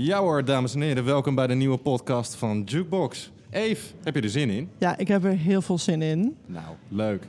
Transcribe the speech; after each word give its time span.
Ja 0.00 0.18
hoor, 0.18 0.44
dames 0.44 0.74
en 0.74 0.80
heren, 0.80 1.04
welkom 1.04 1.34
bij 1.34 1.46
de 1.46 1.54
nieuwe 1.54 1.76
podcast 1.76 2.34
van 2.34 2.62
Jukebox. 2.64 3.30
Eve, 3.50 3.86
heb 4.02 4.14
je 4.14 4.20
er 4.20 4.28
zin 4.28 4.50
in? 4.50 4.70
Ja, 4.78 4.98
ik 4.98 5.08
heb 5.08 5.24
er 5.24 5.36
heel 5.36 5.62
veel 5.62 5.78
zin 5.78 6.02
in. 6.02 6.36
Nou, 6.46 6.66
leuk. 6.88 7.22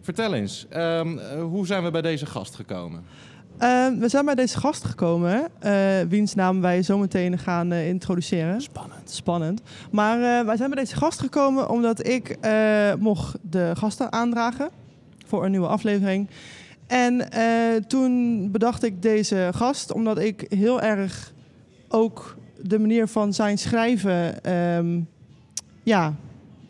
Vertel 0.00 0.34
eens, 0.34 0.66
ehm, 0.68 1.18
eh, 1.18 1.42
hoe 1.42 1.66
zijn 1.66 1.84
we 1.84 1.90
bij 1.90 2.02
deze 2.02 2.26
gast 2.26 2.54
gekomen? 2.54 3.04
Uh, 3.60 3.86
we 3.98 4.08
zijn 4.08 4.24
bij 4.24 4.34
deze 4.34 4.58
gast 4.58 4.84
gekomen, 4.84 5.48
uh, 5.64 6.00
wiens 6.08 6.34
naam 6.34 6.60
wij 6.60 6.82
zometeen 6.82 7.38
gaan 7.38 7.72
uh, 7.72 7.88
introduceren. 7.88 8.60
Spannend. 8.60 9.10
Spannend. 9.10 9.62
Maar 9.90 10.46
wij 10.46 10.56
zijn 10.56 10.70
bij 10.70 10.82
deze 10.82 10.96
gast 10.96 11.20
gekomen 11.20 11.70
omdat 11.70 12.06
ik 12.06 12.38
mocht 12.98 13.36
de 13.50 13.72
gasten 13.74 14.12
aandragen 14.12 14.70
voor 15.26 15.44
een 15.44 15.50
nieuwe 15.50 15.66
aflevering. 15.66 16.28
En 16.86 17.28
toen 17.88 18.50
bedacht 18.50 18.82
ik 18.82 19.02
deze 19.02 19.50
gast 19.54 19.92
omdat 19.92 20.18
ik 20.18 20.46
heel 20.48 20.80
erg 20.80 21.33
ook 21.88 22.36
de 22.62 22.78
manier 22.78 23.08
van 23.08 23.32
zijn 23.32 23.58
schrijven 23.58 24.50
um, 24.76 25.08
ja, 25.82 26.14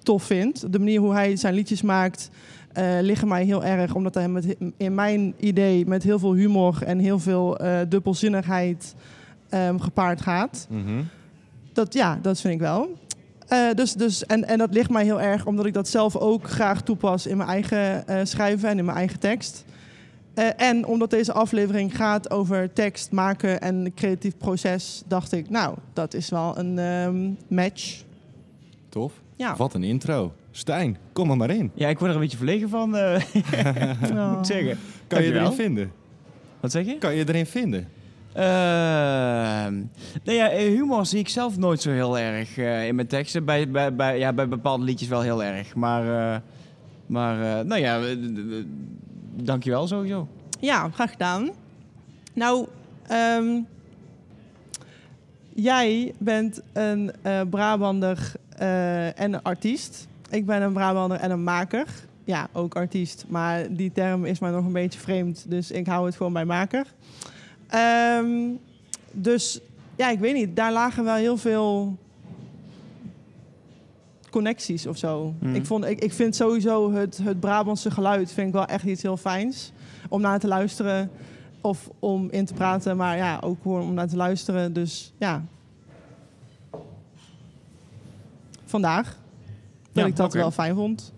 tof 0.02 0.22
vind. 0.22 0.72
De 0.72 0.78
manier 0.78 1.00
hoe 1.00 1.12
hij 1.12 1.36
zijn 1.36 1.54
liedjes 1.54 1.82
maakt 1.82 2.30
uh, 2.78 2.98
liggen 3.00 3.28
mij 3.28 3.44
heel 3.44 3.64
erg. 3.64 3.94
Omdat 3.94 4.14
hij 4.14 4.28
met, 4.28 4.56
in 4.76 4.94
mijn 4.94 5.34
idee 5.38 5.86
met 5.86 6.02
heel 6.02 6.18
veel 6.18 6.34
humor 6.34 6.82
en 6.84 6.98
heel 6.98 7.18
veel 7.18 7.62
uh, 7.62 7.78
dubbelzinnigheid 7.88 8.94
um, 9.50 9.80
gepaard 9.80 10.20
gaat. 10.20 10.66
Mm 10.70 10.84
-hmm. 10.84 11.08
Dat, 11.72 11.94
ja, 11.94 12.18
dat 12.22 12.40
vind 12.40 12.54
ik 12.54 12.60
wel. 12.60 12.98
Uh, 13.48 13.72
dus, 13.74 13.92
dus, 13.92 14.26
en, 14.26 14.48
en 14.48 14.58
dat 14.58 14.74
ligt 14.74 14.90
mij 14.90 15.04
heel 15.04 15.20
erg 15.20 15.46
omdat 15.46 15.66
ik 15.66 15.74
dat 15.74 15.88
zelf 15.88 16.16
ook 16.16 16.50
graag 16.50 16.82
toepas 16.82 17.26
in 17.26 17.36
mijn 17.36 17.48
eigen 17.48 18.04
schrijven 18.26 18.68
en 18.68 18.78
in 18.78 18.84
mijn 18.84 18.96
eigen 18.96 19.18
tekst. 19.20 19.64
En 20.56 20.86
omdat 20.86 21.10
deze 21.10 21.32
aflevering 21.32 21.96
gaat 21.96 22.30
over 22.30 22.72
tekst 22.72 23.12
maken 23.12 23.60
en 23.60 23.92
creatief 23.94 24.36
proces, 24.36 25.02
dacht 25.06 25.32
ik, 25.32 25.50
nou, 25.50 25.76
dat 25.92 26.14
is 26.14 26.28
wel 26.28 26.58
een 26.58 26.78
um, 26.78 27.36
match. 27.48 28.02
Tof. 28.88 29.12
Ja. 29.36 29.56
Wat 29.56 29.74
een 29.74 29.82
intro. 29.82 30.32
Stijn, 30.50 30.96
kom 31.12 31.30
er 31.30 31.36
maar 31.36 31.50
in. 31.50 31.70
Ja, 31.74 31.88
ik 31.88 31.98
word 31.98 32.10
er 32.10 32.16
een 32.16 32.22
beetje 32.22 32.36
verlegen 32.36 32.68
van, 32.68 32.94
uh, 32.96 33.02
Oh. 34.12 34.30
moet 34.30 34.38
ik 34.38 34.54
zeggen. 34.54 34.78
Kan 35.06 35.22
je 35.22 35.32
erin 35.32 35.52
vinden? 35.52 35.92
Wat 36.60 36.70
zeg 36.72 36.86
je? 36.86 36.98
Kan 36.98 37.14
je 37.14 37.28
erin 37.28 37.46
vinden? 37.46 37.88
Uh, 38.36 38.42
nou 40.24 40.36
ja, 40.38 40.50
humor 40.50 41.06
zie 41.06 41.18
ik 41.18 41.28
zelf 41.28 41.58
nooit 41.58 41.80
zo 41.82 41.90
heel 41.90 42.18
erg 42.18 42.56
uh, 42.56 42.86
in 42.86 42.94
mijn 42.94 43.06
teksten. 43.06 43.44
Bij, 43.44 43.70
bij, 43.70 43.94
bij, 43.94 44.18
ja, 44.18 44.32
bij 44.32 44.48
bepaalde 44.48 44.84
liedjes 44.84 45.08
wel 45.08 45.20
heel 45.20 45.42
erg. 45.44 45.74
Maar, 45.74 46.04
uh, 46.04 46.40
maar 47.06 47.66
nou 47.66 47.80
ja, 47.80 48.00
dankjewel 49.34 49.86
sowieso. 49.86 50.28
Ja, 50.60 50.90
graag 50.90 51.10
gedaan. 51.10 51.50
Nou, 52.32 52.66
um, 53.38 53.66
jij 55.54 56.14
bent 56.18 56.60
een 56.72 57.12
Brabander 57.50 58.32
en 59.14 59.32
een 59.32 59.42
artiest. 59.42 60.06
Ik 60.30 60.46
ben 60.46 60.62
een 60.62 60.72
Brabander 60.72 61.18
en 61.18 61.30
een 61.30 61.44
maker. 61.44 61.86
Ja, 62.24 62.48
ook 62.52 62.76
artiest. 62.76 63.24
Maar 63.28 63.72
die 63.74 63.92
term 63.92 64.24
is 64.24 64.38
mij 64.38 64.50
nog 64.50 64.64
een 64.64 64.72
beetje 64.72 64.98
vreemd. 64.98 65.44
Dus 65.48 65.70
ik 65.70 65.86
hou 65.86 66.06
het 66.06 66.16
gewoon 66.16 66.32
bij 66.32 66.44
maker. 66.44 66.86
Um, 68.20 68.58
dus 69.12 69.60
ja, 69.96 70.10
ik 70.10 70.18
weet 70.18 70.34
niet. 70.34 70.56
Daar 70.56 70.72
lagen 70.72 71.04
wel 71.04 71.14
heel 71.14 71.36
veel 71.36 71.96
connecties 74.34 74.86
of 74.86 74.96
zo. 74.96 75.34
Mhm. 75.38 75.54
Ik, 75.54 75.66
vond, 75.66 75.84
ik, 75.84 75.98
ik 75.98 76.12
vind 76.12 76.36
sowieso 76.36 76.92
het, 76.92 77.18
het 77.22 77.40
Brabantse 77.40 77.90
geluid 77.90 78.32
vind 78.32 78.46
ik 78.46 78.52
wel 78.52 78.66
echt 78.66 78.84
iets 78.84 79.02
heel 79.02 79.16
fijns. 79.16 79.72
Om 80.08 80.20
naar 80.20 80.38
te 80.38 80.46
luisteren 80.46 81.10
of 81.60 81.90
om 81.98 82.28
in 82.30 82.44
te 82.44 82.54
praten. 82.54 82.96
Maar 82.96 83.16
ja, 83.16 83.38
ook 83.44 83.62
gewoon 83.62 83.82
om 83.82 83.94
naar 83.94 84.08
te 84.08 84.16
luisteren. 84.16 84.72
Dus 84.72 85.12
ja. 85.18 85.44
Vandaag. 88.64 89.18
Dat 89.92 90.02
Ja, 90.02 90.06
ik 90.06 90.16
dat 90.16 90.32
wel 90.32 90.50
fijn 90.50 90.74
vond. 90.74 91.12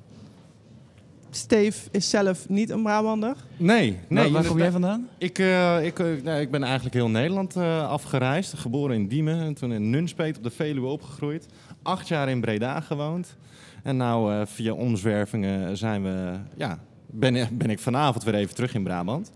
Steve 1.30 1.88
is 1.90 2.10
zelf 2.10 2.48
niet 2.48 2.70
een 2.70 2.82
Brabander. 2.82 3.36
Nee. 3.56 3.98
nee 4.08 4.22
waar, 4.22 4.32
waar 4.32 4.50
kom 4.50 4.58
jij 4.58 4.70
vandaan? 4.70 5.08
Ik, 5.18 5.38
eh, 5.38 5.84
ik, 5.84 5.98
nou, 5.98 6.40
ik 6.40 6.50
ben 6.50 6.62
eigenlijk 6.62 6.94
heel 6.94 7.10
Nederland 7.10 7.56
eh, 7.56 7.88
afgereisd. 7.88 8.54
Geboren 8.54 8.96
in 8.96 9.08
Diemen 9.08 9.40
en 9.40 9.54
toen 9.54 9.72
in 9.72 9.90
Nunspeet 9.90 10.36
op 10.36 10.42
de 10.42 10.50
Veluwe 10.50 10.86
opgegroeid. 10.86 11.46
Acht 11.86 12.08
jaar 12.08 12.28
in 12.28 12.40
Breda 12.40 12.80
gewoond. 12.80 13.36
En 13.82 13.96
nou 13.96 14.32
eh, 14.32 14.46
via 14.46 14.72
omzwervingen 14.72 15.76
zijn 15.76 16.02
we, 16.02 16.32
ja, 16.56 16.78
ben, 17.06 17.48
ben 17.58 17.70
ik 17.70 17.78
vanavond 17.78 18.24
weer 18.24 18.34
even 18.34 18.54
terug 18.54 18.74
in 18.74 18.82
Brabant. 18.82 19.32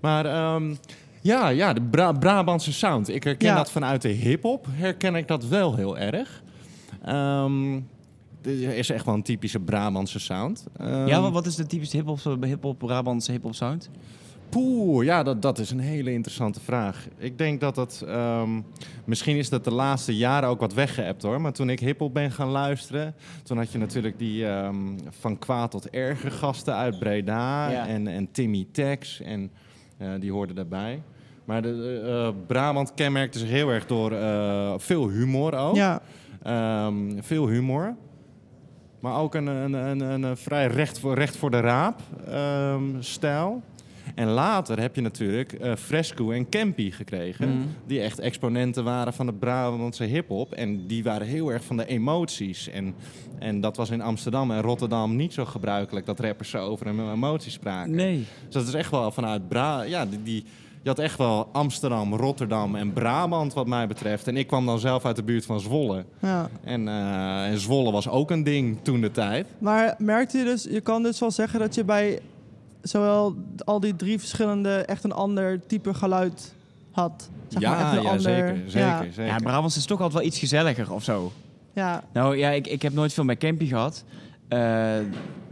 Maar 0.00 0.26
ehm, 0.26 0.74
ja, 1.20 1.48
ja, 1.48 1.72
de 1.72 1.82
Bra- 1.82 2.12
Brabantse 2.12 2.72
sound. 2.72 3.08
Ik 3.08 3.24
herken 3.24 3.48
Ja. 3.48 3.54
dat 3.56 3.70
vanuit 3.70 4.02
de 4.02 4.08
hip-hop. 4.08 4.66
Herken 4.70 5.14
ik 5.14 5.28
dat 5.28 5.46
wel 5.46 5.74
heel 5.76 5.98
erg. 5.98 6.42
Ehm 7.04 7.80
dit 8.40 8.58
is 8.60 8.90
echt 8.90 9.04
wel 9.04 9.14
een 9.14 9.22
typische 9.22 9.60
Brabantse 9.60 10.18
sound. 10.18 10.66
Ehm, 10.76 11.06
ja, 11.06 11.20
wat, 11.20 11.32
wat 11.32 11.46
is 11.46 11.54
de 11.54 11.66
typische 11.66 11.96
hip-hop, 11.96 12.42
hip-hop, 12.42 12.78
Brabantse 12.78 13.32
hip-hop 13.32 13.54
sound? 13.54 13.90
Poeh, 14.48 15.04
ja, 15.04 15.22
dat, 15.22 15.42
dat 15.42 15.58
is 15.58 15.70
een 15.70 15.80
hele 15.80 16.12
interessante 16.12 16.60
vraag. 16.60 17.06
Ik 17.18 17.38
denk 17.38 17.60
dat 17.60 17.74
dat... 17.74 18.04
ehm, 18.06 18.60
misschien 19.04 19.36
is 19.36 19.48
dat 19.48 19.64
de 19.64 19.72
laatste 19.72 20.16
jaren 20.16 20.48
ook 20.48 20.60
wat 20.60 20.74
weggeëpt 20.74 21.22
hoor. 21.22 21.40
Maar 21.40 21.52
toen 21.52 21.70
ik 21.70 21.80
hiphop 21.80 22.14
ben 22.14 22.30
gaan 22.30 22.48
luisteren... 22.48 23.14
toen 23.42 23.56
had 23.56 23.72
je 23.72 23.78
natuurlijk 23.78 24.18
die 24.18 24.46
ehm, 24.46 24.76
van 25.10 25.38
kwaad 25.38 25.70
tot 25.70 25.90
erger 25.90 26.30
gasten 26.30 26.74
uit 26.74 26.98
Breda... 26.98 27.70
Ja. 27.70 27.86
En, 27.86 28.06
en 28.06 28.30
Timmy 28.30 28.66
Tex. 28.72 29.20
En 29.20 29.50
eh, 29.98 30.08
die 30.20 30.32
hoorden 30.32 30.56
daarbij. 30.56 31.02
Maar 31.44 31.62
de, 31.62 32.02
eh, 32.06 32.46
Brabant 32.46 32.94
kenmerkte 32.94 33.38
zich 33.38 33.48
heel 33.48 33.68
erg 33.68 33.86
door 33.86 34.12
eh, 34.12 34.74
veel 34.76 35.08
humor 35.08 35.54
ook. 35.54 35.74
Ja. 35.74 36.00
Ehm, 36.42 37.20
veel 37.20 37.48
humor. 37.48 37.94
Maar 39.00 39.18
ook 39.18 39.34
een, 39.34 39.46
een, 39.46 39.72
een, 39.72 40.22
een, 40.22 40.36
vrij 40.36 40.66
recht 40.66 40.98
voor, 40.98 41.14
recht 41.14 41.36
voor 41.36 41.50
de 41.50 41.60
raap 41.60 42.00
stijl. 42.98 43.62
En 44.14 44.28
later 44.28 44.80
heb 44.80 44.94
je 44.94 45.00
natuurlijk 45.00 45.52
eh, 45.52 45.74
Fresco 45.76 46.30
en 46.30 46.48
Campy 46.48 46.90
gekregen. 46.90 47.48
Mhm. 47.48 47.66
Die 47.86 48.00
echt 48.00 48.18
exponenten 48.18 48.84
waren 48.84 49.12
van 49.12 49.26
de 49.26 49.32
Brabantse 49.32 50.04
hip-hop. 50.04 50.52
En 50.52 50.86
die 50.86 51.02
waren 51.02 51.26
heel 51.26 51.52
erg 51.52 51.64
van 51.64 51.76
de 51.76 51.86
emoties. 51.86 52.68
En, 52.68 52.94
en 53.38 53.60
dat 53.60 53.76
was 53.76 53.90
in 53.90 54.00
Amsterdam 54.02 54.50
en 54.50 54.60
Rotterdam 54.60 55.16
niet 55.16 55.32
zo 55.32 55.44
gebruikelijk 55.44 56.06
dat 56.06 56.20
rappers 56.20 56.50
zo 56.50 56.58
over 56.58 56.86
hun 56.86 57.12
emoties 57.12 57.52
spraken. 57.52 57.94
Nee. 57.94 58.26
Dus 58.44 58.54
dat 58.54 58.66
is 58.66 58.74
echt 58.74 58.90
wel 58.90 59.10
vanuit 59.10 59.48
Bra. 59.48 59.82
Ja, 59.82 60.06
die, 60.06 60.22
die, 60.22 60.44
je 60.82 60.88
had 60.88 60.98
echt 60.98 61.18
wel 61.18 61.48
Amsterdam, 61.52 62.14
Rotterdam 62.14 62.74
en 62.74 62.92
Brabant, 62.92 63.54
wat 63.54 63.66
mij 63.66 63.86
betreft. 63.86 64.28
En 64.28 64.36
ik 64.36 64.46
kwam 64.46 64.66
dan 64.66 64.78
zelf 64.78 65.04
uit 65.04 65.16
de 65.16 65.22
buurt 65.22 65.44
van 65.44 65.60
Zwolle. 65.60 66.04
ja. 66.18 66.50
En, 66.64 66.88
eh, 66.88 67.46
en 67.46 67.58
Zwolle 67.58 67.92
was 67.92 68.08
ook 68.08 68.30
een 68.30 68.42
ding 68.42 68.78
toen 68.82 69.00
de 69.00 69.10
tijd. 69.10 69.46
Maar 69.58 69.94
merkte 69.98 70.38
je 70.38 70.44
dus, 70.44 70.62
je 70.70 70.80
kan 70.80 71.02
dus 71.02 71.20
wel 71.20 71.30
zeggen 71.30 71.60
dat 71.60 71.74
je 71.74 71.84
bij 71.84 72.20
zowel 72.88 73.34
al 73.64 73.80
die 73.80 73.96
drie 73.96 74.18
verschillende 74.18 74.70
echt 74.74 75.04
een 75.04 75.12
ander 75.12 75.66
type 75.66 75.94
geluid 75.94 76.54
had. 76.92 77.30
Zeg 77.48 77.62
maar, 77.62 77.72
echt 77.72 77.80
ja, 77.92 77.96
een 77.96 78.02
ja 78.02 78.08
ander- 78.08 78.20
zeker, 78.22 78.56
zeker, 78.66 78.80
Ja, 78.88 79.02
zeker. 79.02 79.26
Ja, 79.26 79.36
Brabants 79.38 79.76
is 79.76 79.86
toch 79.86 80.00
altijd 80.00 80.18
wel 80.18 80.28
iets 80.28 80.38
gezelliger 80.38 80.92
of 80.92 81.02
zo. 81.04 81.32
ja, 81.72 82.02
Nou 82.12 82.36
ja, 82.36 82.50
ik, 82.50 82.66
ik 82.66 82.82
heb 82.82 82.92
nooit 82.92 83.12
veel 83.12 83.24
met 83.24 83.38
Campy 83.38 83.66
gehad. 83.66 84.04
Eh 84.48 84.98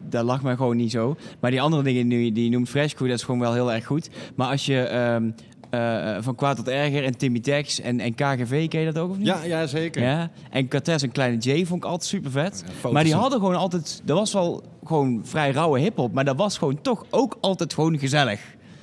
dat 0.09 0.25
lag 0.25 0.43
mij 0.43 0.56
gewoon 0.56 0.76
niet 0.76 0.91
zo. 0.91 1.16
Maar 1.41 1.50
die 1.50 1.60
andere 1.60 1.82
dingen 1.82 2.09
die, 2.09 2.32
die 2.32 2.44
je 2.44 2.50
noemt 2.50 2.69
Fresco, 2.69 3.06
dat 3.06 3.16
is 3.19 3.22
gewoon 3.25 3.41
wel 3.41 3.53
heel 3.53 3.72
erg 3.72 3.87
goed. 3.87 4.10
Maar 4.34 4.49
als 4.50 4.66
je 4.66 4.78
ehm, 4.81 5.31
eh, 5.72 6.16
van 6.20 6.34
kwaad 6.34 6.56
tot 6.56 6.68
erger 6.68 7.04
en 7.04 7.16
Timmy 7.16 7.40
Tex 7.40 7.80
en, 7.80 8.00
en 8.00 8.14
KGV, 8.14 8.68
ken 8.68 8.80
je 8.80 8.86
dat 8.92 8.98
ook 9.02 9.10
of 9.10 9.16
niet? 9.18 9.26
ja, 9.26 9.42
ja, 9.44 9.66
zeker. 9.66 10.02
Ja, 10.02 10.30
en 10.50 10.68
Cortez 10.68 11.02
en 11.02 11.12
Kleine 11.12 11.36
J 11.36 11.64
vond 11.66 11.84
ik 11.84 11.90
altijd 11.90 12.08
super 12.10 12.30
vet. 12.30 12.64
Ja, 12.82 12.90
maar 12.90 13.04
die 13.04 13.14
hadden 13.14 13.38
gewoon 13.38 13.54
altijd, 13.54 14.02
dat 14.04 14.18
was 14.18 14.32
wel 14.32 14.62
gewoon 14.84 15.20
vrij 15.24 15.50
rauwe 15.50 15.78
hip-hop, 15.80 16.12
maar 16.12 16.24
dat 16.24 16.36
was 16.36 16.58
gewoon 16.58 16.80
toch 16.80 17.04
ook 17.10 17.36
altijd 17.40 17.74
gewoon 17.74 17.98
gezellig. 17.98 18.40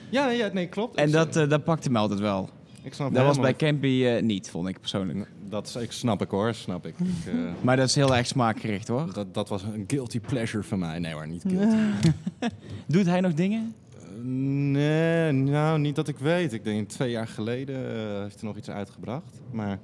Ja, 0.09 0.29
ja, 0.29 0.49
nee, 0.53 0.67
klopt. 0.67 0.95
En 0.95 1.11
dat, 1.11 1.35
eh, 1.35 1.49
dat 1.49 1.63
pakte 1.63 1.89
me 1.91 1.97
altijd 1.97 2.19
wel. 2.19 2.49
ik 2.83 2.93
snap 2.93 3.13
Dat 3.13 3.25
was 3.25 3.39
bij 3.39 3.55
Campy 3.55 4.03
eh, 4.05 4.21
niet, 4.21 4.49
vond 4.49 4.67
ik 4.67 4.79
persoonlijk. 4.79 5.29
Dat 5.49 5.67
is- 5.67 5.75
ik 5.75 5.91
snap 5.91 6.21
ik 6.21 6.29
hoor, 6.29 6.53
snap 6.53 6.85
ik. 6.85 6.93
ik 6.99 7.33
Maar 7.61 7.75
dat 7.77 7.87
is 7.87 7.95
heel 7.95 8.15
erg 8.15 8.27
smaakgericht 8.27 8.87
hoor. 8.87 9.13
dat, 9.13 9.33
dat 9.33 9.49
was 9.49 9.63
een 9.63 9.83
guilty 9.87 10.19
pleasure 10.19 10.63
van 10.63 10.79
mij. 10.79 10.99
Nee 10.99 11.13
hoor, 11.13 11.27
niet 11.27 11.43
guilty. 11.47 11.75
Doet 12.87 13.05
hij 13.05 13.21
nog 13.21 13.33
dingen? 13.33 13.73
Nee, 14.23 15.31
nou, 15.31 15.79
niet 15.79 15.95
dat 15.95 16.07
ik 16.07 16.17
weet. 16.17 16.53
Ik 16.53 16.63
denk 16.63 16.89
twee 16.89 17.11
jaar 17.11 17.27
geleden 17.27 17.75
eh, 17.75 18.21
heeft 18.21 18.39
hij 18.39 18.49
nog 18.49 18.57
iets 18.57 18.69
uitgebracht. 18.69 19.41
Maar 19.51 19.79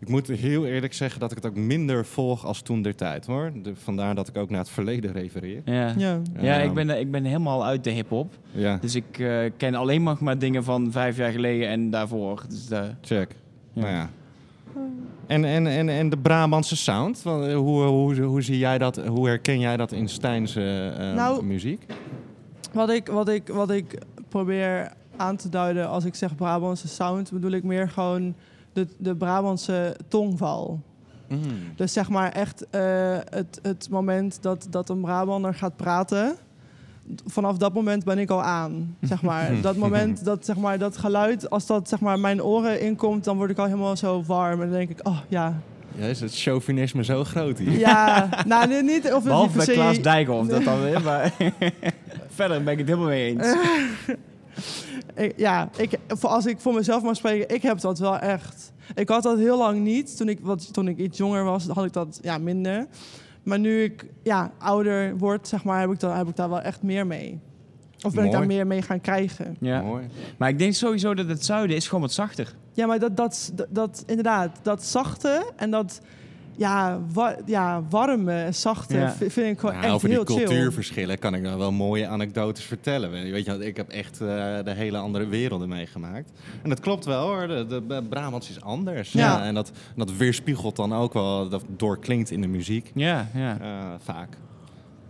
ik 0.00 0.08
moet 0.08 0.26
heel 0.26 0.66
eerlijk 0.66 0.92
zeggen 0.92 1.20
dat 1.20 1.30
ik 1.30 1.36
het 1.36 1.46
ook 1.46 1.56
minder 1.56 2.06
volg 2.06 2.44
als 2.44 2.62
toen 2.62 2.82
der 2.82 2.94
tijd, 2.94 3.26
hoor. 3.26 3.52
De, 3.62 3.76
vandaar 3.76 4.14
dat 4.14 4.28
ik 4.28 4.36
ook 4.36 4.50
naar 4.50 4.60
het 4.60 4.70
verleden 4.70 5.12
refereer. 5.12 5.62
Ja. 5.64 5.94
Ja, 5.96 6.20
ja. 6.40 6.56
ik, 6.56 6.74
ben, 6.74 7.00
ik 7.00 7.10
ben 7.10 7.24
helemaal 7.24 7.64
uit 7.64 7.84
de 7.84 7.90
hip-hop. 7.90 8.34
Ja, 8.50 8.78
Dus 8.80 8.94
ik 8.94 9.18
eh, 9.18 9.38
ken 9.56 9.74
alleen 9.74 10.02
maar, 10.02 10.16
maar 10.20 10.38
dingen 10.38 10.64
van 10.64 10.92
vijf 10.92 11.16
jaar 11.16 11.32
geleden 11.32 11.68
en 11.68 11.90
daarvoor. 11.90 12.44
Dus, 12.48 12.70
eh, 12.70 12.82
check. 13.00 13.34
Ja. 13.72 13.80
Nou 13.80 13.94
ja. 13.94 14.10
En, 15.26 15.44
en, 15.44 15.66
en, 15.66 15.88
en 15.88 16.08
de 16.08 16.18
Brabantse 16.18 16.76
sound, 16.76 17.22
hoe, 17.22 17.82
hoe, 17.82 18.22
hoe, 18.22 18.42
zie 18.42 18.58
jij 18.58 18.78
dat, 18.78 18.96
hoe 19.06 19.26
herken 19.26 19.60
jij 19.60 19.76
dat 19.76 19.92
in 19.92 20.08
Stijn's 20.08 20.56
eh, 20.56 21.10
eh, 21.10 21.16
Nou, 21.16 21.44
muziek? 21.44 21.86
Wat 22.72 22.90
ik, 22.90 23.06
wat, 23.06 23.28
ik, 23.28 23.48
wat 23.48 23.70
ik 23.70 23.98
probeer 24.28 24.92
aan 25.16 25.36
te 25.36 25.48
duiden 25.48 25.88
als 25.88 26.04
ik 26.04 26.14
zeg 26.14 26.34
Brabantse 26.34 26.88
sound, 26.88 27.30
bedoel 27.30 27.50
ik 27.50 27.62
meer 27.62 27.88
gewoon 27.88 28.34
de 28.72 28.86
de, 28.96 29.16
Brabantse 29.16 29.96
tongval. 30.08 30.80
Mm. 31.28 31.40
Dus 31.76 31.92
zeg 31.92 32.08
maar 32.08 32.32
echt 32.32 32.66
eh, 32.70 33.16
het, 33.30 33.58
het 33.62 33.88
moment 33.90 34.38
dat, 34.40 34.66
dat 34.70 34.88
een 34.88 35.00
Brabander 35.00 35.54
gaat 35.54 35.76
praten. 35.76 36.36
Vanaf 37.26 37.56
dat 37.56 37.74
moment 37.74 38.04
ben 38.04 38.18
ik 38.18 38.30
al 38.30 38.42
aan. 38.42 38.96
Zeg 39.00 39.22
maar. 39.22 39.50
Dat 39.62 39.76
moment, 39.76 40.24
dat, 40.24 40.44
zeg 40.44 40.56
maar, 40.56 40.78
dat 40.78 40.96
geluid, 40.96 41.50
als 41.50 41.66
dat 41.66 41.88
zeg 41.88 42.00
maar, 42.00 42.20
mijn 42.20 42.42
oren 42.42 42.80
inkomt, 42.80 43.24
dan 43.24 43.36
word 43.36 43.50
ik 43.50 43.58
al 43.58 43.64
helemaal 43.64 43.96
zo 43.96 44.22
warm. 44.26 44.52
En 44.52 44.68
dan 44.68 44.78
denk 44.78 44.90
ik, 44.90 45.06
oh 45.06 45.18
ja. 45.28 45.60
Ja, 45.94 46.06
is 46.06 46.20
het 46.20 46.40
chauvinisme 46.40 47.04
zo 47.04 47.24
groot 47.24 47.58
hier? 47.58 47.78
Ja, 47.78 48.28
nou 48.46 48.82
niet. 48.82 49.12
Of 49.12 49.24
Behalve 49.24 49.56
niet 49.56 49.66
bij 49.66 49.74
Klaas 49.74 50.02
Dijkhoff, 50.02 50.48
dat 50.48 50.64
dan 50.64 50.82
weer. 50.82 51.02
Maar 51.08 51.32
verder 52.38 52.62
ben 52.62 52.72
ik 52.72 52.78
het 52.78 52.88
helemaal 52.88 53.08
mee 53.08 53.36
eens. 53.36 53.54
Ik- 55.14 55.32
ja, 55.36 55.68
ik, 55.76 55.98
voor, 56.08 56.30
als 56.30 56.46
ik 56.46 56.60
voor 56.60 56.74
mezelf 56.74 57.02
mag 57.02 57.16
spreken, 57.16 57.54
ik 57.54 57.62
heb 57.62 57.80
dat 57.80 57.98
wel 57.98 58.18
echt. 58.18 58.72
Ik 58.94 59.08
had 59.08 59.22
dat 59.22 59.38
heel 59.38 59.58
lang 59.58 59.80
niet. 59.80 60.16
Toen 60.16 60.28
ik, 60.28 60.38
wat, 60.42 60.72
toen 60.72 60.88
ik 60.88 60.98
iets 60.98 61.18
jonger 61.18 61.44
was, 61.44 61.66
had 61.66 61.84
ik 61.84 61.92
dat 61.92 62.18
ja, 62.22 62.38
minder. 62.38 62.86
Maar 63.42 63.58
nu 63.58 63.82
ik 63.82 64.06
ja, 64.22 64.52
ouder 64.58 65.16
word, 65.16 65.48
zeg 65.48 65.64
maar, 65.64 65.80
heb 65.80 65.90
ik, 65.90 66.00
dan, 66.00 66.16
heb 66.16 66.28
ik 66.28 66.36
daar 66.36 66.48
wel 66.48 66.60
echt 66.60 66.82
meer 66.82 67.06
mee. 67.06 67.40
Of 68.02 68.14
ben 68.14 68.24
ik 68.24 68.32
daar 68.32 68.46
meer 68.46 68.66
mee 68.66 68.82
gaan 68.82 69.00
krijgen. 69.00 69.56
Ja. 69.60 69.82
Mooi. 69.82 70.06
Maar 70.36 70.48
ik 70.48 70.58
denk 70.58 70.74
sowieso 70.74 71.14
dat 71.14 71.28
het 71.28 71.44
zuiden 71.44 71.76
is 71.76 71.86
gewoon 71.86 72.00
wat 72.00 72.12
zachter. 72.12 72.54
Ja, 72.72 72.86
maar 72.86 72.98
dat, 72.98 73.16
dat, 73.16 73.52
dat, 73.54 73.66
dat 73.70 74.02
inderdaad, 74.06 74.58
dat 74.62 74.84
zachte 74.84 75.52
en 75.56 75.70
dat 75.70 76.00
ja, 76.58 77.00
wa- 77.12 77.36
ja, 77.46 77.82
warme, 77.90 78.46
zachte, 78.50 78.96
Ja. 78.96 79.12
vind 79.12 79.36
ik 79.36 79.58
gewoon 79.58 79.74
Ja, 79.74 79.82
echt 79.82 79.92
over 79.92 80.08
die 80.08 80.16
heel 80.16 80.26
chill. 80.26 80.36
cultuurverschillen 80.36 81.18
kan 81.18 81.34
ik 81.34 81.42
nou 81.42 81.58
wel 81.58 81.72
mooie 81.72 82.06
anekdotes 82.08 82.64
vertellen. 82.64 83.10
Weet 83.10 83.44
je, 83.44 83.50
want 83.50 83.62
ik 83.64 83.76
heb 83.76 83.88
echt 83.88 84.20
eh, 84.20 84.26
de 84.64 84.72
hele 84.74 84.98
andere 84.98 85.26
werelden 85.26 85.68
meegemaakt. 85.68 86.30
En 86.62 86.68
dat 86.68 86.80
klopt 86.80 87.04
wel 87.04 87.26
hoor, 87.26 87.46
de, 87.46 87.66
de, 87.66 87.86
de 87.86 88.02
Brabants 88.08 88.50
is 88.50 88.60
anders. 88.60 89.12
Ja. 89.12 89.44
en 89.44 89.54
dat, 89.54 89.72
dat 89.96 90.16
weerspiegelt 90.16 90.76
dan 90.76 90.94
ook 90.94 91.12
wel, 91.12 91.48
dat 91.48 91.64
doorklinkt 91.76 92.30
in 92.30 92.40
de 92.40 92.48
muziek 92.48 92.90
Ja, 92.94 93.28
ja. 93.34 93.58
eh, 93.60 93.68
vaak. 94.04 94.36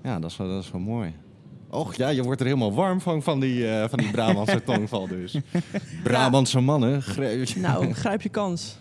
Ja, 0.03 0.19
dat 0.19 0.31
is, 0.31 0.37
wel, 0.37 0.49
dat 0.49 0.62
is 0.62 0.71
wel 0.71 0.81
mooi. 0.81 1.15
Och 1.71 1.94
ja, 1.94 2.09
je 2.09 2.23
wordt 2.23 2.41
er 2.41 2.47
helemaal 2.47 2.75
warm 2.75 3.01
van, 3.01 3.23
van 3.23 3.41
die, 3.41 3.69
eh, 3.71 3.89
van 3.89 3.99
die 3.99 4.11
Brabantse 4.11 4.62
tongval 4.73 5.06
dus. 5.09 5.37
Brabantse 6.03 6.61
mannen. 6.61 7.03
Nou, 7.56 7.93
grijp 7.93 8.23
je 8.23 8.29
kans. 8.29 8.79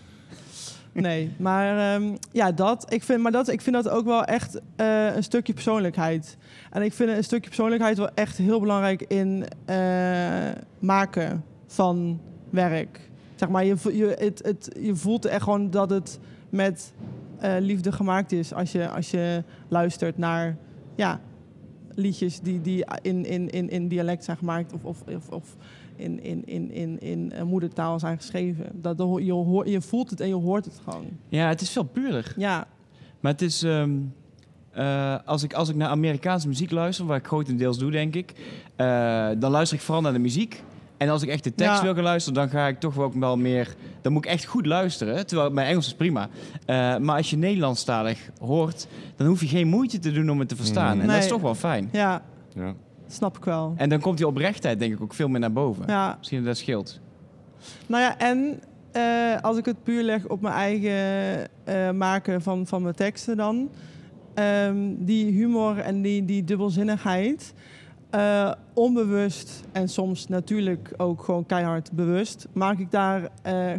Nee, 1.00 1.30
maar 1.38 1.94
ehm, 1.94 2.14
ja, 2.32 2.52
dat. 2.52 2.92
Ik 2.92 3.02
vind, 3.02 3.22
maar 3.22 3.32
dat, 3.32 3.48
ik 3.48 3.60
vind 3.60 3.76
dat 3.76 3.88
ook 3.88 4.04
wel 4.04 4.24
echt 4.24 4.60
eh, 4.76 5.16
een 5.16 5.22
stukje 5.22 5.52
persoonlijkheid. 5.52 6.36
En 6.70 6.82
ik 6.82 6.92
vind 6.92 7.10
een 7.10 7.24
stukje 7.24 7.48
persoonlijkheid 7.48 7.98
wel 7.98 8.10
echt 8.14 8.36
heel 8.36 8.60
belangrijk 8.60 9.02
in 9.02 9.44
eh, 9.64 9.76
maken 10.78 11.44
van 11.66 12.20
werk. 12.50 13.00
Zeg 13.34 13.48
maar, 13.48 13.64
je, 13.64 13.76
je, 13.92 14.16
het, 14.18 14.40
het, 14.44 14.76
je 14.80 14.96
voelt 14.96 15.24
echt 15.24 15.42
gewoon 15.42 15.70
dat 15.70 15.90
het 15.90 16.18
met 16.48 16.92
eh, 17.38 17.54
liefde 17.58 17.92
gemaakt 17.92 18.32
is 18.32 18.54
als 18.54 18.72
je, 18.72 18.88
als 18.88 19.10
je 19.10 19.42
luistert 19.68 20.18
naar 20.18 20.56
ja, 20.94 21.20
liedjes 21.94 22.40
die, 22.40 22.60
die 22.60 22.84
in, 23.02 23.24
in, 23.24 23.50
in, 23.50 23.70
in 23.70 23.88
dialect 23.88 24.24
zijn 24.24 24.36
gemaakt 24.36 24.72
of, 24.72 24.84
of, 24.84 25.28
of 25.30 25.56
in, 25.98 26.22
in, 26.22 26.46
in, 26.46 26.70
in, 26.70 27.00
in 27.00 27.32
eh, 27.32 27.42
moedertaal 27.42 27.98
zijn 27.98 28.16
geschreven. 28.16 28.66
Dat, 28.72 28.96
de- 28.98 29.20
je, 29.24 29.32
hoor, 29.32 29.68
je 29.68 29.80
voelt 29.80 30.10
het 30.10 30.20
en 30.20 30.28
je 30.28 30.34
hoort 30.34 30.64
het 30.64 30.80
gewoon. 30.84 31.06
ja, 31.28 31.48
het 31.48 31.60
is 31.60 31.70
veel 31.70 31.82
puurder. 31.84 32.32
Ja, 32.36 32.66
Maar 33.20 33.32
het 33.32 33.42
is... 33.42 33.62
ehm, 33.62 33.90
eh, 34.70 35.14
als, 35.24 35.42
ik, 35.42 35.52
als 35.52 35.68
ik 35.68 35.76
naar 35.76 35.88
Amerikaanse 35.88 36.48
muziek 36.48 36.70
luister, 36.70 37.06
wat 37.06 37.16
ik 37.16 37.26
grotendeels 37.26 37.78
doe, 37.78 37.90
denk 37.90 38.14
ik... 38.14 38.32
eh, 38.76 39.28
dan 39.38 39.50
luister 39.50 39.76
ik 39.78 39.82
vooral 39.84 40.02
naar 40.02 40.12
de 40.12 40.18
muziek. 40.18 40.62
En 40.96 41.08
als 41.08 41.22
ik 41.22 41.28
echt 41.28 41.44
de 41.44 41.54
tekst 41.54 41.76
Ja. 41.76 41.82
wil 41.82 41.94
gaan 41.94 42.02
luisteren, 42.02 42.38
dan 42.40 42.48
ga 42.50 42.66
ik 42.66 42.80
toch 42.80 42.98
ook 42.98 43.14
wel 43.14 43.36
meer... 43.36 43.74
Dan 44.02 44.12
moet 44.12 44.24
ik 44.24 44.30
echt 44.30 44.44
goed 44.44 44.66
luisteren, 44.66 45.26
terwijl 45.26 45.50
mijn 45.50 45.68
Engels 45.68 45.86
is 45.86 45.94
prima. 45.94 46.28
Eh, 46.66 46.96
maar 46.96 47.16
als 47.16 47.30
je 47.30 47.36
Nederlandstalig 47.36 48.30
hoort, 48.40 48.86
dan 49.16 49.26
hoef 49.26 49.40
je 49.40 49.46
geen 49.46 49.68
moeite 49.68 49.98
te 49.98 50.12
doen 50.12 50.30
om 50.30 50.38
het 50.38 50.48
te 50.48 50.56
verstaan. 50.56 50.94
Mm. 50.96 51.00
En 51.02 51.06
dat 51.08 51.16
is 51.16 51.28
toch 51.28 51.40
wel 51.40 51.54
fijn. 51.54 51.88
ja, 51.92 52.22
Ja. 52.54 52.74
Snap 53.08 53.36
ik 53.36 53.44
wel. 53.44 53.72
En 53.76 53.88
dan 53.88 54.00
komt 54.00 54.16
die 54.16 54.26
oprechtheid 54.26 54.78
denk 54.78 54.92
ik 54.92 55.00
ook 55.02 55.14
veel 55.14 55.28
meer 55.28 55.40
naar 55.40 55.52
boven. 55.52 55.84
Ja, 55.86 56.14
Misschien 56.18 56.44
dat 56.44 56.56
scheelt. 56.56 57.00
nou 57.86 58.02
ja, 58.02 58.18
en 58.18 58.60
eh, 58.92 59.40
als 59.40 59.56
ik 59.56 59.64
het 59.64 59.82
puur 59.82 60.02
leg 60.02 60.26
op 60.26 60.40
mijn 60.40 60.54
eigen 60.54 61.48
eh, 61.64 61.90
maken 61.90 62.42
van, 62.42 62.66
van 62.66 62.82
mijn 62.82 62.94
teksten 62.94 63.36
dan. 63.36 63.70
ehm, 64.34 64.76
die 64.98 65.32
humor 65.32 65.78
en 65.78 66.02
die, 66.02 66.24
die 66.24 66.44
dubbelzinnigheid. 66.44 67.54
eh, 68.10 68.52
onbewust 68.74 69.62
en 69.72 69.88
soms 69.88 70.28
natuurlijk 70.28 70.92
ook 70.96 71.22
gewoon 71.22 71.46
keihard 71.46 71.92
bewust, 71.92 72.46
maak 72.52 72.78
ik 72.78 72.90
daar 72.90 73.28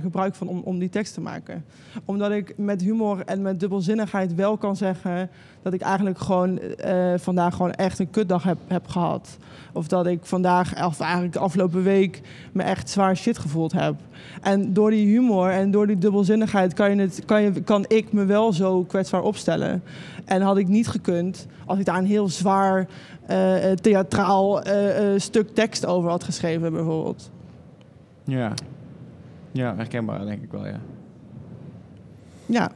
gebruik 0.01 0.35
van 0.35 0.47
om, 0.47 0.61
om 0.63 0.79
die 0.79 0.89
tekst 0.89 1.13
te 1.13 1.21
maken. 1.21 1.65
Omdat 2.05 2.31
ik 2.31 2.57
met 2.57 2.81
humor 2.81 3.21
en 3.25 3.41
met 3.41 3.59
dubbelzinnigheid 3.59 4.35
wel 4.35 4.57
kan 4.57 4.75
zeggen 4.75 5.29
dat 5.69 5.79
ik 5.79 5.85
eigenlijk 5.87 6.19
gewoon 6.19 6.59
eh, 6.59 7.13
vandaag 7.17 7.55
gewoon 7.55 7.71
echt 7.71 7.99
een 7.99 8.09
kutdag 8.09 8.43
heb, 8.43 8.57
heb 8.67 8.87
gehad. 8.87 9.37
Of 9.73 9.87
dat 9.87 10.07
ik 10.07 10.19
vandaag, 10.25 10.85
of 10.85 10.99
eigenlijk 10.99 11.33
de 11.33 11.39
afgelopen 11.39 11.83
week, 11.83 12.21
me 12.51 12.63
echt 12.63 12.89
zwaar 12.89 13.17
shit 13.17 13.37
gevoeld 13.37 13.71
heb. 13.71 13.95
En 14.41 14.73
door 14.73 14.89
die 14.89 15.07
humor 15.07 15.49
en 15.49 15.71
door 15.71 15.87
die 15.87 15.97
dubbelzinnigheid 15.97 16.73
kan, 16.73 16.95
je 16.95 17.01
het, 17.01 17.21
kan, 17.25 17.41
je, 17.41 17.61
kan 17.61 17.85
ik 17.87 18.11
me 18.11 18.25
wel 18.25 18.53
zo 18.53 18.83
kwetsbaar 18.83 19.21
opstellen. 19.21 19.83
En 20.25 20.41
had 20.41 20.57
ik 20.57 20.67
niet 20.67 20.87
gekund 20.87 21.47
als 21.65 21.79
ik 21.79 21.85
daar 21.85 21.97
een 21.97 22.05
heel 22.05 22.29
zwaar 22.29 22.87
eh, 23.25 23.71
eh, 23.71 23.77
theatraal 23.77 24.61
eh, 24.61 25.13
eh, 25.13 25.19
stuk 25.19 25.49
tekst 25.49 25.85
over 25.85 26.09
had 26.09 26.23
geschreven, 26.23 26.71
bijvoorbeeld. 26.71 27.31
Ja. 28.23 28.53
Ja, 29.51 29.75
herkenbaar 29.75 30.25
denk 30.25 30.43
ik 30.43 30.51
wel, 30.51 30.65
ja. 30.65 30.79
Ja, 32.45 32.71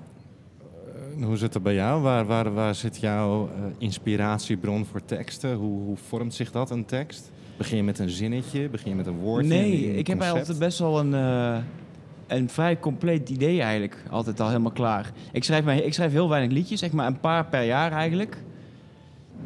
Hoe 1.21 1.37
zit 1.37 1.53
het 1.53 1.63
bij 1.63 1.73
jou? 1.73 2.01
Waar, 2.01 2.25
waar, 2.25 2.53
waar 2.53 2.75
zit 2.75 2.99
jouw 2.99 3.47
eh, 3.47 3.63
inspiratiebron 3.77 4.85
voor 4.85 5.05
teksten? 5.05 5.55
Hoe, 5.55 5.81
hoe 5.83 5.97
vormt 5.97 6.33
zich 6.33 6.51
dat, 6.51 6.69
een 6.69 6.85
tekst? 6.85 7.31
Begin 7.57 7.77
je 7.77 7.83
met 7.83 7.99
een 7.99 8.09
zinnetje? 8.09 8.69
Begin 8.69 8.89
je 8.89 8.95
met 8.95 9.07
een 9.07 9.17
woordje? 9.17 9.49
Nee, 9.49 9.89
een 9.89 9.97
ik 9.97 10.07
heb 10.07 10.21
altijd 10.21 10.59
best 10.59 10.79
wel 10.79 10.99
een, 10.99 11.13
eh, 11.13 11.57
een 12.27 12.49
vrij 12.49 12.79
compleet 12.79 13.29
idee 13.29 13.61
eigenlijk. 13.61 14.03
Altijd 14.09 14.39
al 14.39 14.47
helemaal 14.47 14.71
klaar. 14.71 15.11
Ik 15.31 15.43
schrijf, 15.43 15.63
maar, 15.63 15.75
ik 15.75 15.93
schrijf 15.93 16.11
heel 16.11 16.29
weinig 16.29 16.51
liedjes, 16.51 16.79
zeg 16.79 16.91
maar 16.91 17.07
een 17.07 17.19
paar 17.19 17.45
per 17.45 17.63
jaar 17.63 17.91
eigenlijk. 17.91 18.37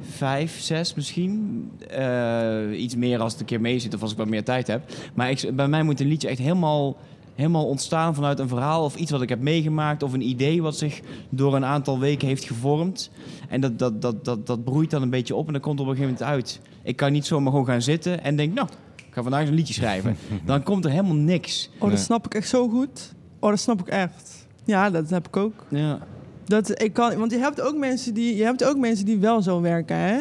Vijf, 0.02 0.60
zes 0.60 0.94
misschien. 0.94 1.64
Eh, 1.90 2.82
iets 2.82 2.96
meer 2.96 3.20
als 3.20 3.32
het 3.32 3.42
een 3.42 3.48
keer 3.48 3.62
mee 3.62 3.80
zit 3.80 3.94
of 3.94 4.02
als 4.02 4.12
ik 4.12 4.18
wat 4.18 4.28
meer 4.28 4.44
tijd 4.44 4.68
heb. 4.68 4.82
Maar 5.14 5.30
ik, 5.30 5.56
bij 5.56 5.68
mij 5.68 5.84
moet 5.84 6.00
een 6.00 6.08
liedje 6.08 6.28
echt 6.28 6.40
helemaal, 6.40 6.98
helemaal 7.38 7.66
ontstaan 7.66 8.16
vanuit 8.16 8.40
een 8.40 8.48
verhaal 8.48 8.84
of 8.84 8.96
iets 8.96 9.12
wat 9.12 9.22
ik 9.22 9.30
heb 9.30 9.42
meegemaakt. 9.42 10.04
Of 10.04 10.14
een 10.14 10.30
idee 10.30 10.62
wat 10.62 10.78
zich 10.78 11.02
door 11.30 11.56
een 11.56 11.66
aantal 11.66 12.00
weken 12.00 12.28
heeft 12.28 12.44
gevormd. 12.44 13.10
En 13.50 13.62
dat, 13.62 13.80
dat, 13.80 14.02
dat, 14.02 14.26
dat, 14.26 14.48
dat 14.48 14.64
broeit 14.64 14.90
dan 14.90 15.02
een 15.02 15.10
beetje 15.10 15.36
op 15.36 15.48
en 15.48 15.54
dan 15.54 15.62
komt 15.62 15.80
op 15.80 15.88
een 15.88 15.96
gegeven 15.96 16.14
moment 16.14 16.32
uit. 16.32 16.62
Ik 16.84 16.96
kan 16.96 17.12
niet 17.12 17.26
zomaar 17.26 17.52
gewoon 17.52 17.66
gaan 17.66 17.82
zitten 17.82 18.24
en 18.24 18.36
denk, 18.36 18.54
nou, 18.54 18.68
ik 18.96 19.14
ga 19.14 19.22
vandaag 19.22 19.42
eens 19.42 19.50
een 19.50 19.56
liedje 19.56 19.74
schrijven. 19.74 20.18
Dan 20.46 20.64
komt 20.64 20.86
er 20.86 20.92
helemaal 20.92 21.16
niks. 21.16 21.70
oh, 21.80 21.90
dat 21.90 22.00
snap 22.00 22.26
ik 22.26 22.34
echt 22.34 22.50
zo 22.50 22.70
goed. 22.70 23.14
Oh, 23.40 23.50
dat 23.50 23.60
snap 23.60 23.80
ik 23.80 23.88
echt. 23.88 24.48
Ja, 24.66 24.90
dat 24.90 25.10
heb 25.10 25.28
ik 25.28 25.38
ook. 25.38 25.66
Ja. 25.70 26.00
Dat, 26.48 26.82
ik 26.82 26.94
kan, 26.94 27.18
want 27.18 27.32
je 27.32 27.38
hebt, 27.38 27.62
ook 27.62 27.76
mensen 27.76 28.14
die, 28.14 28.36
je 28.36 28.44
hebt 28.44 28.64
ook 28.64 28.78
mensen 28.78 29.06
die 29.06 29.18
wel 29.18 29.42
zo 29.42 29.62
werken. 29.62 29.96
Hè? 29.98 30.18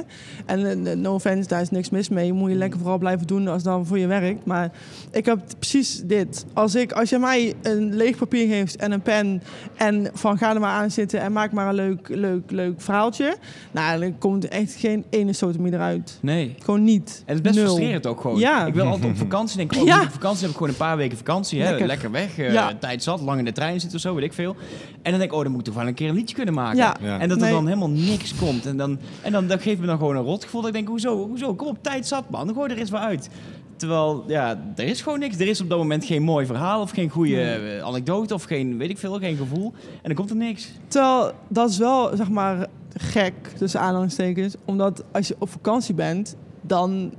En 0.47 0.87
eh, 0.87 0.97
no 0.97 1.15
offense, 1.15 1.49
daar 1.49 1.61
is 1.61 1.71
niks 1.71 1.91
mis 1.91 2.09
mee. 2.09 2.33
Moet 2.33 2.51
je 2.51 2.57
lekker 2.57 2.79
vooral 2.79 2.99
blijven 2.99 3.27
doen 3.27 3.49
als 3.49 3.63
dan 3.63 3.87
voor 3.87 3.99
je 3.99 4.07
werkt. 4.07 4.45
Maar 4.45 4.71
ik 5.11 5.25
heb 5.25 5.41
precies 5.59 6.03
dit. 6.05 6.45
Als, 6.53 6.75
ik, 6.75 6.93
als 6.93 7.09
je 7.11 7.19
mij 7.19 7.55
een 7.63 7.95
leeg 7.97 8.17
papier 8.17 8.49
geeft 8.49 8.77
en 8.77 8.93
een 8.93 9.03
pen... 9.03 9.43
en 9.77 10.11
van 10.13 10.39
ga 10.39 10.55
er 10.55 10.61
maar 10.61 10.81
aan 10.81 10.91
zitten 10.91 11.21
en 11.21 11.33
maak 11.33 11.53
maar 11.53 11.69
een 11.69 11.75
leuk, 11.75 12.09
leuk, 12.09 12.51
leuk 12.51 12.81
verhaaltje... 12.81 13.37
nou, 13.71 14.01
dan 14.01 14.19
komt 14.19 14.45
er 14.45 14.51
echt 14.51 14.75
geen 14.75 15.05
ene 15.11 15.33
sotomie 15.33 15.73
eruit. 15.73 16.19
Nee. 16.23 16.55
Gewoon 16.59 16.85
niet. 16.85 17.23
En 17.27 17.37
het 17.37 17.45
is 17.47 17.53
best 17.53 17.55
Nul. 17.65 17.75
frustrerend 17.75 18.07
ook 18.07 18.21
gewoon. 18.21 18.39
Ja. 18.39 18.67
Ik 18.67 18.75
wil 18.75 18.87
altijd 18.87 19.11
op 19.11 19.17
vakantie 19.19 19.57
denken, 19.57 19.81
oh, 19.81 19.87
Ja. 19.97 20.03
op 20.03 20.11
vakantie 20.11 20.41
heb 20.41 20.51
ik 20.51 20.57
gewoon 20.57 20.71
een 20.73 20.79
paar 20.79 20.97
weken 20.97 21.17
vakantie. 21.17 21.61
Hè? 21.63 21.69
Lekker. 21.69 21.87
Lekker, 21.87 22.11
weg, 22.11 22.39
eh, 22.39 22.53
Ja. 22.53 22.75
tijd 22.81 23.03
zat, 23.03 23.21
lang 23.21 23.39
in 23.39 23.45
de 23.45 23.53
trein 23.53 23.81
zitten 23.81 23.97
of 23.99 24.03
zo, 24.05 24.15
weet 24.15 24.25
ik 24.25 24.33
veel. 24.33 24.57
En 25.03 25.11
dan 25.11 25.21
denk 25.21 25.31
ik, 25.31 25.37
oh, 25.37 25.43
dan 25.43 25.51
moet 25.51 25.61
ik 25.61 25.67
toch 25.67 25.75
wel 25.75 25.87
een 25.87 25.95
keer 25.95 26.09
een 26.09 26.15
liedje 26.17 26.35
kunnen 26.37 26.55
maken. 26.55 26.77
Ja. 26.77 26.97
Ja. 27.03 27.19
En 27.21 27.29
dat 27.29 27.39
er 27.39 27.45
Nee. 27.45 27.53
dan 27.53 27.67
helemaal 27.67 27.91
niks 27.91 28.35
komt. 28.35 28.67
En, 28.67 28.77
dan, 28.77 28.99
en 29.23 29.33
dan, 29.33 29.47
dat 29.47 29.63
geeft 29.63 29.81
me 29.81 29.87
dan 29.87 29.99
gewoon 29.99 30.17
een 30.17 30.23
rotgevoel. 30.23 30.61
Dat 30.61 30.69
ik 30.71 30.77
denk, 30.77 30.89
hoezo, 30.89 31.27
hoezo, 31.27 31.55
kom 31.55 31.67
op, 31.67 31.79
tijd 31.83 32.07
zat 32.07 32.31
man, 32.31 32.55
gooi 32.55 32.73
er 32.73 32.79
eens 32.79 32.91
wel 32.91 33.01
uit. 33.01 33.29
Terwijl, 33.77 34.25
ja, 34.27 34.59
er 34.77 34.85
is 34.85 35.03
gewoon 35.03 35.19
niks. 35.19 35.39
Er 35.39 35.49
is 35.49 35.61
op 35.61 35.69
dat 35.69 35.79
moment 35.79 36.05
geen 36.05 36.23
mooi 36.23 36.47
verhaal 36.47 36.81
of 36.81 36.91
geen 36.91 37.09
goede 37.11 37.41
eh, 37.43 37.83
anekdote 37.83 38.35
of 38.35 38.43
geen, 38.43 38.77
weet 38.79 38.91
ik 38.91 38.99
veel, 38.99 39.19
geen 39.19 39.37
gevoel. 39.37 39.73
En 39.93 40.03
dan 40.03 40.15
komt 40.15 40.31
er 40.31 40.37
niks. 40.37 40.73
Terwijl 40.89 41.33
dat 41.49 41.71
is 41.71 41.79
wel, 41.79 42.17
zeg 42.17 42.31
maar, 42.31 42.67
gek, 42.97 43.35
tussen 43.59 43.81
aanhalingstekens. 43.81 44.55
Omdat 44.65 45.05
als 45.13 45.29
je 45.29 45.37
op 45.39 45.51
vakantie 45.51 45.95
bent, 45.95 46.37
dan 46.61 47.13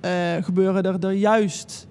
eh, 0.00 0.12
gebeuren 0.40 0.82
er, 0.82 1.04
er 1.04 1.12
juist 1.12 1.87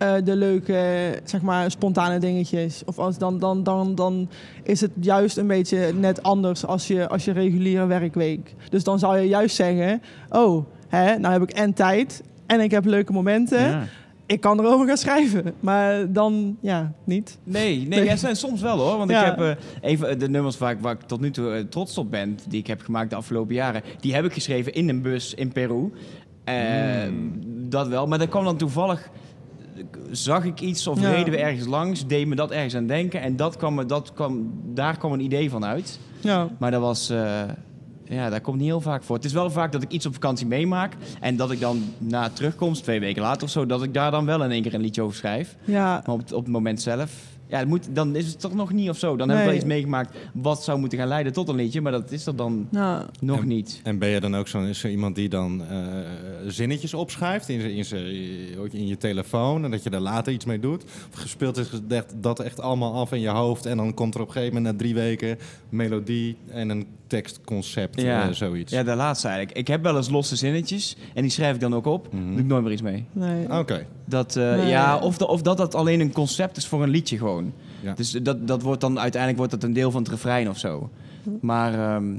eh, 0.00 0.14
de 0.24 0.36
leuke, 0.36 1.12
zeg 1.24 1.42
maar, 1.42 1.70
spontane 1.70 2.18
dingetjes. 2.18 2.82
Of 2.84 2.98
als 2.98 3.18
dan, 3.18 3.38
dan, 3.38 3.62
dan, 3.62 3.94
dan 3.94 4.28
is 4.62 4.80
het 4.80 4.90
juist 5.00 5.36
een 5.36 5.46
beetje 5.46 5.92
net 5.94 6.22
anders 6.22 6.66
als 6.66 6.86
je, 6.86 7.08
als 7.08 7.24
je 7.24 7.32
reguliere 7.32 7.86
werkweek. 7.86 8.54
Dus 8.70 8.84
dan 8.84 8.98
zou 8.98 9.18
je 9.18 9.28
juist 9.28 9.56
zeggen, 9.56 10.02
oh, 10.30 10.64
hè, 10.88 11.18
nou 11.18 11.32
heb 11.32 11.42
ik 11.42 11.50
en 11.50 11.72
tijd 11.72 12.22
en 12.46 12.60
ik 12.60 12.70
heb 12.70 12.84
leuke 12.84 13.12
momenten. 13.12 13.60
Ja. 13.60 13.84
ik 14.26 14.40
kan 14.40 14.58
erover 14.60 14.86
gaan 14.86 14.96
schrijven. 14.96 15.54
Maar 15.60 16.12
dan, 16.12 16.56
ja, 16.60 16.92
niet. 17.04 17.38
Nee, 17.44 17.76
nee, 17.78 17.86
Nee. 17.88 18.04
ja, 18.04 18.16
zijn 18.26 18.36
soms 18.36 18.60
wel 18.60 18.78
hoor. 18.78 18.98
Want 18.98 19.10
Ja. 19.10 19.20
ik 19.20 19.38
heb 19.38 19.58
eh, 19.58 19.90
even 19.90 20.18
de 20.18 20.28
nummers 20.28 20.58
waar 20.58 20.72
ik, 20.72 20.78
waar 20.80 20.92
ik 20.94 21.00
tot 21.00 21.20
nu 21.20 21.30
toe 21.30 21.52
eh, 21.52 21.64
trots 21.64 21.98
op 21.98 22.10
ben, 22.10 22.38
die 22.48 22.60
ik 22.60 22.66
heb 22.66 22.80
gemaakt 22.82 23.10
de 23.10 23.16
afgelopen 23.16 23.54
jaren, 23.54 23.82
die 24.00 24.14
heb 24.14 24.24
ik 24.24 24.32
geschreven 24.32 24.74
in 24.74 24.88
een 24.88 25.02
bus 25.02 25.34
in 25.34 25.52
Peru. 25.52 25.92
Eh, 26.44 26.54
Dat 27.68 27.88
wel, 27.88 28.06
maar 28.06 28.18
dat 28.18 28.28
kwam 28.28 28.44
dan 28.44 28.56
toevallig. 28.56 29.08
Zag 30.10 30.44
ik 30.44 30.60
iets 30.60 30.86
of 30.86 31.00
Ja. 31.00 31.10
reden 31.10 31.30
we 31.32 31.38
ergens 31.38 31.66
langs, 31.66 32.06
deed 32.06 32.26
me 32.26 32.34
dat 32.34 32.50
ergens 32.50 32.74
aan 32.76 32.86
denken. 32.86 33.20
En 33.20 33.36
dat 33.36 33.56
kwam, 33.56 33.86
dat 33.86 34.12
kwam, 34.12 34.52
daar 34.74 34.98
kwam 34.98 35.12
een 35.12 35.20
idee 35.20 35.50
van 35.50 35.64
uit. 35.64 35.98
Ja. 36.20 36.48
Maar 36.58 36.70
dat 36.70 36.80
was. 36.80 37.10
eh, 37.10 37.42
ja, 38.04 38.30
dat 38.30 38.40
komt 38.40 38.56
niet 38.56 38.66
heel 38.66 38.80
vaak 38.80 39.02
voor. 39.02 39.16
Het 39.16 39.24
is 39.24 39.32
wel 39.32 39.50
vaak 39.50 39.72
dat 39.72 39.82
ik 39.82 39.90
iets 39.92 40.06
op 40.06 40.12
vakantie 40.12 40.46
meemaak. 40.46 40.92
En 41.20 41.36
dat 41.36 41.50
ik 41.50 41.60
dan 41.60 41.82
na 41.98 42.28
terugkomst, 42.28 42.82
twee 42.82 43.00
weken 43.00 43.22
later 43.22 43.42
of 43.42 43.50
zo, 43.50 43.66
dat 43.66 43.82
ik 43.82 43.94
daar 43.94 44.10
dan 44.10 44.24
wel 44.26 44.44
in 44.44 44.50
één 44.50 44.62
keer 44.62 44.74
een 44.74 44.80
liedje 44.80 45.02
over 45.02 45.16
schrijf. 45.16 45.56
Ja, 45.64 46.02
Maar 46.06 46.14
op, 46.14 46.20
op 46.32 46.44
het 46.44 46.52
moment 46.52 46.82
zelf, 46.82 47.12
ja, 47.50 47.58
het 47.58 47.68
moet, 47.68 47.88
dan 47.92 48.16
is 48.16 48.26
het 48.26 48.40
toch 48.40 48.54
nog 48.54 48.72
niet 48.72 48.88
of 48.88 48.98
zo. 48.98 49.16
Dan 49.16 49.28
heb 49.28 49.38
ik 49.38 49.44
Nee. 49.44 49.52
wel 49.52 49.60
iets 49.62 49.72
meegemaakt 49.74 50.16
wat 50.32 50.64
zou 50.64 50.78
moeten 50.78 50.98
gaan 50.98 51.08
leiden 51.08 51.32
tot 51.32 51.48
een 51.48 51.54
liedje, 51.56 51.80
maar 51.80 51.92
dat 51.92 52.10
is 52.12 52.26
er 52.26 52.36
dan 52.36 52.66
nou, 52.70 53.04
nog 53.20 53.38
En- 53.40 53.48
niet. 53.48 53.80
En 53.84 53.98
ben 53.98 54.08
je 54.08 54.20
dan 54.20 54.36
ook 54.36 54.48
zo, 54.48 54.72
zo 54.72 54.88
iemand 54.88 55.14
die 55.14 55.28
dan 55.28 55.64
eh, 55.70 55.78
zinnetjes 56.46 56.94
opschrijft 56.94 57.48
in, 57.48 57.60
in, 57.60 57.84
in 58.70 58.86
je 58.86 58.96
telefoon 58.96 59.64
en 59.64 59.70
dat 59.70 59.82
je 59.82 59.90
daar 59.90 60.00
later 60.00 60.32
iets 60.32 60.44
mee 60.44 60.60
doet? 60.60 60.84
Of 60.84 61.08
gespeeld 61.20 61.56
is 61.56 61.70
dat, 61.86 62.14
dat 62.20 62.40
echt 62.40 62.60
allemaal 62.60 62.94
af 62.94 63.12
in 63.12 63.20
je 63.20 63.28
hoofd 63.28 63.66
en 63.66 63.76
dan 63.76 63.94
komt 63.94 64.14
er 64.14 64.20
op 64.20 64.26
een 64.26 64.32
gegeven 64.32 64.54
moment 64.54 64.72
na 64.72 64.78
drie 64.78 64.94
weken 64.94 65.38
melodie 65.68 66.36
en 66.48 66.68
een 66.68 66.86
tekstconcept, 67.10 68.00
Ja. 68.00 68.28
eh, 68.28 68.34
zoiets. 68.34 68.72
Ja, 68.72 68.82
de 68.82 68.94
laatste 68.94 69.28
eigenlijk. 69.28 69.58
Ik 69.58 69.66
heb 69.68 69.82
wel 69.82 69.96
eens 69.96 70.08
losse 70.10 70.36
zinnetjes 70.36 70.96
en 71.14 71.22
die 71.22 71.30
schrijf 71.30 71.54
ik 71.54 71.60
dan 71.60 71.74
ook 71.74 71.86
op. 71.86 72.12
Mhm. 72.12 72.30
Doe 72.30 72.38
ik 72.38 72.46
nooit 72.46 72.62
meer 72.62 72.72
iets 72.72 72.82
mee. 72.82 73.04
nee. 73.12 73.58
Oké. 73.58 73.86
Dat, 74.04 74.36
eh, 74.36 74.54
Nee. 74.56 74.66
ja, 74.66 74.98
of, 74.98 75.18
de- 75.18 75.26
of 75.28 75.42
dat 75.42 75.56
dat 75.56 75.74
alleen 75.74 76.00
een 76.00 76.12
concept 76.12 76.56
is 76.56 76.66
voor 76.66 76.82
een 76.82 76.88
liedje 76.88 77.18
gewoon. 77.18 77.52
Ja. 77.82 77.92
Dus 77.94 78.10
dat, 78.10 78.46
dat 78.48 78.62
wordt 78.62 78.80
dan 78.80 78.98
uiteindelijk 78.98 79.38
wordt 79.40 79.52
dat 79.60 79.62
een 79.68 79.74
deel 79.74 79.90
van 79.90 80.02
het 80.02 80.10
refrein 80.10 80.48
of 80.48 80.58
zo. 80.58 80.90
Maar, 81.40 81.74
ehm, 81.94 82.14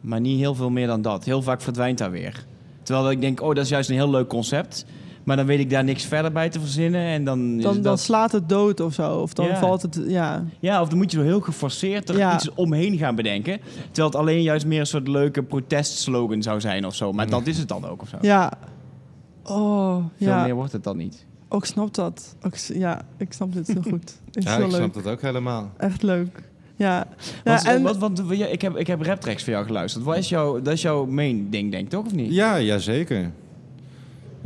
maar 0.00 0.20
niet 0.20 0.38
heel 0.38 0.54
veel 0.54 0.70
meer 0.70 0.86
dan 0.86 1.02
dat. 1.02 1.24
Heel 1.24 1.42
vaak 1.42 1.60
verdwijnt 1.62 1.98
dat 1.98 2.10
weer. 2.10 2.44
Terwijl 2.82 3.10
ik 3.10 3.20
denk, 3.20 3.40
oh, 3.40 3.54
dat 3.54 3.64
is 3.64 3.68
juist 3.70 3.88
een 3.88 3.94
heel 3.94 4.10
leuk 4.10 4.28
concept. 4.28 4.84
Maar 5.24 5.36
dan 5.36 5.46
weet 5.46 5.58
ik 5.58 5.70
daar 5.70 5.84
niks 5.84 6.04
verder 6.04 6.32
bij 6.32 6.48
te 6.48 6.60
verzinnen. 6.60 7.00
En 7.00 7.24
dan, 7.24 7.58
Dan, 7.58 7.82
dan 7.82 7.98
slaat 7.98 8.32
het 8.32 8.48
dood 8.48 8.80
of 8.80 8.94
zo. 8.94 9.18
Of 9.18 9.32
dan 9.34 9.46
Ja. 9.46 9.56
valt 9.58 9.82
het, 9.82 10.00
ja. 10.06 10.44
Ja, 10.60 10.80
of 10.80 10.88
dan 10.88 10.98
moet 10.98 11.10
je 11.10 11.16
zo 11.18 11.22
heel 11.24 11.40
geforceerd 11.40 12.08
er 12.08 12.16
Ja. 12.16 12.34
iets 12.34 12.54
omheen 12.54 12.96
gaan 12.98 13.14
bedenken. 13.14 13.60
Terwijl 13.84 14.06
het 14.06 14.16
alleen 14.16 14.42
juist 14.42 14.66
meer 14.66 14.80
een 14.80 14.86
soort 14.86 15.08
leuke 15.08 15.42
protestslogan 15.42 16.42
zou 16.42 16.60
zijn 16.60 16.86
of 16.86 16.94
zo. 16.94 17.12
Maar 17.12 17.28
dat 17.30 17.46
is 17.46 17.58
het 17.58 17.68
dan 17.68 17.86
ook 17.88 18.02
of 18.02 18.08
zo. 18.08 18.16
Ja. 18.20 18.52
Oh, 19.44 19.96
Veel 20.16 20.26
ja. 20.28 20.44
meer 20.44 20.54
wordt 20.54 20.72
het 20.72 20.84
dan 20.84 20.96
niet. 20.96 21.26
Ook 21.48 21.66
snap 21.66 21.94
dat. 21.94 22.36
Ook, 22.42 22.54
s- 22.56 22.70
ja, 22.74 23.02
ik 23.16 23.32
snap 23.32 23.52
dit 23.52 23.66
heel 23.66 23.82
goed. 23.82 24.20
Het 24.32 24.44
Ja, 24.44 24.54
ik 24.56 24.60
leuk. 24.60 24.70
snap 24.70 24.94
dat 24.94 25.06
ook 25.06 25.20
helemaal. 25.22 25.70
Echt 25.76 26.02
leuk. 26.02 26.42
Ja. 26.76 27.06
Want, 27.44 27.64
en, 27.66 27.98
wat, 27.98 28.22
ik, 28.30 28.62
heb, 28.62 28.76
ik 28.76 28.86
heb 28.86 29.02
raptracks 29.02 29.44
van 29.44 29.52
jou 29.52 29.66
geluisterd. 29.66 30.04
Wat 30.04 30.16
is 30.16 30.28
jouw, 30.28 30.62
dat 30.62 30.72
is 30.72 30.82
jouw 30.82 31.06
main 31.06 31.50
ding, 31.50 31.70
denk 31.70 31.84
ik, 31.84 31.90
toch? 31.90 32.04
Of 32.06 32.14
niet? 32.14 32.32
Ja, 32.34 32.60
jazeker. 32.60 33.30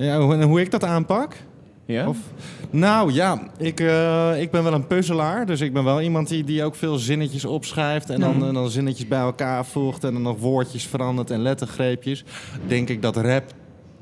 Ja, 0.05 0.21
hoe, 0.21 0.35
en 0.35 0.43
hoe 0.43 0.61
ik 0.61 0.71
dat 0.71 0.85
aanpak? 0.85 1.37
Ja? 1.85 2.09
Of, 2.09 2.17
nou 2.71 3.13
ja, 3.13 3.43
ik, 3.59 3.81
eh, 3.81 4.41
ik 4.41 4.51
ben 4.51 4.63
wel 4.63 4.73
een 4.73 4.87
puzzelaar. 4.87 5.47
Dus 5.47 5.61
ik 5.61 5.73
ben 5.73 5.85
wel 5.85 6.01
iemand 6.01 6.29
die, 6.29 6.45
die 6.45 6.65
ook 6.65 6.75
veel 6.75 6.97
zinnetjes 6.97 7.45
opschrijft. 7.45 8.11
En 8.11 8.21
dan, 8.21 8.37
Mhm. 8.37 8.47
en 8.49 8.55
dan 8.55 8.71
zinnetjes 8.71 9.09
bij 9.09 9.19
elkaar 9.19 9.67
voegt. 9.67 10.05
En 10.05 10.13
dan 10.13 10.23
nog 10.23 10.39
woordjes 10.39 10.87
verandert 10.87 11.31
en 11.31 11.43
lettergreepjes. 11.43 12.25
Denk 12.67 12.89
ik 12.89 13.03
dat 13.03 13.17
rap 13.17 13.45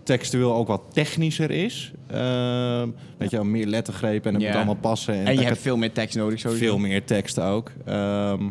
textueel 0.02 0.54
ook 0.54 0.68
wat 0.68 0.82
technischer 0.92 1.50
is. 1.50 1.92
Ehm 2.06 2.88
weet 3.18 3.30
je 3.30 3.36
wel, 3.36 3.44
meer 3.44 3.66
lettergrepen 3.66 4.28
en 4.34 4.36
het 4.36 4.46
moet 4.46 4.56
allemaal 4.56 4.74
passen. 4.74 5.14
en 5.14 5.24
dat 5.24 5.38
je 5.38 5.44
hebt 5.44 5.58
veel 5.60 5.76
meer 5.76 5.92
tekst 5.92 6.16
nodig 6.16 6.38
sowieso. 6.38 6.64
veel 6.64 6.78
meer 6.78 7.04
tekst 7.04 7.40
ook. 7.40 7.70
Ehm, 7.84 8.42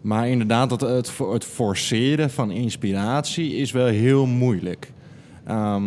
maar 0.00 0.28
inderdaad, 0.28 0.68
dat 0.70 0.80
het, 0.80 1.18
het 1.32 1.44
forceren 1.44 2.30
van 2.30 2.50
inspiratie 2.50 3.54
is 3.56 3.72
wel 3.72 3.86
heel 3.86 4.26
moeilijk. 4.26 4.92
Ehm, 5.44 5.84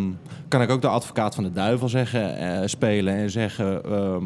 kan 0.48 0.62
ik 0.62 0.70
ook 0.70 0.82
de 0.82 0.88
advocaat 0.88 1.36
van 1.36 1.44
de 1.44 1.52
duivel 1.52 1.90
zeggen, 1.90 2.38
eh, 2.38 2.68
spelen 2.68 3.14
en 3.14 3.30
zeggen... 3.30 3.84
ehm, 3.84 4.24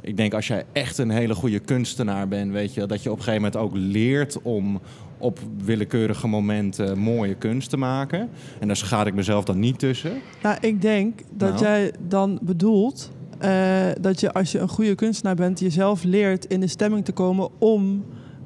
ik 0.00 0.16
denk 0.16 0.34
als 0.34 0.46
jij 0.46 0.64
echt 0.72 0.98
een 0.98 1.10
hele 1.10 1.34
goede 1.34 1.58
kunstenaar 1.58 2.28
bent, 2.28 2.52
weet 2.52 2.74
je, 2.74 2.86
dat 2.86 3.02
je 3.02 3.10
op 3.10 3.16
een 3.18 3.22
gegeven 3.24 3.42
moment 3.44 3.62
ook 3.62 3.72
leert 3.74 4.42
om 4.42 4.80
op 5.18 5.38
willekeurige 5.64 6.28
momenten 6.28 6.98
mooie 6.98 7.34
kunst 7.34 7.70
te 7.70 7.76
maken. 7.76 8.28
En 8.60 8.66
daar 8.66 8.76
schaad 8.76 9.06
ik 9.06 9.14
mezelf 9.14 9.44
dan 9.44 9.58
niet 9.58 9.78
tussen. 9.78 10.12
nou, 10.42 10.56
ik 10.60 10.82
denk 10.82 11.20
dat 11.30 11.50
Nou. 11.50 11.62
jij 11.62 11.92
dan 12.08 12.38
bedoelt 12.42 13.10
eh, 13.38 13.86
dat 14.00 14.20
je 14.20 14.32
als 14.32 14.52
je 14.52 14.58
een 14.58 14.68
goede 14.68 14.94
kunstenaar 14.94 15.34
bent, 15.34 15.60
jezelf 15.60 16.02
leert 16.02 16.44
in 16.44 16.60
de 16.60 16.66
stemming 16.66 17.04
te 17.04 17.12
komen 17.12 17.48
om 17.58 18.04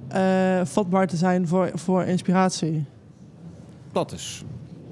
eh, 0.09 0.61
vatbaar 0.64 1.07
te 1.07 1.16
zijn 1.16 1.49
voor, 1.49 1.71
voor 1.75 2.02
inspiratie. 2.05 2.85
Dat 3.93 4.12
is 4.12 4.43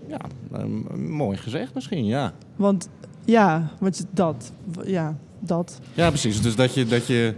ja, 0.08 0.18
ehm, 0.52 1.10
mooi 1.12 1.36
gezegd 1.36 1.74
misschien, 1.74 2.04
ja. 2.04 2.32
Want 2.56 2.88
ja, 3.24 3.70
want 3.80 4.06
dat. 4.10 4.52
Ja, 4.84 5.16
dat. 5.40 5.80
Ja, 5.94 6.08
precies. 6.08 6.40
Dus 6.42 6.56
dat 6.56 6.74
je, 6.74 6.86
dat 6.86 7.06
je, 7.06 7.34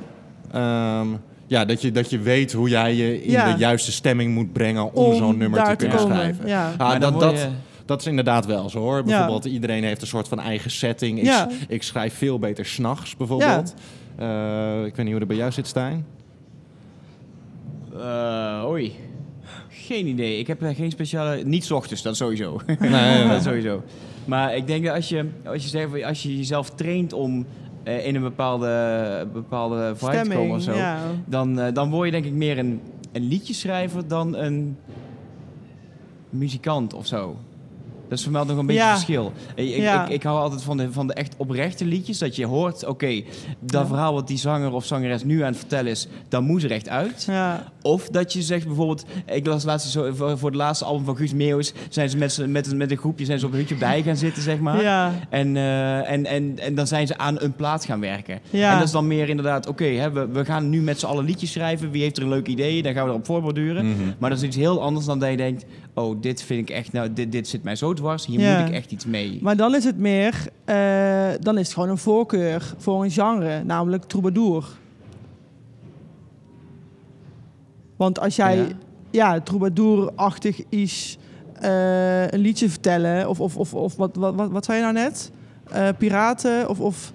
ehm, 0.53 1.07
ja, 1.47 1.65
dat 1.65 1.83
je, 1.83 1.93
dat 1.93 2.11
je 2.11 2.19
weet 2.19 2.53
hoe 2.53 2.69
jij 2.69 2.95
je 2.95 3.23
in 3.23 3.31
Ja. 3.31 3.53
de 3.53 3.59
juiste 3.59 3.93
stemming 3.93 4.35
moet 4.35 4.53
brengen 4.53 4.93
om, 4.95 5.15
zo'n 5.15 5.37
nummer 5.39 5.65
te 5.65 5.77
kunnen 5.77 5.97
komen. 5.99 6.17
schrijven. 6.17 6.47
Ja. 6.47 6.71
Ah, 6.71 6.79
Maar 6.79 7.01
dat, 7.01 7.21
dat, 7.21 7.33
je- 7.33 7.49
dat 7.85 8.01
is 8.01 8.07
inderdaad 8.07 8.47
wel 8.47 8.69
zo 8.71 8.79
hoor. 8.79 9.03
Bijvoorbeeld, 9.05 9.45
iedereen 9.45 9.85
heeft 9.85 10.01
een 10.01 10.07
soort 10.07 10.29
van 10.29 10.41
eigen 10.41 10.71
setting. 10.71 11.19
Ik, 11.19 11.25
Ja. 11.25 11.49
ik 11.69 11.83
schrijf 11.83 12.15
veel 12.15 12.39
beter 12.39 12.65
s'nachts 12.67 13.17
bijvoorbeeld. 13.17 13.75
Eh, 14.17 14.85
ik 14.85 14.95
weet 14.97 15.05
niet 15.05 15.11
hoe 15.11 15.19
dat 15.19 15.29
bij 15.29 15.37
jou 15.37 15.53
zit, 15.53 15.67
Stijn. 15.67 16.07
Eh, 17.99 18.65
oei. 18.69 18.93
Geen 19.87 20.07
idee. 20.07 20.39
Ik 20.39 20.47
heb 20.47 20.61
daar 20.61 20.75
geen 20.75 20.91
speciale... 20.91 21.43
Niet 21.45 21.73
ochtends, 21.73 22.03
dat 22.03 22.17
sowieso. 22.17 22.61
Nee, 22.79 23.29
dat 23.29 23.43
sowieso. 23.43 23.83
Maar 24.25 24.57
ik 24.57 24.67
denk 24.67 24.85
dat 24.85 24.95
als 24.95 25.09
je, 25.09 25.29
als 25.47 25.63
je, 25.63 25.69
zegt, 25.69 26.03
als 26.05 26.23
je 26.23 26.37
jezelf 26.37 26.71
traint 26.71 27.13
om 27.13 27.47
eh, 27.83 28.07
in 28.07 28.15
een 28.15 28.23
bepaalde, 28.23 29.29
bepaalde 29.33 29.93
vibe 29.97 30.23
te 30.23 30.29
komen 30.35 30.57
of 30.57 30.63
zo... 30.63 30.73
Ja. 30.75 30.99
Dan, 31.27 31.61
eh, 31.61 31.75
dan 31.75 31.91
word 31.91 32.05
je 32.07 32.13
denk 32.13 32.25
ik 32.25 32.33
meer 32.33 32.59
een, 32.59 32.81
een 33.13 33.29
liedjeschrijver 33.29 34.09
dan 34.09 34.37
een 34.37 34.77
muzikant 36.31 36.95
of 36.95 37.07
zo. 37.07 37.37
Dat 38.09 38.19
is 38.19 38.25
voor 38.25 38.33
mij 38.33 38.45
nog 38.45 38.59
een 38.59 38.67
beetje 38.67 38.83
Ja. 38.83 38.93
verschil. 38.93 39.33
Ik, 39.55 39.69
ik, 39.69 39.77
Ja. 39.77 40.05
ik, 40.07 40.11
ik 40.13 40.23
hou 40.23 40.39
altijd 40.39 40.63
van 40.63 40.77
de, 40.77 40.93
van 40.93 41.07
de 41.07 41.13
echt 41.15 41.35
oprechte 41.37 41.85
liedjes. 41.85 42.19
Dat 42.19 42.37
je 42.37 42.47
hoort, 42.47 42.87
oké, 42.87 43.23
dat 43.61 43.81
Ja. 43.81 43.87
verhaal 43.87 44.13
wat 44.15 44.27
die 44.27 44.39
zanger 44.39 44.73
of 44.73 44.85
zangeres 44.85 45.25
nu 45.25 45.41
aan 45.41 45.49
het 45.49 45.57
vertellen 45.57 45.91
is, 45.91 46.09
dat 46.29 46.43
moet 46.43 46.63
er 46.63 46.71
echt 46.71 46.89
uit. 46.89 47.29
Of 47.87 48.09
dat 48.09 48.33
je 48.33 48.43
zegt 48.43 48.67
bijvoorbeeld, 48.67 49.05
ik 49.27 49.47
las 49.47 49.65
laatst 49.65 49.91
zo, 49.91 50.13
voor, 50.15 50.39
voor 50.39 50.49
het 50.49 50.59
laatste 50.59 50.85
album 50.85 51.05
van 51.05 51.17
Guus 51.17 51.33
Meeuwis, 51.35 51.73
zijn 51.89 52.11
ze 52.11 52.17
met, 52.17 52.33
z'n- 52.33 52.51
met, 52.51 52.67
een- 52.71 52.77
met 52.77 52.91
een 52.91 52.97
groepje 52.97 53.25
zijn 53.25 53.39
ze 53.39 53.47
op 53.47 53.53
een 53.53 53.59
hutje 53.59 53.75
bij 53.77 54.03
gaan 54.03 54.17
zitten, 54.17 54.43
zeg 54.43 54.59
maar. 54.59 54.83
Ja. 54.83 55.13
En, 55.31 55.57
eh, 55.57 56.11
en, 56.11 56.27
en, 56.27 56.59
en 56.59 56.75
dan 56.75 56.87
zijn 56.87 57.07
ze 57.07 57.19
aan 57.19 57.41
een 57.41 57.53
plaat 57.55 57.85
gaan 57.85 58.01
werken. 58.01 58.39
Ja. 58.51 58.71
En 58.73 58.77
dat 58.79 58.87
is 58.87 58.93
dan 58.93 59.07
meer 59.07 59.29
inderdaad, 59.29 59.67
oké, 59.69 59.85
hè, 59.85 60.11
we, 60.13 60.27
we 60.29 60.45
gaan 60.45 60.69
nu 60.71 60.81
met 60.81 60.99
z'n 61.01 61.07
allen 61.07 61.25
liedjes 61.25 61.53
schrijven. 61.53 61.91
Wie 61.91 62.03
heeft 62.03 62.17
er 62.17 62.23
een 62.23 62.29
leuk 62.29 62.47
idee? 62.47 62.83
Dan 62.83 62.93
gaan 62.93 63.05
we 63.05 63.11
erop 63.11 63.27
voorborduren. 63.27 63.87
Mhm. 63.91 63.99
Maar 64.19 64.31
dat 64.31 64.39
is 64.39 64.45
iets 64.45 64.57
heel 64.57 64.83
anders 64.83 65.07
dan 65.07 65.19
dat 65.19 65.31
je 65.31 65.37
denkt, 65.37 65.65
oh, 65.95 66.21
dit 66.21 66.43
vind 66.43 66.69
ik 66.71 66.77
echt, 66.77 66.93
nou, 66.93 67.13
dit, 67.13 67.33
dit 67.33 67.49
zit 67.49 67.63
mij 67.63 67.77
zo 67.77 67.93
dwars. 67.95 68.27
Hier 68.27 68.41
Ja. 68.41 68.59
moet 68.59 68.69
ik 68.69 68.75
echt 68.75 68.91
iets 68.93 69.07
mee. 69.07 69.39
Maar 69.43 69.57
dan 69.57 69.75
is 69.75 69.85
het 69.85 69.99
meer, 69.99 70.35
eh, 70.65 70.77
dan 71.41 71.59
is 71.59 71.65
het 71.65 71.75
gewoon 71.75 71.89
een 71.89 71.99
voorkeur 71.99 72.75
voor 72.79 73.05
een 73.05 73.11
genre, 73.11 73.63
namelijk 73.65 74.05
troubadour. 74.05 74.65
Want 77.97 78.21
als 78.21 78.37
jij, 78.37 78.57
Ja. 78.57 78.65
ja, 79.11 79.41
troubadour-achtig 79.41 80.61
is 80.69 81.19
eh, 81.61 82.29
een 82.31 82.41
liedje 82.41 82.69
vertellen, 82.69 83.29
of, 83.29 83.41
of, 83.41 83.57
of, 83.57 83.75
of 83.75 83.97
wat, 83.97 84.17
wat, 84.17 84.35
wat, 84.35 84.51
wat 84.51 84.65
zei 84.65 84.77
je 84.77 84.83
nou 84.83 84.95
net? 84.95 85.31
Eh, 85.71 85.89
piraten, 85.99 86.69
of, 86.69 86.81
of 86.81 87.13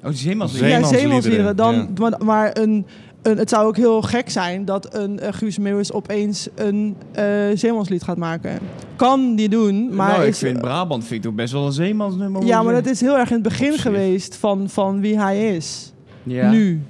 Oh, 0.00 0.08
het 0.08 0.16
is 0.16 0.24
helemaal 0.24 0.48
zo. 0.48 0.56
Zee- 0.56 0.68
ja, 0.68 0.74
Zeemansliederen, 0.74 1.22
zeemansliederen. 1.22 1.56
Dan, 1.56 1.74
ja. 1.74 1.88
maar, 2.10 2.24
maar 2.24 2.56
een, 2.58 2.86
een, 3.22 3.38
het 3.38 3.48
zou 3.48 3.66
ook 3.66 3.76
heel 3.76 4.02
gek 4.02 4.30
zijn 4.30 4.64
dat 4.64 4.94
een 4.94 5.18
uh, 5.22 5.28
Guus 5.30 5.58
Meeuwis 5.58 5.92
opeens 5.92 6.48
een 6.54 6.96
eh 7.12 7.24
zeemanslied 7.54 8.02
gaat 8.02 8.16
maken. 8.16 8.58
Kan 8.96 9.34
die 9.34 9.48
doen, 9.48 9.94
maar 9.94 10.08
nou, 10.10 10.22
ik 10.22 10.28
is, 10.28 10.38
vind 10.38 10.60
Brabant 10.60 11.04
vind 11.04 11.14
ik 11.14 11.22
toch 11.22 11.34
best 11.34 11.52
wel 11.52 11.66
een 11.66 11.72
zeemansnummer. 11.72 12.44
ja, 12.44 12.62
maar 12.62 12.74
dat 12.74 12.86
is 12.86 13.00
heel 13.00 13.18
erg 13.18 13.28
in 13.28 13.34
het 13.34 13.42
begin 13.42 13.72
geweest 13.78 14.36
van, 14.36 14.68
van 14.68 15.00
wie 15.00 15.18
hij 15.18 15.54
is. 15.56 15.92
Ja. 16.22 16.50
Nu. 16.50 16.80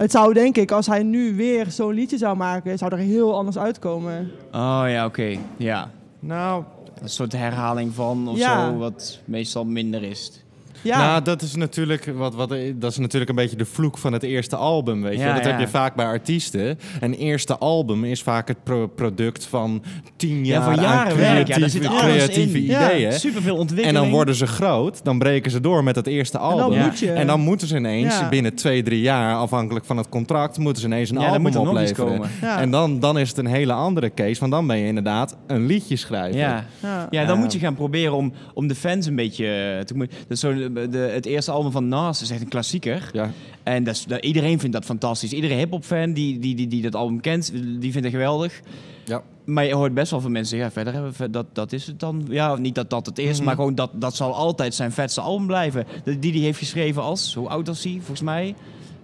Het 0.00 0.10
zou 0.10 0.32
denk 0.34 0.56
ik, 0.56 0.70
als 0.70 0.86
hij 0.86 1.02
nu 1.02 1.34
weer 1.36 1.66
zo'n 1.70 1.92
liedje 1.94 2.18
zou 2.18 2.36
maken, 2.36 2.78
zou 2.78 2.92
er 2.92 2.98
heel 2.98 3.36
anders 3.36 3.58
uitkomen. 3.58 4.30
Oh 4.52 4.82
ja, 4.86 5.04
oké. 5.06 5.36
Ja. 5.56 5.90
Nou, 6.20 6.64
Een 7.02 7.08
soort 7.08 7.32
herhaling 7.32 7.94
van 7.94 8.28
of 8.28 8.38
Ja. 8.38 8.70
zo, 8.70 8.76
wat 8.76 9.18
meestal 9.24 9.64
minder 9.64 10.02
is. 10.02 10.44
Ja, 10.82 10.98
Nou, 10.98 11.22
dat 11.22 11.42
is, 11.42 11.54
natuurlijk 11.54 12.04
wat, 12.16 12.34
wat, 12.34 12.54
dat 12.74 12.90
is 12.90 12.98
natuurlijk 12.98 13.30
een 13.30 13.36
beetje 13.36 13.56
de 13.56 13.64
vloek 13.64 13.98
van 13.98 14.12
het 14.12 14.22
eerste 14.22 14.56
album, 14.56 15.02
weet 15.02 15.12
je. 15.12 15.18
Ja, 15.18 15.34
dat 15.34 15.44
ja. 15.44 15.50
heb 15.50 15.60
je 15.60 15.68
vaak 15.68 15.94
bij 15.94 16.06
artiesten. 16.06 16.78
Een 17.00 17.14
eerste 17.14 17.58
album 17.58 18.04
is 18.04 18.22
vaak 18.22 18.48
het 18.48 18.64
pro- 18.64 18.86
product 18.86 19.46
van 19.46 19.82
tien 20.16 20.44
Ja, 20.44 20.52
jaar 20.52 20.62
van 20.62 20.74
jaren 20.74 21.12
aan 21.12 21.16
werk. 21.18 21.48
Ja, 21.48 21.54
creatieve, 21.54 21.88
zit 21.88 21.98
creatieve 21.98 22.58
ideeën. 22.58 23.12
Superveel 23.12 23.54
En 23.54 23.60
ontwikkeling. 23.60 24.02
dan 24.02 24.10
worden 24.10 24.34
ze 24.34 24.46
groot, 24.46 25.04
dan 25.04 25.18
breken 25.18 25.50
ze 25.50 25.60
door 25.60 25.84
met 25.84 25.96
het 25.96 26.06
eerste 26.06 26.38
en 26.38 26.44
dan 26.44 26.60
album. 26.60 26.78
Ja. 26.78 26.84
moet 26.84 26.98
je... 26.98 27.12
En 27.12 27.26
dan 27.26 27.40
moeten 27.40 27.68
ze 27.68 27.76
ineens 27.76 28.28
binnen 28.28 28.54
twee, 28.54 28.82
drie 28.82 29.00
jaar, 29.00 29.34
afhankelijk 29.34 29.84
van 29.84 29.96
het 29.96 30.08
contract, 30.08 30.58
moeten 30.58 30.82
ze 30.82 30.88
ineens 30.88 31.10
een 31.10 31.14
dan 31.14 31.24
album 31.24 31.46
er 31.46 31.60
opleveren. 31.60 32.30
En 32.40 32.70
dan, 32.70 33.00
dan 33.00 33.18
is 33.18 33.28
het 33.28 33.38
een 33.38 33.46
hele 33.46 33.72
andere 33.72 34.14
case, 34.14 34.40
want 34.40 34.52
dan 34.52 34.66
ben 34.66 34.76
je 34.76 34.86
inderdaad 34.86 35.36
een 35.46 35.66
liedje 35.66 35.96
schrijven. 35.96 36.38
Ja. 36.38 36.64
ja. 37.10 37.24
Dan 37.24 37.38
moet 37.38 37.52
je 37.52 37.58
gaan 37.58 37.74
proberen 37.74 38.14
om, 38.14 38.32
om 38.54 38.66
de 38.68 38.74
fans 38.74 39.06
een 39.06 39.16
beetje 39.16 39.46
eh, 39.46 39.84
te... 39.84 39.94
Dat 39.96 40.08
is 40.28 40.40
zo, 40.40 40.69
de, 40.74 40.98
het 40.98 41.26
eerste 41.26 41.50
album 41.50 41.72
van 41.72 41.88
Nas 41.88 42.22
is 42.22 42.30
echt 42.30 42.40
een 42.40 42.48
klassieker. 42.48 43.10
Ja. 43.12 43.30
En 43.62 43.84
dat 43.84 43.94
is, 43.94 44.04
dat, 44.04 44.24
iedereen 44.24 44.58
vindt 44.58 44.74
dat 44.74 44.84
fantastisch. 44.84 45.32
Iedere 45.32 45.54
hip-hop 45.54 45.84
fan 45.84 46.12
die, 46.12 46.38
die, 46.38 46.54
die, 46.54 46.66
die 46.66 46.82
dat 46.82 46.94
album 46.94 47.20
kent, 47.20 47.52
die 47.52 47.92
vindt 47.92 48.06
het 48.06 48.10
geweldig. 48.10 48.60
Ja. 49.04 49.22
Maar 49.44 49.64
je 49.64 49.74
hoort 49.74 49.94
best 49.94 50.10
wel 50.10 50.20
van 50.20 50.32
mensen, 50.32 50.58
ja, 50.58 50.70
verder 50.70 50.92
hebben 50.92 51.12
we, 51.16 51.30
dat, 51.30 51.46
dat 51.52 51.72
is 51.72 51.86
het 51.86 52.00
dan. 52.00 52.24
Ja, 52.28 52.56
niet 52.56 52.74
dat 52.74 52.90
dat 52.90 53.06
het 53.06 53.18
is, 53.18 53.36
Mhm. 53.36 53.44
maar 53.46 53.54
gewoon 53.54 53.74
dat, 53.74 53.90
dat 53.94 54.16
zal 54.16 54.34
altijd 54.34 54.74
zijn 54.74 54.92
vetste 54.92 55.20
album 55.20 55.46
blijven. 55.46 55.86
Die 56.04 56.18
die 56.32 56.42
heeft 56.42 56.58
geschreven 56.58 57.02
als, 57.02 57.34
hoe 57.34 57.48
oud 57.48 57.66
was 57.66 57.84
hij, 57.84 57.92
volgens 57.92 58.20
mij? 58.20 58.54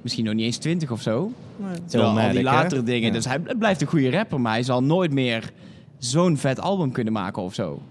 Misschien 0.02 0.24
nog 0.24 0.34
niet 0.34 0.44
eens 0.44 0.56
twintig 0.56 0.90
of 0.90 1.02
zo. 1.02 1.32
Nee. 1.56 1.84
Terwijl 1.86 2.10
al 2.10 2.16
die 2.30 2.36
hè? 2.38 2.42
latere 2.42 2.82
dingen, 2.82 3.06
Ja. 3.08 3.12
dus 3.12 3.24
hij 3.24 3.40
blijft 3.58 3.80
een 3.80 3.86
goede 3.86 4.10
rapper, 4.10 4.40
maar 4.40 4.52
hij 4.52 4.62
zal 4.62 4.82
nooit 4.82 5.12
meer 5.12 5.50
zo'n 5.98 6.36
vet 6.36 6.60
album 6.60 6.92
kunnen 6.92 7.12
maken 7.12 7.42
of 7.42 7.54
zo. 7.54 7.82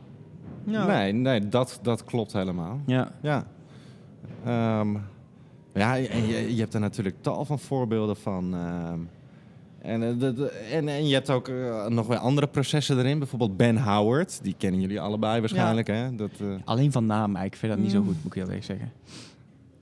Ja. 0.65 0.85
Nee, 0.85 1.11
nee 1.13 1.49
dat, 1.49 1.79
dat 1.81 2.03
klopt 2.03 2.33
helemaal. 2.33 2.79
Ja. 2.85 3.11
Ja. 3.21 3.45
Ehm, 4.45 4.93
ja, 5.73 5.97
en 5.97 6.27
je, 6.27 6.55
je 6.55 6.61
hebt 6.61 6.73
er 6.73 6.79
natuurlijk 6.79 7.15
tal 7.21 7.45
van 7.45 7.59
voorbeelden 7.59 8.15
van. 8.15 8.53
ehm. 8.53 8.99
en, 9.81 10.03
eh, 10.03 10.19
de- 10.19 10.33
de- 10.33 10.49
en, 10.71 10.87
en 10.87 11.07
je 11.07 11.13
hebt 11.13 11.29
ook 11.29 11.47
eh, 11.47 11.85
nog 11.87 12.07
weer 12.07 12.17
andere 12.17 12.47
processen 12.47 12.97
erin. 12.99 13.19
Bijvoorbeeld 13.19 13.57
Ben 13.57 13.77
Howard. 13.83 14.39
Die 14.43 14.55
kennen 14.57 14.81
jullie 14.81 14.99
allebei 15.01 15.39
waarschijnlijk. 15.39 15.87
Hè? 15.87 16.15
Dat, 16.15 16.31
eh, 16.41 16.47
Alleen 16.65 16.91
van 16.91 17.05
naam, 17.05 17.31
maar 17.31 17.45
ik 17.45 17.55
vind 17.55 17.71
dat 17.71 17.81
niet 17.81 17.91
zo 17.91 17.99
Mm. 17.99 18.05
goed, 18.05 18.15
moet 18.15 18.25
ik 18.25 18.33
heel 18.33 18.43
eerlijk 18.45 18.63
zeggen. 18.65 18.91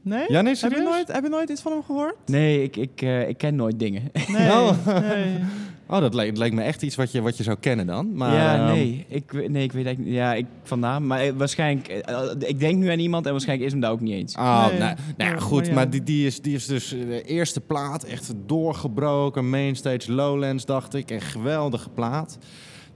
Nee? 0.02 0.26
Ja, 0.28 0.42
nee, 0.42 0.56
heb, 0.60 0.72
je 0.72 0.82
nooit, 0.82 1.12
heb 1.12 1.24
je 1.24 1.30
nooit 1.30 1.50
iets 1.50 1.62
van 1.62 1.72
hem 1.72 1.84
gehoord? 1.84 2.16
Nee, 2.26 2.64
ik, 2.64 2.76
ik, 2.78 3.02
eh, 3.02 3.28
ik 3.30 3.38
ken 3.38 3.56
nooit 3.56 3.80
dingen. 3.80 4.04
Nee. 4.28 4.48
Oh. 4.52 4.86
nee. 4.86 5.40
Oh, 5.88 6.00
dat 6.00 6.14
leek 6.14 6.54
me 6.54 6.62
echt 6.62 6.82
iets 6.82 6.96
wat 6.96 7.12
je, 7.12 7.22
wat 7.22 7.38
je 7.38 7.44
zou 7.44 7.58
kennen 7.60 7.86
dan. 7.86 8.16
Maar, 8.16 8.34
ja, 8.34 8.56
ehm, 8.56 8.74
nee. 8.74 9.06
Ik, 9.08 9.32
weet- 9.32 9.50
nee, 9.50 9.64
ik 9.64 9.72
weet 9.72 9.86
eigenlijk 9.86 10.16
niet. 10.16 10.24
Ja, 10.24 10.34
ik 10.34 10.46
van 10.64 10.80
naam. 10.80 11.08
Maar 11.08 11.20
eh, 11.20 11.32
waarschijnlijk... 11.38 11.88
eh, 11.88 12.14
eh, 12.32 12.32
ik 12.40 12.60
denk 12.60 12.78
nu 12.78 12.90
aan 12.92 13.00
iemand 13.00 13.26
en 13.26 13.32
waarschijnlijk 13.32 13.68
is 13.68 13.74
hem 13.74 13.82
daar 13.82 13.92
ook 13.92 14.02
niet 14.02 14.14
eens. 14.14 14.36
Oh, 14.36 14.68
Nee. 14.70 14.80
nou, 14.80 14.96
nou 15.18 15.30
ja, 15.30 15.36
Ja, 15.36 15.38
goed, 15.40 15.60
maar 15.60 15.68
ja. 15.68 15.74
maar 15.74 15.90
die, 15.90 16.04
die, 16.04 16.26
is, 16.26 16.42
die 16.42 16.56
is 16.56 16.66
dus 16.66 16.90
de 16.90 17.24
eerste 17.24 17.62
plaat 17.62 18.04
echt 18.04 18.34
doorgebroken. 18.46 19.50
Mainstage 19.50 20.12
Lowlands, 20.14 20.66
dacht 20.66 20.94
ik. 20.94 21.10
Een 21.12 21.22
geweldige 21.22 21.90
plaat. 21.90 22.38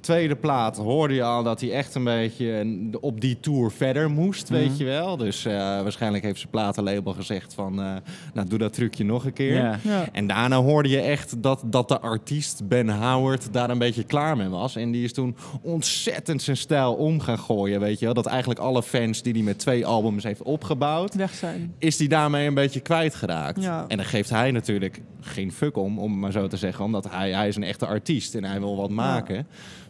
Tweede 0.07 0.35
plaat 0.35 0.77
hoorde 0.77 1.13
je 1.13 1.23
al 1.23 1.43
dat 1.43 1.61
hij 1.61 1.71
echt 1.71 1.95
een 1.95 2.03
beetje 2.03 2.65
op 3.01 3.21
die 3.21 3.39
tour 3.39 3.71
verder 3.71 4.09
moest, 4.11 4.49
weet 4.49 4.69
Mhm. 4.69 4.77
je 4.77 4.83
wel. 4.85 5.17
Dus 5.17 5.45
eh, 5.45 5.53
waarschijnlijk 5.53 6.23
heeft 6.23 6.37
zijn 6.39 6.49
platenlabel 6.51 7.13
gezegd 7.13 7.53
van, 7.53 7.81
eh, 7.81 7.93
nou 8.33 8.47
doe 8.47 8.57
dat 8.59 8.73
trucje 8.73 9.03
nog 9.03 9.25
een 9.25 9.33
keer. 9.33 9.55
Ja. 9.55 9.79
Ja. 9.83 10.05
En 10.11 10.27
daarna 10.27 10.55
hoorde 10.61 10.89
je 10.89 10.99
echt 10.99 11.41
dat, 11.43 11.61
dat 11.65 11.87
de 11.87 11.99
artiest 11.99 12.67
Ben 12.67 12.89
Howard 12.89 13.53
daar 13.53 13.69
een 13.69 13.77
beetje 13.77 14.03
klaar 14.03 14.37
mee 14.37 14.47
was. 14.47 14.75
En 14.75 14.91
die 14.91 15.03
is 15.03 15.13
toen 15.13 15.35
ontzettend 15.61 16.41
zijn 16.41 16.57
stijl 16.57 16.93
om 16.93 17.19
gaan 17.19 17.39
gooien, 17.39 17.79
weet 17.79 17.99
je 17.99 18.05
wel. 18.05 18.13
Dat 18.13 18.25
eigenlijk 18.25 18.59
alle 18.59 18.83
fans 18.83 19.21
die 19.21 19.33
hij 19.33 19.41
met 19.41 19.59
twee 19.59 19.85
albums 19.85 20.23
heeft 20.23 20.41
opgebouwd, 20.43 21.13
Weg 21.15 21.33
zijn. 21.33 21.73
is 21.77 21.97
die 21.97 22.09
daarmee 22.09 22.47
een 22.47 22.53
beetje 22.53 22.79
kwijtgeraakt. 22.79 23.61
Ja. 23.63 23.85
En 23.87 23.97
dan 23.97 24.05
geeft 24.05 24.29
hij 24.29 24.51
natuurlijk 24.51 25.01
geen 25.21 25.51
fuck 25.51 25.77
om, 25.77 25.99
om 25.99 26.19
maar 26.19 26.31
zo 26.31 26.47
te 26.47 26.57
zeggen. 26.57 26.85
Omdat 26.85 27.09
hij, 27.11 27.31
hij 27.31 27.47
is 27.47 27.55
een 27.55 27.63
echte 27.63 27.85
artiest 27.85 28.35
en 28.35 28.43
hij 28.43 28.59
wil 28.59 28.75
wat 28.77 28.89
maken. 28.89 29.47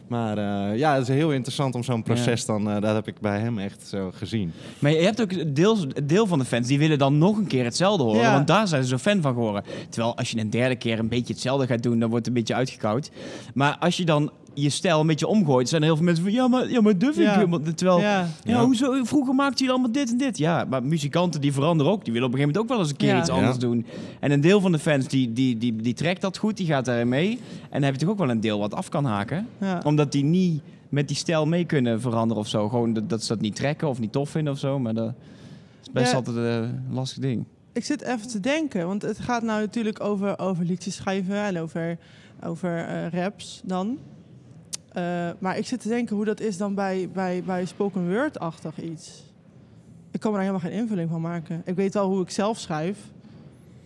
Maar 0.08 0.38
eh, 0.38 0.78
ja, 0.78 0.94
het 0.94 1.02
is 1.02 1.14
heel 1.14 1.32
interessant 1.32 1.74
om 1.74 1.82
zo'n 1.82 2.02
proces 2.02 2.44
dan... 2.46 2.70
eh, 2.70 2.80
dat 2.80 2.94
heb 2.94 3.08
ik 3.08 3.20
bij 3.20 3.38
hem 3.38 3.58
echt 3.58 3.86
zo 3.86 4.10
gezien. 4.14 4.52
Maar 4.78 4.90
je 4.90 4.98
hebt 4.98 5.20
ook 5.20 5.54
deels, 5.54 5.86
deel 6.04 6.26
van 6.26 6.38
de 6.38 6.44
fans 6.44 6.66
die 6.66 6.78
willen 6.78 6.98
dan 6.98 7.18
nog 7.18 7.36
een 7.36 7.46
keer 7.46 7.64
hetzelfde 7.64 8.02
horen. 8.02 8.20
Ja. 8.20 8.32
Want 8.32 8.46
daar 8.46 8.68
zijn 8.68 8.82
ze 8.82 8.88
zo 8.88 8.96
fan 8.96 9.22
van 9.22 9.32
geworden. 9.32 9.64
Terwijl 9.88 10.16
als 10.16 10.30
je 10.30 10.38
een 10.38 10.50
derde 10.50 10.76
keer 10.76 10.98
een 10.98 11.08
beetje 11.08 11.32
hetzelfde 11.32 11.66
gaat 11.66 11.82
doen, 11.82 11.98
dan 11.98 12.10
wordt 12.10 12.26
het 12.26 12.34
een 12.34 12.40
beetje 12.40 12.54
uitgekoud. 12.54 13.10
Maar 13.54 13.76
als 13.78 13.96
je 13.96 14.04
dan 14.04 14.30
je 14.62 14.70
stijl 14.70 15.00
een 15.00 15.06
beetje 15.06 15.26
omgooit, 15.26 15.68
zijn 15.68 15.80
er 15.80 15.86
heel 15.86 15.96
veel 15.96 16.04
mensen 16.04 16.24
van 16.24 16.32
ja, 16.32 16.48
maar, 16.48 16.70
ja, 16.70 16.80
maar 16.80 16.94
vind 16.98 17.16
ik 17.16 17.22
Ja. 17.22 17.46
Terwijl, 17.74 18.00
ja. 18.00 18.28
Ja. 18.44 18.64
Hoezo, 18.64 19.04
vroeger 19.04 19.34
maakten 19.34 19.56
jullie 19.58 19.72
allemaal 19.72 19.92
dit 19.92 20.10
en 20.10 20.16
dit. 20.18 20.38
Ja, 20.38 20.64
maar 20.70 20.82
muzikanten 20.82 21.40
die 21.40 21.52
veranderen 21.52 21.92
ook. 21.92 22.04
Die 22.04 22.12
willen 22.12 22.28
op 22.28 22.34
een 22.34 22.38
gegeven 22.40 22.60
moment 22.62 22.72
ook 22.72 22.78
wel 22.78 22.78
eens 22.78 22.90
een 22.90 22.96
keer 23.06 23.14
Ja. 23.14 23.20
iets 23.20 23.30
anders 23.30 23.54
Ja. 23.54 23.60
doen. 23.60 23.86
En 24.20 24.30
een 24.30 24.40
deel 24.40 24.60
van 24.60 24.72
de 24.72 24.78
fans 24.78 25.08
die, 25.08 25.32
die, 25.32 25.58
die, 25.58 25.76
die 25.76 25.94
trekt 25.94 26.20
dat 26.20 26.36
goed, 26.38 26.56
die 26.56 26.66
gaat 26.66 26.84
daarin 26.84 27.08
mee. 27.08 27.30
En 27.30 27.38
dan 27.70 27.82
heb 27.82 27.92
je 27.92 28.00
toch 28.00 28.08
ook 28.10 28.18
wel 28.18 28.30
een 28.30 28.40
deel 28.40 28.58
wat 28.58 28.74
af 28.74 28.88
kan 28.88 29.04
haken. 29.04 29.46
Ja. 29.60 29.80
Omdat 29.84 30.12
die 30.12 30.24
niet 30.24 30.62
met 30.88 31.08
die 31.08 31.16
stijl 31.16 31.46
mee 31.46 31.64
kunnen 31.64 32.00
veranderen 32.00 32.42
of 32.42 32.48
zo. 32.48 32.68
Gewoon 32.68 32.92
dat, 32.92 33.08
dat 33.10 33.22
ze 33.22 33.28
dat 33.28 33.40
niet 33.40 33.54
trekken 33.56 33.88
of 33.88 33.98
niet 34.00 34.12
tof 34.12 34.30
vinden 34.30 34.52
of 34.52 34.58
zo. 34.58 34.78
Maar 34.78 34.94
dat 34.94 35.12
is 35.82 35.90
best 35.92 36.10
Ja. 36.10 36.16
altijd 36.16 36.36
een 36.36 36.82
lastig 36.90 37.18
ding. 37.22 37.44
Ik 37.72 37.84
zit 37.84 38.02
even 38.02 38.28
te 38.28 38.40
denken, 38.40 38.86
want 38.86 39.02
het 39.02 39.18
gaat 39.18 39.42
nou 39.42 39.60
natuurlijk 39.60 40.00
over, 40.00 40.38
over 40.38 40.64
liedjes 40.64 40.94
schrijven 40.94 41.36
en 41.44 41.58
over, 41.58 41.98
over 42.44 42.78
eh, 42.84 43.20
raps 43.22 43.60
dan. 43.64 43.98
Eh, 44.92 45.30
maar 45.38 45.58
ik 45.58 45.66
zit 45.66 45.80
te 45.80 45.88
denken 45.88 46.16
hoe 46.16 46.24
dat 46.24 46.40
is 46.40 46.56
dan 46.56 46.74
bij, 46.74 47.08
bij, 47.12 47.42
bij 47.42 47.64
spoken 47.64 48.12
word-achtig 48.12 48.80
iets. 48.82 49.22
Ik 50.10 50.20
kan 50.20 50.32
daar 50.32 50.40
helemaal 50.40 50.62
geen 50.62 50.72
invulling 50.72 51.10
van 51.10 51.20
maken. 51.20 51.62
Ik 51.64 51.74
weet 51.74 51.94
wel 51.94 52.08
hoe 52.08 52.22
ik 52.22 52.30
zelf 52.30 52.58
schrijf. 52.58 52.98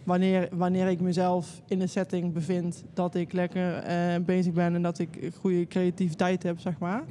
Wanneer, 0.04 0.48
wanneer 0.52 0.88
ik 0.88 1.00
mezelf 1.00 1.60
in 1.68 1.80
een 1.80 1.88
setting 1.88 2.32
bevind 2.32 2.84
dat 2.94 3.14
ik 3.14 3.32
lekker 3.32 3.76
eh, 3.76 4.16
bezig 4.24 4.52
ben 4.52 4.74
en 4.74 4.82
dat 4.82 4.98
ik 4.98 5.30
goede 5.38 5.66
creativiteit 5.66 6.42
heb, 6.42 6.58
zeg 6.60 6.78
maar. 6.78 7.02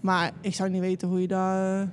Maar 0.00 0.32
ik 0.40 0.54
zou 0.54 0.70
niet 0.70 0.80
weten 0.80 1.08
hoe 1.08 1.20
je 1.20 1.28
daar. 1.28 1.88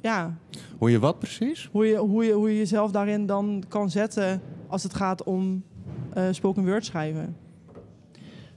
ja, 0.00 0.34
Hoor 0.78 0.90
je 0.90 0.98
wat 0.98 1.18
precies? 1.18 1.68
hoe 1.72 1.86
je, 1.86 1.96
hoe, 1.96 2.24
je, 2.24 2.32
hoe 2.32 2.50
je 2.50 2.56
jezelf 2.56 2.90
daarin 2.90 3.26
dan 3.26 3.64
kan 3.68 3.90
zetten 3.90 4.40
als 4.66 4.82
het 4.82 4.94
gaat 4.94 5.22
om 5.22 5.62
eh, 6.12 6.24
spoken 6.30 6.64
word 6.66 6.84
schrijven. 6.84 7.36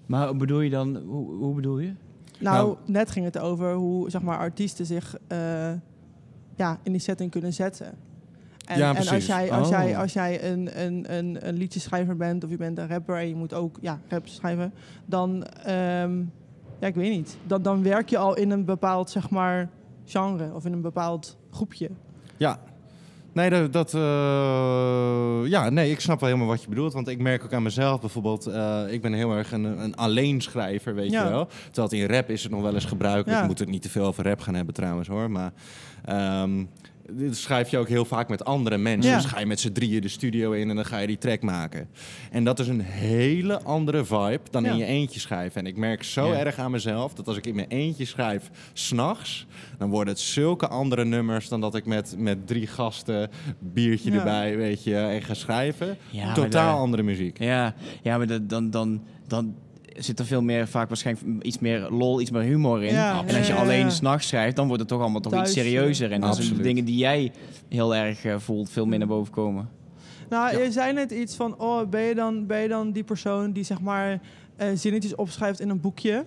Maar 0.06 0.28
hoe 0.28 0.38
bedoel 0.38 0.60
je 0.60 0.70
dan, 0.70 0.96
hoe, 0.98 1.34
hoe 1.36 1.56
bedoel 1.56 1.80
je? 1.80 1.94
Nou, 2.39 2.56
Nou- 2.66 2.78
net 2.86 3.12
ging 3.12 3.26
het 3.26 3.38
over 3.39 3.74
hoe 3.74 4.10
zeg 4.10 4.22
maar, 4.22 4.38
artiesten 4.38 4.86
zich 4.86 5.18
eh, 5.28 5.72
ja, 6.56 6.80
in 6.84 6.92
die 6.92 7.02
setting 7.02 7.32
kunnen 7.32 7.54
zetten. 7.54 7.94
En, 8.66 8.78
Ja, 8.78 8.96
en 8.96 9.08
als 9.08 9.26
jij, 9.26 9.52
als 9.52 9.68
Oh. 9.68 9.74
jij, 9.74 9.98
als 9.98 10.13
jij 10.13 10.52
een, 10.52 10.82
een, 10.86 11.13
een, 11.18 11.48
een 11.48 11.54
liedjeschrijver 11.56 12.18
bent 12.18 12.44
of 12.44 12.50
je 12.50 12.58
bent 12.58 12.78
een 12.78 12.88
rapper 12.88 13.16
en 13.18 13.28
je 13.28 13.36
moet 13.36 13.54
ook 13.54 13.78
ja, 13.82 14.00
rap 14.08 14.28
schrijven, 14.28 14.74
dan, 15.06 15.44
ehm, 15.46 16.18
ja, 16.80 16.88
ik 16.88 16.96
weet 16.96 17.12
niet. 17.12 17.38
Dan, 17.48 17.62
dan 17.62 17.84
werk 17.84 18.10
je 18.10 18.18
al 18.18 18.36
in 18.38 18.50
een 18.52 18.66
bepaald 18.66 19.10
zeg 19.10 19.30
maar, 19.30 19.70
genre 20.06 20.54
of 20.54 20.66
in 20.66 20.74
een 20.74 20.82
bepaald 20.82 21.38
groepje. 21.50 21.89
Ja. 22.38 22.60
Nee, 23.34 23.50
dat, 23.50 23.74
dat, 23.74 23.93
eh, 23.93 25.50
ja, 25.50 25.69
nee, 25.69 25.91
ik 25.91 26.00
snap 26.00 26.19
wel 26.19 26.30
helemaal 26.30 26.50
wat 26.52 26.62
je 26.62 26.69
bedoelt. 26.69 26.93
Want 26.93 27.08
ik 27.08 27.19
merk 27.22 27.43
ook 27.43 27.54
aan 27.54 27.63
mezelf 27.63 28.00
bijvoorbeeld... 28.02 28.46
eh, 28.46 28.82
ik 28.89 29.02
ben 29.02 29.13
heel 29.13 29.32
erg 29.32 29.52
een, 29.52 29.63
een 29.63 29.96
alleenschrijver, 29.96 30.96
weet 30.96 31.12
Ja. 31.12 31.24
je 31.24 31.30
wel. 31.30 31.48
Terwijl 31.72 32.04
in 32.04 32.15
rap 32.15 32.30
is 32.30 32.43
het 32.43 32.52
nog 32.52 32.62
wel 32.62 32.74
eens 32.74 32.86
gebruikelijk. 32.86 33.32
Ja. 33.32 33.39
We 33.41 33.46
moeten 33.48 33.65
het 33.65 33.74
niet 33.74 33.84
te 33.84 33.89
veel 33.89 34.06
over 34.06 34.24
rap 34.24 34.39
gaan 34.39 34.56
hebben 34.56 34.74
trouwens, 34.74 35.08
hoor. 35.08 35.32
Maar 35.32 35.52
ehm, 36.06 36.63
dit 37.12 37.38
schrijf 37.38 37.70
je 37.70 37.78
ook 37.78 37.88
heel 37.88 38.06
vaak 38.06 38.30
met 38.30 38.46
andere 38.46 38.78
mensen. 38.78 39.12
Ja. 39.12 39.18
Dus 39.18 39.26
ga 39.26 39.39
je 39.39 39.46
met 39.46 39.60
z'n 39.60 39.72
drieën 39.72 40.02
de 40.02 40.08
studio 40.08 40.52
in 40.52 40.70
en 40.70 40.76
dan 40.76 40.86
ga 40.86 40.98
je 40.98 41.08
die 41.08 41.18
track 41.18 41.42
maken. 41.42 41.88
En 42.32 42.44
dat 42.44 42.60
is 42.60 42.68
een 42.68 42.82
hele 42.82 43.62
andere 43.62 44.06
vibe 44.06 44.39
dan 44.52 44.63
Ja. 44.63 44.72
in 44.72 44.78
je 44.78 44.86
eentje 44.86 45.20
schrijven. 45.20 45.62
En 45.62 45.68
ik 45.68 45.78
merk 45.78 46.04
zo 46.04 46.28
Ja. 46.28 46.34
erg 46.39 46.58
aan 46.58 46.72
mezelf 46.72 47.13
dat 47.13 47.28
als 47.28 47.38
ik 47.38 47.46
in 47.46 47.56
mijn 47.56 47.68
eentje 47.68 48.06
schrijf 48.06 48.50
s'nachts, 48.74 49.46
dan 49.78 49.89
worden 49.89 50.13
het 50.13 50.22
zulke 50.24 50.68
andere 50.68 51.06
nummers 51.06 51.48
dan 51.50 51.62
dat 51.62 51.76
ik 51.76 51.86
met, 51.86 52.16
met 52.18 52.48
drie 52.48 52.68
gasten, 52.68 53.30
biertje 53.60 54.12
Ja. 54.12 54.18
erbij, 54.18 54.58
weet 54.58 54.84
je, 54.84 54.96
en 54.98 55.22
ga 55.22 55.34
schrijven. 55.34 55.98
Totaal 56.34 56.50
daar- 56.50 56.74
andere 56.76 57.04
muziek. 57.04 57.39
Ja, 57.39 57.74
ja 58.02 58.18
maar 58.18 58.28
dat, 58.28 58.50
dan, 58.50 58.70
dan, 58.70 59.04
dan 59.28 59.56
zit 59.98 60.20
er 60.20 60.26
veel 60.26 60.42
meer, 60.42 60.68
vaak 60.68 60.88
waarschijnlijk 60.88 61.44
iets 61.46 61.60
meer 61.60 61.90
lol, 61.90 62.22
iets 62.22 62.32
meer 62.32 62.42
humor 62.42 62.84
in. 62.84 62.94
Ja, 62.94 63.24
en 63.26 63.38
als 63.38 63.48
je 63.48 63.54
alleen 63.54 63.92
s'nachts 63.92 64.28
schrijft, 64.28 64.56
dan 64.56 64.66
wordt 64.66 64.80
het 64.80 64.90
toch 64.90 65.02
allemaal 65.02 65.22
toch 65.22 65.40
iets 65.42 65.52
serieuzer. 65.54 66.12
En 66.12 66.22
dan 66.22 66.34
zijn 66.36 66.58
de 66.58 66.62
dingen 66.62 66.86
die 66.86 66.98
jij 66.98 67.32
heel 67.70 67.96
erg 67.96 68.26
eh, 68.26 68.36
voelt, 68.38 68.70
veel 68.70 68.86
meer 68.86 68.98
naar 69.00 69.08
boven 69.08 69.34
komen. 69.34 69.70
Nou, 70.30 70.58
Ja. 70.58 70.64
je 70.64 70.72
zei 70.72 70.94
net 70.94 71.12
iets 71.12 71.36
van, 71.36 71.60
oh, 71.60 71.90
ben 71.90 72.02
je 72.02 72.16
dan, 72.16 72.46
ben 72.46 72.60
je 72.60 72.68
dan 72.68 72.92
die 72.92 73.04
persoon 73.04 73.52
die 73.52 73.64
zeg 73.64 73.82
maar 73.82 74.22
eh, 74.56 74.68
zinnetjes 74.74 75.16
opschrijft 75.16 75.60
in 75.60 75.70
een 75.70 75.82
boekje? 75.82 76.26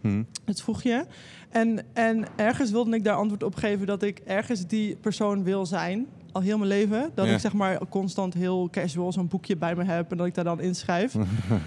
Hm. 0.00 0.22
Het 0.44 0.62
vroeg 0.62 0.82
je. 0.82 1.04
En, 1.48 1.80
en 1.92 2.24
ergens 2.36 2.70
wilde 2.70 2.96
ik 2.96 3.04
daar 3.04 3.16
antwoord 3.16 3.42
op 3.42 3.54
geven 3.54 3.86
dat 3.86 4.02
ik 4.02 4.18
ergens 4.18 4.66
die 4.66 4.96
persoon 4.96 5.44
wil 5.44 5.66
zijn. 5.66 6.06
Al 6.38 6.44
heel 6.44 6.58
mijn 6.58 6.68
leven. 6.70 7.10
Dat 7.14 7.26
Ja. 7.26 7.32
ik 7.32 7.38
zeg 7.40 7.52
maar 7.52 7.78
constant 7.88 8.34
heel 8.34 8.68
casual 8.70 9.12
zo'n 9.12 9.28
boekje 9.28 9.56
bij 9.56 9.74
me 9.74 9.84
heb 9.84 10.10
en 10.10 10.16
dat 10.16 10.26
ik 10.26 10.34
daar 10.34 10.44
dan 10.44 10.60
inschrijf. 10.60 11.14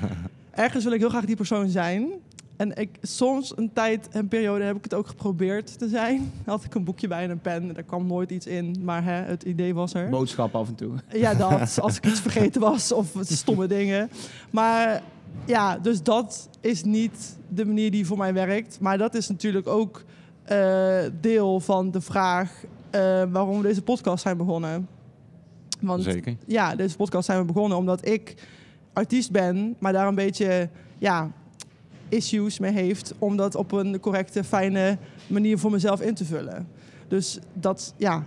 ergens 0.52 0.84
wil 0.84 0.94
ik 0.94 1.00
heel 1.00 1.10
graag 1.10 1.26
die 1.26 1.36
persoon 1.36 1.70
zijn. 1.70 2.08
En 2.58 2.76
ik, 2.76 2.98
soms 3.02 3.54
een 3.58 3.74
tijd, 3.74 4.08
een 4.12 4.28
periode, 4.28 4.64
heb 4.64 4.76
ik 4.76 4.84
het 4.84 4.94
ook 4.94 5.08
geprobeerd 5.08 5.80
te 5.80 5.88
zijn. 5.88 6.32
Had 6.46 6.64
ik 6.64 6.76
een 6.76 6.84
boekje 6.84 7.08
bij 7.08 7.24
en 7.24 7.30
een 7.30 7.40
pen. 7.40 7.70
En 7.70 7.78
er 7.78 7.84
kwam 7.84 8.08
nooit 8.08 8.32
iets 8.32 8.48
in. 8.48 8.76
Maar 8.84 9.04
hè, 9.04 9.12
het 9.12 9.44
idee 9.44 9.74
was 9.74 9.94
er. 9.94 10.10
Boodschap 10.10 10.56
af 10.56 10.68
en 10.68 10.76
toe. 10.76 10.94
Ja, 11.14 11.34
dat. 11.50 11.80
Als 11.82 11.98
ik 11.98 12.06
iets 12.06 12.20
vergeten 12.20 12.62
was 12.62 12.92
of 12.92 13.12
stomme 13.22 13.68
dingen. 13.68 14.10
Maar 14.50 15.02
ja, 15.46 15.78
dus 15.78 16.04
dat 16.04 16.50
is 16.62 16.84
niet 16.84 17.38
de 17.48 17.66
manier 17.66 17.92
die 17.92 18.06
voor 18.06 18.18
mij 18.18 18.34
werkt. 18.34 18.78
Maar 18.80 18.98
dat 18.98 19.16
is 19.16 19.30
natuurlijk 19.30 19.68
ook 19.68 20.04
eh, 20.44 21.00
deel 21.22 21.60
van 21.60 21.92
de 21.92 22.02
vraag 22.02 22.64
waarom 23.32 23.58
we 23.58 23.68
deze 23.68 23.82
podcast 23.82 24.22
zijn 24.24 24.38
begonnen. 24.38 24.88
Want 25.80 26.04
Zeker. 26.04 26.36
ja, 26.46 26.76
deze 26.76 26.96
podcast 26.96 27.26
zijn 27.26 27.40
we 27.40 27.46
begonnen 27.46 27.78
omdat 27.78 28.08
ik 28.08 28.36
artiest 28.94 29.32
ben, 29.32 29.76
maar 29.80 29.94
daar 29.94 30.08
een 30.08 30.16
beetje 30.16 30.70
ja, 30.98 31.32
issues 32.10 32.60
mee 32.60 32.72
heeft 32.72 33.14
om 33.20 33.38
dat 33.38 33.56
op 33.56 33.72
een 33.72 34.00
correcte, 34.00 34.44
fijne 34.44 34.98
manier 35.28 35.58
voor 35.58 35.72
mezelf 35.72 36.02
in 36.02 36.14
te 36.14 36.26
vullen. 36.26 36.68
Dus 37.08 37.40
dat, 37.54 37.94
ja, 37.98 38.26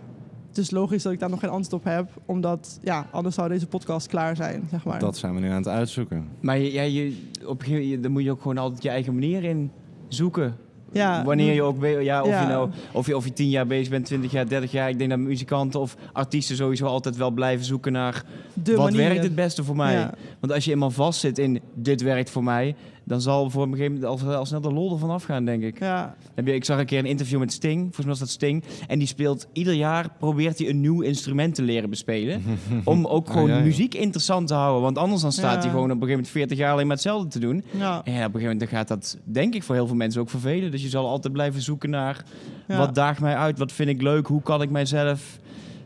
het 0.48 0.58
is 0.58 0.70
logisch 0.70 1.02
dat 1.02 1.12
ik 1.12 1.18
daar 1.18 1.30
nog 1.30 1.40
geen 1.40 1.50
antwoord 1.50 1.82
op 1.82 1.92
heb, 1.92 2.10
omdat 2.26 2.78
ja, 2.82 3.06
anders 3.10 3.34
zou 3.34 3.48
deze 3.48 3.66
podcast 3.66 4.06
klaar 4.06 4.36
zijn, 4.36 4.66
zeg 4.70 4.84
maar. 4.84 4.98
Dat 4.98 5.16
zijn 5.16 5.34
we 5.34 5.40
nu 5.40 5.48
aan 5.48 5.56
het 5.56 5.68
uitzoeken. 5.68 6.28
Maar 6.40 6.58
je, 6.58 6.72
ja, 6.72 6.82
je, 6.82 7.16
op 7.46 7.58
een 7.58 7.64
gegeven 7.64 7.82
moment, 7.84 8.02
dan 8.02 8.12
moet 8.12 8.22
je 8.22 8.30
ook 8.30 8.40
gewoon 8.40 8.58
altijd 8.58 8.82
je 8.82 8.88
eigen 8.88 9.12
manier 9.14 9.44
in 9.44 9.70
zoeken. 10.08 10.56
Ja, 10.94 11.24
Wanneer 11.24 11.54
je 11.54 11.62
ook, 11.62 11.84
ja, 11.84 12.22
of, 12.22 12.28
Ja. 12.28 12.40
Je 12.40 12.46
nou, 12.46 12.70
of, 12.92 13.06
je, 13.06 13.16
of 13.16 13.24
je 13.24 13.32
tien 13.32 13.48
jaar 13.48 13.66
bezig 13.66 13.88
bent, 13.88 14.06
twintig 14.06 14.32
jaar, 14.32 14.48
dertig 14.48 14.72
jaar. 14.72 14.88
Ik 14.88 14.98
denk 14.98 15.10
dat 15.10 15.18
muzikanten 15.18 15.80
of 15.80 15.96
artiesten 16.12 16.56
sowieso 16.56 16.86
altijd 16.86 17.16
wel 17.16 17.30
blijven 17.30 17.64
zoeken 17.64 17.92
naar 17.92 18.24
de 18.54 18.76
wat 18.76 18.92
werkt 18.92 19.22
het 19.22 19.34
beste 19.34 19.64
voor 19.64 19.76
mij. 19.76 19.92
Ja. 19.92 20.14
Want 20.40 20.52
als 20.52 20.64
je 20.64 20.70
eenmaal 20.70 20.90
vastzit 20.90 21.38
in 21.38 21.60
dit 21.74 22.02
werkt 22.02 22.30
voor 22.30 22.44
mij, 22.44 22.74
dan 23.04 23.20
zal 23.20 23.50
voor 23.50 23.62
een 23.62 23.70
gegeven 23.70 23.92
moment 24.00 24.22
al, 24.22 24.34
al 24.34 24.46
snel 24.46 24.60
de 24.60 24.72
lol 24.72 24.92
ervan 24.92 25.10
afgaan, 25.10 25.44
denk 25.44 25.62
ik. 25.62 25.78
Ja, 25.78 26.14
ik 26.44 26.64
zag 26.64 26.78
een 26.78 26.86
keer 26.86 26.98
een 26.98 27.04
interview 27.06 27.38
met 27.38 27.52
Sting, 27.52 27.80
volgens 27.80 27.98
mij 27.98 28.08
was 28.08 28.18
dat 28.18 28.28
Sting. 28.28 28.64
En 28.86 28.98
die 28.98 29.08
speelt 29.08 29.46
ieder 29.52 29.74
jaar, 29.74 30.08
probeert 30.18 30.58
hij 30.58 30.68
een 30.68 30.80
nieuw 30.80 31.00
instrument 31.00 31.54
te 31.54 31.62
leren 31.62 31.90
bespelen. 31.90 32.42
om 32.84 33.06
ook 33.06 33.30
gewoon 33.30 33.50
Ah, 33.50 33.56
ja, 33.56 33.62
muziek 33.62 33.94
interessant 33.94 34.48
te 34.48 34.54
houden. 34.54 34.82
Want 34.82 34.98
anders 34.98 35.22
dan 35.22 35.32
staat 35.32 35.62
hij 35.62 35.70
gewoon 35.72 35.90
op 35.90 36.02
een 36.02 36.08
gegeven 36.08 36.08
moment 36.08 36.28
40 36.28 36.58
jaar 36.58 36.72
alleen 36.72 36.86
maar 36.86 36.96
hetzelfde 36.96 37.28
te 37.28 37.38
doen. 37.38 37.64
ja, 37.70 37.90
En 37.90 37.96
op 37.96 38.04
een 38.06 38.14
gegeven 38.16 38.40
moment 38.40 38.60
dan 38.60 38.68
gaat 38.68 38.88
dat, 38.88 39.18
denk 39.24 39.54
ik, 39.54 39.62
voor 39.62 39.74
heel 39.74 39.86
veel 39.86 39.96
mensen 39.96 40.20
ook 40.20 40.30
vervelen. 40.30 40.70
Dus 40.70 40.82
je 40.82 40.88
zal 40.88 41.08
altijd 41.08 41.32
blijven 41.32 41.62
zoeken 41.62 41.90
naar 41.90 42.24
wat 42.66 42.94
daagt 42.94 43.20
mij 43.20 43.34
uit, 43.36 43.58
wat 43.58 43.72
vind 43.72 43.88
ik 43.88 44.02
leuk, 44.02 44.26
hoe 44.26 44.42
kan 44.42 44.62
ik 44.62 44.70
mijzelf 44.70 45.38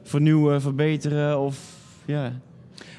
vernieuwen, 0.02 0.60
verbeteren 0.60 1.40
of 1.40 1.58
ja. 2.04 2.32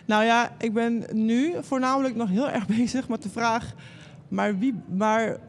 Nou 0.06 0.24
ja, 0.24 0.52
ik 0.60 0.74
ben 0.74 1.06
nu 1.12 1.54
voornamelijk 1.62 2.16
nog 2.16 2.30
heel 2.30 2.50
erg 2.50 2.68
bezig 2.78 3.08
met 3.08 3.24
de 3.24 3.30
vraag... 3.30 3.74
maar, 4.30 4.58
wie, 4.58 4.74
maar 4.98 5.40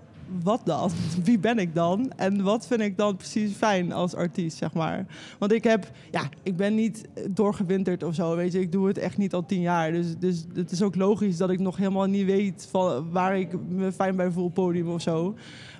wat 0.42 0.60
dan? 0.64 0.90
Wie 1.24 1.38
ben 1.38 1.58
ik 1.58 1.74
dan? 1.74 2.12
En 2.16 2.42
wat 2.42 2.66
vind 2.66 2.80
ik 2.80 2.96
dan 2.96 3.16
precies 3.16 3.52
fijn 3.52 3.92
als 3.92 4.14
artiest, 4.14 4.56
zeg 4.56 4.72
maar? 4.72 5.06
Want 5.38 5.52
ik 5.52 5.64
heb... 5.64 5.90
Ja, 6.10 6.22
ik 6.42 6.56
ben 6.56 6.74
niet 6.74 7.08
doorgewinterd 7.30 8.02
of 8.02 8.14
zo, 8.14 8.36
weet 8.36 8.52
je. 8.52 8.60
Ik 8.60 8.72
doe 8.72 8.86
het 8.86 8.98
echt 8.98 9.16
niet 9.16 9.34
al 9.34 9.46
tien 9.46 9.60
jaar. 9.60 9.92
Dus, 9.92 10.18
dus 10.18 10.44
het 10.54 10.70
is 10.70 10.82
ook 10.82 10.96
logisch 10.96 11.36
dat 11.36 11.50
ik 11.50 11.58
nog 11.58 11.76
helemaal 11.76 12.06
niet 12.06 12.26
weet... 12.26 12.68
Van 12.70 13.10
waar 13.10 13.38
ik 13.38 13.48
me 13.68 13.92
fijn 13.92 14.16
bij 14.16 14.30
voel, 14.30 14.48
podium 14.48 14.88
of 14.88 15.02
zo. 15.02 15.34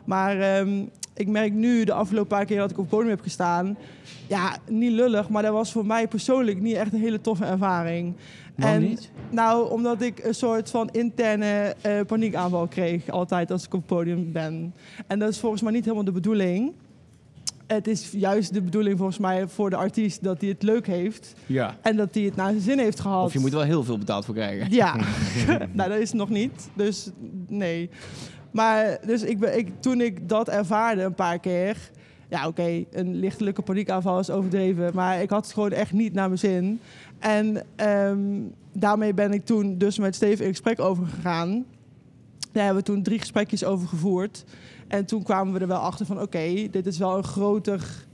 Maar 0.05 0.41
ehm, 0.41 0.85
ik 1.15 1.29
merk 1.29 1.53
nu, 1.53 1.85
de 1.85 1.93
afgelopen 1.93 2.37
paar 2.37 2.45
keer 2.45 2.59
dat 2.59 2.71
ik 2.71 2.79
op 2.79 2.83
het 2.83 2.93
podium 2.93 3.11
heb 3.11 3.21
gestaan... 3.21 3.77
Ja, 4.27 4.57
niet 4.69 4.93
lullig, 4.93 5.29
maar 5.29 5.43
dat 5.43 5.53
was 5.53 5.73
voor 5.73 5.87
mij 5.87 6.09
persoonlijk 6.09 6.61
niet 6.61 6.77
echt 6.77 6.93
een 6.93 7.01
hele 7.01 7.21
toffe 7.21 7.45
ervaring. 7.45 8.15
Waarom 8.61 8.83
niet? 8.83 9.11
Nou, 9.31 9.71
omdat 9.71 10.03
ik 10.03 10.25
een 10.25 10.35
soort 10.35 10.71
van 10.71 10.89
interne 10.93 11.75
eh, 11.81 12.01
paniekaanval 12.07 12.67
kreeg 12.67 13.09
altijd 13.11 13.51
als 13.51 13.65
ik 13.65 13.75
op 13.75 13.79
het 13.81 13.89
podium 13.89 14.33
ben. 14.33 14.75
En 15.07 15.19
dat 15.19 15.29
is 15.29 15.39
volgens 15.39 15.63
mij 15.63 15.73
niet 15.73 15.85
helemaal 15.85 16.05
de 16.05 16.13
bedoeling. 16.13 16.73
Het 17.67 17.87
is 17.89 18.11
juist 18.13 18.53
de 18.55 18.63
bedoeling 18.63 18.97
volgens 18.97 19.19
mij 19.19 19.49
voor 19.49 19.71
de 19.71 19.77
artiest 19.77 20.23
dat 20.23 20.41
hij 20.41 20.51
het 20.51 20.63
leuk 20.63 20.87
heeft 20.87 21.35
Ja. 21.47 21.77
en 21.83 21.97
dat 21.97 22.15
hij 22.15 22.23
het 22.23 22.37
naar 22.37 22.51
zijn 22.51 22.61
zin 22.61 22.79
heeft 22.79 23.01
gehad. 23.01 23.25
Of 23.25 23.33
je 23.33 23.39
moet 23.39 23.51
er 23.51 23.57
wel 23.57 23.67
heel 23.67 23.85
veel 23.85 23.99
betaald 23.99 24.25
voor 24.25 24.35
krijgen. 24.35 24.71
Ja, 24.71 24.97
nou 25.73 25.89
dat 25.91 25.99
is 25.99 26.09
het 26.09 26.19
nog 26.19 26.29
niet. 26.29 26.69
Dus 26.75 27.11
nee. 27.49 27.91
Maar 28.51 28.99
dus 29.07 29.23
ik 29.23 29.39
ben, 29.39 29.59
ik, 29.59 29.69
toen 29.81 30.01
ik 30.01 30.29
dat 30.29 30.49
ervaarde 30.49 31.03
een 31.03 31.15
paar 31.15 31.39
keer... 31.39 31.91
Ja, 32.31 32.47
oké, 32.47 32.85
een 32.91 33.15
lichtelijke 33.15 33.63
paniekaanval 33.63 34.19
is 34.19 34.31
overdreven. 34.31 34.91
Maar 34.95 35.23
ik 35.23 35.31
had 35.31 35.45
het 35.45 35.55
gewoon 35.55 35.73
echt 35.73 35.93
niet 35.93 36.13
naar 36.13 36.27
mijn 36.27 36.39
zin. 36.39 36.81
En 37.19 37.63
ehm, 37.77 38.19
daarmee 38.73 39.15
ben 39.15 39.33
ik 39.33 39.45
toen 39.45 39.79
dus 39.79 39.99
met 39.99 40.15
Steven 40.15 40.45
in 40.45 40.51
gesprek 40.51 40.81
over 40.81 41.07
gegaan. 41.07 41.65
Daar 42.53 42.65
hebben 42.65 42.83
we 42.85 42.91
toen 42.91 43.03
drie 43.03 43.19
gesprekjes 43.19 43.65
over 43.65 43.89
gevoerd. 43.89 44.45
En 44.89 45.05
toen 45.05 45.23
kwamen 45.23 45.53
we 45.53 45.59
er 45.59 45.67
wel 45.67 45.79
achter 45.79 46.07
van... 46.07 46.21
oké, 46.21 46.69
dit 46.71 46.87
is 46.87 46.99
wel 46.99 47.17
een 47.17 47.25
groter 47.25 48.07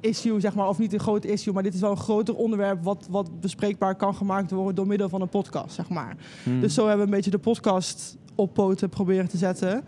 issue, 0.00 0.40
zeg 0.40 0.54
maar. 0.54 0.68
Of 0.68 0.78
niet 0.78 0.92
een 0.92 1.00
groot 1.00 1.24
issue, 1.24 1.54
maar 1.54 1.62
dit 1.62 1.74
is 1.74 1.80
wel 1.80 1.90
een 1.90 1.96
groter 1.96 2.34
onderwerp... 2.36 2.84
wat, 2.84 3.06
wat 3.10 3.40
bespreekbaar 3.40 3.94
kan 3.94 4.14
gemaakt 4.14 4.50
worden 4.50 4.74
door 4.74 4.86
middel 4.86 5.08
van 5.08 5.20
een 5.20 5.28
podcast, 5.28 5.74
zeg 5.74 5.88
maar. 5.88 6.16
Hmm. 6.42 6.60
Dus 6.60 6.74
zo 6.74 6.80
hebben 6.80 6.98
we 6.98 7.10
een 7.10 7.16
beetje 7.16 7.30
de 7.30 7.38
podcast 7.38 8.16
op 8.34 8.54
poten 8.54 8.88
proberen 8.88 9.28
te 9.28 9.36
zetten. 9.36 9.84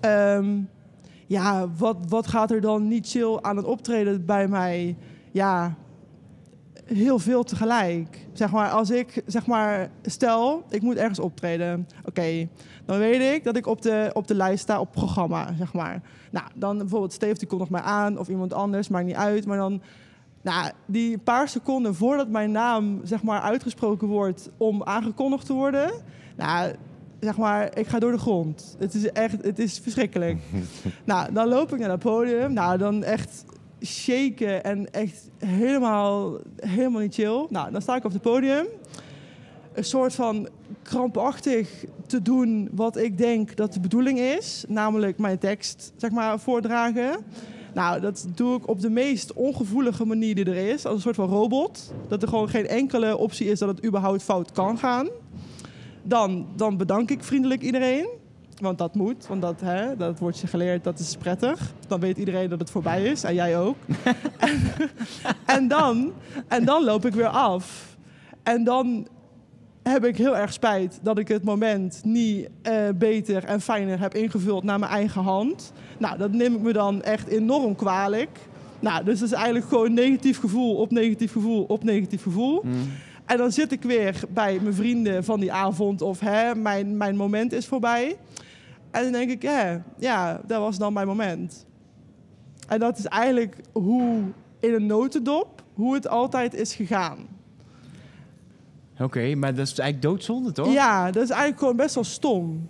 Ehm, 0.00 0.58
ja, 1.26 1.68
wat, 1.78 1.96
wat 2.08 2.26
gaat 2.26 2.50
er 2.50 2.60
dan 2.60 2.88
niet 2.88 3.08
chill 3.08 3.38
aan 3.40 3.56
het 3.56 3.66
optreden 3.66 4.24
bij 4.24 4.48
mij? 4.48 4.96
Ja, 5.32 5.76
heel 6.84 7.18
veel 7.18 7.42
tegelijk. 7.42 8.26
Zeg 8.32 8.50
maar, 8.50 8.70
als 8.70 8.90
ik, 8.90 9.22
zeg 9.26 9.46
maar, 9.46 9.90
stel, 10.02 10.62
ik 10.70 10.82
moet 10.82 10.96
ergens 10.96 11.18
optreden. 11.18 11.88
Oké, 12.04 12.48
dan 12.84 12.98
weet 12.98 13.34
ik 13.34 13.44
dat 13.44 13.56
ik 13.56 13.66
op 13.66 13.82
de, 13.82 14.10
op 14.12 14.28
de 14.28 14.34
lijst 14.34 14.62
sta 14.62 14.80
op 14.80 14.92
programma, 14.92 15.54
zeg 15.58 15.72
maar. 15.72 16.02
Nou, 16.30 16.46
dan 16.54 16.78
bijvoorbeeld 16.78 17.12
Steve, 17.12 17.46
die 17.46 17.58
nog 17.58 17.70
mij 17.70 17.80
aan, 17.80 18.18
of 18.18 18.28
iemand 18.28 18.52
anders, 18.52 18.88
maakt 18.88 19.06
niet 19.06 19.14
uit. 19.14 19.46
Maar 19.46 19.56
dan, 19.56 19.82
nou, 20.42 20.70
die 20.86 21.18
paar 21.18 21.48
seconden 21.48 21.94
voordat 21.94 22.28
mijn 22.28 22.50
naam, 22.50 23.00
zeg 23.02 23.22
maar, 23.22 23.40
uitgesproken 23.40 24.08
wordt 24.08 24.50
om 24.56 24.82
aangekondigd 24.82 25.46
te 25.46 25.52
worden... 25.52 25.90
Nou, 26.36 26.74
zeg 27.20 27.36
maar, 27.36 27.78
ik 27.78 27.86
ga 27.86 27.98
door 27.98 28.12
de 28.12 28.18
grond. 28.18 28.76
Het 28.78 28.94
is 28.94 29.12
echt, 29.12 29.42
het 29.42 29.58
is 29.58 29.78
verschrikkelijk. 29.78 30.38
nou, 31.04 31.32
dan 31.32 31.48
loop 31.48 31.72
ik 31.72 31.78
naar 31.78 31.90
het 31.90 32.00
podium. 32.00 32.52
Nou, 32.52 32.78
dan 32.78 33.04
echt 33.04 33.44
shaken 33.84 34.64
en 34.64 34.92
echt 34.92 35.30
helemaal, 35.38 36.36
helemaal 36.56 37.00
niet 37.00 37.14
chill. 37.14 37.46
Nou, 37.48 37.70
dan 37.70 37.82
sta 37.82 37.96
ik 37.96 38.04
op 38.04 38.12
het 38.12 38.22
podium. 38.22 38.66
Een 39.72 39.84
soort 39.84 40.14
van 40.14 40.48
krampachtig 40.82 41.84
te 42.06 42.22
doen 42.22 42.68
wat 42.72 42.96
ik 42.96 43.18
denk 43.18 43.56
dat 43.56 43.72
de 43.72 43.80
bedoeling 43.80 44.18
is. 44.18 44.64
Namelijk 44.68 45.18
mijn 45.18 45.38
tekst, 45.38 45.92
zeg 45.96 46.10
maar, 46.10 46.40
voordragen. 46.40 47.16
Nou, 47.74 48.00
dat 48.00 48.26
doe 48.34 48.56
ik 48.56 48.68
op 48.68 48.80
de 48.80 48.90
meest 48.90 49.32
ongevoelige 49.32 50.04
manier 50.04 50.34
die 50.34 50.44
er 50.44 50.68
is. 50.68 50.84
Als 50.84 50.94
een 50.94 51.00
soort 51.00 51.14
van 51.14 51.28
robot. 51.28 51.92
Dat 52.08 52.22
er 52.22 52.28
gewoon 52.28 52.48
geen 52.48 52.66
enkele 52.66 53.16
optie 53.16 53.46
is 53.50 53.58
dat 53.58 53.68
het 53.68 53.84
überhaupt 53.84 54.22
fout 54.22 54.52
kan 54.52 54.78
gaan. 54.78 55.08
Dan, 56.06 56.46
dan 56.56 56.76
bedank 56.76 57.10
ik 57.10 57.24
vriendelijk 57.24 57.62
iedereen. 57.62 58.08
Want 58.60 58.78
dat 58.78 58.94
moet, 58.94 59.26
want 59.26 59.42
dat, 59.42 59.60
hè, 59.60 59.96
dat 59.96 60.18
wordt 60.18 60.38
je 60.38 60.46
geleerd, 60.46 60.84
dat 60.84 60.98
is 60.98 61.16
prettig. 61.16 61.72
Dan 61.88 62.00
weet 62.00 62.18
iedereen 62.18 62.48
dat 62.48 62.58
het 62.58 62.70
voorbij 62.70 63.04
is 63.04 63.24
en 63.24 63.34
jij 63.34 63.58
ook. 63.58 63.76
en, 64.38 64.60
en, 65.46 65.68
dan, 65.68 66.12
en 66.48 66.64
dan 66.64 66.84
loop 66.84 67.06
ik 67.06 67.14
weer 67.14 67.26
af. 67.26 67.96
En 68.42 68.64
dan 68.64 69.06
heb 69.82 70.04
ik 70.04 70.16
heel 70.16 70.36
erg 70.36 70.52
spijt 70.52 70.98
dat 71.02 71.18
ik 71.18 71.28
het 71.28 71.44
moment 71.44 72.00
niet 72.04 72.48
eh, 72.62 72.74
beter 72.94 73.44
en 73.44 73.60
fijner 73.60 74.00
heb 74.00 74.14
ingevuld 74.14 74.64
naar 74.64 74.78
mijn 74.78 74.92
eigen 74.92 75.22
hand. 75.22 75.72
Nou, 75.98 76.18
dat 76.18 76.32
neem 76.32 76.54
ik 76.54 76.60
me 76.60 76.72
dan 76.72 77.02
echt 77.02 77.28
enorm 77.28 77.74
kwalijk. 77.74 78.38
Nou, 78.80 79.04
dus 79.04 79.20
het 79.20 79.30
is 79.30 79.36
eigenlijk 79.36 79.66
gewoon 79.66 79.94
negatief 79.94 80.40
gevoel 80.40 80.74
op 80.74 80.90
negatief 80.90 81.32
gevoel 81.32 81.62
op 81.62 81.84
negatief 81.84 82.22
gevoel. 82.22 82.60
Hmm. 82.60 82.90
En 83.26 83.36
dan 83.36 83.52
zit 83.52 83.72
ik 83.72 83.82
weer 83.82 84.20
bij 84.28 84.58
mijn 84.60 84.74
vrienden 84.74 85.24
van 85.24 85.40
die 85.40 85.52
avond 85.52 86.02
of 86.02 86.20
hè, 86.20 86.54
mijn, 86.54 86.96
mijn 86.96 87.16
moment 87.16 87.52
is 87.52 87.66
voorbij. 87.66 88.16
En 88.90 89.02
dan 89.02 89.12
denk 89.12 89.30
ik, 89.30 89.42
ja, 89.42 89.82
ja, 89.98 90.40
dat 90.46 90.60
was 90.60 90.78
dan 90.78 90.92
mijn 90.92 91.06
moment. 91.06 91.66
En 92.68 92.78
dat 92.78 92.98
is 92.98 93.04
eigenlijk 93.04 93.56
hoe, 93.72 94.22
in 94.60 94.74
een 94.74 94.86
notendop, 94.86 95.62
hoe 95.74 95.94
het 95.94 96.08
altijd 96.08 96.54
is 96.54 96.74
gegaan. 96.74 97.18
Oké, 98.98 99.34
maar 99.34 99.54
dat 99.54 99.66
is 99.66 99.78
eigenlijk 99.78 100.02
doodzonde, 100.02 100.52
toch? 100.52 100.72
Ja, 100.72 101.10
dat 101.10 101.22
is 101.22 101.30
eigenlijk 101.30 101.58
gewoon 101.58 101.76
best 101.76 101.94
wel 101.94 102.04
stom. 102.04 102.68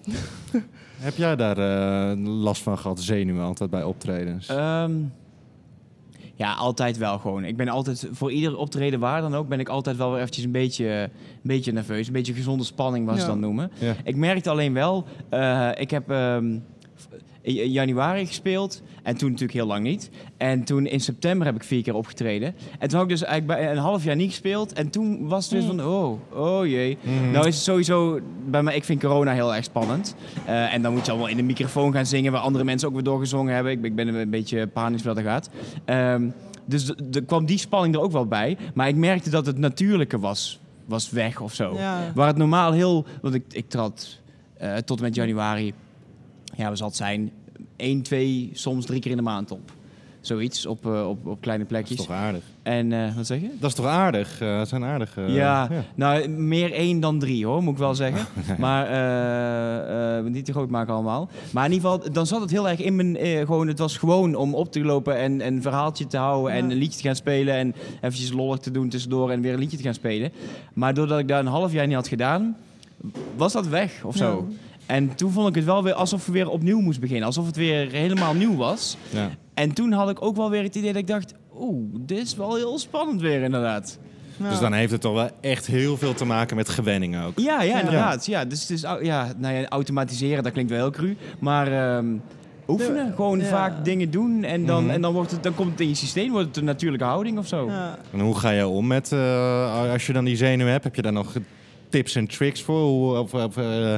Heb 0.98 1.16
jij 1.16 1.36
daar 1.36 1.58
eh, 1.58 2.18
last 2.24 2.62
van 2.62 2.78
gehad, 2.78 3.00
zenuwen 3.00 3.44
altijd 3.44 3.70
bij 3.70 3.82
optredens? 3.82 4.48
Ehm, 4.48 4.92
ja, 6.38 6.54
altijd 6.54 6.96
wel 6.98 7.18
gewoon. 7.18 7.44
Ik 7.44 7.56
ben 7.56 7.68
altijd, 7.68 8.08
voor 8.12 8.32
ieder 8.32 8.56
optreden 8.56 9.00
waar 9.00 9.20
dan 9.20 9.34
ook, 9.34 9.48
ben 9.48 9.60
ik 9.60 9.68
altijd 9.68 9.96
wel 9.96 10.10
weer 10.10 10.20
eventjes 10.20 10.44
een 10.44 10.50
beetje, 10.50 10.86
een 10.86 11.10
beetje 11.42 11.72
nerveus. 11.72 12.06
Een 12.06 12.12
beetje 12.12 12.32
gezonde 12.34 12.64
spanning, 12.64 13.06
was 13.06 13.14
Ja. 13.14 13.20
ze 13.20 13.26
dan 13.26 13.40
noemen. 13.40 13.70
ja. 13.78 13.94
Ik 14.04 14.16
merkte 14.16 14.50
alleen 14.50 14.72
wel, 14.72 15.04
eh, 15.28 15.68
ik 15.74 15.90
heb... 15.90 16.10
ehm, 16.10 16.58
in 17.46 17.70
januari 17.70 18.26
gespeeld. 18.26 18.82
En 19.02 19.16
toen 19.16 19.30
natuurlijk 19.30 19.58
heel 19.58 19.66
lang 19.66 19.82
niet. 19.82 20.10
En 20.36 20.64
toen 20.64 20.86
in 20.86 21.00
september 21.00 21.46
heb 21.46 21.56
ik 21.56 21.64
vier 21.64 21.82
keer 21.82 21.94
opgetreden. 21.94 22.54
En 22.78 22.88
toen 22.88 22.98
had 22.98 23.10
ik 23.10 23.16
dus 23.16 23.24
eigenlijk 23.24 23.60
bij 23.60 23.70
een 23.70 23.78
half 23.78 24.04
jaar 24.04 24.16
niet 24.16 24.30
gespeeld. 24.30 24.72
En 24.72 24.90
toen 24.90 25.28
was 25.28 25.44
het 25.50 25.54
dus 25.60 25.64
van, 25.64 25.84
oh, 25.84 26.18
oh 26.32 26.66
jee. 26.66 26.98
Mhm. 27.00 27.30
Nou 27.30 27.46
is 27.46 27.54
het 27.54 27.64
sowieso, 27.64 28.20
bij 28.46 28.62
mij, 28.62 28.74
ik 28.76 28.84
vind 28.84 29.00
corona 29.00 29.32
heel 29.32 29.54
erg 29.54 29.64
spannend. 29.64 30.14
Eh, 30.46 30.74
en 30.74 30.82
dan 30.82 30.92
moet 30.92 31.04
je 31.04 31.10
allemaal 31.10 31.28
in 31.30 31.36
de 31.36 31.42
microfoon 31.42 31.92
gaan 31.92 32.06
zingen... 32.06 32.32
waar 32.32 32.40
andere 32.40 32.64
mensen 32.64 32.88
ook 32.88 32.94
weer 32.94 33.02
doorgezongen 33.02 33.54
hebben. 33.54 33.72
Ik, 33.72 33.80
ben- 33.80 33.90
ik 33.90 33.96
ben 33.96 34.14
een 34.14 34.30
beetje 34.30 34.66
panisch 34.66 35.02
wat 35.02 35.14
dat 35.16 35.24
gaat. 35.24 35.50
Ehm, 35.84 36.28
dus 36.64 36.88
er 37.12 37.22
kwam 37.26 37.46
die 37.46 37.58
spanning 37.58 37.94
er 37.94 38.00
ook 38.00 38.12
wel 38.12 38.26
bij. 38.26 38.56
Maar 38.74 38.88
ik 38.88 38.96
merkte 38.96 39.30
dat 39.30 39.46
het 39.46 39.58
natuurlijke 39.58 40.18
was, 40.18 40.60
was 40.84 41.10
weg 41.10 41.40
of 41.40 41.54
zo. 41.54 41.74
Ja. 41.74 42.12
Waar 42.14 42.26
het 42.26 42.36
normaal 42.36 42.72
heel... 42.72 43.06
Want 43.22 43.34
ik, 43.34 43.44
ik 43.50 43.68
trad 43.68 44.20
eh, 44.58 44.76
tot 44.76 44.98
en 44.98 45.04
met 45.04 45.14
januari... 45.14 45.72
Ja, 46.56 46.70
we 46.70 46.76
zal 46.76 46.86
het 46.86 46.96
zijn... 46.96 47.30
één, 47.76 48.02
twee, 48.02 48.50
soms 48.52 48.86
drie 48.86 49.00
keer 49.00 49.10
in 49.10 49.16
de 49.16 49.22
maand 49.22 49.50
op. 49.50 49.72
Zoiets, 50.20 50.66
op, 50.66 50.86
eh, 50.86 51.08
op, 51.08 51.26
op 51.26 51.40
kleine 51.40 51.64
Dat 51.64 51.72
is 51.72 51.78
plekjes. 51.78 52.06
toch 52.06 52.16
aardig? 52.16 52.42
En, 52.62 52.92
eh, 52.92 53.16
wat 53.16 53.26
zeg 53.26 53.40
je? 53.40 53.50
Dat 53.60 53.70
is 53.70 53.76
toch 53.76 53.86
aardig? 53.86 54.40
Eh, 54.40 54.56
dat 54.58 54.68
zijn 54.68 54.84
aardige... 54.84 55.20
ja, 55.20 55.68
nou, 55.94 56.28
meer 56.28 56.72
één 56.72 57.00
dan 57.00 57.18
drie 57.18 57.46
hoor, 57.46 57.62
moet 57.62 57.72
ik 57.72 57.78
wel 57.78 57.94
zeggen. 57.94 58.26
Maar 58.58 58.86
eh, 58.86 60.18
eh, 60.18 60.24
niet 60.24 60.44
te 60.44 60.52
groot 60.52 60.70
maken 60.70 60.94
allemaal. 60.94 61.28
Maar 61.52 61.64
in 61.66 61.72
ieder 61.72 61.90
geval, 61.90 62.12
dan 62.12 62.26
zat 62.26 62.40
het 62.40 62.50
heel 62.50 62.68
erg 62.68 62.80
in 62.80 62.96
mijn... 62.96 63.16
eh, 63.16 63.38
gewoon, 63.46 63.68
het 63.68 63.78
was 63.78 63.96
gewoon 63.96 64.34
om 64.34 64.54
op 64.54 64.72
te 64.72 64.80
lopen 64.84 65.16
en 65.16 65.40
en 65.40 65.54
een 65.54 65.62
verhaaltje 65.62 66.06
te 66.06 66.16
houden... 66.16 66.52
en 66.52 66.64
Ja. 66.66 66.70
een 66.72 66.78
liedje 66.78 66.96
te 67.00 67.06
gaan 67.06 67.16
spelen 67.16 67.54
en 67.54 67.74
eventjes 68.00 68.32
lollig 68.32 68.58
te 68.58 68.70
doen 68.70 68.88
tussendoor... 68.88 69.30
en 69.30 69.40
weer 69.40 69.52
een 69.52 69.58
liedje 69.58 69.76
te 69.76 69.82
gaan 69.82 69.94
spelen. 69.94 70.32
Maar 70.72 70.94
doordat 70.94 71.18
ik 71.18 71.28
daar 71.28 71.40
een 71.40 71.46
half 71.46 71.72
jaar 71.72 71.86
niet 71.86 71.96
had 71.96 72.08
gedaan, 72.08 72.56
was 73.36 73.52
dat 73.52 73.66
weg 73.68 74.04
of 74.04 74.16
zo. 74.16 74.46
Ja. 74.48 74.54
En 74.86 75.14
toen 75.14 75.32
vond 75.32 75.48
ik 75.48 75.54
het 75.54 75.64
wel 75.64 75.82
weer 75.82 75.92
alsof 75.92 76.26
we 76.26 76.32
weer 76.32 76.48
opnieuw 76.48 76.80
moest 76.80 77.00
beginnen. 77.00 77.26
Alsof 77.26 77.46
het 77.46 77.56
weer 77.56 77.90
helemaal 77.90 78.34
nieuw 78.34 78.56
was. 78.56 78.96
Ja. 79.10 79.30
En 79.54 79.72
toen 79.72 79.92
had 79.92 80.10
ik 80.10 80.22
ook 80.22 80.36
wel 80.36 80.50
weer 80.50 80.62
het 80.62 80.74
idee 80.74 80.92
dat 80.92 81.00
ik 81.02 81.06
dacht... 81.08 81.34
Oeh, 81.58 81.84
dit 82.00 82.18
is 82.18 82.36
wel 82.36 82.54
heel 82.56 82.78
spannend 82.78 83.20
weer 83.20 83.42
inderdaad. 83.42 83.98
Ja. 84.36 84.48
Dus 84.50 84.58
dan 84.58 84.72
heeft 84.72 84.92
het 84.92 85.00
toch 85.00 85.14
wel 85.14 85.30
echt 85.40 85.66
heel 85.66 85.96
veel 85.96 86.14
te 86.14 86.24
maken 86.24 86.56
met 86.56 86.68
gewenning 86.68 87.22
ook. 87.24 87.38
Ja, 87.38 87.62
ja, 87.62 87.78
inderdaad. 87.78 88.26
Ja, 88.26 88.44
dus 88.44 88.60
het 88.60 88.70
is, 88.70 88.80
ja, 89.02 89.32
nou 89.36 89.54
ja, 89.54 89.68
automatiseren, 89.68 90.42
dat 90.42 90.52
klinkt 90.52 90.70
wel 90.70 90.80
heel 90.80 90.90
cru. 90.90 91.16
Maar 91.38 91.96
ehm, 91.96 92.06
oefenen, 92.68 93.06
De- 93.06 93.14
gewoon 93.14 93.38
ja. 93.38 93.44
vaak 93.46 93.84
dingen 93.84 94.10
doen. 94.10 94.44
En 94.44 94.66
dan, 94.66 94.82
Mhm. 94.82 94.92
en 94.92 95.00
dan, 95.00 95.12
wordt 95.12 95.30
het, 95.30 95.42
dan 95.42 95.54
komt 95.54 95.70
het 95.70 95.80
in 95.80 95.88
je 95.88 95.94
systeem, 95.94 96.30
wordt 96.30 96.46
het 96.46 96.56
een 96.56 96.64
natuurlijke 96.64 97.04
houding 97.04 97.38
of 97.38 97.46
zo. 97.46 97.66
Ja. 97.68 97.98
En 98.12 98.20
hoe 98.20 98.38
ga 98.38 98.50
je 98.50 98.66
om 98.66 98.86
met, 98.86 99.12
eh, 99.12 99.90
als 99.92 100.06
je 100.06 100.12
dan 100.12 100.24
die 100.24 100.36
zenuw 100.36 100.66
hebt, 100.66 100.84
heb 100.84 100.94
je 100.94 101.02
daar 101.02 101.12
nog 101.12 101.32
tips 101.88 102.14
en 102.14 102.26
tricks 102.26 102.62
voor? 102.62 102.80
Hoe, 102.82 103.18
of, 103.18 103.34
of, 103.34 103.56
eh, 103.56 103.94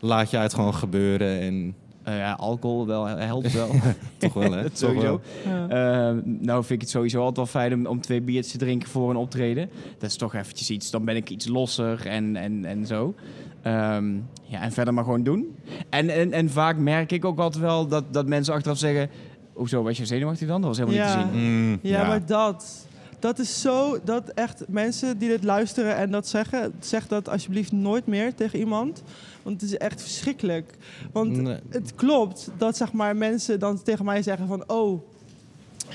laat 0.00 0.30
je 0.30 0.36
het 0.36 0.54
gewoon 0.54 0.74
gebeuren 0.74 1.40
en 1.40 1.74
Eh, 2.02 2.16
ja, 2.18 2.32
alcohol 2.32 2.86
wel, 2.86 3.06
helpt 3.06 3.52
wel. 3.52 3.70
toch 4.18 4.32
wel, 4.34 4.52
hè? 4.52 4.64
Sowieso. 4.72 5.20
wel. 5.44 5.68
Ja. 5.68 6.08
Eh, 6.08 6.16
nou 6.24 6.58
vind 6.64 6.70
ik 6.70 6.80
het 6.80 6.90
sowieso 6.90 7.18
altijd 7.18 7.36
wel 7.36 7.46
fijn 7.46 7.74
om, 7.74 7.86
om 7.86 8.00
twee 8.00 8.20
biertjes 8.20 8.52
te 8.52 8.58
drinken 8.58 8.88
voor 8.88 9.10
een 9.10 9.16
optreden. 9.16 9.70
Dat 9.98 10.10
is 10.10 10.16
toch 10.16 10.34
eventjes 10.34 10.70
iets, 10.70 10.90
dan 10.90 11.04
ben 11.04 11.16
ik 11.16 11.30
iets 11.30 11.46
losser 11.46 12.06
en, 12.06 12.36
en, 12.36 12.64
en 12.64 12.86
zo. 12.86 13.14
Ehm, 13.62 14.14
ja, 14.42 14.60
en 14.62 14.72
verder 14.72 14.94
maar 14.94 15.04
gewoon 15.04 15.22
doen. 15.22 15.56
En, 15.90 16.08
en, 16.08 16.32
en 16.32 16.50
vaak 16.50 16.76
merk 16.76 17.12
ik 17.12 17.24
ook 17.24 17.38
altijd 17.38 17.64
wel 17.64 17.86
dat, 17.88 18.04
dat 18.12 18.26
mensen 18.26 18.54
achteraf 18.54 18.78
zeggen... 18.78 19.10
Hoezo, 19.52 19.82
was 19.82 19.96
je 19.98 20.06
zenuwachtig 20.06 20.48
dan? 20.48 20.60
Dat 20.60 20.76
was 20.76 20.78
helemaal 20.88 21.06
Ja. 21.08 21.16
niet 21.24 21.32
te 21.32 21.38
zien. 21.38 21.48
Mm, 21.70 21.78
Ja, 21.82 22.06
maar 22.06 22.26
dat. 22.26 22.87
Dat 23.18 23.38
is 23.38 23.60
zo. 23.60 23.98
Dat 24.04 24.28
echt 24.28 24.64
mensen 24.68 25.18
die 25.18 25.28
dit 25.28 25.44
luisteren 25.44 25.96
en 25.96 26.10
dat 26.10 26.28
zeggen. 26.28 26.74
Zeg 26.80 27.06
dat 27.08 27.28
alsjeblieft 27.28 27.72
nooit 27.72 28.06
meer 28.06 28.34
tegen 28.34 28.58
iemand. 28.58 29.02
Want 29.42 29.60
het 29.60 29.70
is 29.70 29.76
echt 29.76 30.02
verschrikkelijk. 30.02 30.74
Want 31.12 31.36
Nee. 31.36 31.58
het 31.68 31.94
klopt 31.94 32.50
dat 32.56 32.76
zeg 32.76 32.92
maar, 32.92 33.16
mensen 33.16 33.58
dan 33.58 33.82
tegen 33.82 34.04
mij 34.04 34.22
zeggen: 34.22 34.46
van... 34.46 34.64
Oh, 34.66 35.00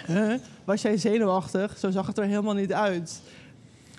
huh, 0.08 0.34
was 0.64 0.82
jij 0.82 0.98
zenuwachtig? 0.98 1.78
Zo 1.78 1.92
zag 1.92 2.08
het 2.08 2.18
er 2.18 2.26
helemaal 2.26 2.54
niet 2.54 2.74
uit. 2.74 3.22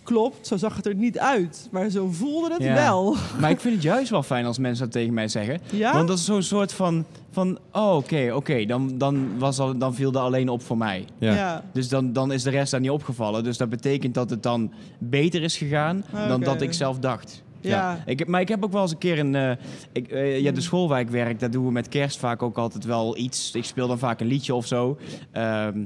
Klopt, 0.05 0.47
zo 0.47 0.57
zag 0.57 0.77
het 0.77 0.87
er 0.87 0.95
niet 0.95 1.19
uit. 1.19 1.69
Maar 1.71 1.89
zo 1.91 2.09
voelde 2.11 2.53
het 2.53 2.63
Ja. 2.63 2.75
wel. 2.75 3.17
Maar 3.41 3.51
ik 3.51 3.61
vind 3.61 3.75
het 3.75 3.83
juist 3.83 4.11
wel 4.11 4.23
fijn 4.23 4.45
als 4.47 4.59
mensen 4.59 4.85
dat 4.85 4.93
tegen 4.93 5.15
mij 5.15 5.29
zeggen. 5.29 5.61
Ja? 5.73 5.93
Want 5.93 6.09
dat 6.09 6.19
is 6.19 6.25
zo'n 6.25 6.43
soort 6.43 6.73
van... 6.73 7.05
van 7.31 7.59
oh, 7.73 7.97
oké, 7.97 8.31
oké, 8.35 8.65
dan, 8.65 8.99
dan, 8.99 9.39
was 9.39 9.59
al, 9.59 9.79
dan 9.79 9.95
viel 9.95 10.11
dat 10.13 10.23
alleen 10.23 10.49
op 10.49 10.63
voor 10.63 10.77
mij. 10.79 11.05
Ja. 11.19 11.65
Dus 11.73 11.89
dan, 11.89 12.13
dan 12.13 12.33
is 12.33 12.43
de 12.43 12.51
rest 12.51 12.71
daar 12.71 12.81
niet 12.81 12.91
opgevallen. 12.91 13.45
Dus 13.45 13.57
dat 13.57 13.69
betekent 13.69 14.15
dat 14.15 14.31
het 14.31 14.43
dan 14.43 14.73
beter 14.99 15.43
is 15.43 15.57
gegaan 15.57 16.05
dan 16.13 16.33
Oké. 16.35 16.45
dat 16.45 16.61
ik 16.61 16.73
zelf 16.73 16.99
dacht. 16.99 17.43
Ja. 17.61 18.03
Ik, 18.07 18.19
heb- 18.19 18.29
maar 18.29 18.41
ik 18.41 18.49
heb 18.49 18.65
ook 18.65 18.73
wel 18.73 18.83
eens 18.83 18.91
een 18.91 18.99
keer 18.99 19.19
een... 19.19 19.35
eh, 19.35 19.51
ik, 19.93 20.09
eh, 20.09 20.41
ja, 20.41 20.53
de 20.53 20.61
school 20.61 20.89
waar 20.89 21.01
ik 21.01 21.09
werk, 21.11 21.41
daar 21.41 21.51
doen 21.51 21.65
we 21.67 21.73
met 21.73 21.89
kerst 21.89 22.19
vaak 22.19 22.43
ook 22.43 22.59
altijd 22.59 22.85
wel 22.85 23.17
iets. 23.17 23.51
Ik 23.55 23.65
speel 23.65 23.89
dan 23.89 23.99
vaak 23.99 24.21
een 24.21 24.27
liedje 24.27 24.55
of 24.55 24.67
zo. 24.67 24.99
Ehm, 25.33 25.85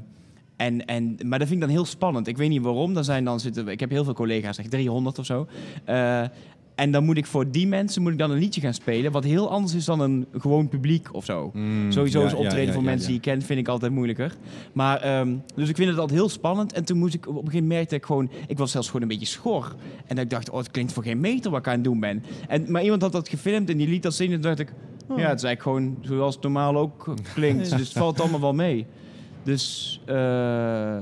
en, 0.59 0.85
en, 0.85 1.17
maar 1.25 1.39
dat 1.39 1.49
vind 1.49 1.61
ik 1.61 1.67
dan 1.67 1.77
heel 1.77 1.85
spannend. 1.85 2.27
Ik 2.27 2.37
weet 2.37 2.49
niet 2.49 2.63
waarom. 2.63 2.95
Dan 2.95 3.05
zijn 3.05 3.25
dan 3.25 3.41
zitten, 3.41 3.69
ik 3.69 3.81
heb 3.81 3.91
heel 3.91 4.05
veel 4.05 4.15
collega's, 4.15 4.57
zeg 4.57 4.67
300 4.67 5.19
of 5.19 5.25
zo. 5.25 5.47
Eh, 5.85 6.23
en 6.75 6.91
dan 6.91 7.05
moet 7.05 7.17
ik 7.17 7.27
voor 7.27 7.51
die 7.51 7.67
mensen 7.67 8.03
moet 8.03 8.13
ik 8.13 8.19
dan 8.19 8.31
een 8.31 8.39
liedje 8.39 8.61
gaan 8.61 8.75
spelen... 8.75 9.13
wat 9.13 9.25
heel 9.25 9.51
anders 9.51 9.75
is 9.75 9.85
dan 9.85 10.01
een 10.01 10.27
gewoon 10.33 10.69
publiek 10.69 11.15
of 11.15 11.25
zo. 11.25 11.51
Mm, 11.55 11.93
Sowieso 11.93 12.21
ja, 12.21 12.27
is 12.27 12.33
optreden 12.33 12.61
ja, 12.61 12.67
ja, 12.67 12.73
voor 12.73 12.83
mensen 12.83 13.07
die 13.07 13.15
je 13.15 13.21
kent, 13.21 13.45
vind 13.45 13.59
ik 13.59 13.69
altijd 13.69 13.93
moeilijker. 13.93 14.35
Maar, 14.73 15.01
ehm, 15.01 15.37
dus 15.55 15.69
ik 15.69 15.77
vind 15.77 15.91
het 15.91 15.99
altijd 15.99 16.19
heel 16.19 16.29
spannend. 16.29 16.73
En 16.73 16.85
toen 16.85 16.99
moest 16.99 17.15
ik 17.15 17.29
op 17.29 17.29
een 17.29 17.39
gegeven 17.39 17.61
moment 17.61 17.75
merkte 17.75 17.95
ik 17.95 18.05
gewoon, 18.05 18.31
ik 18.47 18.59
was 18.59 18.71
zelfs 18.71 18.87
gewoon 18.87 19.03
een 19.03 19.09
beetje 19.09 19.27
schor. 19.27 19.75
En 20.07 20.17
dat 20.17 20.25
ik 20.25 20.31
dacht, 20.31 20.51
oh, 20.51 20.59
het 20.59 20.71
klinkt 20.71 20.93
voor 20.93 21.03
geen 21.03 21.21
meter 21.21 21.51
wat 21.51 21.61
ik 21.61 21.67
aan 21.67 21.75
het 21.75 21.85
doen 21.85 22.01
ben. 22.01 22.25
En, 22.49 22.71
maar 22.71 22.83
iemand 22.83 23.03
had 23.03 23.13
dat 23.13 23.29
gefilmd 23.29 23.71
en 23.71 23.77
die 23.77 23.89
liet 23.89 24.03
dat 24.03 24.15
zien. 24.15 24.33
En 24.33 24.41
toen 24.41 24.43
dacht 24.43 24.59
ik, 24.59 24.73
Oh. 25.09 25.19
ja, 25.19 25.29
het 25.29 25.39
is 25.39 25.45
eigenlijk 25.45 25.63
gewoon 25.63 25.99
zoals 26.01 26.35
het 26.35 26.43
normaal 26.43 26.77
ook 26.77 27.15
klinkt. 27.35 27.71
Dus 27.77 27.81
het 27.81 27.93
valt 27.93 28.21
allemaal 28.21 28.41
wel 28.41 28.55
mee. 28.55 28.87
Dus 29.49 30.01
eh, 30.07 30.97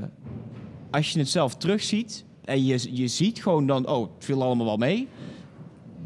als 0.91 1.11
je 1.13 1.19
het 1.19 1.29
zelf 1.29 1.55
terugziet 1.57 2.25
en 2.45 2.65
je, 2.65 2.97
je 2.97 3.09
ziet 3.09 3.43
gewoon 3.43 3.67
dan, 3.67 3.89
oh, 3.89 4.01
het 4.15 4.25
viel 4.25 4.43
allemaal 4.43 4.67
wel 4.67 4.77
mee. 4.77 5.09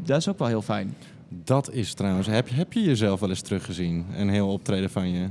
Dat 0.03 0.17
is 0.17 0.27
ook 0.27 0.39
wel 0.39 0.47
heel 0.47 0.61
fijn. 0.61 0.95
Dat 1.29 1.71
is 1.71 1.93
trouwens, 1.93 2.27
heb, 2.27 2.47
je- 2.47 2.55
heb 2.55 2.73
je 2.73 2.81
jezelf 2.81 3.19
wel 3.19 3.29
eens 3.29 3.41
teruggezien? 3.41 4.05
Een 4.15 4.29
heel 4.29 4.47
optreden 4.51 4.89
van 4.89 5.09
je? 5.11 5.27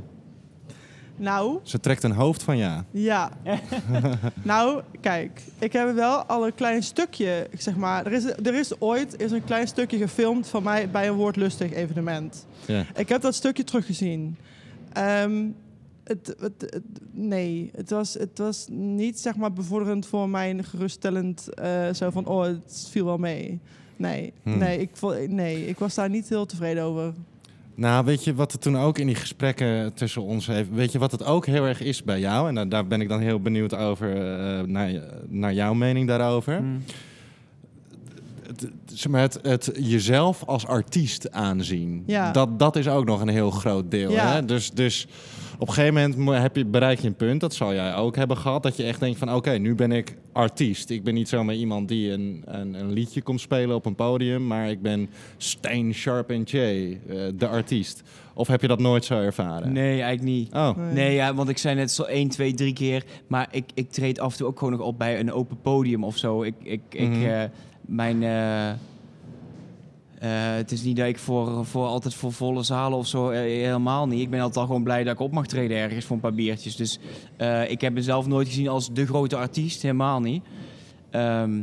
Nou, 1.16 1.59
Ze 1.62 1.81
trekt 1.81 2.03
een 2.03 2.12
hoofd 2.12 2.42
van 2.42 2.57
ja. 2.57 2.85
Ja. 2.90 3.31
nou, 4.42 4.83
kijk, 5.01 5.42
ik 5.59 5.73
heb 5.73 5.94
wel 5.94 6.23
al 6.25 6.46
een 6.46 6.55
klein 6.55 6.83
stukje, 6.83 7.49
zeg 7.59 7.77
maar. 7.77 8.07
Er 8.07 8.12
is, 8.12 8.25
er 8.25 8.55
is 8.55 8.81
ooit 8.81 9.20
is 9.20 9.31
een 9.31 9.44
klein 9.44 9.66
stukje 9.68 9.99
gefilmd 9.99 10.49
van 10.49 10.62
mij 10.62 10.90
bij 10.90 11.09
een 11.09 11.14
woordlustig 11.14 11.73
evenement. 11.73 12.46
ja. 12.66 12.85
Ik 12.94 13.09
heb 13.09 13.20
dat 13.20 13.35
stukje 13.35 13.64
teruggezien. 13.64 14.37
Ehm, 14.92 15.44
het, 16.11 16.35
het, 16.40 16.61
het- 16.61 16.83
nee, 17.12 17.70
het 17.77 17.90
was, 17.90 18.14
het 18.14 18.38
was 18.38 18.66
niet 18.70 19.20
zeg 19.20 19.37
maar 19.37 19.53
bevorderend 19.53 20.07
voor 20.07 20.29
mijn 20.29 20.64
geruststellend. 20.64 21.55
eh, 21.55 21.92
zo 21.92 22.11
van, 22.11 22.27
oh, 22.27 22.42
het 22.42 22.87
viel 22.90 23.05
wel 23.05 23.18
mee. 23.18 23.59
Nee, 23.96 24.33
Hmm. 24.42 24.59
nee, 24.59 24.79
ik, 24.79 24.90
nee, 25.29 25.66
ik 25.66 25.79
was 25.79 25.94
daar 25.94 26.11
niet 26.11 26.29
heel 26.29 26.46
tevreden 26.46 26.83
over. 26.83 27.12
Nou, 27.75 28.05
weet 28.05 28.25
je 28.25 28.35
wat 28.35 28.53
er 28.53 28.59
toen 28.59 28.77
ook 28.79 28.99
in 28.99 29.07
die 29.07 29.14
gesprekken 29.16 29.94
tussen 29.94 30.23
ons 30.23 30.46
heeft... 30.46 30.68
Weet 30.73 30.92
je 30.92 30.99
wat 30.99 31.12
het 31.12 31.25
ook 31.25 31.46
heel 31.46 31.64
erg 31.64 31.81
is 31.81 32.03
bij 32.05 32.20
jou? 32.20 32.49
En 32.49 32.55
daar, 32.55 32.68
daar 32.68 32.87
ben 32.87 33.01
ik 33.01 33.09
dan 33.09 33.20
heel 33.20 33.40
benieuwd 33.40 33.75
over, 33.75 34.16
eh, 34.16 34.62
naar, 34.66 34.92
naar 35.29 35.55
jouw 35.55 35.75
mening 35.75 36.09
daarover. 36.09 36.62
Mm. 36.62 36.83
Het, 38.46 38.68
zeg 38.92 39.12
maar, 39.12 39.20
het, 39.20 39.38
het 39.42 39.70
jezelf 39.75 40.44
als 40.44 40.66
artiest 40.66 41.31
aanzien. 41.31 42.03
Ja. 42.07 42.33
Dat, 42.33 42.59
dat 42.59 42.77
is 42.77 42.88
ook 42.88 43.05
nog 43.05 43.20
een 43.20 43.29
heel 43.29 43.51
groot 43.51 43.90
deel. 43.90 44.11
Ja. 44.11 44.33
Hè? 44.33 44.44
Dus, 44.44 44.70
dus 44.70 45.07
op 45.61 45.68
een 45.68 45.75
gegeven 45.75 45.94
moment 45.94 46.16
mo- 46.16 46.33
heb 46.33 46.57
je, 46.57 46.64
bereik 46.64 47.01
je 47.01 47.07
een 47.07 47.14
punt, 47.14 47.40
dat 47.40 47.55
zal 47.55 47.75
jij 47.75 47.94
ook 47.94 48.16
hebben 48.16 48.37
gehad, 48.37 48.62
dat 48.62 48.77
je 48.77 48.83
echt 48.85 49.01
denkt 49.01 49.18
van 49.18 49.35
oké, 49.35 49.51
nu 49.51 49.75
ben 49.75 49.92
ik 49.92 50.16
artiest. 50.33 50.90
Ik 50.90 51.05
ben 51.05 51.14
niet 51.14 51.29
zomaar 51.29 51.55
iemand 51.55 51.88
die 51.88 52.11
een, 52.12 52.42
een, 52.46 52.75
een 52.75 52.92
liedje 52.92 53.23
komt 53.23 53.40
spelen 53.40 53.77
op 53.77 53.87
een 53.87 53.94
podium, 53.94 54.46
maar 54.46 54.70
ik 54.70 54.83
ben 54.83 55.09
Stain 55.37 55.94
Sharp 55.94 56.31
en 56.31 56.42
Jay, 56.42 57.01
eh, 57.09 57.16
de 57.35 57.46
artiest. 57.49 58.03
Of 58.35 58.49
heb 58.49 58.61
je 58.61 58.68
dat 58.68 58.79
nooit 58.81 59.05
zo 59.05 59.20
ervaren? 59.20 59.73
Nee, 59.73 59.90
eigenlijk 60.03 60.23
niet. 60.23 60.53
Oh, 60.55 60.70
Nee, 60.92 61.14
ja, 61.14 61.35
want 61.35 61.49
ik 61.49 61.59
zei 61.59 61.75
net 61.75 61.90
zo 61.90 62.03
1, 62.03 62.29
2, 62.29 62.55
3 62.55 62.73
keer. 62.73 63.05
Maar 63.27 63.49
ik, 63.51 63.64
ik 63.75 63.90
treed 63.90 64.20
af 64.20 64.33
en 64.33 64.38
toe 64.38 64.46
ook 64.46 64.59
gewoon 64.59 64.73
nog 64.79 64.87
op 64.87 64.99
bij 64.99 65.20
een 65.20 65.33
open 65.33 65.61
podium 65.62 66.05
of 66.05 66.16
zo. 66.16 66.42
Ik, 66.42 66.55
ik, 66.62 66.81
ik, 66.90 67.09
Mhm. 67.09 67.25
eh, 67.25 67.42
mijn... 67.81 68.23
eh, 68.23 68.70
het 70.28 70.72
is 70.72 70.83
niet 70.83 70.96
dat 70.96 71.06
ik 71.06 71.18
voor, 71.18 71.66
voor 71.66 71.87
altijd 71.87 72.14
voor 72.14 72.33
volle 72.33 72.62
zalen 72.62 72.98
of 72.98 73.06
zo, 73.06 73.30
eh, 73.30 73.40
helemaal 73.40 74.06
niet. 74.06 74.20
Ik 74.20 74.30
ben 74.30 74.40
altijd 74.40 74.59
al 74.59 74.66
gewoon 74.66 74.83
blij 74.83 75.04
dat 75.04 75.12
ik 75.14 75.20
op 75.20 75.33
mag 75.33 75.46
treden 75.46 75.76
ergens 75.76 76.04
voor 76.04 76.16
een 76.16 76.22
paar 76.22 76.35
biertjes. 76.35 76.76
Dus 76.76 76.98
eh, 77.37 77.70
ik 77.70 77.80
heb 77.80 77.92
mezelf 77.92 78.26
nooit 78.26 78.48
gezien 78.48 78.68
als 78.68 78.92
de 78.92 79.06
grote 79.06 79.37
artiest, 79.37 79.83
helemaal 79.83 80.20
niet. 80.20 80.42
Ehm, 81.11 81.62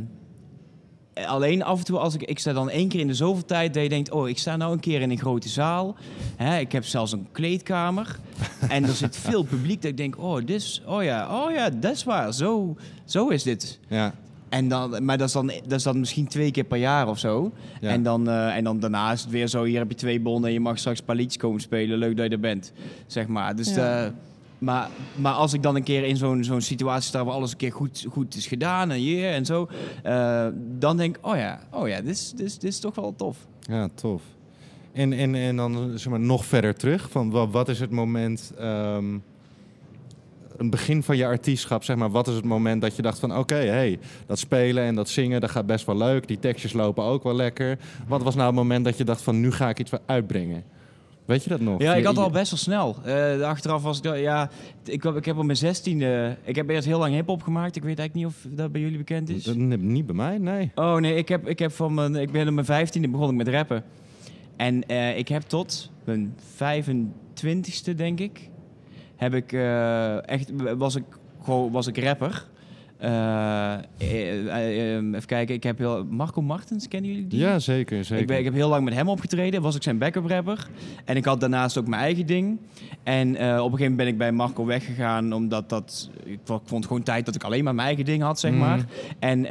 alleen 1.26 1.62
af 1.62 1.78
en 1.78 1.84
toe 1.84 1.98
als 1.98 2.14
ik, 2.14 2.22
ik 2.22 2.38
sta 2.38 2.52
dan 2.52 2.70
één 2.70 2.88
keer 2.88 3.00
in 3.00 3.06
de 3.06 3.14
zoveel 3.14 3.44
tijd 3.44 3.74
dat 3.74 3.82
je 3.82 3.88
denkt, 3.88 4.10
oh, 4.10 4.28
ik 4.28 4.38
sta 4.38 4.56
nou 4.56 4.72
een 4.72 4.80
keer 4.80 5.00
in 5.00 5.10
een 5.10 5.18
grote 5.18 5.48
zaal. 5.48 5.96
Hè, 6.36 6.58
ik 6.58 6.72
heb 6.72 6.84
zelfs 6.84 7.12
een 7.12 7.28
kleedkamer 7.32 8.18
en 8.68 8.84
er 8.84 8.94
zit 8.94 9.16
veel 9.16 9.42
publiek 9.42 9.82
dat 9.82 9.90
ik 9.90 9.96
denk, 9.96 10.18
oh, 10.18 10.36
dit 10.36 10.50
is, 10.50 10.82
oh 10.86 11.02
ja, 11.02 11.44
oh 11.44 11.52
ja, 11.52 11.70
dat 11.70 11.92
is 11.92 12.04
waar, 12.04 12.34
zo, 12.34 12.76
zo 13.04 13.28
is 13.28 13.42
dit. 13.42 13.78
ja. 13.88 14.14
En 14.48 14.68
dan, 14.68 15.04
maar 15.04 15.18
dat 15.18 15.26
is, 15.26 15.32
dan, 15.32 15.46
dat 15.46 15.78
is 15.78 15.82
dan 15.82 15.98
misschien 15.98 16.26
twee 16.28 16.50
keer 16.50 16.64
per 16.64 16.78
jaar 16.78 17.08
of 17.08 17.18
zo. 17.18 17.52
Ja. 17.80 17.88
En, 17.90 18.02
dan, 18.02 18.28
eh, 18.28 18.56
en 18.56 18.64
dan 18.64 18.80
daarna 18.80 19.12
is 19.12 19.20
het 19.20 19.30
weer 19.30 19.46
zo, 19.46 19.64
hier 19.64 19.78
heb 19.78 19.88
je 19.90 19.96
twee 19.96 20.20
bonnen 20.20 20.48
en 20.48 20.52
je 20.54 20.60
mag 20.60 20.78
straks 20.78 20.98
een 20.98 21.04
paar 21.04 21.16
liedjes 21.16 21.36
komen 21.36 21.60
spelen. 21.60 21.98
Leuk 21.98 22.16
dat 22.16 22.26
je 22.26 22.32
er 22.32 22.40
bent, 22.40 22.72
zeg 23.06 23.26
maar. 23.26 23.56
Dus, 23.56 23.74
Ja. 23.74 24.04
eh, 24.04 24.10
maar, 24.58 24.88
maar 25.16 25.32
als 25.32 25.52
ik 25.52 25.62
dan 25.62 25.76
een 25.76 25.82
keer 25.82 26.04
in 26.04 26.16
zo'n 26.16 26.44
zo'n 26.44 26.60
situatie 26.60 27.08
sta 27.08 27.24
waar 27.24 27.34
alles 27.34 27.50
een 27.50 27.56
keer 27.56 27.72
goed, 27.72 28.06
goed 28.10 28.34
is 28.36 28.46
gedaan 28.46 28.90
en 28.90 28.96
hier 28.98 29.30
en 29.32 29.44
zo. 29.46 29.68
eh, 30.02 30.46
dan 30.78 30.96
denk 30.96 31.16
ik, 31.16 31.26
oh 31.26 31.36
ja, 31.36 31.58
oh 31.72 31.88
ja 31.88 32.00
dit, 32.00 32.10
is, 32.10 32.30
dit, 32.30 32.46
is, 32.46 32.58
dit 32.58 32.70
is 32.70 32.78
toch 32.78 32.94
wel 32.94 33.14
tof. 33.16 33.36
Ja, 33.60 33.88
tof. 33.94 34.22
En, 34.92 35.12
en, 35.12 35.34
en 35.34 35.56
dan 35.56 35.92
zeg 35.94 36.10
maar, 36.10 36.20
nog 36.20 36.44
verder 36.44 36.74
terug, 36.74 37.10
van 37.10 37.30
wat, 37.30 37.50
wat 37.50 37.68
is 37.68 37.80
het 37.80 37.90
moment, 37.90 38.52
ehm, 38.58 39.18
een 40.58 40.70
begin 40.70 41.02
van 41.02 41.16
je 41.16 41.26
artiestschap, 41.26 41.84
zeg 41.84 41.96
maar, 41.96 42.10
wat 42.10 42.28
is 42.28 42.34
het 42.34 42.44
moment 42.44 42.82
dat 42.82 42.96
je 42.96 43.02
dacht 43.02 43.18
van, 43.18 43.36
oké, 43.38 43.54
hey, 43.54 43.98
dat 44.26 44.38
spelen 44.38 44.84
en 44.84 44.94
dat 44.94 45.08
zingen, 45.08 45.40
dat 45.40 45.50
gaat 45.50 45.66
best 45.66 45.86
wel 45.86 45.96
leuk, 45.96 46.28
die 46.28 46.38
tekstjes 46.38 46.72
lopen 46.72 47.04
ook 47.04 47.22
wel 47.22 47.34
lekker. 47.34 47.78
Wat 48.08 48.22
was 48.22 48.34
nou 48.34 48.46
het 48.46 48.56
moment 48.56 48.84
dat 48.84 48.98
je 48.98 49.04
dacht 49.04 49.22
van, 49.22 49.40
nu 49.40 49.52
ga 49.52 49.68
ik 49.68 49.78
iets 49.78 49.90
uitbrengen? 50.06 50.64
Weet 51.24 51.42
je 51.44 51.50
dat 51.50 51.60
nog? 51.60 51.80
Ja, 51.82 51.94
ik 51.94 52.04
had 52.04 52.18
al 52.18 52.30
best 52.30 52.50
wel 52.50 52.58
snel. 52.58 52.96
Eh, 53.04 53.40
achteraf 53.40 53.82
was 53.82 54.00
ik, 54.00 54.16
ja, 54.16 54.50
ik, 54.84 55.04
ik 55.04 55.24
heb 55.24 55.36
op 55.38 55.44
mijn 55.44 55.56
zestiende, 55.56 56.36
ik 56.44 56.56
heb 56.56 56.68
eerst 56.68 56.86
heel 56.86 56.98
lang 56.98 57.14
hip-hop 57.14 57.42
gemaakt. 57.42 57.76
Ik 57.76 57.82
weet 57.82 57.98
eigenlijk 57.98 58.14
niet 58.14 58.36
of 58.50 58.56
dat 58.58 58.72
bij 58.72 58.80
jullie 58.80 58.98
bekend 58.98 59.28
is. 59.28 59.44
Dat- 59.44 59.56
Niet 59.56 60.06
bij 60.06 60.14
mij, 60.14 60.38
nee. 60.38 60.70
Oh 60.74 60.96
nee, 60.96 61.14
ik, 61.14 61.28
heb, 61.28 61.48
ik, 61.48 61.58
heb 61.58 61.72
van 61.72 61.94
mijn, 61.94 62.14
ik 62.16 62.30
ben 62.32 62.48
op 62.48 62.54
mijn 62.54 62.66
vijftiende 62.66 63.08
begon 63.08 63.30
ik 63.30 63.36
met 63.36 63.48
rappen. 63.48 63.84
En 64.56 64.86
eh, 64.86 65.18
ik 65.18 65.28
heb 65.28 65.42
tot 65.42 65.90
mijn 66.04 66.34
25ste, 66.56 67.94
denk 67.96 68.20
ik, 68.20 68.48
heb 69.18 69.34
ik 69.34 69.52
eh, 69.52 70.28
echt, 70.28 70.50
was 70.76 70.96
ik, 70.96 71.04
gewoon, 71.42 71.70
was 71.70 71.86
ik 71.86 71.98
rapper. 71.98 72.44
Eh, 72.98 73.74
eh, 73.74 74.96
even 74.96 75.26
kijken, 75.26 75.54
ik 75.54 75.62
heb 75.62 75.78
heel, 75.78 76.04
Marco 76.04 76.42
Martens, 76.42 76.88
kennen 76.88 77.10
jullie 77.10 77.26
die? 77.26 77.38
Ja, 77.40 77.58
zeker, 77.58 78.04
zeker. 78.04 78.22
Ik, 78.22 78.26
ben, 78.26 78.38
ik 78.38 78.44
heb 78.44 78.54
heel 78.54 78.68
lang 78.68 78.84
met 78.84 78.94
hem 78.94 79.08
opgetreden, 79.08 79.62
was 79.62 79.76
ik 79.76 79.82
zijn 79.82 79.98
backup 79.98 80.26
rapper. 80.26 80.68
En 81.04 81.16
ik 81.16 81.24
had 81.24 81.40
daarnaast 81.40 81.78
ook 81.78 81.86
mijn 81.86 82.02
eigen 82.02 82.26
ding. 82.26 82.58
En 83.02 83.28
op 83.30 83.38
een 83.38 83.46
gegeven 83.48 83.68
moment 83.78 83.96
ben 83.96 84.06
ik 84.06 84.18
bij 84.18 84.32
Marco 84.32 84.64
weggegaan, 84.64 85.32
omdat 85.32 85.68
dat, 85.68 86.10
ik 86.24 86.38
vo- 86.44 86.54
ik 86.56 86.60
vond 86.68 86.86
gewoon 86.86 87.02
tijd 87.02 87.26
dat 87.26 87.34
ik 87.34 87.44
alleen 87.44 87.64
maar 87.64 87.74
mijn 87.74 87.86
eigen 87.86 88.04
ding 88.04 88.22
had, 88.22 88.40
zeg 88.40 88.52
Mm. 88.52 88.58
maar. 88.58 88.84
En, 89.18 89.46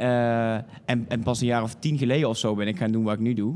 en, 0.84 1.04
en 1.08 1.20
pas 1.22 1.40
een 1.40 1.46
jaar 1.46 1.62
of 1.62 1.74
tien 1.74 1.98
geleden 1.98 2.28
of 2.28 2.36
zo 2.38 2.54
ben 2.54 2.66
ik 2.68 2.76
gaan 2.78 2.92
doen 2.92 3.04
wat 3.04 3.14
ik 3.14 3.20
nu 3.20 3.34
doe. 3.34 3.54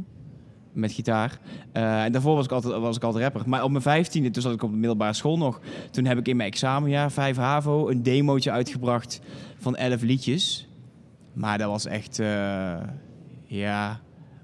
Met 0.73 0.93
gitaar. 0.93 1.39
Eh, 1.73 2.05
en 2.05 2.13
daarvoor 2.13 2.35
was 2.35 2.45
ik, 2.45 2.51
altijd, 2.51 2.75
was 2.75 2.97
ik 2.97 3.03
altijd 3.03 3.23
rapper. 3.23 3.43
Maar 3.49 3.63
op 3.63 3.71
mijn 3.71 3.83
vijftiende, 3.83 4.31
toen 4.31 4.43
zat 4.43 4.53
ik 4.53 4.63
op 4.63 4.71
de 4.71 4.77
middelbare 4.77 5.13
school 5.13 5.39
nog. 5.39 5.61
Toen 5.91 6.05
heb 6.05 6.19
ik 6.19 6.29
in 6.29 6.37
mijn 6.37 6.51
examenjaar, 6.51 7.11
5 7.11 7.37
HAVO, 7.37 7.89
een 7.89 8.03
demootje 8.03 8.51
uitgebracht 8.51 9.21
van 9.59 9.77
11 9.77 10.03
liedjes. 10.03 10.69
Maar 11.33 11.59
dat 11.59 11.69
was 11.69 11.87
echt, 11.87 12.19
eh, 12.19 12.81
ja, 13.45 14.01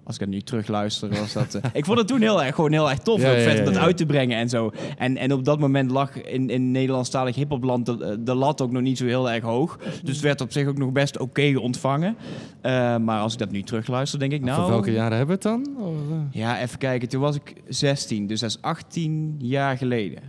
als 0.08 0.16
ik 0.16 0.20
het 0.22 0.30
nu 0.30 0.40
terugluister, 0.40 1.08
was 1.08 1.32
dat... 1.32 1.54
eh, 1.54 1.70
ik 1.80 1.84
vond 1.84 1.98
het 1.98 2.06
toen 2.08 2.20
heel 2.20 2.42
erg, 2.42 2.54
gewoon 2.54 2.72
heel 2.72 2.90
erg 2.90 2.98
tof, 2.98 3.20
Ja, 3.20 3.30
ook 3.30 3.36
vet 3.38 3.52
ja, 3.52 3.58
om 3.58 3.64
dat 3.64 3.76
uit 3.82 3.96
te 3.96 4.06
brengen 4.06 4.38
en 4.38 4.48
zo. 4.48 4.70
En, 4.98 5.16
en 5.16 5.32
op 5.32 5.44
dat 5.44 5.58
moment 5.58 5.90
lag 5.90 6.22
in, 6.22 6.50
in 6.50 6.70
Nederlandstalig 6.70 7.34
hiphopland 7.34 7.86
de, 7.86 8.22
de 8.22 8.34
lat 8.34 8.60
ook 8.60 8.72
nog 8.72 8.82
niet 8.82 8.98
zo 8.98 9.04
heel 9.04 9.30
erg 9.30 9.42
hoog. 9.44 9.78
Dus 10.02 10.14
het 10.14 10.20
werd 10.20 10.40
op 10.40 10.52
zich 10.52 10.66
ook 10.68 10.78
nog 10.78 10.92
best 10.92 11.18
oké 11.18 11.58
ontvangen. 11.58 12.16
Eh, 12.60 12.96
maar 12.96 13.20
als 13.20 13.32
ik 13.32 13.38
dat 13.38 13.50
nu 13.50 13.62
terugluister, 13.62 14.18
denk 14.18 14.32
ik, 14.32 14.42
nou... 14.42 14.60
Van 14.60 14.70
welke 14.70 14.92
jaren 14.92 15.16
hebben 15.16 15.40
we 15.40 15.48
het 15.48 15.64
dan? 15.64 15.84
Of, 15.84 15.94
eh, 16.10 16.40
Ja, 16.40 16.60
even 16.60 16.78
kijken. 16.78 17.08
Toen 17.08 17.20
was 17.20 17.36
ik 17.36 17.54
16, 17.68 18.26
dus 18.26 18.40
dat 18.40 18.50
is 18.50 18.58
18 18.60 19.34
jaar 19.38 19.76
geleden. 19.76 20.22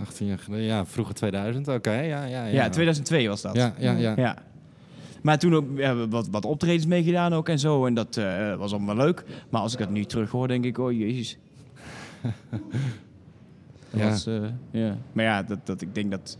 18 0.00 0.26
jaar 0.26 0.38
geleden, 0.38 0.66
ja, 0.66 0.86
vroeger 0.86 1.14
2000, 1.14 1.68
oké, 1.68 1.92
ja, 1.92 2.24
ja, 2.24 2.24
ja. 2.24 2.46
Ja, 2.46 2.68
2002 2.68 3.28
was 3.28 3.42
dat. 3.42 3.56
Ja, 3.56 3.74
ja, 3.78 4.14
ja. 4.16 4.36
Maar 5.24 5.38
toen 5.38 5.54
ook 5.54 5.64
ja, 5.76 6.06
wat, 6.08 6.28
wat 6.30 6.44
optredens 6.44 6.86
meegedaan 6.86 7.32
ook 7.32 7.48
en 7.48 7.58
zo. 7.58 7.86
En 7.86 7.94
dat 7.94 8.16
eh, 8.16 8.54
was 8.54 8.72
allemaal 8.72 8.96
leuk. 8.96 9.24
Maar 9.50 9.60
als 9.60 9.72
ik 9.72 9.78
dat 9.78 9.90
nu 9.90 10.04
terug 10.04 10.30
hoor, 10.30 10.48
denk 10.48 10.64
ik, 10.64 10.78
oh 10.78 10.92
jezus. 10.92 11.38
Dat 13.90 14.00
Ja. 14.02 14.08
was, 14.08 14.26
eh, 14.26 14.34
ja. 14.70 14.96
Maar 15.12 15.24
ja, 15.24 15.42
dat, 15.42 15.66
dat, 15.66 15.80
ik 15.80 15.94
denk 15.94 16.10
dat 16.10 16.38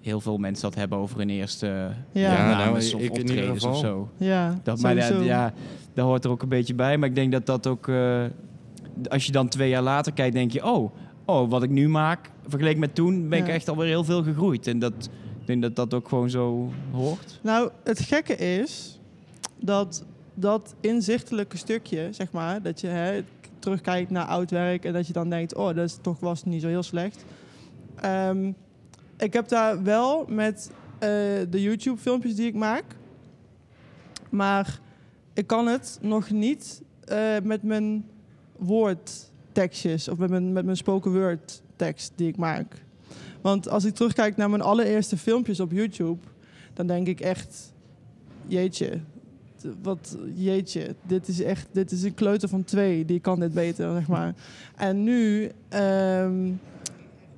heel 0.00 0.20
veel 0.20 0.38
mensen 0.38 0.62
dat 0.64 0.74
hebben 0.74 0.98
over 0.98 1.18
hun 1.18 1.30
eerste 1.30 1.66
Ja. 1.66 1.92
Ja, 2.32 2.56
nou, 2.64 2.78
ik 2.78 2.94
of 2.94 3.00
in 3.00 3.00
ieder 3.00 3.10
optredens 3.20 3.64
of 3.64 3.78
zo. 3.78 4.08
Ja, 4.16 4.60
Dat, 4.62 4.80
maar 4.80 5.24
ja, 5.24 5.52
dat 5.94 6.04
hoort 6.04 6.24
er 6.24 6.30
ook 6.30 6.42
een 6.42 6.48
beetje 6.48 6.74
bij. 6.74 6.98
Maar 6.98 7.08
ik 7.08 7.14
denk 7.14 7.32
dat 7.32 7.46
dat 7.46 7.66
ook... 7.66 7.88
eh, 7.88 8.24
als 9.08 9.26
je 9.26 9.32
dan 9.32 9.48
twee 9.48 9.68
jaar 9.68 9.82
later 9.82 10.12
kijkt, 10.12 10.34
denk 10.34 10.50
je... 10.50 10.64
Oh, 10.64 10.94
oh 11.24 11.50
wat 11.50 11.62
ik 11.62 11.70
nu 11.70 11.88
maak, 11.88 12.30
vergeleken 12.46 12.80
met 12.80 12.94
toen... 12.94 13.28
ben 13.28 13.38
ik 13.38 13.48
echt 13.48 13.68
alweer 13.68 13.86
heel 13.86 14.04
veel 14.04 14.22
gegroeid. 14.22 14.66
En 14.66 14.78
dat, 14.78 15.08
denk 15.50 15.62
dat 15.62 15.76
dat 15.76 15.94
ook 15.94 16.08
gewoon 16.08 16.30
zo 16.30 16.70
hoort. 16.92 17.40
Nou, 17.42 17.70
het 17.84 18.00
gekke 18.00 18.36
is 18.36 19.00
dat 19.56 20.04
dat 20.34 20.74
inzichtelijke 20.80 21.56
stukje, 21.56 22.08
zeg 22.10 22.32
maar, 22.32 22.62
dat 22.62 22.80
je 22.80 22.86
hè, 22.86 23.24
terugkijkt 23.58 24.10
naar 24.10 24.26
oud 24.26 24.50
werk 24.50 24.84
en 24.84 24.92
dat 24.92 25.06
je 25.06 25.12
dan 25.12 25.30
denkt, 25.30 25.54
oh, 25.54 25.66
dat 25.66 25.84
is 25.84 25.98
toch 26.00 26.20
was 26.20 26.44
niet 26.44 26.62
zo 26.62 26.68
heel 26.68 26.82
slecht. 26.82 27.24
Ehm, 27.94 28.52
ik 29.16 29.32
heb 29.32 29.48
daar 29.48 29.82
wel 29.82 30.24
met 30.28 30.70
eh, 30.98 31.08
de 31.50 31.62
YouTube-filmpjes 31.62 32.34
die 32.34 32.46
ik 32.46 32.54
maak, 32.54 32.84
maar 34.30 34.80
ik 35.32 35.46
kan 35.46 35.66
het 35.66 35.98
nog 36.00 36.30
niet 36.30 36.82
eh, 37.04 37.36
met 37.42 37.62
mijn 37.62 38.08
woordtekstjes 38.56 40.08
of 40.08 40.18
met 40.18 40.30
mijn, 40.30 40.52
met 40.52 40.64
mijn 40.64 40.76
spoken 40.76 41.12
word 41.12 41.62
tekst 41.76 42.12
die 42.16 42.28
ik 42.28 42.36
maak. 42.36 42.82
Want 43.40 43.68
als 43.68 43.84
ik 43.84 43.94
terugkijk 43.94 44.36
naar 44.36 44.50
mijn 44.50 44.62
allereerste 44.62 45.16
filmpjes 45.16 45.60
op 45.60 45.72
YouTube, 45.72 46.20
dan 46.74 46.86
denk 46.86 47.06
ik 47.06 47.20
echt, 47.20 47.72
jeetje, 48.46 49.00
wat 49.82 50.16
jeetje, 50.34 50.94
dit 51.02 51.28
is 51.28 51.42
echt, 51.42 51.68
dit 51.72 51.90
is 51.90 52.02
een 52.02 52.14
kleuter 52.14 52.48
van 52.48 52.64
twee, 52.64 53.04
die 53.04 53.20
kan 53.20 53.40
dit 53.40 53.52
beter, 53.52 53.92
zeg 53.92 54.08
maar. 54.08 54.34
En 54.76 55.02
nu 55.02 55.50
ehm, 55.68 56.52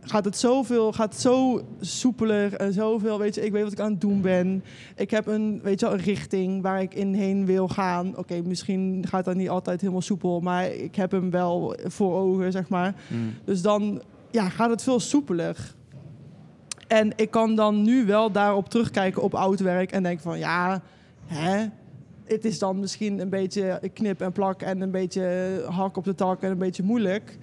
gaat 0.00 0.24
het 0.24 0.36
zoveel, 0.36 0.92
gaat 0.92 1.16
zo 1.16 1.62
soepeler 1.80 2.54
en 2.54 2.72
zoveel, 2.72 3.18
weet 3.18 3.34
je, 3.34 3.44
ik 3.44 3.52
weet 3.52 3.62
wat 3.62 3.72
ik 3.72 3.80
aan 3.80 3.90
het 3.90 4.00
doen 4.00 4.20
ben. 4.20 4.64
Ik 4.96 5.10
heb 5.10 5.26
een, 5.26 5.60
weet 5.62 5.80
je 5.80 5.86
wel, 5.86 5.94
een 5.94 6.04
richting 6.04 6.62
waar 6.62 6.82
ik 6.82 6.94
in 6.94 7.14
heen 7.14 7.46
wil 7.46 7.68
gaan. 7.68 8.16
Oké, 8.16 8.42
misschien 8.44 9.04
gaat 9.08 9.24
dat 9.24 9.34
niet 9.34 9.48
altijd 9.48 9.80
helemaal 9.80 10.02
soepel, 10.02 10.40
maar 10.40 10.66
ik 10.72 10.94
heb 10.94 11.10
hem 11.10 11.30
wel 11.30 11.76
voor 11.84 12.14
ogen, 12.14 12.52
zeg 12.52 12.68
maar. 12.68 12.94
Dus 13.44 13.62
dan 13.62 14.02
ja, 14.30 14.48
gaat 14.48 14.70
het 14.70 14.82
veel 14.82 15.00
soepeler. 15.00 15.74
En 16.92 17.12
ik 17.16 17.31
kan 17.31 17.55
dan 17.55 17.83
nu 17.83 18.07
wel 18.07 18.33
daarop 18.33 18.68
terugkijken 18.68 19.22
op 19.22 19.35
oud 19.35 19.61
werk 19.61 19.92
en 19.92 20.02
denk 20.02 20.20
van 20.20 20.38
ja, 20.38 20.83
hè, 21.26 21.66
het 22.24 22.44
is 22.44 22.59
dan 22.59 22.81
misschien 22.81 23.20
een 23.20 23.28
beetje 23.28 23.81
knip 23.92 24.20
en 24.20 24.33
plak 24.33 24.62
en 24.62 24.81
een 24.81 24.90
beetje 24.90 25.64
hak 25.68 25.96
op 25.96 26.05
de 26.05 26.14
tak 26.14 26.42
en 26.42 26.50
een 26.50 26.59
beetje 26.59 26.83
moeilijk. 26.83 27.38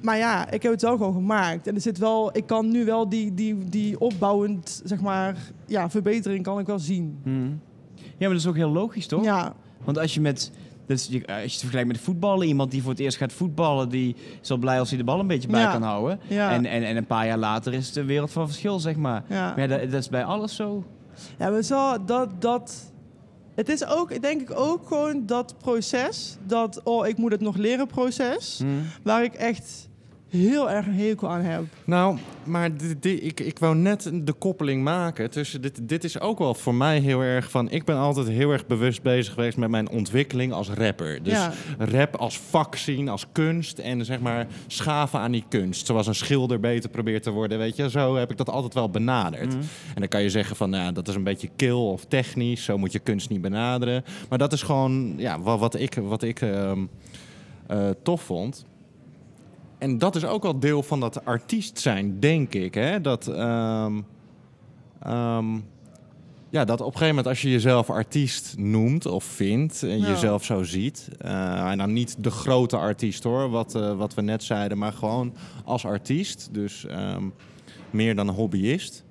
Maar 0.00 0.16
ja, 0.16 0.50
ik 0.50 0.62
heb 0.62 0.72
het 0.72 0.82
wel 0.82 0.96
gewoon 0.96 1.14
gemaakt. 1.14 1.66
En 1.66 1.74
er 1.74 1.80
zit 1.80 1.98
wel, 1.98 2.36
ik 2.36 2.46
kan 2.46 2.70
nu 2.70 2.84
wel 2.84 3.08
die, 3.08 3.34
die, 3.34 3.64
die 3.64 4.00
opbouwend, 4.00 4.82
zeg 4.84 5.00
maar, 5.00 5.36
ja, 5.66 5.90
verbetering 5.90 6.44
kan 6.44 6.58
ik 6.58 6.66
wel 6.66 6.78
zien. 6.78 7.18
Hmm. 7.22 7.60
Ja, 7.94 8.10
maar 8.18 8.28
dat 8.28 8.38
is 8.38 8.46
ook 8.46 8.56
heel 8.56 8.72
logisch, 8.72 9.06
toch? 9.06 9.24
Ja, 9.24 9.54
Want 9.84 9.98
als 9.98 10.14
je 10.14 10.20
met... 10.20 10.50
Dus 10.90 11.06
je, 11.10 11.26
als 11.26 11.36
je 11.36 11.42
het 11.42 11.58
vergelijkt 11.58 11.88
met 11.88 12.00
voetballen, 12.00 12.46
iemand 12.46 12.70
die 12.70 12.82
voor 12.82 12.90
het 12.90 13.00
eerst 13.00 13.16
gaat 13.16 13.32
voetballen, 13.32 13.88
die 13.88 14.16
is 14.42 14.50
al 14.50 14.56
blij 14.56 14.78
als 14.78 14.88
hij 14.88 14.98
de 14.98 15.04
bal 15.04 15.20
een 15.20 15.26
beetje 15.26 15.48
bij 15.48 15.60
Ja. 15.60 15.72
kan 15.72 15.82
houden. 15.82 16.20
ja, 16.28 16.50
En, 16.50 16.66
en, 16.66 16.82
en 16.82 16.96
een 16.96 17.06
paar 17.06 17.26
jaar 17.26 17.38
later 17.38 17.72
is 17.74 17.86
het 17.86 17.96
een 17.96 18.06
wereld 18.06 18.30
van 18.30 18.46
verschil, 18.46 18.78
zeg 18.78 18.96
maar. 18.96 19.24
ja. 19.28 19.48
Maar 19.56 19.60
ja, 19.60 19.66
dat, 19.66 19.90
dat 19.90 20.00
is 20.00 20.08
bij 20.08 20.24
alles 20.24 20.54
zo. 20.56 20.84
Ja, 21.38 21.50
maar 21.50 21.62
zo, 21.62 22.04
dat, 22.04 22.42
dat... 22.42 22.92
Het 23.54 23.68
is 23.68 23.86
ook, 23.86 24.22
denk 24.22 24.40
ik, 24.40 24.58
ook 24.58 24.86
gewoon 24.88 25.26
dat 25.26 25.54
proces, 25.58 26.36
dat, 26.46 26.80
oh, 26.84 27.06
ik 27.06 27.16
moet 27.16 27.30
het 27.32 27.40
nog 27.40 27.56
leren 27.56 27.86
proces, 27.86 28.62
waar 29.02 29.24
ik 29.24 29.34
echt 29.34 29.88
heel 30.28 30.70
erg 30.70 30.86
een 30.86 30.94
hekel 30.94 31.28
aan 31.30 31.40
heb. 31.42 31.64
Nou, 31.84 32.18
maar 32.44 32.76
dit, 32.76 33.02
dit- 33.02 33.24
ik, 33.24 33.40
ik 33.40 33.58
wou 33.58 33.76
net 33.76 34.10
de 34.24 34.32
koppeling 34.32 34.82
maken 34.82 35.30
tussen 35.30 35.62
dit. 35.62 35.88
Dit 35.88 36.04
is 36.04 36.20
ook 36.20 36.38
wel 36.38 36.54
voor 36.54 36.74
mij 36.74 36.98
heel 36.98 37.20
erg 37.20 37.50
van. 37.50 37.70
Ik 37.70 37.84
ben 37.84 37.96
altijd 37.96 38.28
heel 38.28 38.50
erg 38.50 38.66
bewust 38.66 39.02
bezig 39.02 39.34
geweest 39.34 39.56
met 39.56 39.70
mijn 39.70 39.88
ontwikkeling 39.90 40.52
als 40.52 40.68
rapper. 40.68 41.22
Dus 41.22 41.32
ja, 41.32 41.52
rap 41.78 42.16
als 42.16 42.38
vak 42.38 42.76
zien, 42.76 43.08
als 43.08 43.26
kunst 43.32 43.78
en 43.78 44.04
zeg 44.04 44.20
maar 44.20 44.46
schaven 44.66 45.20
aan 45.20 45.32
die 45.32 45.44
kunst. 45.48 45.86
Zoals 45.86 46.06
een 46.06 46.14
schilder 46.14 46.60
beter 46.60 46.90
probeert 46.90 47.22
te 47.22 47.30
worden, 47.30 47.58
weet 47.58 47.76
je. 47.76 47.90
Zo 47.90 48.16
heb 48.16 48.30
ik 48.30 48.36
dat 48.36 48.50
altijd 48.50 48.74
wel 48.74 48.90
benaderd. 48.90 49.48
Mhm. 49.48 49.58
En 49.94 50.00
dan 50.00 50.08
kan 50.08 50.22
je 50.22 50.30
zeggen 50.30 50.56
van, 50.56 50.70
nou, 50.70 50.92
dat 50.92 51.08
is 51.08 51.14
een 51.14 51.24
beetje 51.24 51.50
kil 51.56 51.90
of 51.90 52.04
technisch. 52.04 52.64
Zo 52.64 52.78
moet 52.78 52.92
je 52.92 52.98
kunst 52.98 53.28
niet 53.30 53.40
benaderen. 53.40 54.04
Maar 54.28 54.38
dat 54.38 54.52
is 54.52 54.62
gewoon, 54.62 55.14
ja, 55.16 55.40
wat, 55.40 55.58
wat 55.58 55.74
ik, 55.80 55.94
wat 55.94 56.22
ik 56.22 56.40
ehm, 56.40 56.78
eh, 57.66 57.88
tof 58.02 58.22
vond. 58.22 58.64
En 59.80 59.98
dat 59.98 60.16
is 60.16 60.24
ook 60.24 60.42
wel 60.42 60.58
deel 60.58 60.82
van 60.82 61.00
dat 61.00 61.24
artiest 61.24 61.78
zijn, 61.78 62.20
denk 62.20 62.54
ik. 62.54 62.74
Hè? 62.74 63.00
Dat, 63.00 63.26
ehm, 63.26 64.00
ehm, 65.02 65.54
ja, 66.50 66.64
dat 66.64 66.80
op 66.80 66.86
een 66.86 66.92
gegeven 66.92 67.08
moment 67.08 67.26
als 67.26 67.42
je 67.42 67.50
jezelf 67.50 67.90
artiest 67.90 68.54
noemt 68.58 69.06
of 69.06 69.24
vindt... 69.24 69.82
en 69.82 69.98
Ja. 70.00 70.08
jezelf 70.08 70.44
zo 70.44 70.62
ziet... 70.62 71.08
eh, 71.18 71.70
en 71.70 71.78
dan 71.78 71.92
niet 71.92 72.16
de 72.18 72.30
grote 72.30 72.76
artiest 72.76 73.22
hoor, 73.22 73.50
wat, 73.50 73.74
eh, 73.74 73.96
wat 73.96 74.14
we 74.14 74.22
net 74.22 74.42
zeiden... 74.42 74.78
maar 74.78 74.92
gewoon 74.92 75.32
als 75.64 75.84
artiest, 75.84 76.48
dus 76.52 76.86
ehm, 76.86 77.24
meer 77.90 78.14
dan 78.16 78.28
een 78.28 78.34
hobbyist... 78.34 79.04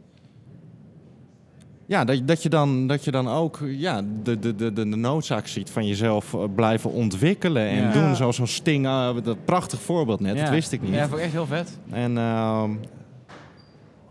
ja, 1.90 2.04
dat, 2.06 2.28
dat, 2.28 2.44
je 2.44 2.50
dan, 2.50 2.88
dat 2.88 3.04
je 3.04 3.12
dan 3.12 3.28
ook 3.28 3.60
ja, 3.66 4.02
de, 4.24 4.40
de, 4.40 4.56
de, 4.56 4.74
de 4.74 4.86
noodzaak 4.86 5.48
ziet 5.48 5.70
van 5.70 5.88
jezelf 5.88 6.34
eh, 6.34 6.44
blijven 6.56 6.92
ontwikkelen 6.92 7.68
en 7.68 7.84
Ja. 7.84 7.92
doen. 7.92 8.16
Zoals 8.16 8.36
zo'n 8.36 8.48
Sting, 8.48 8.86
eh, 8.86 9.10
dat 9.24 9.46
prachtig 9.46 9.82
voorbeeld 9.82 10.20
net, 10.20 10.36
Ja. 10.36 10.42
dat 10.42 10.50
wist 10.52 10.72
ik 10.72 10.82
niet. 10.82 10.94
Ja, 10.94 11.02
vond 11.08 11.18
ik 11.18 11.24
echt 11.24 11.32
heel 11.34 11.46
vet. 11.46 11.80
En 11.92 12.18
ehm, 12.18 12.70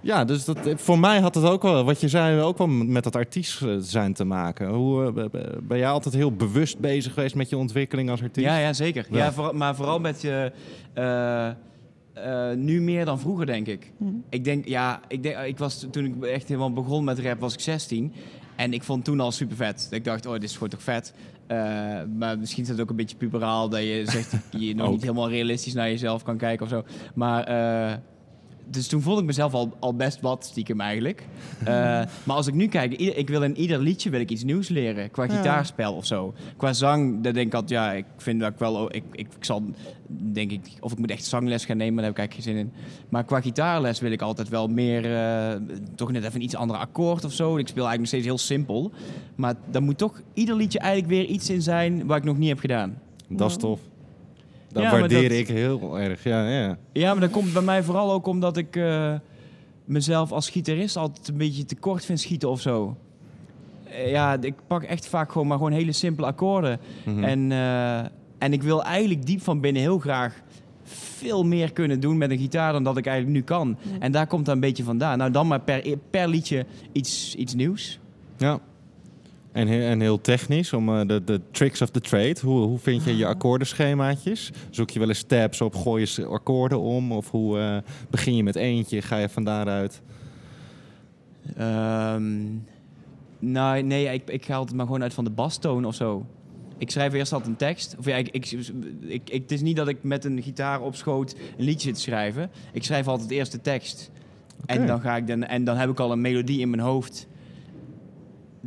ja, 0.00 0.24
dus 0.24 0.44
dat, 0.44 0.58
voor 0.76 0.98
mij 0.98 1.20
had 1.20 1.34
het 1.34 1.44
ook 1.44 1.62
wel, 1.62 1.84
wat 1.84 2.00
je 2.00 2.08
zei, 2.08 2.40
ook 2.40 2.58
wel 2.58 2.66
met 2.66 3.04
dat 3.04 3.16
artiest 3.16 3.62
eh, 3.62 3.68
zijn 3.78 4.12
te 4.12 4.24
maken. 4.24 4.68
Hoe, 4.68 5.12
ben 5.62 5.78
jij 5.78 5.88
altijd 5.90 6.14
heel 6.14 6.32
bewust 6.32 6.78
bezig 6.78 7.12
geweest 7.14 7.34
met 7.34 7.48
je 7.48 7.56
ontwikkeling 7.56 8.10
als 8.10 8.22
artiest? 8.22 8.46
Ja, 8.46 8.58
ja 8.58 8.72
zeker. 8.72 9.06
Ja. 9.10 9.16
Ja. 9.18 9.32
vooral- 9.32 9.52
maar 9.52 9.74
vooral 9.76 9.98
met 10.00 10.20
je... 10.20 10.52
eh, 12.22 12.56
nu 12.56 12.80
meer 12.80 13.04
dan 13.04 13.20
vroeger, 13.20 13.46
denk 13.46 13.66
ik. 13.66 13.92
Hm. 13.98 14.04
Ik 14.28 14.44
denk, 14.44 14.66
ja, 14.66 15.00
ik, 15.08 15.22
denk, 15.22 15.38
ik 15.38 15.58
was 15.58 15.86
toen 15.90 16.04
ik 16.04 16.24
echt 16.24 16.48
helemaal 16.48 16.72
begon 16.72 17.04
met 17.04 17.18
rap, 17.18 17.40
was 17.40 17.54
ik 17.54 17.60
16. 17.60 18.12
En 18.56 18.72
ik 18.72 18.82
vond 18.82 19.04
toen 19.04 19.20
al 19.20 19.32
super 19.32 19.56
vet. 19.56 19.88
Ik 19.90 20.04
dacht, 20.04 20.26
oh, 20.26 20.32
dit 20.32 20.42
is 20.42 20.52
gewoon 20.52 20.68
toch 20.68 20.82
vet. 20.82 21.14
Eh, 21.46 21.58
maar 22.18 22.38
misschien 22.38 22.62
is 22.62 22.68
het 22.68 22.80
ook 22.80 22.90
een 22.90 22.96
beetje 22.96 23.16
puberaal 23.16 23.68
dat 23.68 23.80
je 23.80 24.02
zegt 24.06 24.34
je 24.58 24.74
nog 24.74 24.90
niet 24.90 25.02
helemaal 25.02 25.28
realistisch 25.28 25.74
naar 25.74 25.88
jezelf 25.88 26.22
kan 26.22 26.36
kijken 26.36 26.64
of 26.64 26.72
zo. 26.72 26.84
Maar 27.14 27.44
eh, 27.44 27.96
dus 28.70 28.88
toen 28.88 29.02
vond 29.02 29.18
ik 29.20 29.24
mezelf 29.24 29.54
al, 29.54 29.72
al 29.78 29.94
best 29.94 30.20
wat 30.20 30.44
stiekem 30.44 30.80
eigenlijk. 30.80 31.26
Eh, 31.58 31.64
maar 32.24 32.36
als 32.36 32.46
ik 32.46 32.54
nu 32.54 32.66
kijk, 32.66 32.92
ieder- 32.92 33.16
ik 33.16 33.28
wil 33.28 33.42
in 33.42 33.56
ieder 33.56 33.78
liedje 33.78 34.10
wil 34.10 34.20
ik 34.20 34.30
iets 34.30 34.42
nieuws 34.44 34.68
leren. 34.68 35.10
Qua 35.10 35.24
Ja. 35.24 35.36
gitaarspel 35.36 35.94
of 35.94 36.06
zo. 36.06 36.34
Qua 36.56 36.72
zang, 36.72 37.22
dan 37.22 37.32
denk 37.32 37.46
ik 37.46 37.54
altijd, 37.54 37.70
ja, 37.70 37.92
ik 37.92 38.04
vind 38.16 38.40
dat 38.40 38.52
ik 38.52 38.58
wel... 38.58 38.94
Ik, 38.94 39.02
ik, 39.12 39.26
ik 39.36 39.44
zal, 39.44 39.62
denk 40.08 40.50
ik, 40.50 40.60
of 40.80 40.92
ik 40.92 40.98
moet 40.98 41.10
echt 41.10 41.24
zangles 41.24 41.64
gaan 41.64 41.76
nemen, 41.76 41.94
daar 41.96 42.04
heb 42.04 42.12
ik 42.12 42.18
eigenlijk 42.18 42.48
geen 42.48 42.56
zin 42.56 42.66
in. 42.66 43.02
Maar 43.08 43.24
qua 43.24 43.40
gitaarles 43.40 44.00
wil 44.00 44.10
ik 44.12 44.22
altijd 44.22 44.48
wel 44.48 44.68
meer... 44.68 45.14
eh, 45.16 45.60
toch 45.94 46.12
net 46.12 46.22
even 46.24 46.34
een 46.36 46.42
iets 46.42 46.54
andere 46.56 46.78
akkoord 46.78 47.24
of 47.24 47.32
zo. 47.32 47.56
Ik 47.56 47.68
speel 47.68 47.86
eigenlijk 47.86 47.98
nog 47.98 48.06
steeds 48.08 48.24
heel 48.26 48.38
simpel. 48.58 48.92
Maar 49.34 49.54
dan 49.70 49.82
moet 49.82 49.98
toch 49.98 50.20
ieder 50.34 50.54
liedje 50.56 50.78
eigenlijk 50.78 51.12
weer 51.12 51.24
iets 51.24 51.50
in 51.50 51.62
zijn... 51.62 52.06
wat 52.06 52.16
ik 52.16 52.24
nog 52.24 52.38
niet 52.38 52.48
heb 52.48 52.58
gedaan. 52.58 52.98
Dat 53.28 53.50
is 53.50 53.56
tof. 53.56 53.80
Dat 54.72 54.82
Ja, 54.82 54.90
maar 54.90 55.00
waardeer 55.00 55.28
dat- 55.28 55.38
ik 55.38 55.48
heel 55.48 55.98
erg. 55.98 56.24
Ja, 56.24 56.48
ja. 56.48 56.78
Ja, 56.92 57.12
maar 57.12 57.20
dat 57.20 57.30
komt 57.30 57.52
bij 57.52 57.62
mij 57.62 57.82
vooral 57.82 58.12
ook 58.12 58.26
omdat 58.26 58.56
ik 58.56 58.76
eh, 58.76 59.14
mezelf 59.84 60.32
als 60.32 60.50
gitarist 60.50 60.96
altijd 60.96 61.28
een 61.28 61.36
beetje 61.36 61.64
tekort 61.64 62.04
vind 62.04 62.20
schieten 62.20 62.50
of 62.50 62.60
zo. 62.60 62.96
Eh, 63.84 64.10
ja, 64.10 64.36
ik 64.40 64.54
pak 64.66 64.82
echt 64.82 65.06
vaak 65.08 65.32
gewoon 65.32 65.46
maar 65.46 65.56
gewoon 65.56 65.72
hele 65.72 65.92
simpele 65.92 66.26
akkoorden. 66.26 66.80
Mhm. 67.04 67.24
En, 67.24 67.52
eh, 67.52 67.98
en 68.38 68.52
ik 68.52 68.62
wil 68.62 68.84
eigenlijk 68.84 69.26
diep 69.26 69.42
van 69.42 69.60
binnen 69.60 69.82
heel 69.82 69.98
graag 69.98 70.42
veel 70.84 71.44
meer 71.44 71.72
kunnen 71.72 72.00
doen 72.00 72.18
met 72.18 72.30
een 72.30 72.38
gitaar 72.38 72.72
dan 72.72 72.84
dat 72.84 72.96
ik 72.96 73.06
eigenlijk 73.06 73.36
nu 73.36 73.42
kan. 73.44 73.76
Ja. 73.82 73.98
En 73.98 74.12
daar 74.12 74.26
komt 74.26 74.44
dat 74.46 74.54
een 74.54 74.60
beetje 74.60 74.84
vandaan. 74.84 75.18
Nou, 75.18 75.30
dan 75.30 75.46
maar 75.46 75.60
per, 75.60 75.84
per 76.10 76.28
liedje 76.28 76.66
iets, 76.92 77.34
iets 77.34 77.54
nieuws. 77.54 77.98
Ja. 78.36 78.58
En, 79.52 79.68
he- 79.68 79.88
en 79.88 80.00
heel 80.00 80.20
technisch, 80.20 80.72
om 80.72 80.88
eh, 80.88 81.06
de, 81.06 81.24
de 81.24 81.40
tricks 81.50 81.82
of 81.82 81.90
the 81.90 82.00
trade. 82.00 82.36
Hoe, 82.42 82.60
hoe 82.66 82.78
vind 82.78 83.04
je 83.04 83.16
je 83.16 83.24
Ah. 83.24 83.30
akkoordenschemaatjes? 83.30 84.50
Zoek 84.70 84.90
je 84.90 84.98
wel 84.98 85.08
eens 85.08 85.22
tabs 85.22 85.60
op, 85.60 85.74
gooi 85.74 86.06
je 86.16 86.26
akkoorden 86.26 86.80
om? 86.80 87.12
Of 87.12 87.30
hoe 87.30 87.58
eh, 87.58 87.76
begin 88.10 88.36
je 88.36 88.42
met 88.42 88.56
eentje, 88.56 89.02
ga 89.02 89.16
je 89.18 89.28
van 89.28 89.44
daaruit? 89.44 90.02
Nou, 93.40 93.82
nee, 93.82 94.12
ik, 94.12 94.30
ik 94.30 94.44
ga 94.44 94.54
altijd 94.54 94.76
maar 94.76 94.86
gewoon 94.86 95.02
uit 95.02 95.14
van 95.14 95.24
de 95.24 95.30
bastoon 95.30 95.84
of 95.84 95.94
zo. 95.94 96.26
Ik 96.78 96.90
schrijf 96.90 97.12
eerst 97.12 97.32
altijd 97.32 97.50
een 97.50 97.56
tekst. 97.56 97.96
Of 97.98 98.04
ja, 98.06 98.16
ik, 98.16 98.28
ik, 98.28 98.50
ik, 98.50 99.28
ik- 99.30 99.42
het 99.42 99.52
is 99.52 99.60
niet 99.60 99.76
dat 99.76 99.88
ik 99.88 100.02
met 100.02 100.24
een 100.24 100.42
gitaar 100.42 100.80
op 100.80 100.94
schoot 100.94 101.34
een 101.58 101.64
liedje 101.64 101.80
zit 101.88 101.94
te 101.94 102.00
schrijven. 102.00 102.50
Ik 102.72 102.84
schrijf 102.84 103.08
altijd 103.08 103.30
eerst 103.30 103.52
de 103.52 103.60
tekst. 103.60 104.10
En, 104.66 104.86
dan 104.86 105.00
ga 105.00 105.16
ik 105.16 105.26
dan, 105.26 105.44
en 105.44 105.64
dan 105.64 105.76
heb 105.76 105.90
ik 105.90 106.00
al 106.00 106.12
een 106.12 106.20
melodie 106.20 106.60
in 106.60 106.70
mijn 106.70 106.82
hoofd. 106.82 107.26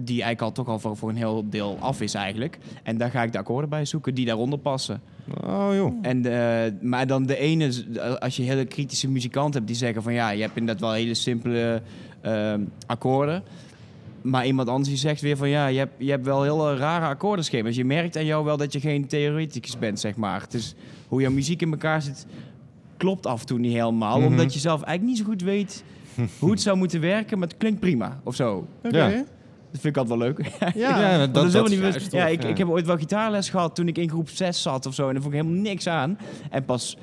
Die 0.03 0.21
eigenlijk 0.21 0.41
al 0.41 0.51
toch 0.51 0.67
al 0.67 0.79
voor, 0.79 0.97
voor 0.97 1.09
een 1.09 1.15
heel 1.15 1.45
deel 1.49 1.77
af 1.79 2.01
is 2.01 2.13
eigenlijk. 2.13 2.57
En 2.83 2.97
daar 2.97 3.11
ga 3.11 3.23
ik 3.23 3.31
de 3.31 3.37
akkoorden 3.37 3.69
bij 3.69 3.85
zoeken 3.85 4.15
die 4.15 4.25
daaronder 4.25 4.59
passen. 4.59 5.01
Oh 5.43 5.69
joh. 5.73 5.93
En, 6.01 6.25
eh, 6.25 6.71
maar 6.81 7.07
dan 7.07 7.25
de 7.25 7.37
ene, 7.37 7.71
als 8.19 8.35
je 8.35 8.43
hele 8.43 8.65
kritische 8.65 9.09
muzikanten 9.09 9.53
hebt 9.53 9.67
die 9.67 9.75
zeggen 9.75 10.03
van 10.03 10.13
ja, 10.13 10.29
je 10.29 10.41
hebt 10.41 10.57
inderdaad 10.57 10.83
wel 10.83 10.93
hele 10.93 11.13
simpele 11.13 11.81
ehm, 12.21 12.61
akkoorden. 12.85 13.43
Maar 14.21 14.45
iemand 14.45 14.69
anders 14.69 14.89
die 14.89 14.97
zegt 14.97 15.21
weer 15.21 15.37
van 15.37 15.49
ja, 15.49 15.67
je 15.67 15.77
hebt, 15.77 15.93
je 15.97 16.09
hebt 16.09 16.25
wel 16.25 16.43
hele 16.43 16.75
rare 16.75 17.05
akkoordenschema's. 17.05 17.75
Je 17.75 17.85
merkt 17.85 18.17
aan 18.17 18.25
jou 18.25 18.45
wel 18.45 18.57
dat 18.57 18.73
je 18.73 18.79
geen 18.79 19.07
theoreticus 19.07 19.77
bent, 19.77 19.99
zeg 19.99 20.15
maar. 20.15 20.41
Het 20.41 20.53
is 20.53 20.75
hoe 21.07 21.21
jouw 21.21 21.31
muziek 21.31 21.61
in 21.61 21.71
elkaar 21.71 22.01
zit, 22.01 22.25
klopt 22.97 23.25
af 23.25 23.39
en 23.39 23.45
toe 23.45 23.59
niet 23.59 23.73
helemaal. 23.73 24.17
Mhm. 24.17 24.27
Omdat 24.27 24.53
je 24.53 24.59
zelf 24.59 24.81
eigenlijk 24.81 25.17
niet 25.17 25.17
zo 25.17 25.31
goed 25.31 25.41
weet 25.41 25.83
hoe 26.39 26.51
het 26.51 26.61
zou 26.61 26.77
moeten 26.77 27.01
werken, 27.01 27.39
maar 27.39 27.47
het 27.47 27.57
klinkt 27.57 27.79
prima 27.79 28.19
of 28.23 28.35
zo. 28.35 28.67
Oké. 28.83 29.07
Ja. 29.07 29.23
Dat 29.71 29.81
vind 29.81 29.95
ik 29.95 29.97
altijd 29.97 30.19
wel 30.19 30.27
leuk. 30.27 30.51
Ja. 30.75 31.27
Dat, 31.27 31.45
is 31.45 31.53
helemaal 31.53 31.71
niet 31.71 31.79
juist 31.79 32.11
ja, 32.11 32.27
ik, 32.27 32.43
ik 32.43 32.57
heb 32.57 32.67
ooit 32.67 32.85
wel 32.85 32.97
gitaarles 32.97 33.49
gehad 33.49 33.75
toen 33.75 33.87
ik 33.87 33.97
in 33.97 34.09
groep 34.09 34.29
6 34.29 34.61
zat 34.61 34.85
of 34.85 34.93
zo. 34.93 35.07
En 35.07 35.13
daar 35.13 35.21
vond 35.21 35.33
ik 35.33 35.41
helemaal 35.41 35.61
niks 35.61 35.87
aan. 35.87 36.17
En 36.49 36.65
pas 36.65 36.97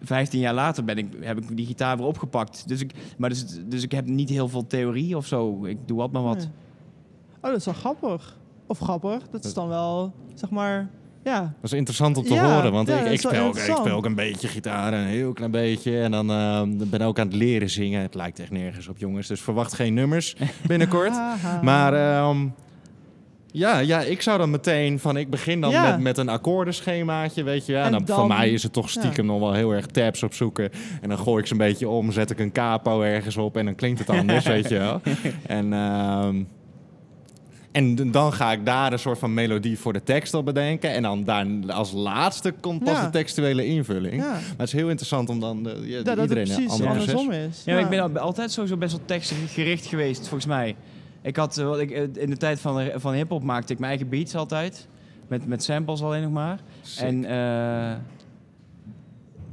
15 0.00 0.40
jaar 0.40 0.54
later 0.54 0.84
ben 0.84 0.98
ik, 0.98 1.06
heb 1.20 1.38
ik 1.38 1.56
die 1.56 1.66
gitaar 1.66 1.96
weer 1.96 2.06
opgepakt. 2.06 2.68
Dus 2.68 2.80
ik, 2.80 2.94
maar 3.18 3.28
dus, 3.28 3.44
dus 3.64 3.82
ik 3.82 3.92
heb 3.92 4.06
niet 4.06 4.28
heel 4.28 4.48
veel 4.48 4.66
theorie 4.66 5.16
of 5.16 5.26
zo. 5.26 5.64
Ik 5.64 5.78
doe 5.86 5.96
wat 5.96 6.12
maar 6.12 6.22
wat. 6.22 6.36
Nee. 6.36 6.48
Oh, 7.40 7.50
dat 7.50 7.56
is 7.56 7.64
wel 7.64 7.74
grappig. 7.74 8.36
Of 8.66 8.78
grappig, 8.78 9.28
dat 9.28 9.44
is 9.44 9.54
dan 9.54 9.68
wel, 9.68 10.12
zeg 10.34 10.50
maar, 10.50 10.90
ja. 11.24 11.40
Dat 11.40 11.72
is 11.72 11.72
interessant 11.72 12.16
om 12.16 12.24
te 12.24 12.34
Ja, 12.34 12.54
horen, 12.54 12.72
want 12.72 12.88
ja, 12.88 12.98
ik, 12.98 13.12
ik, 13.12 13.20
speel 13.20 13.44
ook, 13.44 13.56
ik 13.56 13.74
speel 13.76 13.96
ook 13.96 14.04
een 14.04 14.14
beetje 14.14 14.48
gitaar, 14.48 14.92
een 14.92 15.04
heel 15.06 15.32
klein 15.32 15.50
beetje. 15.50 16.00
En 16.00 16.10
dan 16.10 16.30
eh, 16.30 16.62
ben 16.66 17.00
ik 17.00 17.06
ook 17.06 17.18
aan 17.18 17.26
het 17.26 17.36
leren 17.36 17.70
zingen. 17.70 18.00
Het 18.02 18.14
lijkt 18.14 18.38
echt 18.38 18.50
nergens 18.50 18.88
op, 18.88 18.98
jongens. 18.98 19.26
Dus 19.26 19.40
verwacht 19.40 19.72
geen 19.74 19.94
nummers 19.94 20.36
binnenkort. 20.66 21.12
Maar 21.62 21.94
ehm, 21.94 22.46
ja, 23.46 23.78
ja, 23.78 24.00
ik 24.00 24.22
zou 24.22 24.38
dan 24.38 24.50
meteen 24.50 24.98
van... 24.98 25.16
Ik 25.16 25.30
begin 25.30 25.60
dan 25.60 25.70
Ja. 25.70 25.90
met, 25.90 26.00
met 26.00 26.18
een 26.18 26.28
akkoordenschemaatje, 26.28 27.42
weet 27.42 27.66
je. 27.66 27.72
Ja, 27.72 27.84
En 27.84 27.92
dan, 27.92 28.04
dan- 28.04 28.16
Voor 28.18 28.26
mij 28.26 28.50
is 28.50 28.62
het 28.62 28.72
toch 28.72 28.90
stiekem 28.90 29.26
nog 29.26 29.38
wel 29.38 29.52
heel 29.52 29.70
erg 29.70 29.86
tabs 29.86 30.22
opzoeken. 30.22 30.70
En 31.00 31.08
dan 31.08 31.18
gooi 31.18 31.40
ik 31.40 31.46
ze 31.46 31.52
een 31.52 31.58
beetje 31.58 31.88
om, 31.88 32.12
zet 32.12 32.30
ik 32.30 32.38
een 32.38 32.52
capo 32.52 33.02
ergens 33.02 33.36
op... 33.36 33.56
en 33.56 33.64
dan 33.64 33.74
klinkt 33.74 33.98
het 33.98 34.10
anders, 34.10 34.46
weet 34.56 34.68
je 34.68 34.78
wel. 34.78 35.00
En... 35.46 35.72
ehm, 35.72 36.42
en 37.74 38.10
dan 38.10 38.32
ga 38.32 38.52
ik 38.52 38.66
daar 38.66 38.92
een 38.92 38.98
soort 38.98 39.18
van 39.18 39.34
melodie 39.34 39.78
voor 39.78 39.92
de 39.92 40.02
tekst 40.02 40.34
op 40.34 40.44
bedenken. 40.44 40.90
En 40.90 41.02
dan 41.02 41.24
daar 41.24 41.46
als 41.66 41.92
laatste 41.92 42.54
komt 42.60 42.84
pas 42.84 42.96
Ja. 42.96 43.04
de 43.04 43.10
textuele 43.10 43.66
invulling. 43.66 44.14
Ja, 44.14 44.30
Maar 44.30 44.40
het 44.56 44.66
is 44.66 44.72
heel 44.72 44.88
interessant 44.88 45.28
om 45.28 45.40
dan 45.40 45.68
eh, 45.68 45.88
ja, 45.88 46.02
dat 46.02 46.06
het 46.16 46.20
iedereen 46.30 46.48
een 46.48 46.54
precies 46.54 46.70
ander 46.72 46.86
proces. 46.86 47.14
andersom 47.14 47.32
is. 47.32 47.62
Ja, 47.64 47.78
ik 47.78 47.88
ben 47.88 48.00
al- 48.00 48.18
altijd 48.18 48.50
sowieso 48.52 48.76
best 48.76 48.92
wel 48.96 49.04
tekstgericht 49.06 49.86
geweest, 49.86 50.20
volgens 50.20 50.46
mij. 50.46 50.76
Ik 51.22 51.36
had, 51.36 51.58
eh, 51.58 51.64
wat 51.66 51.78
ik, 51.78 51.90
eh, 51.90 52.02
in 52.14 52.30
de 52.30 52.36
tijd 52.36 52.60
van, 52.60 52.90
van 52.96 53.12
hip-hop 53.12 53.42
maakte 53.42 53.72
ik 53.72 53.78
mijn 53.78 53.90
eigen 53.90 54.08
beats 54.08 54.34
altijd. 54.34 54.86
Met, 55.28 55.46
met 55.46 55.64
samples 55.64 56.02
alleen 56.02 56.22
nog 56.22 56.32
maar. 56.32 56.60
Sick. 56.82 57.04
En 57.06 57.24
eh, 57.24 57.92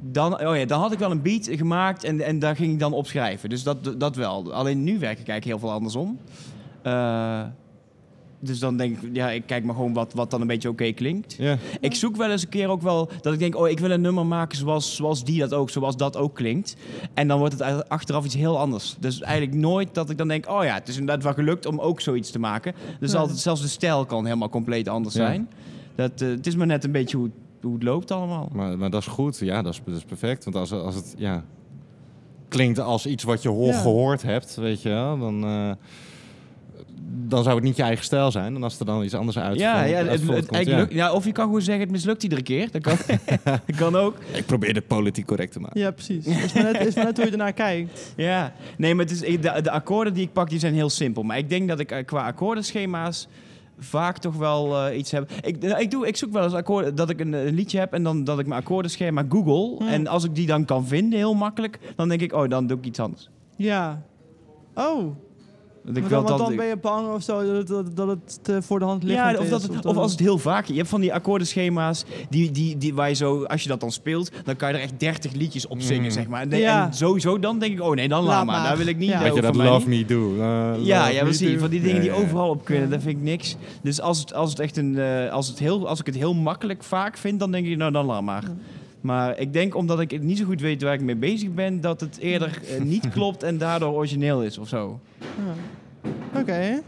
dan, 0.02 0.48
oh 0.48 0.56
ja, 0.58 0.66
dan 0.66 0.80
had 0.82 0.92
ik 0.92 1.00
wel 1.00 1.12
een 1.12 1.22
beat 1.22 1.48
gemaakt 1.52 2.04
en, 2.04 2.22
en 2.22 2.40
daar 2.40 2.56
ging 2.56 2.74
ik 2.74 2.80
dan 2.80 2.94
opschrijven. 2.94 3.50
Dus 3.50 3.64
dat, 3.64 4.00
dat 4.00 4.16
wel. 4.16 4.54
Alleen 4.54 4.84
nu 4.84 4.92
werk 5.00 5.20
ik 5.20 5.28
eigenlijk 5.28 5.46
heel 5.46 5.60
veel 5.60 5.72
andersom. 5.72 6.20
Eh, 6.82 7.42
dus 8.44 8.60
dan 8.60 8.78
denk 8.78 9.02
ik, 9.02 9.10
ja, 9.16 9.30
ik 9.32 9.44
kijk 9.46 9.64
maar 9.64 9.76
gewoon 9.76 9.94
wat, 9.94 10.14
wat 10.14 10.32
dan 10.32 10.42
een 10.42 10.48
beetje 10.48 10.70
oké 10.70 10.92
klinkt. 10.92 11.36
Ja. 11.38 11.58
Ik 11.80 11.96
zoek 11.96 12.16
wel 12.16 12.32
eens 12.32 12.42
een 12.44 12.50
keer 12.50 12.68
ook 12.68 12.82
wel 12.82 13.10
dat 13.22 13.34
ik 13.34 13.40
denk, 13.40 13.56
oh, 13.56 13.70
ik 13.70 13.80
wil 13.80 13.92
een 13.92 14.02
nummer 14.02 14.26
maken 14.26 14.58
zoals, 14.58 14.96
zoals 14.96 15.24
die 15.24 15.40
dat 15.40 15.54
ook, 15.54 15.70
zoals 15.70 15.98
dat 15.98 16.18
ook 16.18 16.36
klinkt. 16.36 16.76
En 17.14 17.28
dan 17.28 17.40
wordt 17.40 17.60
het 17.60 17.90
achteraf 17.90 18.26
iets 18.26 18.36
heel 18.36 18.60
anders. 18.60 18.96
Dus 19.00 19.22
eigenlijk 19.22 19.58
nooit 19.62 19.94
dat 19.94 20.10
ik 20.10 20.18
dan 20.18 20.28
denk, 20.28 20.50
oh 20.50 20.64
ja, 20.64 20.74
het 20.74 20.88
is 20.88 20.98
inderdaad 20.98 21.24
wel 21.24 21.34
gelukt 21.34 21.66
om 21.66 21.80
ook 21.80 22.02
zoiets 22.02 22.32
te 22.32 22.40
maken. 22.40 22.74
Dus 23.00 23.12
Ja. 23.12 23.18
altijd, 23.20 23.40
zelfs 23.40 23.62
de 23.62 23.68
stijl 23.68 24.06
kan 24.06 24.26
helemaal 24.26 24.50
compleet 24.50 24.88
anders 24.88 25.16
Ja. 25.16 25.26
zijn. 25.26 25.50
Dat, 25.96 26.22
eh, 26.22 26.28
het 26.30 26.48
is 26.48 26.56
maar 26.56 26.68
net 26.68 26.84
een 26.84 26.92
beetje 26.92 27.18
hoe, 27.18 27.30
hoe 27.62 27.74
het 27.74 27.84
loopt 27.84 28.12
allemaal. 28.12 28.50
Maar, 28.54 28.78
maar 28.78 28.90
dat 28.90 29.02
is 29.02 29.08
goed. 29.08 29.38
Ja, 29.40 29.62
dat 29.62 29.74
is, 29.74 29.82
dat 29.86 29.96
is 29.96 30.04
perfect. 30.04 30.44
Want 30.44 30.56
als, 30.56 30.72
als 30.72 30.96
het 30.96 31.14
ja, 31.18 31.44
klinkt 32.48 32.80
als 32.80 33.06
iets 33.06 33.24
wat 33.24 33.42
je 33.42 33.50
Ja. 33.52 33.74
gehoord 33.82 34.22
hebt, 34.22 34.56
weet 34.56 34.82
je 34.82 34.90
wel, 34.90 35.20
dan, 35.20 35.44
eh, 35.44 35.72
dan 37.14 37.44
zou 37.44 37.56
het 37.56 37.64
niet 37.64 37.76
je 37.76 37.84
eigen 37.84 38.04
stijl 38.04 38.32
zijn. 38.32 38.56
En 38.56 38.64
als 38.64 38.80
er 38.80 38.86
dan 38.86 39.04
iets 39.04 39.14
anders 39.14 39.38
uit 39.40 39.60
Ja, 39.60 39.84
ja, 39.84 39.98
het, 40.06 40.28
het, 40.28 40.68
ja. 40.68 40.78
lukt- 40.78 40.94
ja, 40.94 41.12
of 41.14 41.26
je 41.26 41.32
kan 41.32 41.46
gewoon 41.46 41.62
zeggen, 41.62 41.84
het 41.84 41.92
mislukt 41.92 42.24
iedere 42.24 42.42
keer. 42.42 42.72
Dat 42.72 42.82
kan, 42.82 42.98
dat 43.66 43.76
kan 43.76 43.96
ook. 43.96 44.18
Ik 44.34 44.46
probeer 44.46 44.76
het 44.76 44.88
politiek 44.88 45.26
correct 45.26 45.52
te 45.52 45.60
maken. 45.60 45.80
Ja, 45.80 45.92
precies. 45.92 46.26
Het 46.26 46.44
is 46.44 46.54
maar 46.54 46.64
net, 46.64 46.86
is 46.88 46.96
maar 46.96 47.06
net 47.06 47.18
hoe 47.18 47.26
je 47.26 47.32
ernaar 47.32 47.54
kijkt. 47.54 48.14
Ja, 48.16 48.54
nee, 48.78 48.96
maar 48.96 49.06
het 49.06 49.14
is, 49.14 49.20
de, 49.42 49.62
de 49.62 49.72
akkoorden 49.72 50.14
die 50.14 50.24
ik 50.24 50.34
pak, 50.34 50.50
die 50.50 50.60
zijn 50.60 50.74
heel 50.74 50.90
simpel. 50.90 51.24
Maar 51.24 51.38
ik 51.38 51.50
denk 51.50 51.68
dat 51.68 51.80
ik 51.80 51.92
eh, 51.92 52.06
qua 52.06 52.26
akkoordenschema's 52.26 53.28
vaak 53.80 54.18
toch 54.18 54.36
wel 54.36 54.78
eh, 54.88 54.98
iets 54.98 55.12
heb. 55.12 55.32
Ik, 55.42 55.62
nou, 55.62 55.80
ik, 55.82 55.92
doe, 55.92 56.08
ik 56.08 56.16
zoek 56.18 56.32
wel 56.32 56.44
eens 56.44 56.54
akkoorden, 56.54 56.96
dat 56.96 57.10
ik 57.10 57.20
een, 57.20 57.34
een 57.34 57.54
liedje 57.56 57.80
heb 57.80 57.94
en 57.94 58.04
dan 58.04 58.24
dat 58.24 58.40
ik 58.40 58.48
mijn 58.48 58.60
akkoordenschema 58.60 59.26
google. 59.30 59.76
Hmm. 59.78 59.88
En 59.88 60.08
als 60.08 60.24
ik 60.24 60.36
die 60.36 60.48
dan 60.48 60.66
kan 60.66 60.86
vinden, 60.88 61.20
heel 61.20 61.34
makkelijk, 61.34 61.80
dan 61.96 62.10
denk 62.10 62.22
ik, 62.22 62.34
oh, 62.34 62.50
dan 62.50 62.68
doe 62.68 62.78
ik 62.78 62.86
iets 62.86 63.00
anders. 63.00 63.30
Ja. 63.56 64.02
Oh. 64.76 65.16
Want 65.84 65.98
ik 65.98 66.04
Want 66.04 66.28
wil 66.28 66.38
dan, 66.38 66.48
dan 66.48 66.56
ben 66.56 66.66
je 66.66 66.78
bang 66.78 67.14
of 67.14 67.24
zo 67.24 67.54
dat, 67.54 67.68
dat, 67.68 67.96
dat 67.96 68.08
het 68.08 68.40
te 68.44 68.62
voor 68.62 68.80
de 68.80 68.86
hand 68.86 69.04
ligt. 69.04 69.16
Ja, 69.18 69.36
of, 69.40 69.50
dat, 69.50 69.62
het- 69.62 69.86
of 69.86 69.98
als 69.98 70.12
het 70.12 70.20
heel 70.20 70.38
vaak... 70.38 70.66
Je 70.66 70.74
hebt 70.74 70.90
van 70.90 71.02
die 71.02 71.14
akkoordenschema's 71.14 72.06
die, 72.30 72.52
die, 72.52 72.78
die, 72.78 72.94
waar 72.94 73.10
je 73.10 73.16
zo... 73.16 73.44
Als 73.44 73.64
je 73.64 73.70
dat 73.70 73.80
dan 73.80 73.92
speelt, 73.92 74.32
dan 74.44 74.56
kan 74.56 74.70
je 74.70 74.76
er 74.76 74.82
echt 74.82 75.00
30 75.00 75.34
liedjes 75.34 75.68
op 75.68 75.82
zingen, 75.82 76.04
Mm. 76.06 76.12
zeg 76.12 76.28
maar. 76.28 76.42
En, 76.42 76.50
de- 76.50 76.58
Ja. 76.58 76.86
en 76.86 76.94
sowieso 76.94 77.40
dan 77.40 77.60
denk 77.60 77.74
ik, 77.74 77.82
oh 77.82 77.96
nee, 77.96 78.08
dan 78.08 78.24
laat, 78.24 78.28
Laat 78.36 78.46
maar. 78.46 78.56
maar. 78.60 78.68
Daar 78.68 78.78
wil 78.78 78.88
ik 78.88 78.98
niet. 78.98 79.10
Ja. 79.10 79.14
dat 79.14 79.24
Weet 79.24 79.36
je 79.36 79.42
dat 79.42 79.56
Love. 79.56 79.90
Me 79.90 80.06
Do? 80.06 80.34
Uh, 80.36 80.86
Ja, 80.86 81.08
ja, 81.08 81.24
precies. 81.24 81.54
Do. 81.54 81.60
Van 81.60 81.70
die 81.70 81.82
dingen 81.82 82.02
die 82.02 82.12
overal 82.12 82.50
op 82.50 82.66
kunnen, 82.66 82.84
Ja. 82.84 82.90
dat 82.90 83.02
vind 83.02 83.18
ik 83.18 83.24
niks. 83.24 83.56
Dus 83.82 84.02
als, 84.02 84.20
het, 84.20 84.34
als, 84.34 84.50
het 84.50 84.60
echt 84.60 84.78
een, 84.78 84.98
eh, 85.00 85.32
als, 85.32 85.48
het 85.48 85.60
heel, 85.60 85.88
als 85.88 86.00
ik 86.00 86.06
het 86.06 86.16
heel 86.16 86.34
makkelijk 86.34 86.84
vaak 86.84 87.18
vind, 87.18 87.40
dan 87.40 87.52
denk 87.52 87.66
ik, 87.68 87.78
nou 87.78 87.92
dan 87.92 88.06
laat 88.06 88.22
maar. 88.22 88.44
Ja. 88.44 88.50
Maar 89.02 89.40
ik 89.40 89.54
denk, 89.54 89.76
omdat 89.76 90.00
ik 90.00 90.12
het 90.12 90.22
niet 90.24 90.38
zo 90.38 90.46
goed 90.46 90.62
weet 90.62 90.82
waar 90.82 90.94
ik 90.94 91.02
mee 91.02 91.16
bezig 91.16 91.54
ben, 91.54 91.82
dat 91.82 92.02
het 92.02 92.18
eerder 92.18 92.62
eh, 92.76 92.82
niet 92.82 93.10
klopt 93.14 93.44
en 93.44 93.58
daardoor 93.58 93.94
origineel 93.94 94.44
is 94.44 94.58
of 94.58 94.68
zo. 94.68 95.00
Ja. 95.20 96.40
Oké. 96.40 96.82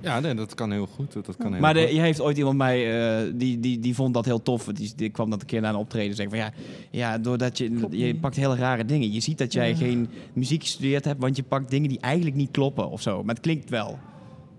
Ja, 0.00 0.20
nee, 0.20 0.34
dat 0.34 0.54
kan 0.54 0.72
heel 0.72 0.86
goed. 0.86 1.12
Dat 1.12 1.36
kan 1.36 1.52
heel 1.52 1.60
Maar 1.60 1.74
de, 1.74 1.80
goed. 1.80 1.90
je 1.90 2.00
heeft 2.00 2.20
ooit 2.20 2.36
iemand 2.38 2.56
mij, 2.56 3.00
eh, 3.24 3.32
die, 3.34 3.60
die, 3.60 3.78
die 3.78 3.94
vond 3.94 4.14
dat 4.14 4.24
heel 4.24 4.42
tof. 4.42 4.64
Die, 4.64 4.92
die 4.96 5.08
kwam 5.10 5.30
dat 5.30 5.40
een 5.40 5.46
keer 5.46 5.60
naar 5.60 5.72
een 5.74 5.78
optreden 5.80 6.10
en 6.10 6.16
zei 6.16 6.28
van 6.28 6.38
ja, 6.38 6.52
ja 6.90 7.18
doordat 7.18 7.58
je, 7.58 7.70
Klopt 7.70 7.94
je 7.96 8.04
niet. 8.04 8.20
pakt 8.20 8.36
hele 8.36 8.56
rare 8.56 8.84
dingen. 8.84 9.12
Je 9.12 9.20
ziet 9.20 9.38
dat 9.38 9.52
jij 9.52 9.68
Ja. 9.68 9.76
geen 9.76 10.08
muziek 10.32 10.62
gestudeerd 10.62 11.04
hebt, 11.04 11.20
want 11.20 11.36
je 11.36 11.42
pakt 11.42 11.70
dingen 11.70 11.88
die 11.88 12.00
eigenlijk 12.00 12.36
niet 12.36 12.50
kloppen 12.50 12.90
of 12.90 13.02
zo. 13.02 13.22
Maar 13.24 13.34
het 13.34 13.44
klinkt 13.44 13.70
wel. 13.70 13.98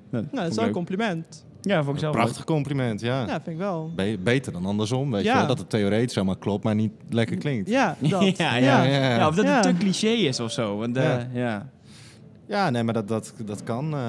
Nou, 0.09 0.25
dat 0.31 0.49
is 0.49 0.55
wel 0.55 0.65
een 0.65 0.71
compliment. 0.71 1.45
Ja, 1.61 1.83
vond 1.83 1.95
ik 1.95 2.01
zelf 2.01 2.15
leuk. 2.15 2.23
Prachtig 2.23 2.43
compliment, 2.45 3.01
ja. 3.01 3.19
Ja, 3.21 3.27
vind 3.27 3.47
ik 3.47 3.57
wel. 3.57 3.91
Be- 3.95 4.17
beter 4.23 4.51
dan 4.51 4.65
andersom, 4.65 5.11
weet 5.11 5.23
Ja. 5.23 5.31
je 5.31 5.37
wel? 5.37 5.47
Dat 5.47 5.57
het 5.59 5.69
theoretisch 5.69 6.15
allemaal 6.15 6.37
klopt, 6.37 6.63
maar 6.63 6.75
niet 6.75 6.91
lekker 7.09 7.37
klinkt. 7.37 7.69
Ja, 7.69 7.95
dat. 8.09 8.37
ja, 8.37 8.55
ja, 8.55 8.83
Ja, 8.83 9.15
ja, 9.15 9.27
of 9.27 9.35
dat 9.35 9.45
Ja. 9.45 9.53
het 9.53 9.63
te 9.63 9.73
cliché 9.73 10.07
is 10.07 10.39
of 10.39 10.51
zo. 10.51 10.77
Want, 10.77 10.97
eh, 10.97 11.15
Ja. 11.33 11.69
Ja. 12.47 12.69
Nee, 12.69 12.83
maar 12.83 12.93
dat, 12.93 13.07
dat, 13.07 13.33
dat, 13.45 13.63
kan, 13.63 13.93
eh, 13.93 13.99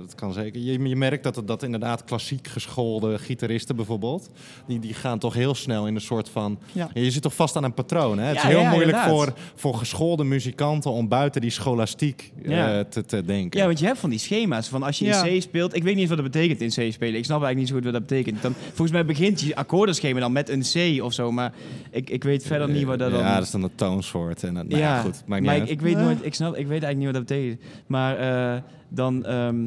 dat 0.00 0.14
kan 0.14 0.32
zeker. 0.32 0.60
Je, 0.60 0.88
je 0.88 0.96
merkt 0.96 1.22
dat, 1.22 1.42
dat 1.44 1.62
inderdaad 1.62 2.04
klassiek 2.04 2.48
geschoolde 2.48 3.18
gitaristen 3.18 3.76
bijvoorbeeld... 3.76 4.30
Die, 4.66 4.78
die 4.78 4.94
gaan 4.94 5.18
toch 5.18 5.34
heel 5.34 5.54
snel 5.54 5.86
in 5.86 5.94
een 5.94 6.00
soort 6.00 6.28
van... 6.28 6.58
Ja. 6.72 6.90
Je 6.94 7.10
zit 7.10 7.22
toch 7.22 7.34
vast 7.34 7.56
aan 7.56 7.64
een 7.64 7.74
patroon, 7.74 8.18
hè? 8.18 8.26
Het 8.26 8.36
is 8.36 8.42
heel 8.42 8.58
ja, 8.58 8.70
moeilijk 8.70 8.90
inderdaad. 8.90 9.08
voor, 9.08 9.32
voor 9.54 9.74
geschoolde 9.74 10.24
muzikanten... 10.24 10.90
om 10.90 11.08
buiten 11.08 11.40
die 11.40 11.50
scholastiek 11.50 12.32
eh, 12.44 12.80
te, 12.80 13.04
te 13.04 13.24
denken. 13.24 13.60
ja, 13.60 13.66
want 13.66 13.78
je 13.78 13.86
hebt 13.86 13.98
van 13.98 14.10
die 14.10 14.18
schema's. 14.18 14.68
Van 14.68 14.82
als 14.82 14.98
je 14.98 15.06
in 15.06 15.38
C 15.38 15.42
speelt... 15.42 15.74
Ik 15.76 15.82
weet 15.82 15.92
niet 15.92 16.00
eens 16.00 16.14
wat 16.14 16.22
dat 16.22 16.32
betekent 16.32 16.60
in 16.60 16.68
C 16.68 16.92
spelen. 16.92 17.18
Ik 17.18 17.24
snap 17.24 17.42
eigenlijk 17.42 17.56
niet 17.56 17.68
zo 17.68 17.74
goed 17.74 17.84
wat 17.84 17.92
dat 17.92 18.06
betekent. 18.06 18.42
Dan, 18.42 18.54
volgens 18.66 18.90
mij 18.90 19.04
begint 19.04 19.40
je 19.40 19.56
akkoordenschema 19.56 20.20
dan 20.20 20.32
met 20.32 20.48
een 20.48 20.62
C 20.62 21.02
of 21.02 21.12
zo. 21.12 21.32
Maar 21.32 21.52
ik, 21.90 22.10
ik 22.10 22.24
weet 22.24 22.46
verder 22.46 22.68
niet 22.68 22.84
wat 22.84 22.98
dat 22.98 23.10
dan... 23.10 23.20
Ja, 23.20 23.34
dat 23.34 23.44
is 23.44 23.50
dan 23.50 23.62
het 23.62 23.76
toonsoort. 23.76 24.42
En, 24.42 24.54
dat- 24.54 24.68
nou 24.68 24.80
ja, 24.80 25.00
goed, 25.00 25.22
maakt 25.26 25.42
niet 25.42 25.50
maar 25.50 25.60
ik, 25.60 25.68
ik 25.68 25.80
weet 25.80 25.96
nooit, 25.96 26.18
ik 26.24 26.34
snap, 26.34 26.50
ik 26.50 26.66
weet 26.66 26.82
eigenlijk 26.82 26.96
niet 26.96 27.04
wat 27.06 27.14
dat 27.14 27.22
betekent. 27.22 27.41
Maar 27.86 28.16
eh, 28.18 28.62
dan, 28.88 29.24
ehm 29.24 29.66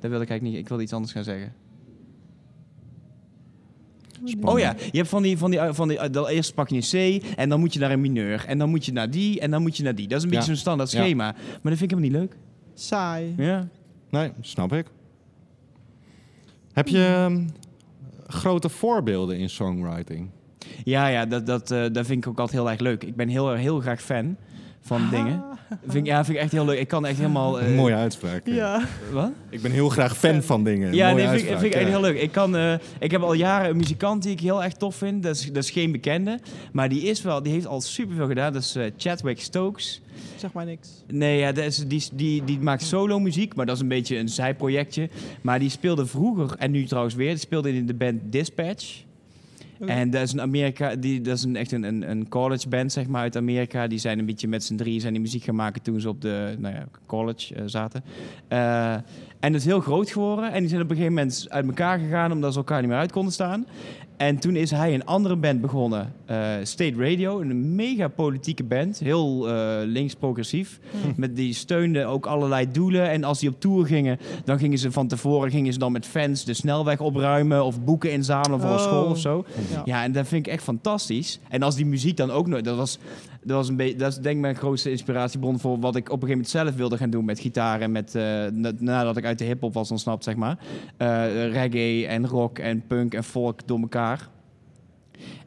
dat 0.00 0.10
wil 0.10 0.20
ik 0.20 0.28
eigenlijk 0.28 0.42
niet. 0.42 0.56
Ik 0.56 0.68
wilde 0.68 0.82
iets 0.82 0.92
anders 0.92 1.12
gaan 1.12 1.24
zeggen. 1.24 1.52
Spannend. 4.24 4.52
Oh 4.52 4.58
ja, 4.58 4.74
je 4.90 4.96
hebt 4.98 5.08
van 5.08 5.22
die, 5.22 5.38
van 5.38 5.50
die, 5.50 5.60
van 5.70 5.88
die, 5.88 6.10
dan 6.10 6.26
eerst 6.26 6.54
pak 6.54 6.68
je 6.68 6.76
een 6.96 7.20
C 7.20 7.24
en 7.36 7.48
dan 7.48 7.60
moet 7.60 7.72
je 7.72 7.78
naar 7.80 7.90
een 7.90 8.00
mineur 8.00 8.44
en 8.46 8.58
dan 8.58 8.68
moet 8.70 8.84
je 8.84 8.92
naar 8.92 9.10
die 9.10 9.40
en 9.40 9.50
dan 9.50 9.62
moet 9.62 9.76
je 9.76 9.82
naar 9.82 9.94
die. 9.94 10.08
Dat 10.08 10.18
is 10.18 10.24
een 10.24 10.30
beetje 10.30 10.44
Ja. 10.44 10.50
zo'n 10.52 10.60
standaard 10.60 10.90
Ja. 10.90 11.00
schema. 11.02 11.24
Maar 11.32 11.60
dat 11.62 11.78
vind 11.78 11.92
ik 11.92 11.98
helemaal 11.98 12.10
niet 12.20 12.30
leuk. 12.30 12.36
Saai. 12.74 13.34
Ja. 13.36 13.68
Nee, 14.10 14.30
snap 14.40 14.72
ik. 14.72 14.86
Heb 16.72 16.88
je 16.88 17.04
ehm, 17.04 17.46
grote 18.26 18.68
voorbeelden 18.68 19.38
in 19.38 19.48
songwriting? 19.50 20.30
Ja, 20.84 21.06
ja, 21.08 21.26
dat, 21.26 21.46
dat, 21.46 21.70
eh, 21.70 21.84
dat 21.92 22.06
vind 22.06 22.24
ik 22.24 22.30
ook 22.30 22.38
altijd 22.38 22.58
heel 22.58 22.70
erg 22.70 22.80
leuk. 22.80 23.04
Ik 23.04 23.16
ben 23.16 23.28
heel, 23.28 23.52
heel 23.52 23.80
graag 23.80 24.00
fan 24.02 24.36
van 24.80 25.08
dingen. 25.10 25.42
Vind, 25.82 25.94
ik- 25.94 26.06
ja, 26.06 26.24
vind 26.24 26.36
ik 26.36 26.42
echt 26.42 26.52
heel 26.52 26.64
leuk. 26.64 26.78
Ik 26.78 26.88
kan 26.88 27.06
echt 27.06 27.16
helemaal... 27.16 27.60
eh, 27.60 27.74
Mooie 27.76 27.94
uitspraak. 27.94 28.42
Ja. 28.44 28.82
Wat? 29.12 29.30
Ik 29.50 29.62
ben 29.62 29.70
heel 29.70 29.88
graag 29.88 30.16
fan 30.16 30.42
van 30.42 30.64
dingen. 30.64 30.94
Ja, 30.94 31.12
nee, 31.12 31.28
vind, 31.28 31.40
vind 31.46 31.62
ik 31.62 31.74
echt 31.74 31.88
heel 31.88 32.00
leuk. 32.00 32.20
Ik, 32.20 32.32
kan, 32.32 32.56
eh, 32.56 32.74
ik 33.00 33.10
heb 33.10 33.22
al 33.22 33.32
jaren 33.32 33.70
een 33.70 33.76
muzikant 33.76 34.22
die 34.22 34.32
ik 34.32 34.40
heel 34.40 34.62
erg 34.64 34.72
tof 34.72 34.94
vind. 34.96 35.22
Dat 35.22 35.34
is, 35.36 35.46
dat 35.52 35.62
is 35.64 35.70
geen 35.70 35.92
bekende. 35.92 36.38
Maar 36.72 36.88
die, 36.88 37.02
is 37.02 37.22
wel, 37.22 37.42
die 37.42 37.52
heeft 37.52 37.66
al 37.66 37.80
superveel 37.80 38.26
gedaan. 38.26 38.52
Dat 38.52 38.62
is 38.62 38.74
eh, 38.76 38.84
Chadwick 38.96 39.40
Stokes. 39.40 40.00
Zeg 40.36 40.52
maar 40.52 40.64
niks. 40.64 40.88
Nee, 41.06 41.38
ja, 41.38 41.52
dat 41.52 41.64
is, 41.64 41.76
die, 41.86 42.04
die, 42.12 42.44
die 42.44 42.58
maakt 42.60 42.82
solo 42.82 43.18
muziek, 43.20 43.54
maar 43.54 43.66
dat 43.66 43.74
is 43.76 43.82
een 43.82 43.88
beetje 43.88 44.16
een 44.18 44.28
zijprojectje. 44.28 45.08
Maar 45.42 45.58
die 45.58 45.70
speelde 45.70 46.06
vroeger, 46.06 46.56
en 46.58 46.70
nu 46.70 46.84
trouwens 46.84 47.14
weer, 47.14 47.28
die 47.30 47.38
speelde 47.38 47.74
in 47.74 47.86
de 47.86 47.94
band 47.94 48.20
Dispatch. 48.24 49.06
En 49.86 50.10
dat 50.10 50.22
is 50.22 50.32
een 50.32 50.40
Amerika, 50.40 50.96
die, 50.96 51.20
dat 51.20 51.36
is 51.36 51.42
een, 51.42 51.56
echt 51.56 51.72
een, 51.72 51.82
een, 51.82 52.10
een 52.10 52.28
college 52.28 52.68
band 52.68 52.92
zeg 52.92 53.06
maar 53.06 53.20
uit 53.20 53.36
Amerika. 53.36 53.86
Die 53.86 53.98
zijn 53.98 54.18
een 54.18 54.26
beetje 54.26 54.48
met 54.48 54.64
z'n 54.64 54.76
drieën 54.76 55.00
zijn 55.00 55.12
die 55.12 55.22
muziek 55.22 55.42
gaan 55.42 55.54
maken 55.54 55.82
toen 55.82 56.00
ze 56.00 56.08
op 56.08 56.20
de 56.20 56.54
nou 56.58 56.74
ja, 56.74 56.84
college 57.06 57.54
eh, 57.54 57.62
zaten. 57.66 58.04
Eh, 58.48 58.92
en 59.40 59.52
dat 59.52 59.60
is 59.60 59.64
heel 59.64 59.80
groot 59.80 60.10
geworden. 60.10 60.52
En 60.52 60.60
die 60.60 60.68
zijn 60.68 60.82
op 60.82 60.90
een 60.90 60.96
gegeven 60.96 61.14
moment 61.14 61.46
uit 61.48 61.66
elkaar 61.66 61.98
gegaan 61.98 62.32
omdat 62.32 62.52
ze 62.52 62.58
elkaar 62.58 62.80
niet 62.80 62.90
meer 62.90 62.98
uit 62.98 63.12
konden 63.12 63.32
staan. 63.32 63.66
En 64.18 64.38
toen 64.38 64.56
is 64.56 64.70
hij 64.70 64.94
een 64.94 65.04
andere 65.06 65.36
band 65.36 65.60
begonnen, 65.60 66.12
eh, 66.26 66.36
State 66.62 66.94
Radio, 66.96 67.40
een 67.40 67.74
mega 67.74 68.08
politieke 68.08 68.64
band, 68.64 68.98
heel 68.98 69.48
eh, 69.48 69.76
links-progressief. 69.84 70.80
Met 71.16 71.36
die 71.36 71.54
steunde 71.54 72.04
ook 72.04 72.26
allerlei 72.26 72.70
doelen. 72.70 73.10
En 73.10 73.24
als 73.24 73.38
die 73.38 73.48
op 73.48 73.60
tour 73.60 73.86
gingen, 73.86 74.18
dan 74.44 74.58
gingen 74.58 74.78
ze 74.78 74.92
van 74.92 75.06
tevoren 75.08 75.50
gingen 75.50 75.72
ze 75.72 75.78
dan 75.78 75.92
met 75.92 76.06
fans 76.06 76.44
de 76.44 76.54
snelweg 76.54 77.00
opruimen 77.00 77.64
of 77.64 77.84
boeken 77.84 78.12
inzamelen 78.12 78.60
voor 78.60 78.70
een 78.70 78.76
Oh. 78.76 78.82
school 78.82 79.04
of 79.10 79.18
zo. 79.18 79.44
Ja. 79.72 79.82
Ja, 79.84 80.02
en 80.02 80.12
dat 80.12 80.28
vind 80.28 80.46
ik 80.46 80.52
echt 80.52 80.62
fantastisch. 80.62 81.38
En 81.48 81.62
als 81.62 81.74
die 81.76 81.86
muziek 81.86 82.16
dan 82.16 82.30
ook 82.30 82.46
nog... 82.46 82.60
Dat 82.60 82.76
was, 82.76 82.98
dat 83.42 83.56
was 83.56 83.68
een 83.68 83.76
beetje... 83.76 83.96
Dat 83.96 84.10
is 84.12 84.18
denk 84.18 84.34
ik 84.36 84.40
mijn 84.42 84.56
grootste 84.56 84.90
inspiratiebron 84.90 85.58
voor 85.58 85.78
wat 85.80 85.96
ik 85.96 86.04
op 86.10 86.22
een 86.22 86.28
gegeven 86.28 86.30
moment 86.30 86.48
zelf 86.48 86.74
wilde 86.76 86.96
gaan 86.96 87.10
doen 87.10 87.24
met 87.24 87.40
gitaar. 87.40 87.80
En 87.80 87.92
met... 87.92 88.14
eh, 88.14 88.22
na- 88.52 88.72
nadat 88.78 89.16
ik 89.16 89.24
uit 89.24 89.38
de 89.38 89.44
hiphop 89.44 89.74
was 89.74 89.90
ontsnapt, 89.90 90.24
zeg 90.24 90.36
maar. 90.36 90.58
Reggae 91.50 92.06
en 92.06 92.26
rock 92.26 92.58
en 92.58 92.86
punk 92.86 93.14
en 93.14 93.24
folk 93.24 93.60
door 93.66 93.80
elkaar. 93.80 94.06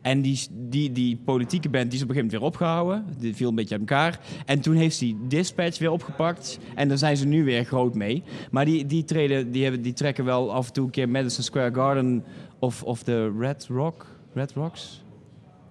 En 0.01 0.21
die, 0.21 0.47
die, 0.51 0.91
die 0.91 1.17
politieke 1.25 1.69
band 1.69 1.91
die 1.91 1.99
is 1.99 2.03
op 2.03 2.09
een 2.09 2.15
gegeven 2.15 2.39
moment 2.39 2.59
weer 2.59 2.67
opgehouden. 2.67 3.05
Die 3.19 3.35
viel 3.35 3.49
een 3.49 3.55
beetje 3.55 3.77
uit 3.77 3.89
elkaar. 3.89 4.19
En 4.45 4.61
toen 4.61 4.75
heeft 4.75 4.99
hij 4.99 5.15
Dispatch 5.27 5.79
weer 5.79 5.91
opgepakt. 5.91 6.59
En 6.75 6.87
daar 6.87 6.97
zijn 6.97 7.17
ze 7.17 7.25
nu 7.25 7.43
weer 7.43 7.63
groot 7.63 7.95
mee. 7.95 8.23
Maar 8.51 8.65
die, 8.65 8.85
die, 8.85 9.03
treden, 9.03 9.51
die, 9.51 9.63
hebben, 9.63 9.81
die 9.81 9.93
trekken 9.93 10.25
wel 10.25 10.53
af 10.53 10.67
en 10.67 10.73
toe 10.73 10.85
een 10.85 10.91
keer 10.91 11.09
Madison 11.09 11.43
Square 11.43 11.73
Garden 11.73 12.23
of, 12.59 12.83
of 12.83 13.03
de 13.03 13.33
Red 13.39 13.67
Rock. 13.69 14.05
Red 14.33 14.51
Rocks? 14.51 15.00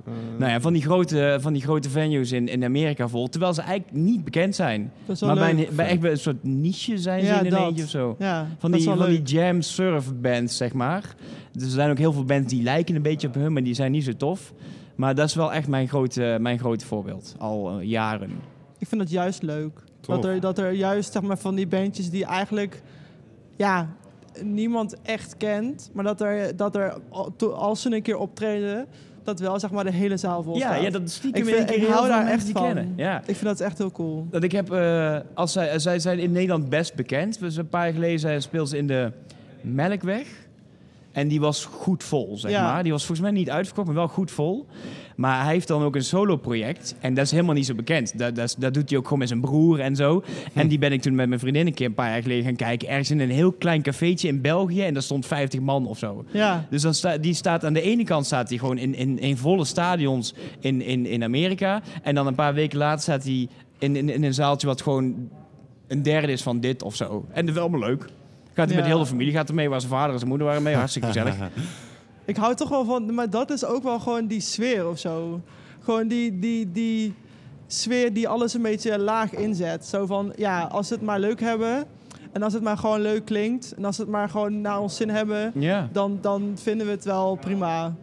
Eh, 0.06 0.12
Nou 0.38 0.50
ja, 0.52 0.60
van 0.60 0.72
die 0.72 0.82
grote, 0.82 1.38
van 1.40 1.52
die 1.52 1.62
grote 1.62 1.90
venues 1.90 2.32
in, 2.32 2.48
in 2.48 2.64
Amerika 2.64 3.08
vol. 3.08 3.28
Terwijl 3.28 3.54
ze 3.54 3.60
eigenlijk 3.60 3.92
niet 3.96 4.24
bekend 4.24 4.54
zijn. 4.54 4.92
Dat 5.06 5.14
is 5.14 5.20
wel 5.20 5.34
Maar 5.34 5.54
bij, 5.54 5.66
een, 5.68 5.74
bij 5.76 5.86
echt 5.88 6.00
bij 6.00 6.10
een 6.10 6.18
soort 6.18 6.44
niche 6.44 6.98
zijn 6.98 7.24
ze 7.26 7.32
in 7.32 7.44
een 7.44 7.50
dat. 7.50 7.60
eentje 7.60 7.82
of 7.84 7.88
zo. 7.90 8.16
Ja, 8.18 8.46
Van 8.58 8.70
dat 8.70 8.80
die, 8.80 8.88
van 8.90 9.08
die 9.08 9.22
jam 9.22 9.62
surf 9.62 10.12
bands, 10.20 10.56
zeg 10.56 10.72
maar. 10.72 11.14
Dus 11.52 11.62
er 11.62 11.68
zijn 11.70 11.90
ook 11.90 11.98
heel 11.98 12.12
veel 12.12 12.24
bands 12.24 12.48
die 12.48 12.62
lijken 12.62 12.94
een 12.96 13.02
beetje 13.02 13.28
op 13.28 13.34
hun, 13.34 13.52
maar 13.52 13.62
die 13.62 13.74
zijn 13.74 13.92
niet 13.92 14.04
zo 14.04 14.12
tof. 14.16 14.52
Maar 14.94 15.14
dat 15.14 15.28
is 15.28 15.34
wel 15.34 15.52
echt 15.52 15.68
mijn 15.68 15.88
grote, 15.88 16.36
mijn 16.40 16.58
grote 16.58 16.86
voorbeeld. 16.86 17.34
Al 17.38 17.78
eh, 17.80 17.88
jaren. 17.88 18.30
Ik 18.78 18.86
vind 18.88 19.00
het 19.00 19.10
juist 19.10 19.42
leuk. 19.42 19.78
Tof. 20.00 20.14
Dat 20.14 20.24
er, 20.24 20.40
dat 20.40 20.58
er 20.58 20.72
juist 20.72 21.12
zeg 21.12 21.22
maar, 21.22 21.38
van 21.38 21.54
die 21.54 21.66
bandjes 21.66 22.10
die 22.10 22.24
eigenlijk 22.24 22.82
ja, 23.56 23.88
niemand 24.42 24.96
echt 25.02 25.36
kent, 25.36 25.90
maar 25.92 26.04
dat 26.04 26.20
er, 26.20 26.56
dat 26.56 26.74
er 26.76 26.98
als 27.54 27.82
ze 27.82 27.94
een 27.94 28.02
keer 28.02 28.16
optreden, 28.18 28.86
dat 29.30 29.40
wel 29.40 29.58
zeg 29.60 29.70
maar 29.70 29.84
de 29.84 29.92
hele 29.92 30.16
zaal 30.16 30.42
vol 30.42 30.56
Ja, 30.56 30.60
staat. 30.72 30.82
ja, 30.82 30.90
dat 30.90 31.10
stiekem 31.10 31.48
Ik 31.48 31.54
vind- 31.54 31.70
ik 31.70 31.86
hou 31.86 32.08
daar 32.08 32.26
echt 32.26 32.44
die 32.44 32.54
van. 32.54 32.62
kennen. 32.62 32.92
Ja. 32.96 33.18
Ik 33.18 33.24
vind 33.36 33.44
dat 33.44 33.60
echt 33.60 33.78
heel 33.78 33.92
cool. 33.92 34.26
Dat 34.30 34.42
ik 34.42 34.52
heb, 34.52 34.70
eh, 34.72 35.16
als 35.34 35.52
zij, 35.52 35.78
zij 35.78 35.98
zijn 35.98 36.18
in 36.18 36.32
Nederland 36.32 36.68
best 36.68 36.94
bekend. 36.94 37.38
Dus 37.38 37.56
een 37.56 37.68
paar 37.68 37.84
jaar 37.84 37.94
geleden 37.94 38.18
zijn- 38.20 38.42
speelden 38.42 38.68
ze 38.68 38.76
in 38.76 38.86
de 38.86 39.12
Melkweg. 39.60 40.26
En 41.12 41.28
die 41.28 41.40
was 41.40 41.64
goed 41.64 42.04
vol, 42.04 42.36
zeg 42.38 42.50
Ja. 42.50 42.62
maar. 42.72 42.82
Die 42.82 42.92
was 42.92 43.06
volgens 43.06 43.28
mij 43.28 43.36
niet 43.38 43.50
uitverkocht, 43.50 43.86
maar 43.86 43.96
wel 43.96 44.08
goed 44.08 44.30
vol. 44.30 44.66
Maar 45.20 45.42
hij 45.44 45.52
heeft 45.52 45.68
dan 45.68 45.82
ook 45.82 45.94
een 45.94 46.04
solo-project. 46.04 46.94
En 47.00 47.14
dat 47.14 47.24
is 47.24 47.30
helemaal 47.30 47.54
niet 47.54 47.66
zo 47.66 47.74
bekend. 47.74 48.18
Dat, 48.18 48.34
dat, 48.34 48.56
dat 48.58 48.74
doet 48.74 48.88
hij 48.88 48.98
ook 48.98 49.04
gewoon 49.04 49.18
met 49.18 49.28
zijn 49.28 49.40
broer 49.40 49.80
en 49.80 49.96
zo. 49.96 50.22
En 50.54 50.68
die 50.68 50.78
ben 50.78 50.92
ik 50.92 51.02
toen 51.02 51.14
met 51.14 51.28
mijn 51.28 51.40
vriendin 51.40 51.66
een 51.66 51.74
keer 51.74 51.86
een 51.86 51.94
paar 51.94 52.10
jaar 52.10 52.22
geleden 52.22 52.44
gaan 52.44 52.56
kijken. 52.56 52.88
Ergens 52.88 53.10
in 53.10 53.20
een 53.20 53.30
heel 53.30 53.52
klein 53.52 53.82
cafeetje 53.82 54.28
in 54.28 54.40
België. 54.40 54.82
En 54.82 54.92
daar 54.94 55.02
stond 55.02 55.26
50 55.26 55.60
man 55.60 55.86
of 55.86 55.98
zo. 55.98 56.24
Ja, 56.30 56.66
Dus 56.70 56.82
dan 56.82 56.94
sta, 56.94 57.16
die 57.18 57.34
staat 57.34 57.64
aan 57.64 57.72
de 57.72 57.80
ene 57.82 58.04
kant 58.04 58.26
staat 58.26 58.48
hij 58.48 58.58
gewoon 58.58 58.78
in, 58.78 58.94
in, 58.94 59.18
in 59.18 59.36
volle 59.36 59.64
stadions 59.64 60.34
in, 60.60 60.82
in, 60.82 61.06
in 61.06 61.24
Amerika. 61.24 61.82
En 62.02 62.14
dan 62.14 62.26
een 62.26 62.34
paar 62.34 62.54
weken 62.54 62.78
later 62.78 63.00
staat 63.02 63.24
hij 63.24 63.48
in, 63.78 63.96
in, 63.96 64.08
in 64.08 64.22
een 64.24 64.34
zaaltje 64.34 64.66
wat 64.66 64.82
gewoon 64.82 65.28
een 65.88 66.02
derde 66.02 66.32
is 66.32 66.42
van 66.42 66.60
dit 66.60 66.82
of 66.82 66.94
zo. 66.96 67.24
En 67.32 67.46
dat 67.46 67.54
is 67.54 67.60
allemaal 67.60 67.80
leuk. 67.80 68.02
Gaat 68.54 68.66
hij 68.68 68.68
Ja. 68.68 68.74
met 68.82 68.84
heel 68.90 68.98
de 68.98 69.06
familie 69.06 69.32
gaat 69.32 69.48
er 69.48 69.54
mee, 69.54 69.68
waar 69.68 69.80
zijn 69.80 69.92
vader 69.92 70.10
en 70.12 70.16
zijn 70.18 70.28
moeder 70.28 70.46
waren 70.46 70.62
mee. 70.62 70.74
Hartstikke 70.74 71.08
gezellig. 71.08 71.34
ik 72.30 72.36
hou 72.36 72.54
toch 72.54 72.68
wel 72.68 72.84
van, 72.84 73.14
maar 73.14 73.30
dat 73.30 73.50
is 73.50 73.64
ook 73.64 73.82
wel 73.82 73.98
gewoon 74.00 74.26
die 74.26 74.40
sfeer 74.40 74.88
of 74.88 74.98
zo. 74.98 75.40
Gewoon 75.80 76.08
die, 76.08 76.38
die, 76.38 76.72
die 76.72 77.14
sfeer 77.66 78.12
die 78.12 78.28
alles 78.28 78.54
een 78.54 78.62
beetje 78.62 78.98
laag 78.98 79.34
inzet. 79.34 79.86
Zo 79.86 80.06
van, 80.06 80.32
ja, 80.36 80.62
als 80.62 80.88
ze 80.88 80.94
het 80.94 81.02
maar 81.02 81.20
leuk 81.20 81.40
hebben 81.40 81.84
en 82.32 82.42
als 82.42 82.52
het 82.52 82.62
maar 82.62 82.76
gewoon 82.78 83.00
leuk 83.00 83.24
klinkt 83.24 83.74
en 83.76 83.84
als 83.84 83.96
ze 83.96 84.02
het 84.02 84.10
maar 84.10 84.28
gewoon 84.28 84.60
naar 84.60 84.80
ons 84.80 84.96
zin 84.96 85.10
hebben, 85.10 85.52
Ja, 85.54 85.88
dan, 85.92 86.18
dan 86.20 86.52
vinden 86.54 86.86
we 86.86 86.92
het 86.92 87.04
wel 87.04 87.34
prima. 87.40 87.94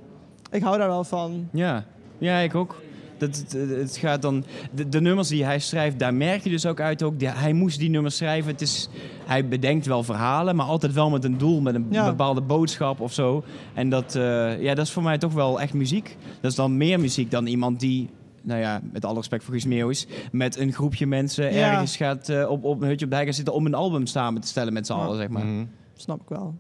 Ik 0.52 0.62
hou 0.64 0.78
daar 0.78 0.88
wel 0.88 1.04
van. 1.04 1.48
ja. 1.52 1.84
Ja, 2.20 2.38
ik 2.38 2.56
ook. 2.56 2.76
Dat, 3.18 3.36
het, 3.38 3.52
het 3.70 3.98
gaat 3.98 4.22
dan, 4.22 4.44
de, 4.72 4.90
de 4.90 5.02
nummers 5.02 5.28
die 5.28 5.44
hij 5.46 5.60
schrijft, 5.60 6.00
daar 6.00 6.14
merk 6.14 6.44
je 6.44 6.50
dus 6.50 6.66
ook 6.66 6.80
uit. 6.80 7.04
Ook, 7.04 7.20
die- 7.20 7.28
hij 7.30 7.54
moest 7.54 7.80
die 7.80 7.90
nummers 7.90 8.18
schrijven. 8.18 8.52
Het 8.52 8.62
is, 8.62 8.90
hij 9.26 9.48
bedenkt 9.48 9.86
wel 9.86 10.04
verhalen, 10.04 10.56
maar 10.56 10.66
altijd 10.66 10.94
wel 10.94 11.10
met 11.10 11.24
een 11.24 11.38
doel, 11.38 11.62
met 11.62 11.76
een 11.76 11.88
Ja. 11.90 12.06
bepaalde 12.06 12.42
boodschap 12.42 13.00
of 13.00 13.14
zo. 13.14 13.44
En 13.74 13.90
dat, 13.90 14.16
eh, 14.16 14.62
ja, 14.62 14.74
dat 14.76 14.86
is 14.86 14.92
voor 14.92 15.04
mij 15.04 15.18
toch 15.18 15.34
wel 15.34 15.62
echt 15.62 15.74
muziek. 15.74 16.18
Dat 16.42 16.52
is 16.52 16.58
dan 16.58 16.78
meer 16.78 17.00
muziek 17.00 17.32
dan 17.32 17.46
iemand 17.48 17.80
die, 17.80 18.10
nou 18.44 18.60
ja, 18.60 18.82
met 18.92 19.06
alle 19.06 19.16
respect 19.16 19.44
voor 19.44 19.54
Guus 19.54 19.66
Meeuwis, 19.66 20.08
met 20.32 20.58
een 20.58 20.74
groepje 20.74 21.08
mensen 21.08 21.54
Ja. 21.54 21.72
ergens 21.72 21.98
gaat 21.98 22.30
eh, 22.30 22.50
op, 22.50 22.64
op 22.64 22.82
een 22.82 22.88
hutje 22.88 23.06
op 23.06 23.10
de 23.12 23.16
hei 23.18 23.28
gaan 23.28 23.36
zitten 23.38 23.54
om 23.54 23.66
een 23.66 23.74
album 23.74 24.06
samen 24.06 24.42
te 24.42 24.48
stellen 24.48 24.74
met 24.74 24.86
z'n 24.88 24.94
Ja. 24.94 25.00
allen, 25.00 25.18
zeg 25.18 25.28
maar. 25.30 25.46
Mhm. 25.46 25.66
Snap 25.96 26.22
ik 26.22 26.30
wel. 26.30 26.56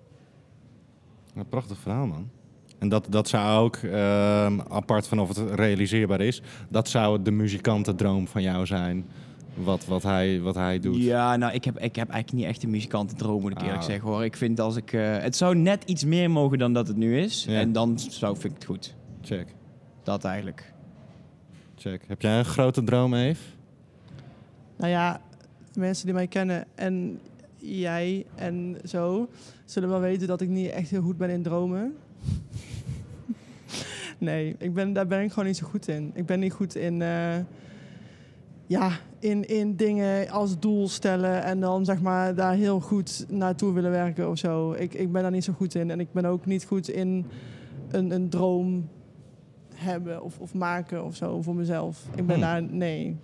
Een 1.35 1.47
prachtig 1.49 1.77
verhaal, 1.77 2.05
man. 2.07 2.29
En 2.79 2.89
dat, 2.89 3.07
dat 3.09 3.27
zou 3.27 3.63
ook, 3.63 3.75
ehm, 3.75 4.59
apart 4.69 5.07
van 5.07 5.19
of 5.19 5.27
het 5.27 5.37
realiseerbaar 5.51 6.21
is, 6.21 6.41
dat 6.69 6.89
zou 6.89 7.21
de 7.21 7.31
muzikantendroom 7.31 8.27
van 8.27 8.41
jou 8.41 8.65
zijn. 8.65 9.05
Wat, 9.55 9.85
wat, 9.85 10.03
hij, 10.03 10.41
wat 10.41 10.55
hij 10.55 10.79
doet. 10.79 10.95
Ja, 11.03 11.35
nou, 11.35 11.53
ik 11.53 11.63
heb, 11.65 11.75
ik 11.79 11.95
heb 11.95 12.09
eigenlijk 12.09 12.31
niet 12.43 12.53
echt 12.53 12.63
een 12.63 12.69
muzikantendroom, 12.69 13.41
moet 13.41 13.51
ik 13.51 13.61
eerlijk 13.61 13.77
Ah. 13.77 13.83
zeggen 13.85 14.09
hoor. 14.09 14.23
Ik 14.23 14.35
vind 14.37 14.59
als 14.59 14.75
ik. 14.75 14.93
eh, 14.93 15.17
het 15.17 15.35
zou 15.35 15.55
net 15.55 15.83
iets 15.83 16.03
meer 16.05 16.31
mogen 16.31 16.57
dan 16.57 16.73
dat 16.73 16.87
het 16.87 16.97
nu 16.97 17.19
is. 17.19 17.45
Ja. 17.49 17.59
En 17.59 17.71
dan 17.71 17.99
zou 17.99 18.33
vind 18.37 18.45
ik 18.53 18.59
het 18.59 18.65
goed. 18.65 18.95
Check, 19.21 19.47
Dat 20.03 20.23
eigenlijk. 20.23 20.73
check. 21.75 22.03
Heb 22.07 22.21
jij 22.21 22.37
een 22.39 22.45
grote 22.45 22.83
droom, 22.83 23.13
Eve? 23.13 23.41
Nou 24.77 24.91
ja, 24.91 25.21
mensen 25.73 26.05
die 26.05 26.13
mij 26.13 26.27
kennen 26.27 26.65
en 26.75 27.19
jij 27.57 28.25
en 28.35 28.77
zo, 28.85 29.29
zullen 29.65 29.89
wel 29.89 29.99
weten 29.99 30.27
dat 30.27 30.41
ik 30.41 30.49
niet 30.49 30.69
echt 30.69 30.89
heel 30.89 31.01
goed 31.01 31.17
ben 31.17 31.29
in 31.29 31.41
dromen. 31.43 31.95
nee, 34.17 34.55
ik 34.57 34.73
ben, 34.73 34.93
daar 34.93 35.07
ben 35.07 35.21
ik 35.23 35.29
gewoon 35.29 35.45
niet 35.45 35.57
zo 35.57 35.67
goed 35.67 35.87
in. 35.87 36.11
Ik 36.13 36.25
ben 36.25 36.39
niet 36.39 36.53
goed 36.53 36.75
in, 36.75 37.01
eh, 37.01 37.35
ja, 38.67 38.91
in, 39.19 39.47
in 39.47 39.75
dingen 39.75 40.29
als 40.29 40.59
doel 40.59 40.87
stellen 40.87 41.43
en 41.43 41.59
dan 41.59 41.85
zeg 41.85 42.01
maar 42.01 42.35
daar 42.35 42.53
heel 42.53 42.79
goed 42.79 43.25
naartoe 43.29 43.73
willen 43.73 43.91
werken 43.91 44.29
of 44.29 44.37
zo. 44.37 44.71
Ik, 44.73 44.93
ik 44.93 45.11
ben 45.11 45.21
daar 45.21 45.31
niet 45.31 45.43
zo 45.43 45.53
goed 45.53 45.75
in. 45.75 45.91
En 45.91 45.99
ik 45.99 46.11
ben 46.11 46.25
ook 46.25 46.45
niet 46.45 46.65
goed 46.65 46.89
in 46.89 47.25
een, 47.91 48.11
een 48.11 48.29
droom 48.29 48.89
hebben 49.75 50.23
of, 50.23 50.39
of 50.39 50.53
maken 50.53 51.03
of 51.05 51.15
zo 51.15 51.41
voor 51.41 51.55
mezelf. 51.55 52.03
Ik 52.15 52.25
ben 52.25 52.35
Hmm. 52.35 52.43
daar, 52.43 52.63
nee. 52.63 53.15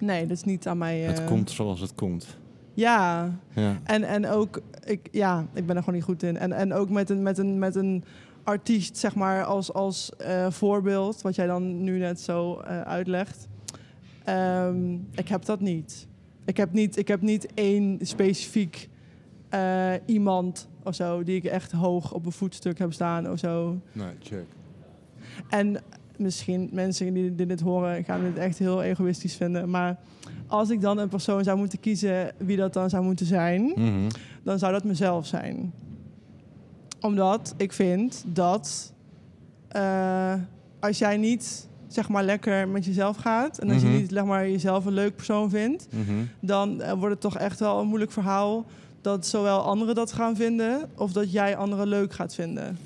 Nee, 0.00 0.26
dat 0.26 0.36
is 0.36 0.44
niet 0.44 0.66
aan 0.66 0.78
mij. 0.78 0.98
Het 0.98 1.18
eh, 1.18 1.26
komt 1.26 1.50
zoals 1.50 1.80
het 1.80 1.94
komt. 1.94 2.38
Ja, 2.74 3.30
Ja. 3.54 3.78
en, 3.84 4.02
en 4.04 4.26
ook, 4.26 4.60
ik, 4.88 5.08
ja, 5.12 5.46
ik 5.54 5.66
ben 5.66 5.76
er 5.76 5.82
gewoon 5.82 5.94
niet 5.94 6.04
goed 6.08 6.22
in. 6.22 6.36
En, 6.36 6.52
en 6.52 6.72
ook 6.72 6.90
met 6.90 7.10
een, 7.10 7.22
met 7.22 7.38
een, 7.38 7.58
met 7.58 7.74
een 7.74 8.04
artiest, 8.42 8.96
zeg 8.96 9.14
maar, 9.14 9.44
als, 9.44 9.72
als 9.72 10.16
eh, 10.16 10.50
voorbeeld, 10.50 11.22
wat 11.22 11.34
jij 11.34 11.46
dan 11.46 11.82
nu 11.82 11.98
net 11.98 12.20
zo 12.20 12.58
eh, 12.60 12.80
uitlegt. 12.80 13.48
Ehm, 14.24 14.92
ik 15.10 15.28
heb 15.28 15.44
dat 15.44 15.60
niet. 15.60 16.06
Ik 16.44 16.56
heb 16.56 16.72
niet, 16.72 16.96
ik 16.96 17.08
heb 17.08 17.20
niet 17.20 17.54
één 17.54 17.98
specifiek 18.02 18.88
eh, 19.48 19.92
iemand 20.06 20.68
of 20.82 20.94
zo 20.94 21.22
die 21.22 21.36
ik 21.36 21.44
echt 21.44 21.72
hoog 21.72 22.12
op 22.12 22.26
een 22.26 22.32
voetstuk 22.32 22.78
heb 22.78 22.92
staan 22.92 23.30
of 23.30 23.38
zo. 23.38 23.80
Nee, 23.92 24.08
check. 24.22 24.44
En 25.48 25.76
misschien 26.16 26.68
mensen 26.72 27.14
die, 27.14 27.34
die 27.34 27.46
dit 27.46 27.60
horen 27.60 28.04
gaan 28.04 28.22
dit 28.22 28.36
echt 28.36 28.58
heel 28.58 28.82
egoïstisch 28.82 29.36
vinden. 29.36 29.70
Maar 29.70 29.96
als 30.46 30.70
ik 30.70 30.80
dan 30.80 30.98
een 30.98 31.08
persoon 31.08 31.44
zou 31.44 31.58
moeten 31.58 31.80
kiezen 31.80 32.32
wie 32.36 32.56
dat 32.56 32.72
dan 32.72 32.90
zou 32.90 33.04
moeten 33.04 33.26
zijn, 33.26 33.72
Mhm. 33.76 34.08
Dan 34.48 34.58
zou 34.58 34.72
dat 34.72 34.84
mezelf 34.84 35.26
zijn. 35.26 35.72
Omdat 37.00 37.54
ik 37.56 37.72
vind 37.72 38.24
dat 38.26 38.92
eh, 39.68 40.34
als 40.80 40.98
jij 40.98 41.16
niet 41.16 41.68
zeg 41.88 42.08
maar 42.08 42.24
lekker 42.24 42.68
met 42.68 42.84
jezelf 42.84 43.16
gaat 43.16 43.58
en 43.58 43.70
als 43.70 43.82
Mhm. 43.82 43.92
je 43.92 43.98
niet 43.98 44.10
zeg 44.10 44.24
maar, 44.24 44.48
jezelf 44.50 44.84
een 44.84 44.92
leuk 44.92 45.16
persoon 45.16 45.50
vindt, 45.50 45.86
Mhm. 45.90 46.12
dan 46.40 46.80
eh, 46.80 46.92
wordt 46.92 47.10
het 47.12 47.20
toch 47.20 47.36
echt 47.38 47.60
wel 47.60 47.80
een 47.80 47.86
moeilijk 47.86 48.12
verhaal 48.12 48.64
dat 49.00 49.26
zowel 49.26 49.60
anderen 49.60 49.94
dat 49.94 50.12
gaan 50.12 50.36
vinden 50.36 50.90
of 50.96 51.12
dat 51.12 51.32
jij 51.32 51.56
anderen 51.56 51.86
leuk 51.88 52.12
gaat 52.12 52.34
vinden. 52.34 52.78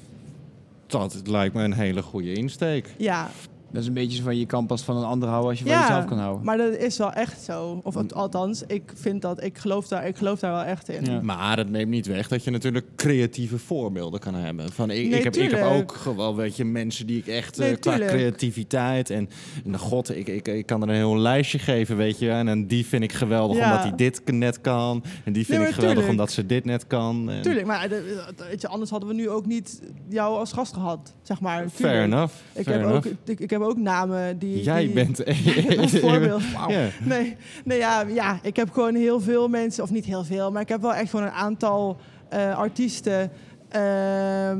Dat 0.87 1.21
lijkt 1.25 1.55
me 1.55 1.63
een 1.63 1.73
hele 1.73 2.03
goede 2.03 2.33
insteek. 2.33 2.95
Ja, 2.99 3.29
Dat 3.73 3.83
is 3.83 3.89
een 3.89 3.95
beetje 3.95 4.17
zo 4.17 4.23
van 4.23 4.37
je 4.39 4.47
kan 4.47 4.67
pas 4.67 4.83
van 4.83 4.97
een 4.97 5.05
ander 5.05 5.29
houden 5.29 5.51
als 5.51 5.59
je 5.59 5.65
van 5.67 5.79
jezelf 5.81 6.05
kan 6.05 6.19
houden. 6.19 6.45
Maar 6.45 6.57
dat 6.57 6.75
is 6.77 6.99
wel 6.99 7.13
echt 7.13 7.41
zo. 7.43 7.81
Of 7.83 7.95
het- 7.95 8.15
althans, 8.15 8.63
ik 8.67 8.93
vind 8.95 9.23
dat, 9.23 9.43
ik 9.45 9.59
geloof 9.59 9.89
daar, 9.89 10.07
ik 10.07 10.17
geloof 10.17 10.39
daar 10.39 10.53
wel 10.53 10.63
echt 10.63 10.89
in. 10.89 11.05
Ja. 11.05 11.21
Maar 11.23 11.57
het 11.59 11.71
neemt 11.71 11.91
niet 11.91 12.07
weg 12.07 12.29
dat 12.29 12.45
je 12.45 12.51
natuurlijk 12.51 12.87
creatieve 12.97 13.59
voorbeelden 13.59 14.21
kan 14.21 14.35
hebben. 14.35 14.73
Van, 14.73 14.91
ik, 14.91 15.09
Nee, 15.09 15.19
ik, 15.19 15.25
heb, 15.25 15.37
ik 15.37 15.51
heb 15.51 15.65
ook 15.65 15.93
gewoon 15.93 16.37
weet 16.37 16.57
je, 16.57 16.65
mensen 16.65 17.07
die 17.07 17.19
ik 17.19 17.27
echt 17.27 17.59
eh, 17.59 17.67
Nee, 17.67 17.77
qua 17.77 17.91
tuurlijk. 17.91 18.11
creativiteit 18.11 19.11
en, 19.11 19.29
en 19.65 19.79
god, 19.79 20.17
ik, 20.17 20.29
ik, 20.29 20.49
ik 20.49 20.67
kan 20.67 20.83
er 20.83 20.89
een 20.89 20.95
heel 20.95 21.17
lijstje 21.19 21.59
geven, 21.59 21.97
weet 21.97 22.19
je. 22.19 22.31
En, 22.31 22.49
en 22.49 22.67
die 22.67 22.87
vind 22.87 23.03
ik 23.03 23.13
geweldig 23.13 23.57
Ja. 23.57 23.65
omdat 23.71 23.83
hij 23.83 23.95
dit 23.97 24.21
net 24.31 24.61
kan. 24.61 25.05
En 25.25 25.33
die 25.33 25.45
vind 25.47 25.59
Nee, 25.59 25.69
ik 25.69 25.75
geweldig 25.75 25.99
tuurlijk. 25.99 26.09
omdat 26.11 26.33
ze 26.33 26.47
dit 26.47 26.65
net 26.65 26.87
kan. 26.87 27.31
En, 27.31 27.43
Tuurlijk, 27.43 27.67
maar 27.67 27.89
de- 27.89 28.23
de- 28.37 28.45
weet 28.49 28.61
je, 28.61 28.69
anders 28.69 28.91
hadden 28.91 29.09
we 29.09 29.15
nu 29.15 29.29
ook 29.29 29.47
niet 29.47 29.81
jou 30.09 30.39
als 30.39 30.53
gast 30.53 30.73
gehad, 30.75 31.15
zeg 31.23 31.41
maar. 31.41 31.59
Fair 31.69 31.91
Tuurlijk. 31.93 32.13
enough. 32.13 32.35
Ik 32.53 32.65
fair 32.65 32.81
heb, 32.81 32.91
ook, 32.91 33.05
ik, 33.25 33.41
ik 33.41 33.51
heb 33.51 33.61
ook 33.65 33.77
namen 33.79 34.39
die... 34.39 34.63
Jij 34.63 34.85
die- 34.85 34.93
bent... 34.95 35.27
Een 35.27 35.89
voorbeeld. 36.05 36.53
Wauw. 36.53 36.71
Ja. 36.71 36.89
Nee, 37.05 37.37
nee 37.65 37.79
ja, 37.79 38.01
ja, 38.09 38.39
ik 38.43 38.57
heb 38.57 38.71
gewoon 38.71 38.95
heel 38.95 39.21
veel 39.21 39.49
mensen, 39.49 39.83
of 39.83 39.91
niet 39.91 40.05
heel 40.05 40.25
veel, 40.25 40.53
maar 40.53 40.63
ik 40.63 40.69
heb 40.69 40.81
wel 40.81 40.95
echt 40.95 41.11
gewoon 41.11 41.27
een 41.27 41.33
aantal 41.33 41.97
eh, 42.29 42.59
artiesten. 42.59 43.31
Ehm, 43.69 44.59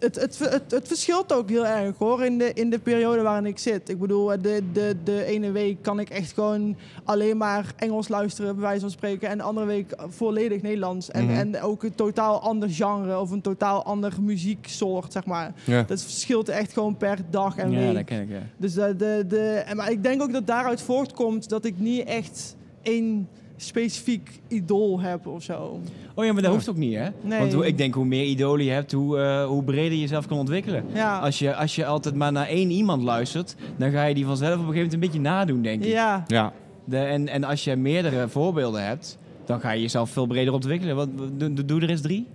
het, 0.00 0.14
het, 0.14 0.38
het, 0.38 0.70
het 0.70 0.88
verschilt 0.88 1.32
ook 1.32 1.48
heel 1.48 1.66
erg 1.66 1.96
hoor, 1.98 2.24
in 2.24 2.38
de, 2.38 2.52
in 2.52 2.70
de 2.70 2.78
periode 2.78 3.22
waarin 3.22 3.46
ik 3.46 3.58
zit. 3.58 3.88
Ik 3.88 3.98
bedoel, 3.98 4.26
de, 4.26 4.62
de, 4.72 4.96
de 5.04 5.24
ene 5.24 5.50
week 5.50 5.82
kan 5.82 6.00
ik 6.00 6.10
echt 6.10 6.32
gewoon 6.32 6.76
alleen 7.04 7.36
maar 7.36 7.72
Engels 7.76 8.08
luisteren, 8.08 8.54
bij 8.54 8.64
wijze 8.64 8.80
van 8.80 8.90
spreken. 8.90 9.28
En 9.28 9.36
de 9.38 9.44
andere 9.44 9.66
week 9.66 9.94
volledig 10.08 10.62
Nederlands. 10.62 11.10
En, 11.10 11.24
Mhm. 11.24 11.34
en 11.36 11.60
ook 11.60 11.82
een 11.82 11.94
totaal 11.94 12.40
ander 12.40 12.68
genre 12.70 13.18
of 13.20 13.30
een 13.30 13.40
totaal 13.40 13.84
ander 13.84 14.12
muzieksoort, 14.20 15.12
zeg 15.12 15.24
maar. 15.26 15.52
Ja. 15.64 15.82
Dat 15.82 16.02
verschilt 16.02 16.48
echt 16.48 16.72
gewoon 16.72 16.96
per 16.96 17.18
dag 17.30 17.56
en 17.56 17.70
ja, 17.70 17.78
week. 17.78 17.94
dat 17.94 18.04
ken 18.04 18.22
ik, 18.22 18.28
ja. 18.28 18.42
Dus 18.56 18.74
de, 18.74 18.96
de, 18.96 19.24
de, 19.28 19.48
en 19.66 19.76
maar 19.76 19.90
ik 19.90 20.02
denk 20.02 20.22
ook 20.22 20.32
dat 20.32 20.46
daaruit 20.46 20.80
voortkomt 20.80 21.48
dat 21.48 21.64
ik 21.64 21.78
niet 21.78 22.04
echt 22.06 22.56
één 22.82 23.28
specifiek 23.60 24.40
idool 24.48 25.00
heb 25.00 25.26
of 25.26 25.42
zo. 25.42 25.80
Oh 26.14 26.24
ja, 26.24 26.32
maar 26.32 26.42
dat 26.42 26.52
hoeft 26.52 26.68
ook 26.68 26.76
niet, 26.76 26.94
hè? 26.94 27.08
Nee. 27.20 27.38
Want 27.38 27.52
hoe, 27.52 27.66
ik 27.66 27.78
denk 27.78 27.94
hoe 27.94 28.04
meer 28.04 28.24
idolen 28.24 28.64
je 28.64 28.70
hebt, 28.70 28.92
hoe, 28.92 29.18
eh, 29.18 29.46
hoe 29.46 29.64
breder 29.64 29.92
je 29.92 30.00
jezelf 30.00 30.26
kan 30.26 30.38
ontwikkelen. 30.38 30.84
Ja, 30.94 31.18
Als 31.18 31.38
je, 31.38 31.54
als 31.54 31.74
je 31.74 31.86
altijd 31.86 32.14
maar 32.14 32.32
naar 32.32 32.46
één 32.46 32.70
iemand 32.70 33.02
luistert, 33.02 33.56
dan 33.76 33.90
ga 33.90 34.04
je 34.04 34.14
die 34.14 34.26
vanzelf 34.26 34.52
op 34.54 34.58
een 34.58 34.64
gegeven 34.72 34.84
moment 34.84 34.92
een 34.94 35.00
beetje 35.00 35.20
nadoen, 35.20 35.62
denk 35.62 35.84
ik. 35.84 35.90
ja. 35.90 36.24
ja. 36.26 36.52
De, 36.84 36.98
en, 36.98 37.28
en 37.28 37.44
als 37.44 37.64
je 37.64 37.76
meerdere 37.76 38.28
voorbeelden 38.28 38.86
hebt, 38.86 39.18
dan 39.44 39.60
ga 39.60 39.70
je 39.70 39.80
jezelf 39.80 40.10
veel 40.10 40.26
breder 40.26 40.52
ontwikkelen. 40.52 40.96
Wat, 40.96 41.08
doe, 41.36 41.64
doe 41.64 41.80
er 41.80 41.90
eens 41.90 42.00
drie. 42.00 42.26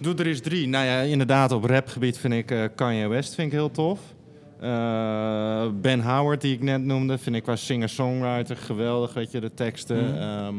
Doe 0.00 0.14
er 0.14 0.26
eens 0.26 0.40
drie. 0.40 0.68
Nou 0.68 0.84
ja, 0.86 1.00
inderdaad, 1.00 1.52
op 1.52 1.64
rapgebied 1.64 2.18
vind 2.18 2.34
ik 2.34 2.50
eh, 2.50 2.64
Kanye 2.74 3.06
West 3.08 3.34
vind 3.34 3.46
ik 3.46 3.52
heel 3.52 3.70
tof. 3.70 4.00
Eh, 4.60 5.66
ben 5.80 6.00
Howard, 6.00 6.40
die 6.40 6.54
ik 6.54 6.62
net 6.62 6.84
noemde, 6.84 7.18
vind 7.18 7.36
ik 7.36 7.42
qua 7.42 7.56
singer-songwriter 7.56 8.56
geweldig, 8.56 9.14
weet 9.14 9.30
je, 9.30 9.40
de 9.40 9.54
teksten. 9.54 10.04
Mhm. 10.04 10.16
Ehm, 10.16 10.54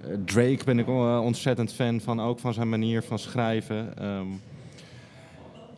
eh, 0.00 0.16
Drake 0.24 0.64
ben 0.64 0.78
ik 0.78 0.86
eh, 0.86 1.20
ontzettend 1.22 1.72
fan 1.72 2.00
van, 2.00 2.20
ook 2.20 2.38
van 2.38 2.54
zijn 2.54 2.68
manier 2.68 3.02
van 3.02 3.18
schrijven. 3.18 3.98
Ehm, 3.98 4.26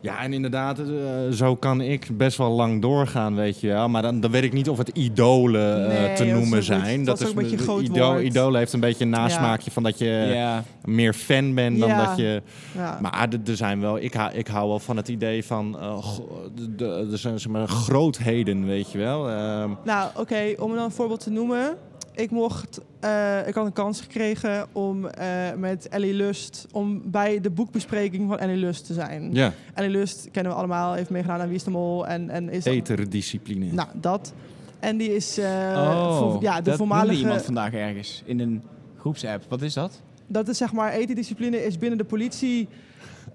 ja, 0.03 0.21
en 0.21 0.33
inderdaad, 0.33 0.79
eh, 0.79 0.85
zo 1.31 1.55
kan 1.55 1.81
ik 1.81 2.07
best 2.17 2.37
wel 2.37 2.51
lang 2.51 2.81
doorgaan, 2.81 3.35
weet 3.35 3.59
je 3.59 3.67
wel. 3.67 3.89
Maar 3.89 4.01
dan, 4.01 4.19
dan 4.19 4.31
weet 4.31 4.43
ik 4.43 4.53
niet 4.53 4.69
of 4.69 4.77
het 4.77 4.89
idolen 4.89 5.91
eh, 5.91 5.97
Nee, 5.99 6.13
te 6.13 6.23
dat 6.23 6.33
is 6.33 6.39
noemen 6.39 6.63
zijn. 6.63 7.03
dat 7.05 7.21
is 7.21 7.27
ook 7.27 7.35
een 7.35 7.41
beetje 7.41 7.57
een 7.57 7.63
groot 7.63 7.81
ido- 7.81 8.11
woord. 8.11 8.23
Idolen 8.23 8.59
heeft 8.59 8.73
een 8.73 8.79
beetje 8.79 9.03
een 9.03 9.09
nasmaakje 9.09 9.71
van 9.71 9.83
dat 9.83 9.97
je 9.97 10.31
ja. 10.33 10.63
meer 10.85 11.13
fan 11.13 11.53
bent 11.53 11.79
dan 11.79 11.87
Ja. 11.89 12.05
dat 12.05 12.17
je... 12.17 12.41
ja. 12.75 12.97
Maar 13.01 13.27
er- 13.31 13.39
er 13.49 13.55
zijn 13.57 13.81
wel, 13.81 13.97
ik, 13.99 14.13
hou, 14.13 14.31
ik 14.33 14.47
hou 14.47 14.67
wel 14.69 14.79
van 14.79 14.97
het 14.97 15.07
idee 15.07 15.45
van 15.45 15.77
eh, 15.79 16.07
de, 16.55 16.75
de, 16.75 17.07
de, 17.09 17.17
zeg 17.17 17.47
maar, 17.47 17.67
grootheden, 17.67 18.65
weet 18.65 18.91
je 18.91 18.97
wel. 18.97 19.29
Ehm, 19.29 19.69
Nou, 19.85 20.09
oké, 20.15 20.53
om 20.59 20.75
dan 20.75 20.83
een 20.83 20.91
voorbeeld 20.91 21.19
te 21.23 21.29
noemen. 21.31 21.75
Ik 22.15 22.31
mocht, 22.31 22.81
eh, 22.99 23.47
ik 23.47 23.53
had 23.53 23.65
een 23.65 23.73
kans 23.73 24.01
gekregen 24.01 24.67
om 24.71 25.05
eh, 25.05 25.27
met 25.57 25.87
Ellie 25.89 26.13
Lust, 26.13 26.67
om 26.71 27.01
bij 27.05 27.41
de 27.41 27.49
boekbespreking 27.49 28.29
van 28.29 28.39
Ellie 28.39 28.57
Lust 28.57 28.85
te 28.85 28.93
zijn. 28.93 29.33
ja, 29.33 29.53
Ellie 29.73 29.89
Lust 29.89 30.27
kennen 30.31 30.51
we 30.51 30.57
allemaal, 30.57 30.93
heeft 30.93 31.09
meegedaan 31.09 31.39
aan 31.41 31.47
Wie 31.47 31.55
is 31.55 31.63
de 31.63 31.69
Mol 31.69 32.07
en, 32.07 32.29
en 32.29 32.49
is... 32.49 32.65
eterdiscipline. 32.65 33.71
Nou, 33.71 33.87
dat. 33.93 34.33
En 34.79 34.97
die 34.97 35.15
is 35.15 35.37
eh, 35.37 35.45
oh, 35.75 36.17
voor- 36.17 36.41
ja, 36.41 36.61
de 36.61 36.77
voormalige... 36.77 37.19
iemand 37.19 37.41
vandaag 37.41 37.73
ergens 37.73 38.21
in 38.25 38.39
een 38.39 38.61
groepsapp. 38.97 39.43
Wat 39.49 39.61
is 39.61 39.73
dat? 39.73 40.01
Dat 40.27 40.47
is 40.47 40.57
zeg 40.57 40.73
maar, 40.73 40.91
etendiscipline 40.91 41.65
is 41.65 41.77
binnen 41.77 41.97
de 41.97 42.03
politie 42.03 42.67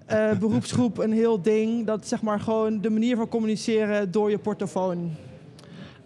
eh, 0.05 0.31
beroepsgroep 0.39 0.97
een 0.97 1.11
heel 1.11 1.41
ding. 1.41 1.85
Dat 1.85 2.07
zeg 2.07 2.21
maar 2.21 2.39
gewoon 2.39 2.81
de 2.81 2.89
manier 2.89 3.15
van 3.15 3.27
communiceren 3.29 4.11
door 4.11 4.29
je 4.29 4.37
portofoon. 4.37 5.11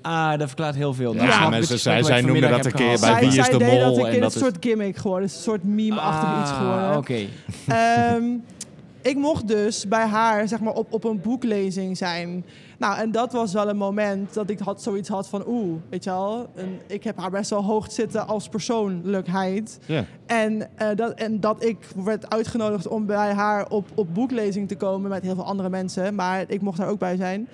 Ah, 0.03 0.37
dat 0.37 0.47
verklaart 0.47 0.75
heel 0.75 0.93
veel. 0.93 1.13
Ja, 1.15 1.23
Nou, 1.49 1.53
gesprek 1.53 1.79
zij- 1.79 2.03
zij 2.03 2.21
noemden 2.21 2.49
dat 2.49 2.65
een 2.65 2.71
keer 2.71 2.99
bij 2.99 3.19
Wie 3.19 3.39
is 3.39 3.49
de 3.49 3.59
Mol? 3.59 3.79
dat 3.79 3.97
een 3.97 4.05
En 4.05 4.11
keer 4.11 4.21
dat 4.21 4.35
een 4.35 4.41
is- 4.41 4.47
soort 4.47 4.57
gimmick 4.59 4.97
geworden. 4.97 5.27
Is 5.27 5.35
een 5.35 5.41
soort 5.41 5.63
meme-achtig 5.63 6.29
Ah, 6.29 6.39
iets 6.41 6.51
geworden. 6.51 6.97
Oké. 6.97 7.25
Ehm, 7.67 8.23
ik 9.11 9.15
mocht 9.17 9.47
dus 9.47 9.87
bij 9.87 10.05
haar 10.05 10.47
zeg 10.47 10.59
maar, 10.59 10.73
op, 10.73 10.93
op 10.93 11.03
een 11.03 11.21
boeklezing 11.21 11.97
zijn. 11.97 12.45
Nou, 12.77 12.97
en 12.97 13.11
dat 13.11 13.31
was 13.33 13.53
wel 13.53 13.69
een 13.69 13.77
moment 13.77 14.33
dat 14.33 14.49
ik 14.49 14.59
had, 14.59 14.81
zoiets 14.81 15.09
had 15.09 15.27
van... 15.27 15.43
oeh, 15.47 15.75
weet 15.89 16.03
je 16.03 16.09
wel, 16.09 16.49
en 16.55 16.79
ik 16.87 17.03
heb 17.03 17.17
haar 17.19 17.31
best 17.31 17.49
wel 17.49 17.63
hoog 17.63 17.91
zitten 17.91 18.27
als 18.27 18.47
persoonlijkheid. 18.49 19.79
Ja. 19.85 20.05
En, 20.25 20.69
eh, 20.75 20.87
dat, 20.95 21.13
en 21.13 21.39
dat 21.39 21.63
ik 21.63 21.77
werd 22.03 22.29
uitgenodigd 22.29 22.87
om 22.87 23.05
bij 23.05 23.33
haar 23.33 23.69
op, 23.69 23.87
op 23.95 24.13
boeklezing 24.13 24.67
te 24.67 24.75
komen... 24.75 25.09
met 25.09 25.23
heel 25.23 25.35
veel 25.35 25.45
andere 25.45 25.69
mensen, 25.69 26.15
maar 26.15 26.43
ik 26.47 26.61
mocht 26.61 26.77
daar 26.77 26.87
ook 26.89 26.99
bij 26.99 27.15
zijn. 27.15 27.47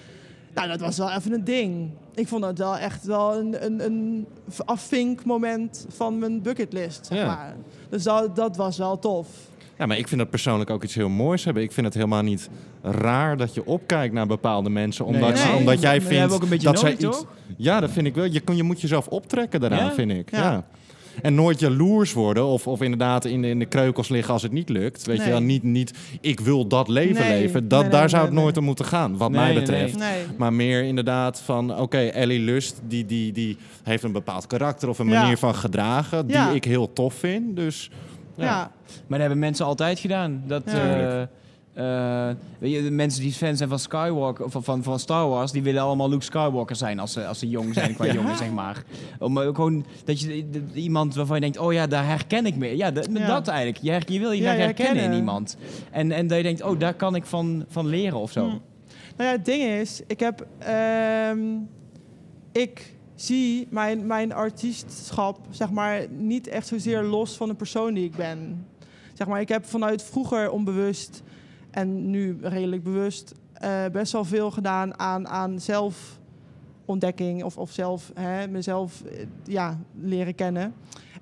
Nou, 0.60 0.72
dat 0.72 0.80
was 0.80 0.98
wel 0.98 1.12
even 1.12 1.34
een 1.34 1.44
ding. 1.44 1.90
Ik 2.16 2.28
vond 2.28 2.42
dat 2.44 2.58
wel 2.58 2.78
echt 2.78 3.06
wel 3.06 3.38
een, 3.38 3.66
een, 3.66 3.86
een 3.86 4.28
afvinkmoment 4.66 5.86
van 5.90 6.20
mijn 6.20 6.42
bucketlist, 6.42 7.06
zeg 7.06 7.18
Ja. 7.18 7.26
maar. 7.26 7.56
Dus 7.90 8.04
dat, 8.04 8.36
dat 8.36 8.56
was 8.58 8.78
wel 8.78 9.00
tof. 9.00 9.28
Ja, 9.78 9.86
maar 9.86 9.98
ik 9.98 10.08
vind 10.08 10.20
dat 10.20 10.30
persoonlijk 10.30 10.70
ook 10.70 10.84
iets 10.84 10.96
heel 10.96 11.10
moois 11.10 11.44
hebben. 11.44 11.64
Ik 11.64 11.72
vind 11.72 11.86
het 11.86 11.96
helemaal 11.96 12.22
niet 12.22 12.50
raar 12.82 13.38
dat 13.38 13.54
je 13.54 13.66
opkijkt 13.66 14.14
naar 14.14 14.28
bepaalde 14.28 14.70
mensen. 14.70 15.06
Omdat, 15.06 15.34
Nee. 15.34 15.56
omdat 15.56 15.82
jij 15.82 15.94
vindt 15.96 16.10
jij 16.10 16.20
hebt 16.20 16.34
ook 16.34 16.42
een 16.42 16.50
beetje 16.50 16.68
dat 16.68 16.80
zij 16.80 16.96
iets... 16.98 17.24
Ja, 17.58 17.80
dat 17.80 17.92
vind 17.92 18.08
ik 18.08 18.16
wel. 18.16 18.26
Je, 18.26 18.42
je 18.56 18.64
moet 18.64 18.82
jezelf 18.82 19.08
optrekken 19.08 19.60
daaraan, 19.60 19.86
Ja? 19.86 19.92
vind 19.92 20.12
ik. 20.12 20.32
Ja. 20.32 20.52
Ja. 20.52 20.66
En 21.22 21.36
nooit 21.36 21.60
jaloers 21.60 22.14
worden 22.14 22.46
of, 22.46 22.68
of 22.68 22.82
inderdaad 22.82 23.26
in 23.26 23.42
de, 23.42 23.48
in 23.48 23.60
de 23.60 23.66
kreukels 23.66 24.10
liggen 24.10 24.34
als 24.34 24.42
het 24.42 24.52
niet 24.52 24.70
lukt. 24.70 25.06
Weet 25.06 25.18
Nee. 25.18 25.26
je 25.26 25.32
wel, 25.32 25.42
niet, 25.42 25.64
niet 25.64 25.94
ik 26.22 26.40
wil 26.40 26.68
dat 26.68 26.88
leven 26.88 27.22
Nee. 27.28 27.40
leven. 27.42 27.68
Dat, 27.68 27.82
Nee, 27.82 27.90
daar 27.90 28.00
nee, 28.00 28.10
zou 28.10 28.22
nee, 28.22 28.32
het 28.32 28.40
nooit 28.42 28.52
nee. 28.54 28.60
om 28.60 28.66
moeten 28.66 28.86
gaan, 28.86 29.18
wat 29.18 29.30
Nee, 29.32 29.40
mij 29.40 29.50
nee, 29.54 29.60
betreft. 29.60 29.98
Nee. 29.98 30.24
Maar 30.38 30.54
meer 30.54 30.84
inderdaad 30.84 31.42
van, 31.42 31.80
oké, 31.80 31.98
Ellie 31.98 32.40
Lust, 32.40 32.82
die, 32.88 33.06
die, 33.06 33.32
die 33.32 33.58
heeft 33.84 34.04
een 34.04 34.12
bepaald 34.12 34.48
karakter 34.48 34.90
of 34.90 35.00
een 35.00 35.10
Ja. 35.10 35.22
manier 35.22 35.38
van 35.38 35.56
gedragen, 35.56 36.28
die 36.28 36.36
Ja. 36.36 36.52
ik 36.52 36.64
heel 36.64 36.94
tof 36.94 37.14
vind. 37.14 37.56
Dus 37.56 37.90
Ja. 38.36 38.72
Maar 38.90 39.02
dat 39.10 39.20
hebben 39.20 39.40
mensen 39.40 39.66
altijd 39.66 40.00
gedaan. 40.00 40.44
Dat, 40.48 40.64
Ja. 40.66 41.30
Weet 42.60 42.72
je, 42.72 42.84
de 42.84 42.92
mensen 42.92 43.22
die 43.22 43.32
fan 43.32 43.58
zijn 43.58 43.70
van 43.70 43.80
Skywalker, 43.80 44.46
of 44.46 44.56
van, 44.60 44.84
van 44.84 45.00
Star 45.00 45.30
Wars, 45.30 45.52
die 45.52 45.64
willen 45.64 45.82
allemaal 45.82 46.10
Luke 46.10 46.24
Skywalker 46.24 46.76
zijn 46.76 47.00
als 47.00 47.12
ze, 47.14 47.26
als 47.28 47.40
ze 47.40 47.50
jong 47.50 47.74
zijn, 47.74 47.94
qua 47.96 48.06
Ja. 48.10 48.14
jongen, 48.14 48.38
zeg 48.38 48.52
maar. 48.52 48.84
Om 49.20 49.38
eh, 49.38 49.56
gewoon 49.56 49.86
dat 50.06 50.20
je 50.20 50.50
de- 50.50 50.64
iemand 50.74 51.16
waarvan 51.16 51.36
je 51.36 51.42
denkt, 51.42 51.58
oh 51.58 51.74
ja, 51.74 51.88
daar 51.88 52.06
herken 52.08 52.46
ik 52.46 52.56
me. 52.56 52.78
Ja, 52.78 52.92
dat, 52.92 53.10
Ja. 53.14 53.28
dat 53.28 53.48
eigenlijk. 53.48 53.84
Je, 53.84 53.92
her- 53.92 54.12
je 54.12 54.20
wil 54.20 54.32
je 54.32 54.42
Ja, 54.42 54.52
herkennen 54.54 55.04
in 55.04 55.14
iemand. 55.14 55.58
En, 55.92 56.12
en 56.12 56.28
dat 56.28 56.38
je 56.38 56.44
denkt, 56.44 56.64
oh, 56.64 56.80
daar 56.80 56.94
kan 56.94 57.16
ik 57.16 57.26
van, 57.26 57.66
van 57.68 57.88
leren 57.88 58.20
of 58.20 58.32
zo. 58.32 58.42
Hm. 58.42 58.48
Nou 59.18 59.30
ja, 59.32 59.36
het 59.38 59.46
ding 59.46 59.64
is, 59.64 60.02
ik 60.08 60.20
heb. 60.20 60.46
ehm, 60.58 61.40
ik 62.52 62.94
zie 63.16 63.68
mijn, 63.70 64.08
mijn 64.08 64.34
artiestschap, 64.34 65.40
zeg 65.50 65.70
maar, 65.72 66.06
niet 66.10 66.48
echt 66.48 66.68
zozeer 66.68 67.04
los 67.04 67.38
van 67.38 67.48
de 67.48 67.54
persoon 67.56 67.94
die 67.94 68.04
ik 68.06 68.16
ben. 68.16 68.66
Zeg 69.14 69.28
maar, 69.28 69.42
ik 69.42 69.50
heb 69.50 69.66
vanuit 69.66 70.04
vroeger 70.04 70.50
onbewust 70.52 71.24
en 71.72 72.10
nu 72.10 72.38
redelijk 72.42 72.84
bewust 72.84 73.34
eh, 73.54 73.86
best 73.92 74.12
wel 74.12 74.26
veel 74.26 74.52
gedaan 74.52 75.00
aan, 75.00 75.28
aan 75.28 75.60
zelfontdekking 75.60 77.44
of, 77.44 77.58
of 77.58 77.72
zelf, 77.72 78.12
hè, 78.14 78.48
mezelf 78.48 79.02
eh, 79.02 79.26
ja, 79.44 79.80
leren 80.02 80.36
kennen. 80.36 80.74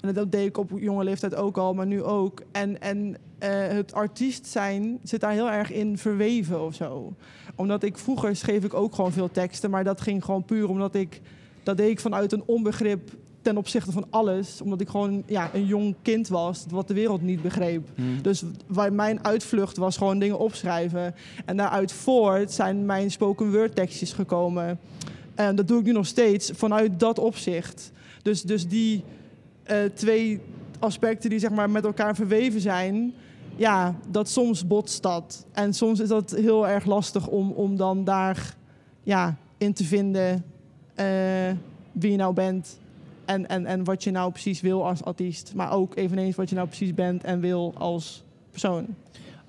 En 0.02 0.14
dat 0.14 0.32
deed 0.32 0.48
ik 0.48 0.58
op 0.58 0.72
jonge 0.76 1.04
leeftijd 1.04 1.36
ook 1.36 1.58
al, 1.58 1.74
maar 1.74 1.86
nu 1.86 2.04
ook. 2.04 2.44
En, 2.52 2.82
en 2.82 3.18
eh, 3.38 3.50
het 3.68 3.94
artiest 3.94 4.46
zijn 4.46 5.00
zit 5.04 5.22
daar 5.22 5.32
heel 5.32 5.50
erg 5.50 5.72
in 5.72 5.98
verweven 5.98 6.66
of 6.66 6.76
zo. 6.76 7.14
Omdat 7.56 7.84
ik 7.84 7.98
vroeger 7.98 8.36
schreef 8.36 8.64
ik 8.64 8.74
ook 8.74 8.96
gewoon 8.96 9.12
veel 9.12 9.32
teksten, 9.32 9.70
maar 9.70 9.84
dat 9.84 10.02
ging 10.02 10.26
gewoon 10.26 10.46
puur 10.46 10.70
omdat 10.70 10.96
ik 10.96 11.22
dat 11.64 11.78
deed 11.78 12.02
vanuit 12.02 12.32
een 12.32 12.44
onbegrip 12.46 13.12
ten 13.48 13.58
opzichte 13.58 13.92
van 13.92 14.06
alles, 14.10 14.62
omdat 14.62 14.82
ik 14.82 14.90
gewoon 14.90 15.24
ja, 15.26 15.50
een 15.54 15.66
jong 15.66 15.96
kind 16.02 16.28
was 16.28 16.66
wat 16.70 16.88
de 16.88 16.94
wereld 16.94 17.22
niet 17.22 17.42
begreep. 17.42 17.88
Hm. 17.96 18.22
Dus 18.22 18.44
waar 18.68 18.94
mijn 18.94 19.26
uitvlucht 19.26 19.78
was 19.78 19.98
gewoon 19.98 20.20
dingen 20.20 20.40
opschrijven. 20.40 21.16
En 21.46 21.58
daaruit 21.58 21.92
voort 21.92 22.52
zijn 22.52 22.86
mijn 22.86 23.12
spoken 23.12 23.52
word 23.52 23.76
tekstjes 23.76 24.14
gekomen. 24.14 24.80
En 25.36 25.56
dat 25.56 25.68
doe 25.68 25.80
ik 25.80 25.86
nu 25.86 25.92
nog 25.92 26.06
steeds 26.08 26.52
vanuit 26.54 27.00
dat 27.00 27.20
opzicht. 27.20 27.92
Dus, 28.22 28.42
dus 28.42 28.68
die 28.68 29.04
eh, 29.64 29.78
twee 29.94 30.40
aspecten 30.80 31.30
die 31.30 31.40
zeg 31.40 31.52
maar 31.52 31.70
met 31.70 31.86
elkaar 31.86 32.16
verweven 32.16 32.62
zijn, 32.62 33.14
ja, 33.56 33.96
dat 34.10 34.30
soms 34.30 34.68
botst 34.68 35.04
dat. 35.04 35.46
En 35.52 35.74
soms 35.74 36.00
is 36.00 36.08
dat 36.08 36.32
heel 36.32 36.68
erg 36.68 36.86
lastig 36.86 37.28
om, 37.28 37.52
om 37.52 37.78
dan 37.78 38.04
daar 38.04 38.56
ja, 39.04 39.38
in 39.58 39.74
te 39.74 39.84
vinden 39.84 40.44
eh, 40.96 41.06
wie 41.92 42.12
je 42.12 42.18
nou 42.18 42.34
bent. 42.34 42.78
En, 43.28 43.48
en, 43.50 43.66
en 43.66 43.84
wat 43.84 44.04
je 44.04 44.12
nou 44.12 44.32
precies 44.32 44.62
wil 44.62 44.86
als 44.88 45.04
artiest. 45.04 45.52
Maar 45.56 45.72
ook 45.72 45.96
eveneens 45.96 46.36
wat 46.36 46.50
je 46.50 46.56
nou 46.56 46.68
precies 46.68 46.94
bent 46.94 47.24
en 47.24 47.40
wil 47.40 47.74
als 47.78 48.24
persoon. 48.52 48.86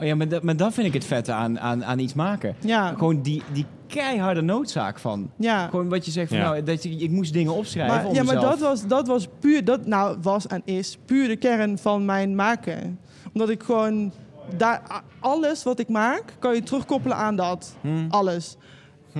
Oh 0.00 0.06
ja, 0.06 0.14
maar, 0.14 0.28
dat, 0.28 0.42
maar 0.42 0.56
dat 0.56 0.72
vind 0.74 0.86
ik 0.86 0.92
het 0.92 1.04
vette 1.04 1.32
aan, 1.32 1.60
aan, 1.60 1.84
aan 1.84 1.98
iets 1.98 2.14
maken. 2.14 2.54
Ja, 2.60 2.88
Gewoon 2.88 3.22
die, 3.22 3.42
die 3.52 3.66
keiharde 3.86 4.40
noodzaak 4.40 4.98
van. 4.98 5.30
ja. 5.36 5.68
Gewoon 5.68 5.88
wat 5.88 6.04
je 6.04 6.10
zegt 6.10 6.28
van 6.28 6.38
Ja. 6.38 6.44
nou, 6.44 6.62
dat 6.62 6.82
je, 6.82 6.90
ik 6.90 7.10
moest 7.10 7.32
dingen 7.32 7.54
opschrijven 7.54 7.96
Maar, 7.96 8.06
om 8.06 8.14
ja, 8.14 8.22
maar 8.22 8.34
mezelf- 8.34 8.50
dat 8.58 8.68
was, 8.68 8.86
dat 8.86 9.06
was 9.06 9.28
puur, 9.38 9.64
dat 9.64 9.86
nou 9.86 10.16
was 10.22 10.46
en 10.46 10.62
is 10.64 10.98
puur 11.04 11.28
de 11.28 11.36
kern 11.36 11.78
van 11.78 12.04
mijn 12.04 12.34
maken. 12.34 12.98
Omdat 13.32 13.48
ik 13.48 13.62
gewoon, 13.62 14.12
daar, 14.56 15.02
alles 15.20 15.62
wat 15.62 15.78
ik 15.78 15.88
maak, 15.88 16.24
kan 16.38 16.54
je 16.54 16.62
terugkoppelen 16.62 17.16
aan 17.16 17.36
dat. 17.36 17.76
Hm. 17.80 18.06
Alles. 18.08 18.56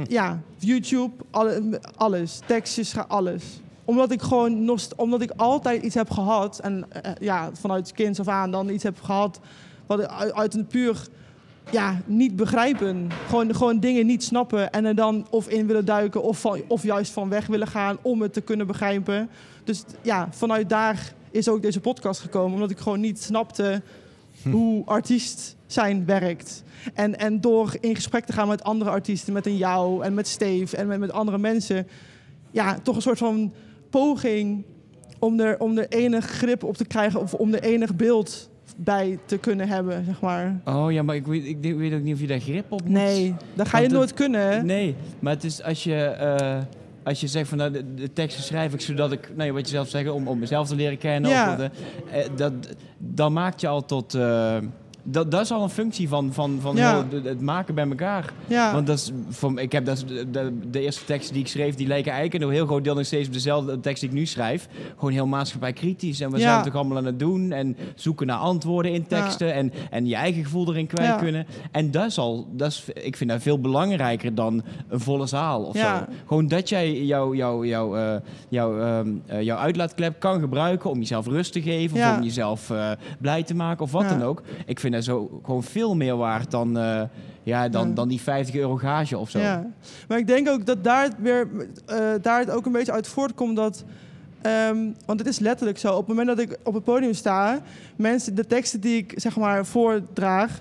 Ja, 0.09 0.41
YouTube, 0.59 1.13
alle, 1.31 1.81
alles. 1.97 2.41
Tekstjes, 2.47 2.95
alles. 3.09 3.61
Omdat 3.89 4.11
ik 4.11 4.23
gewoon 4.23 4.65
nog, 4.65 4.81
omdat 4.97 5.21
ik 5.21 5.33
altijd 5.37 5.83
iets 5.83 5.95
heb 5.95 6.11
gehad, 6.11 6.59
en 6.59 6.87
eh, 6.93 7.13
ja, 7.21 7.51
vanuit 7.53 7.93
kinds 7.93 8.21
af 8.21 8.29
aan 8.29 8.51
dan 8.51 8.69
iets 8.69 8.83
heb 8.83 9.01
gehad, 9.01 9.41
wat 9.87 10.09
uit, 10.09 10.33
uit 10.33 10.55
een 10.55 10.67
puur 10.67 11.09
ja, 11.71 12.01
niet 12.07 12.37
begrijpen. 12.37 13.09
Gewoon, 13.27 13.55
gewoon 13.55 13.81
dingen 13.81 14.07
niet 14.07 14.25
snappen 14.25 14.71
en 14.71 14.85
er 14.85 14.95
dan 14.95 15.27
of 15.31 15.49
in 15.49 15.67
willen 15.67 15.85
duiken 15.85 16.23
of, 16.23 16.41
van, 16.41 16.61
of 16.67 16.83
juist 16.83 17.13
van 17.13 17.29
weg 17.29 17.47
willen 17.47 17.67
gaan 17.67 17.99
om 18.03 18.23
het 18.23 18.33
te 18.33 18.41
kunnen 18.41 18.67
begrijpen. 18.67 19.31
Dus 19.65 19.85
ja, 20.03 20.29
vanuit 20.31 20.69
daar 20.69 21.13
is 21.31 21.49
ook 21.49 21.63
deze 21.63 21.81
podcast 21.81 22.21
gekomen, 22.21 22.55
omdat 22.55 22.71
ik 22.71 22.79
gewoon 22.79 23.01
niet 23.01 23.23
snapte 23.23 23.83
hoe 24.51 24.85
artiest 24.85 25.57
zijn 25.67 26.05
werkt. 26.05 26.63
En, 26.95 27.19
en 27.19 27.41
door 27.41 27.77
in 27.81 27.95
gesprek 27.95 28.25
te 28.25 28.33
gaan 28.33 28.49
met 28.49 28.65
andere 28.65 28.91
artiesten, 28.91 29.33
met 29.33 29.47
een 29.47 29.57
jou 29.57 30.05
en 30.05 30.15
met 30.15 30.29
Steve 30.29 30.77
en 30.77 30.87
met, 30.87 30.99
met 30.99 31.13
andere 31.13 31.39
mensen, 31.39 31.89
ja, 32.51 32.79
toch 32.83 32.97
een 32.97 33.03
soort 33.03 33.19
van 33.19 33.53
poging 33.91 34.65
om 35.19 35.41
er, 35.41 35.61
om 35.61 35.79
er 35.79 35.89
enig 35.89 36.25
grip 36.25 36.65
op 36.65 36.77
te 36.77 36.85
krijgen 36.85 37.21
of 37.21 37.35
om 37.35 37.55
er 37.55 37.63
enig 37.63 37.97
beeld 37.97 38.51
bij 38.77 39.19
te 39.25 39.39
kunnen 39.39 39.69
hebben, 39.69 40.05
zeg 40.05 40.21
maar. 40.21 40.61
Oh 40.65 40.93
ja, 40.93 41.03
maar 41.03 41.17
ik 41.17 41.27
weet, 41.27 41.45
ik 41.45 41.77
weet 41.77 41.93
ook 41.95 42.03
niet 42.03 42.15
of 42.15 42.21
je 42.21 42.27
daar 42.27 42.41
grip 42.41 42.73
op 42.73 42.81
moet. 42.83 42.91
Nee, 42.93 43.35
dat 43.55 43.69
ga 43.69 43.79
je 43.79 43.89
nooit 43.89 44.15
kunnen. 44.15 44.67
Nee, 44.67 44.95
maar 45.19 45.33
het 45.33 45.45
is 45.45 45.63
als 45.63 45.85
je, 45.85 45.95
eh, 46.05 46.59
als 47.05 47.21
je 47.21 47.27
zegt 47.27 47.49
van 47.49 47.59
nou, 47.59 47.71
de, 47.71 47.95
de 47.95 48.13
teksten 48.13 48.43
schrijf 48.45 48.73
ik 48.75 48.81
zodat 48.81 49.13
ik, 49.13 49.31
nou, 49.37 49.53
wat 49.53 49.65
je 49.69 49.75
zelf 49.75 49.89
zegt, 49.89 50.11
om, 50.11 50.29
om 50.29 50.39
mezelf 50.39 50.69
te 50.69 50.75
leren 50.75 50.99
kennen. 50.99 51.31
Ja. 51.31 51.53
Of 51.55 51.61
eh, 52.13 52.29
dat, 52.37 52.53
dan 52.99 53.33
maakt 53.33 53.61
je 53.61 53.69
al 53.69 53.85
tot. 53.85 54.15
eh, 54.15 54.57
dat, 55.11 55.31
dat 55.31 55.41
is 55.41 55.51
al 55.53 55.63
een 55.63 55.69
functie 55.71 56.09
van, 56.09 56.33
van, 56.33 56.59
van 56.61 56.77
Ja. 56.77 56.93
heel- 57.09 57.23
de- 57.23 57.29
het 57.29 57.41
maken 57.41 57.75
bij 57.75 57.89
elkaar. 57.89 58.33
Ja, 58.47 58.73
Want 58.73 58.87
dat 58.87 58.97
is, 58.99 59.11
voor, 59.29 59.61
ik 59.61 59.73
heb 59.73 59.85
dat, 59.85 59.97
is 59.97 60.05
de, 60.07 60.31
de, 60.31 60.53
de 60.71 60.81
eerste 60.81 61.05
teksten 61.05 61.33
die 61.35 61.43
ik 61.43 61.49
schreef, 61.49 61.75
die 61.75 61.87
lijken 61.87 62.13
eigenlijk 62.13 62.45
een 62.45 62.51
heel 62.51 62.67
groot 62.67 62.85
deel 62.85 62.95
nog 62.95 63.05
steeds 63.07 63.27
op 63.27 63.33
dezelfde 63.33 63.81
tekst 63.81 64.01
die 64.01 64.11
ik 64.11 64.17
nu 64.17 64.27
schrijf. 64.27 64.69
Gewoon 64.97 65.13
heel 65.13 65.27
maatschappijkritisch. 65.27 66.21
En 66.21 66.31
we 66.31 66.39
Ja. 66.39 66.43
zijn 66.53 66.65
toch 66.65 66.75
allemaal 66.75 66.97
aan 66.97 67.05
het 67.05 67.19
doen. 67.19 67.53
En 67.53 67.77
zoeken 67.95 68.27
naar 68.27 68.37
antwoorden 68.39 68.93
in 68.93 69.07
teksten. 69.07 69.55
En, 69.55 69.73
en 69.91 70.07
je 70.07 70.15
eigen 70.15 70.45
gevoel 70.45 70.69
erin 70.69 70.87
kwijt 70.87 71.17
kunnen. 71.17 71.47
En 71.73 71.91
dat 71.91 72.07
is 72.07 72.19
al, 72.19 72.47
dat 72.53 72.69
is, 72.71 72.85
ik 73.03 73.17
vind 73.17 73.31
dat 73.31 73.43
veel 73.43 73.61
belangrijker 73.61 74.35
dan 74.35 74.63
een 74.89 75.01
volle 75.01 75.27
zaal 75.27 75.63
of 75.63 75.75
Ja. 75.75 75.99
zo. 75.99 76.05
Gewoon 76.27 76.49
dat 76.49 76.69
jij 76.69 77.05
jouw 77.05 77.35
jou, 77.35 77.67
jou, 77.67 77.99
eh, 77.99 78.15
jou, 78.49 78.81
ehm, 78.83 79.09
eh, 79.27 79.43
jouw 79.43 79.57
uitlaatklep 79.59 80.21
kan 80.21 80.41
gebruiken 80.41 80.91
om 80.91 80.99
jezelf 80.99 81.27
rust 81.27 81.53
te 81.53 81.63
geven. 81.63 81.97
Of 81.99 82.17
om 82.17 82.23
jezelf 82.23 82.71
eh, 82.71 82.91
blij 83.21 83.43
te 83.43 83.55
maken 83.55 83.85
of 83.85 83.93
wat 83.93 84.09
dan 84.09 84.23
ook. 84.23 84.43
Ik 84.67 84.81
vind 84.81 84.95
zo 85.03 85.41
gewoon 85.45 85.63
veel 85.63 85.97
meer 85.97 86.17
waard 86.17 86.51
dan, 86.51 86.79
eh, 86.79 87.03
ja, 87.43 87.69
dan, 87.69 87.89
Ja. 87.89 87.95
dan 87.95 88.09
die 88.09 88.21
50 88.21 88.55
euro 88.55 88.77
gage 88.77 89.19
of 89.19 89.31
zo. 89.31 89.39
Ja, 89.39 89.67
maar 90.09 90.19
ik 90.19 90.27
denk 90.27 90.49
ook 90.49 90.67
dat 90.67 90.85
daar 90.85 91.03
het, 91.03 91.15
weer, 91.19 91.49
eh, 91.87 91.99
daar 92.23 92.39
het 92.41 92.51
ook 92.51 92.67
een 92.67 92.73
beetje 92.73 92.93
uit 92.93 93.09
voortkomt 93.09 93.57
dat... 93.57 93.85
ehm, 94.43 94.77
want 95.07 95.19
het 95.19 95.29
is 95.29 95.39
letterlijk 95.39 95.79
zo. 95.79 95.93
Op 95.93 95.99
het 95.99 96.09
moment 96.17 96.27
dat 96.27 96.39
ik 96.39 96.59
op 96.65 96.75
het 96.75 96.85
podium 96.85 97.15
sta... 97.15 97.61
Mensen, 97.97 98.35
de 98.35 98.47
teksten 98.47 98.81
die 98.81 98.97
ik 98.97 99.13
zeg 99.17 99.37
maar 99.37 99.67
voordraag... 99.67 100.61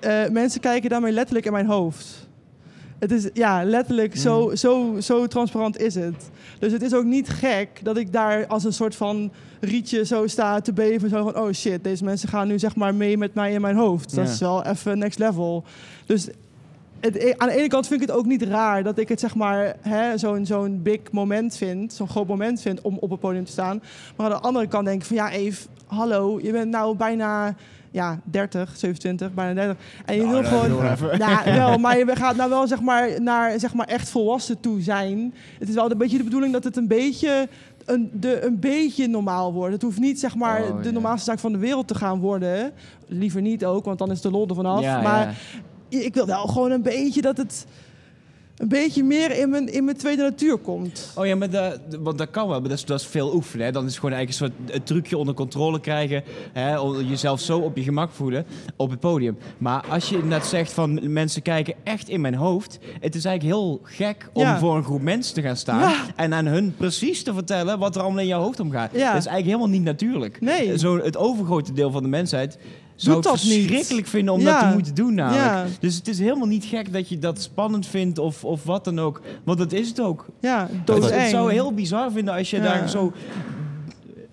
eh, 0.00 0.28
mensen 0.28 0.60
kijken 0.60 0.90
daarmee 0.90 1.12
letterlijk 1.12 1.46
in 1.46 1.52
mijn 1.52 1.66
hoofd. 1.66 2.23
Het 3.04 3.12
is 3.12 3.28
ja, 3.32 3.64
letterlijk 3.64 4.16
zo, 4.16 4.48
Mm. 4.48 4.56
zo, 4.56 4.96
zo 5.00 5.26
transparant 5.26 5.78
is 5.80 5.94
het. 5.94 6.30
Dus 6.58 6.72
het 6.72 6.82
is 6.82 6.94
ook 6.94 7.04
niet 7.04 7.28
gek 7.28 7.68
dat 7.82 7.96
ik 7.96 8.12
daar 8.12 8.46
als 8.46 8.64
een 8.64 8.72
soort 8.72 8.96
van 8.96 9.32
rietje 9.60 10.04
zo 10.04 10.26
sta 10.26 10.60
te 10.60 10.72
beven. 10.72 11.08
Zo 11.08 11.22
van, 11.22 11.36
oh 11.42 11.52
shit, 11.52 11.84
deze 11.84 12.04
mensen 12.04 12.28
gaan 12.28 12.48
nu 12.48 12.58
zeg 12.58 12.76
maar 12.76 12.94
mee 12.94 13.18
met 13.18 13.34
mij 13.34 13.52
in 13.52 13.60
mijn 13.60 13.76
hoofd. 13.76 14.14
Dat 14.14 14.28
is 14.28 14.38
wel 14.40 14.64
even 14.64 14.98
next 14.98 15.18
level. 15.18 15.64
Dus 16.06 16.28
het, 17.00 17.16
e- 17.16 17.34
aan 17.36 17.48
de 17.48 17.54
ene 17.56 17.68
kant 17.68 17.86
vind 17.86 18.02
ik 18.02 18.06
het 18.08 18.16
ook 18.16 18.26
niet 18.26 18.42
raar 18.42 18.82
dat 18.82 18.98
ik 18.98 19.08
het 19.08 19.20
zeg 19.20 19.34
maar 19.34 19.76
zo'n 20.14 20.46
zo'n 20.46 20.82
big 20.82 21.00
moment 21.10 21.56
vind, 21.56 21.92
zo'n 21.92 22.08
groot 22.08 22.26
moment 22.28 22.60
vind 22.60 22.80
om 22.80 22.96
op 23.00 23.10
het 23.10 23.20
podium 23.20 23.44
te 23.44 23.52
staan. 23.52 23.82
Maar 24.16 24.26
aan 24.26 24.32
de 24.32 24.46
andere 24.46 24.66
kant 24.66 24.84
denk 24.86 25.00
ik 25.00 25.06
van 25.06 25.16
ja, 25.16 25.30
Eve, 25.30 25.66
hallo, 25.86 26.40
je 26.42 26.52
bent 26.52 26.70
nou 26.70 26.96
bijna 26.96 27.54
ja, 27.94 28.20
30, 28.24 28.72
27, 28.76 29.34
bijna 29.34 29.54
30. 29.54 29.76
En 30.04 30.14
je 30.14 30.20
Nou, 30.20 30.32
wil 30.32 30.42
dat 30.42 30.50
gewoon... 30.50 31.18
Nou, 31.18 31.44
wel, 31.60 31.78
maar 31.78 31.98
je 31.98 32.16
gaat 32.16 32.36
nou 32.36 32.50
wel 32.50 32.66
zeg 32.66 32.80
maar 32.80 33.22
naar 33.22 33.58
zeg 33.60 33.74
maar 33.74 33.86
echt 33.86 34.08
volwassen 34.08 34.60
toe 34.60 34.80
zijn. 34.80 35.34
Het 35.58 35.68
is 35.68 35.74
wel 35.74 35.90
een 35.90 35.98
beetje 35.98 36.18
de 36.18 36.24
bedoeling 36.24 36.52
dat 36.52 36.64
het 36.64 36.76
een 36.76 36.88
beetje 36.88 37.48
een, 37.84 38.10
de, 38.12 38.44
een 38.44 38.60
beetje 38.60 39.06
normaal 39.08 39.52
wordt. 39.52 39.72
Het 39.72 39.82
hoeft 39.82 39.98
niet 39.98 40.20
zeg 40.20 40.34
maar 40.34 40.62
Oh, 40.62 40.82
de 40.82 40.92
normaalste 40.92 41.24
zaak 41.30 41.38
van 41.38 41.52
de 41.52 41.58
wereld 41.58 41.88
te 41.88 41.94
gaan 41.94 42.20
worden. 42.20 42.72
Liever 43.06 43.40
niet 43.40 43.64
ook, 43.64 43.84
want 43.84 43.98
dan 43.98 44.10
is 44.10 44.20
de 44.20 44.30
lol 44.30 44.48
er 44.48 44.54
vanaf. 44.54 44.80
Ja, 44.80 45.00
maar 45.00 45.36
ja. 45.88 45.98
ik 45.98 46.14
wil 46.14 46.26
wel 46.26 46.46
gewoon 46.46 46.70
een 46.70 46.82
beetje 46.82 47.22
dat 47.22 47.36
het 47.36 47.66
een 48.54 48.68
beetje 48.68 49.02
meer 49.04 49.38
in 49.38 49.50
mijn, 49.50 49.72
in 49.72 49.84
mijn 49.84 49.96
tweede 49.96 50.22
natuur 50.22 50.56
komt. 50.56 51.12
Oh 51.16 51.26
ja, 51.26 51.36
maar 51.36 51.50
dat, 51.50 51.78
want 52.00 52.18
dat 52.18 52.30
kan 52.30 52.48
wel, 52.48 52.60
maar 52.60 52.68
dat 52.68 52.78
is, 52.78 52.84
dat 52.84 53.00
is 53.00 53.06
veel 53.06 53.34
oefenen. 53.34 53.66
Hè. 53.66 53.72
Dan 53.72 53.84
is 53.84 53.90
het 53.90 54.00
gewoon 54.00 54.14
eigenlijk 54.14 54.52
een 54.52 54.56
soort 54.66 54.76
een 54.76 54.82
trucje 54.84 55.18
onder 55.18 55.34
controle 55.34 55.80
krijgen. 55.80 56.22
Hè, 56.52 56.78
om 56.78 57.00
jezelf 57.00 57.40
zo 57.40 57.58
op 57.58 57.76
je 57.76 57.82
gemak 57.82 58.10
voelen 58.10 58.46
op 58.76 58.90
het 58.90 59.00
podium. 59.00 59.38
Maar 59.58 59.84
als 59.88 60.08
je 60.08 60.24
net 60.24 60.44
zegt 60.46 60.72
van 60.72 61.12
mensen 61.12 61.42
kijken 61.42 61.74
echt 61.84 62.08
in 62.08 62.20
mijn 62.20 62.34
hoofd. 62.34 62.78
Het 63.00 63.14
is 63.14 63.24
eigenlijk 63.24 63.56
heel 63.56 63.80
gek 63.82 64.28
om 64.32 64.42
Ja. 64.42 64.58
voor 64.58 64.76
een 64.76 64.84
groep 64.84 65.02
mensen 65.02 65.34
te 65.34 65.42
gaan 65.42 65.56
staan. 65.56 65.80
Ja. 65.80 65.94
En 66.16 66.34
aan 66.34 66.46
hun 66.46 66.74
precies 66.76 67.22
te 67.22 67.34
vertellen 67.34 67.78
wat 67.78 67.96
er 67.96 68.02
allemaal 68.02 68.20
in 68.20 68.26
jouw 68.26 68.42
hoofd 68.42 68.60
omgaat. 68.60 68.90
Ja. 68.92 69.12
Dat 69.12 69.20
is 69.20 69.26
eigenlijk 69.26 69.44
helemaal 69.44 69.68
niet 69.68 69.82
natuurlijk. 69.82 70.40
Nee. 70.40 70.78
Zo, 70.78 70.98
het 70.98 71.16
overgrote 71.16 71.72
deel 71.72 71.90
van 71.90 72.02
de 72.02 72.08
mensheid 72.08 72.58
zou 72.96 73.14
Doet 73.14 73.24
het 73.24 73.34
dat 73.34 73.42
niet. 73.44 73.52
verschrikkelijk 73.66 74.06
vinden 74.06 74.34
om 74.34 74.40
Ja. 74.40 74.60
dat 74.60 74.68
te 74.68 74.74
moeten 74.74 74.94
doen 74.94 75.14
namelijk. 75.14 75.44
Ja. 75.44 75.66
Dus 75.80 75.94
het 75.96 76.08
is 76.08 76.18
helemaal 76.18 76.46
niet 76.48 76.64
gek 76.64 76.92
dat 76.92 77.08
je 77.08 77.18
dat 77.18 77.40
spannend 77.42 77.86
vindt 77.86 78.18
of, 78.18 78.44
of 78.44 78.64
wat 78.64 78.84
dan 78.84 78.98
ook. 79.00 79.20
Want 79.44 79.58
dat 79.58 79.72
is 79.72 79.88
het 79.88 80.00
ook. 80.00 80.26
Ja, 80.40 80.66
Dus 80.70 80.76
doodeng. 80.84 81.20
het 81.20 81.30
zou 81.30 81.52
heel 81.52 81.72
bizar 81.74 82.12
vinden 82.12 82.34
als 82.34 82.50
je 82.50 82.56
Ja. 82.56 82.62
daar 82.62 82.88
zo 82.88 83.12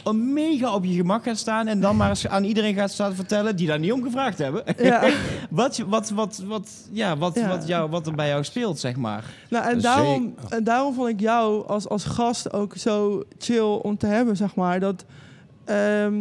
een 0.04 0.34
mega 0.34 0.74
op 0.76 0.86
je 0.86 0.94
gemak 0.94 1.24
gaat 1.24 1.38
staan 1.38 1.68
en 1.68 1.80
dan 1.80 1.96
maar 1.96 2.10
eens 2.10 2.28
aan 2.28 2.44
iedereen 2.44 2.74
gaat 2.76 2.92
staan 2.92 3.14
vertellen 3.16 3.56
die 3.56 3.68
daar 3.68 3.80
niet 3.80 3.92
om 3.92 4.04
gevraagd 4.04 4.38
hebben. 4.38 4.64
Ja. 4.78 5.10
wat, 5.50 5.76
je- 5.78 5.88
wat, 5.88 6.10
wat, 6.10 6.44
wat, 6.48 6.70
ja, 6.92 7.18
wat, 7.18 7.36
Ja. 7.36 7.48
Wat, 7.48 7.68
jou, 7.68 7.90
wat 7.90 8.08
er 8.08 8.16
bij 8.16 8.28
jou 8.28 8.44
speelt, 8.44 8.80
zeg 8.80 8.96
maar. 8.96 9.24
Nou, 9.50 9.70
en 9.72 9.82
daarom, 9.82 10.34
en 10.50 10.64
daarom 10.64 10.94
vond 10.94 11.10
ik 11.10 11.20
jou 11.20 11.68
als, 11.68 11.88
als 11.90 12.04
gast 12.04 12.54
ook 12.54 12.76
zo 12.78 13.24
chill 13.38 13.60
om 13.82 13.98
te 13.98 14.06
hebben, 14.08 14.38
zeg 14.38 14.56
maar. 14.56 14.80
Dat, 14.80 15.06
ehm, 15.66 16.14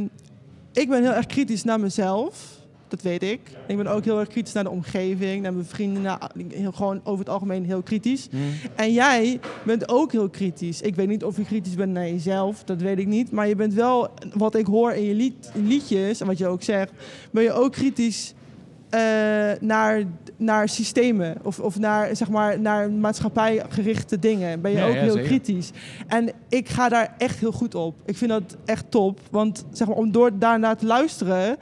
ik 0.73 0.89
ben 0.89 1.03
heel 1.03 1.13
erg 1.13 1.27
kritisch 1.27 1.65
naar 1.65 1.81
mezelf. 1.81 2.59
Dat 2.89 3.03
weet 3.03 3.23
ik. 3.23 3.41
Ik 3.67 3.77
ben 3.77 3.87
ook 3.87 4.05
heel 4.05 4.19
erg 4.19 4.29
kritisch 4.29 4.53
naar 4.53 4.65
de 4.65 4.71
omgeving, 4.71 5.43
naar 5.43 5.53
mijn 5.53 5.65
vrienden. 5.67 6.03
Naar, 6.03 6.31
heel, 6.49 6.73
gewoon 6.73 7.01
over 7.05 7.19
het 7.19 7.29
algemeen 7.29 7.65
heel 7.65 7.83
kritisch. 7.83 8.29
En 8.75 8.93
jij 8.93 9.41
bent 9.65 9.89
ook 9.89 10.13
heel 10.13 10.29
kritisch. 10.29 10.81
Ik 10.81 10.95
weet 10.95 11.09
niet 11.09 11.25
of 11.25 11.37
je 11.37 11.45
kritisch 11.45 11.75
bent 11.75 11.93
naar 11.93 12.09
jezelf, 12.09 12.65
dat 12.65 12.81
weet 12.81 12.99
ik 12.99 13.07
niet. 13.07 13.31
Maar 13.31 13.49
je 13.49 13.57
bent 13.57 13.75
wel, 13.75 14.09
wat 14.35 14.55
ik 14.55 14.67
hoor 14.67 14.93
in 14.93 15.05
je 15.05 15.15
lied, 15.15 15.51
liedjes 15.55 16.21
en 16.21 16.27
wat 16.27 16.39
je 16.39 16.47
ook 16.47 16.63
zegt, 16.63 16.93
ben 17.31 17.43
je 17.43 17.53
ook 17.53 17.73
kritisch 17.73 18.35
eh, 18.91 19.01
naar, 19.61 20.03
naar 20.41 20.69
systemen 20.69 21.37
of, 21.43 21.59
of 21.59 21.79
naar, 21.79 22.17
zeg 22.17 22.29
maar, 22.31 22.61
naar 22.61 22.91
maatschappijgerichte 22.91 24.19
dingen. 24.19 24.61
Ben 24.61 24.71
je 24.71 24.77
Ja, 24.77 24.87
ook 24.87 24.95
ja, 24.95 25.01
heel 25.01 25.13
zeker. 25.13 25.29
kritisch. 25.29 25.71
En 26.07 26.31
ik 26.49 26.69
ga 26.69 26.89
daar 26.89 27.15
echt 27.19 27.39
heel 27.39 27.53
goed 27.53 27.75
op. 27.75 27.95
Ik 28.05 28.17
vind 28.17 28.31
dat 28.31 28.57
echt 28.65 28.85
top. 28.89 29.21
Want 29.31 29.65
zeg 29.73 29.87
maar, 29.89 29.97
om 29.97 30.13
door 30.13 30.39
daarnaar 30.39 30.77
te 30.77 30.87
luisteren, 30.87 31.57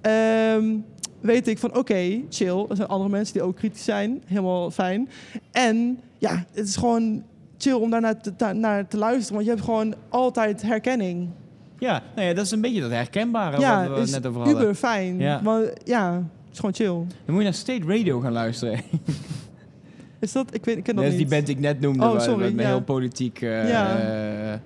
ehm, 0.00 0.74
weet 1.20 1.48
ik 1.48 1.58
van 1.58 1.76
oké, 1.76 2.20
chill. 2.28 2.64
Er 2.68 2.76
zijn 2.76 2.88
andere 2.88 3.10
mensen 3.10 3.34
die 3.34 3.42
ook 3.42 3.56
kritisch 3.56 3.84
zijn. 3.84 4.22
Helemaal 4.26 4.70
fijn. 4.70 5.08
En 5.52 6.00
ja, 6.18 6.44
het 6.52 6.68
is 6.68 6.76
gewoon 6.76 7.22
chill 7.58 7.72
om 7.74 7.90
daarnaar 7.90 8.20
te, 8.20 8.36
ta- 8.36 8.52
naar 8.52 8.86
te 8.88 8.96
luisteren. 8.96 9.32
Want 9.34 9.44
je 9.44 9.50
hebt 9.50 9.64
gewoon 9.64 9.94
altijd 10.08 10.62
herkenning. 10.62 11.28
Ja, 11.78 12.02
nou 12.14 12.28
ja, 12.28 12.34
dat 12.34 12.44
is 12.44 12.50
een 12.50 12.60
beetje 12.60 12.80
dat 12.80 12.90
herkenbare 12.90 13.60
ja, 13.60 13.88
wat 13.88 14.04
we 14.04 14.10
net 14.10 14.26
over 14.26 14.40
hadden. 14.40 14.62
uber 14.62 14.74
fijn. 14.74 15.18
Ja. 15.18 15.40
Want, 15.42 15.70
ja, 15.84 16.22
is 16.52 16.56
gewoon 16.58 16.74
chill. 16.74 16.86
Dan 16.86 17.06
moet 17.26 17.36
je 17.36 17.42
naar 17.44 17.54
State 17.54 17.86
Radio 17.86 18.20
gaan 18.20 18.32
luisteren. 18.32 18.80
Is 20.20 20.32
dat? 20.32 20.54
Ik 20.54 20.64
weet, 20.64 20.76
ik 20.76 20.82
ken 20.84 20.96
dat 20.96 21.04
niet. 21.04 21.16
die 21.16 21.26
band 21.26 21.46
die 21.46 21.54
ik 21.54 21.60
net 21.60 21.80
noemde, 21.80 22.04
Oh, 22.04 22.12
waar- 22.12 22.20
sorry, 22.20 22.52
met 22.52 22.60
ja. 22.64 22.68
heel 22.70 22.82
politiek... 22.82 23.40
eh, 23.42 23.68
Ja. 23.68 23.96
eh, 23.98 24.52
eh, 24.52 24.58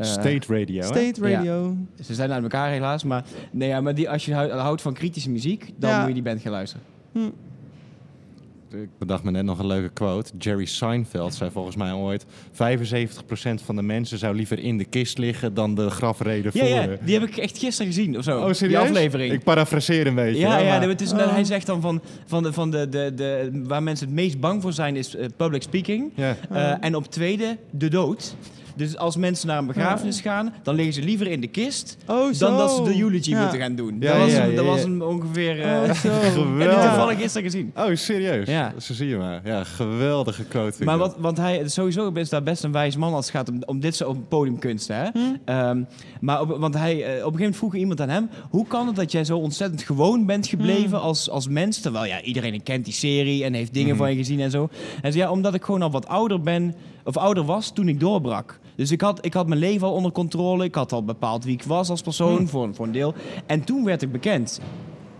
State 0.00 0.58
Radio, 0.58 0.80
hè? 0.80 0.86
State 0.86 1.28
Ja. 1.28 1.36
Radio. 1.36 1.76
Ze 2.02 2.14
zijn 2.14 2.32
uit 2.32 2.42
elkaar 2.42 2.70
helaas, 2.70 3.04
maar, 3.04 3.24
nee, 3.50 3.68
ja, 3.68 3.80
maar 3.80 3.94
die, 3.94 4.10
als 4.10 4.24
je 4.24 4.34
hou- 4.34 4.50
houdt 4.50 4.82
van 4.82 4.92
kritische 4.94 5.30
muziek, 5.30 5.72
dan 5.76 5.90
Ja. 5.90 5.98
moet 5.98 6.08
je 6.08 6.14
die 6.14 6.22
band 6.22 6.40
gaan 6.40 6.52
luisteren. 6.52 6.84
Hm. 7.12 7.18
Ik 8.72 8.88
bedacht 8.98 9.22
me 9.22 9.30
net 9.30 9.44
nog 9.44 9.58
een 9.58 9.66
leuke 9.66 9.88
quote. 9.88 10.30
Jerry 10.38 10.64
Seinfeld 10.64 11.34
zei 11.34 11.50
volgens 11.50 11.76
mij 11.76 11.92
ooit... 11.92 12.24
75% 12.24 12.26
van 13.64 13.76
de 13.76 13.82
mensen 13.82 14.18
zou 14.18 14.34
liever 14.34 14.58
in 14.58 14.78
de 14.78 14.84
kist 14.84 15.18
liggen 15.18 15.54
dan 15.54 15.74
de 15.74 15.90
grafreden 15.90 16.50
Ja, 16.54 16.64
ja, 16.64 16.80
voeren. 16.82 16.98
die 17.04 17.18
heb 17.18 17.28
ik 17.28 17.36
echt 17.36 17.58
gisteren 17.58 17.92
gezien 17.92 18.18
of 18.18 18.24
zo. 18.24 18.38
Oh, 18.38 18.44
Die 18.44 18.54
serieus? 18.54 18.80
aflevering. 18.82 19.32
Ik 19.32 19.44
parafraseer 19.44 20.06
een 20.06 20.14
beetje. 20.14 20.40
ja, 20.40 20.50
hè, 20.50 20.58
ja 20.58 20.78
maar- 20.78 20.88
het 20.88 21.00
is, 21.00 21.12
Oh. 21.12 21.30
hij 21.32 21.44
zegt 21.44 21.66
dan 21.66 21.80
van, 21.80 22.00
van, 22.26 22.42
de, 22.42 22.52
van 22.52 22.70
de, 22.70 22.88
de, 22.88 23.12
de, 23.14 23.50
waar 23.66 23.82
mensen 23.82 24.06
het 24.06 24.14
meest 24.14 24.40
bang 24.40 24.62
voor 24.62 24.72
zijn 24.72 24.96
is 24.96 25.16
eh, 25.16 25.26
public 25.36 25.62
speaking. 25.62 26.12
Ja. 26.14 26.36
Eh, 26.50 26.72
en 26.80 26.94
op 26.96 27.06
tweede, 27.06 27.56
de 27.70 27.88
dood. 27.88 28.34
Dus 28.76 28.96
als 28.96 29.16
mensen 29.16 29.46
naar 29.48 29.58
een 29.58 29.66
begrafenis 29.66 30.20
gaan, 30.20 30.52
dan 30.62 30.74
liggen 30.74 30.94
ze 30.94 31.02
liever 31.02 31.26
in 31.26 31.40
de 31.40 31.46
kist 31.46 31.96
Oh, 32.06 32.32
dan 32.38 32.56
dat 32.56 32.70
ze 32.76 32.82
de 32.82 33.00
eulogy 33.00 33.30
Ja. 33.30 33.40
moeten 33.42 33.60
gaan 33.60 33.74
doen. 33.74 33.96
Ja, 34.00 34.12
dat 34.12 34.20
was, 34.22 34.32
hem, 34.32 34.54
dat 34.54 34.64
was 34.64 34.84
ongeveer... 34.84 35.60
eh 35.62 35.68
Oh, 35.82 35.94
zo. 35.94 36.08
heb 36.12 36.24
ik 36.24 36.30
Geweldig. 36.32 36.82
toevallig 36.84 37.18
gisteren 37.18 37.50
gezien. 37.50 37.72
Oh, 37.76 37.94
serieus? 37.94 38.48
Ja. 38.48 38.72
Zo 38.80 38.94
zie 38.94 39.08
je 39.08 39.16
maar. 39.16 39.40
Ja, 39.44 39.64
geweldige 39.64 40.44
quote. 40.44 40.72
vind 40.72 40.84
Maar 40.88 40.98
wat, 40.98 41.14
want 41.18 41.36
hij 41.36 41.68
sowieso 41.68 42.10
is 42.14 42.28
daar 42.28 42.42
best 42.42 42.64
een 42.64 42.72
wijs 42.72 42.96
man 42.96 43.14
als 43.14 43.26
het 43.26 43.34
gaat 43.36 43.48
om, 43.50 43.62
om 43.66 43.80
dit 43.80 43.94
soort 43.94 44.28
podiumkunsten. 44.28 44.96
Hè? 44.96 45.08
Hm? 45.12 45.18
Ehm, 45.44 45.82
maar 46.20 46.40
op, 46.40 46.56
want 46.58 46.74
hij, 46.74 46.92
eh, 46.92 46.98
op 47.00 47.06
een 47.06 47.14
gegeven 47.16 47.32
moment 47.38 47.56
vroeg 47.56 47.74
iemand 47.74 48.00
aan 48.00 48.08
hem: 48.08 48.28
hoe 48.50 48.66
kan 48.66 48.86
het 48.86 48.96
dat 48.96 49.12
jij 49.12 49.24
zo 49.24 49.38
ontzettend 49.38 49.82
gewoon 49.82 50.26
bent 50.26 50.46
gebleven 50.46 50.98
Hm. 50.98 51.04
als, 51.04 51.30
als 51.30 51.48
mens? 51.48 51.80
Terwijl 51.80 52.04
ja, 52.04 52.22
iedereen 52.22 52.62
kent 52.62 52.84
die 52.84 52.94
serie 52.94 53.44
en 53.44 53.54
heeft 53.54 53.72
dingen 53.74 53.88
Mhm. 53.88 53.98
van 53.98 54.10
je 54.10 54.16
gezien 54.16 54.40
en 54.40 54.50
zo. 54.50 54.68
En 55.02 55.12
zei 55.12 55.24
ja, 55.24 55.30
omdat 55.30 55.54
ik 55.54 55.64
gewoon 55.64 55.82
al 55.82 55.90
wat 55.90 56.06
ouder 56.08 56.40
ben, 56.40 56.74
of 57.04 57.16
ouder 57.16 57.44
was 57.44 57.70
toen 57.70 57.88
ik 57.88 58.00
doorbrak. 58.00 58.58
Dus 58.76 58.90
ik 58.90 59.00
had, 59.00 59.24
ik 59.24 59.32
had 59.34 59.46
mijn 59.46 59.60
leven 59.60 59.86
al 59.86 59.92
onder 59.94 60.12
controle. 60.12 60.64
Ik 60.64 60.74
had 60.74 60.92
al 60.92 61.04
bepaald 61.04 61.44
wie 61.44 61.54
ik 61.54 61.62
was 61.62 61.90
als 61.90 62.02
persoon, 62.02 62.36
Hm. 62.36 62.46
voor, 62.46 62.64
een- 62.64 62.74
voor 62.74 62.86
een 62.86 62.92
deel. 62.92 63.14
En 63.46 63.64
toen 63.64 63.84
werd 63.84 64.02
ik 64.02 64.12
bekend. 64.12 64.60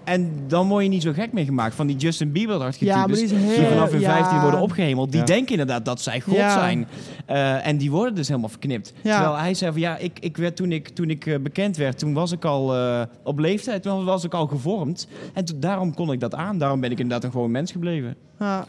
En 0.04 0.30
dan 0.46 0.68
word 0.68 0.82
je 0.82 0.88
niet 0.88 1.02
zo 1.02 1.12
gek 1.12 1.32
mee 1.32 1.44
gemaakt 1.44 1.74
van 1.74 1.86
die 1.86 1.96
Justin 1.96 2.32
Bieber 2.32 2.74
Ja, 2.78 3.06
die 3.06 3.22
is 3.22 3.30
heel... 3.32 3.56
die 3.58 3.66
vanaf 3.66 3.90
hun 3.90 4.00
ja. 4.00 4.16
15 4.16 4.40
worden 4.40 4.60
opgehemeld, 4.60 5.10
die 5.10 5.20
Ja. 5.20 5.26
denken 5.26 5.50
inderdaad 5.50 5.84
dat 5.84 6.00
zij 6.00 6.20
God 6.20 6.34
Ja. 6.34 6.52
zijn. 6.52 6.88
Eh, 7.26 7.66
en 7.66 7.76
die 7.76 7.90
worden 7.90 8.14
dus 8.14 8.28
helemaal 8.28 8.48
verknipt. 8.48 8.92
Ja. 9.02 9.16
Terwijl 9.16 9.36
hij 9.38 9.54
zei 9.54 9.72
van 9.72 9.80
ja, 9.80 9.96
ik, 9.96 10.18
ik 10.20 10.36
werd, 10.36 10.56
toen 10.56 10.72
ik, 10.72 10.88
toen 10.88 11.10
ik 11.10 11.26
eh, 11.26 11.38
bekend 11.38 11.76
werd, 11.76 11.98
toen 11.98 12.12
was 12.12 12.32
ik 12.32 12.44
al 12.44 12.76
eh, 12.76 13.02
op 13.24 13.38
leeftijd, 13.38 13.82
toen 13.82 14.04
was 14.04 14.24
ik 14.24 14.34
al 14.34 14.46
gevormd. 14.46 15.08
En 15.34 15.44
toen- 15.44 15.60
daarom 15.60 15.94
kon 15.94 16.12
ik 16.12 16.20
dat 16.20 16.34
aan. 16.34 16.58
Daarom 16.58 16.80
ben 16.80 16.90
ik 16.90 16.98
inderdaad 16.98 17.24
een 17.24 17.32
gewoon 17.32 17.50
mens 17.50 17.72
gebleven. 17.72 18.16
Ja. 18.38 18.66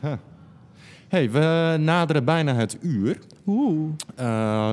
Hey, 1.12 1.32
we 1.32 1.78
naderen 1.80 2.26
bijna 2.26 2.54
het 2.54 2.78
uur. 2.82 3.20
Oeh. 3.48 3.90
Eh, 4.16 4.26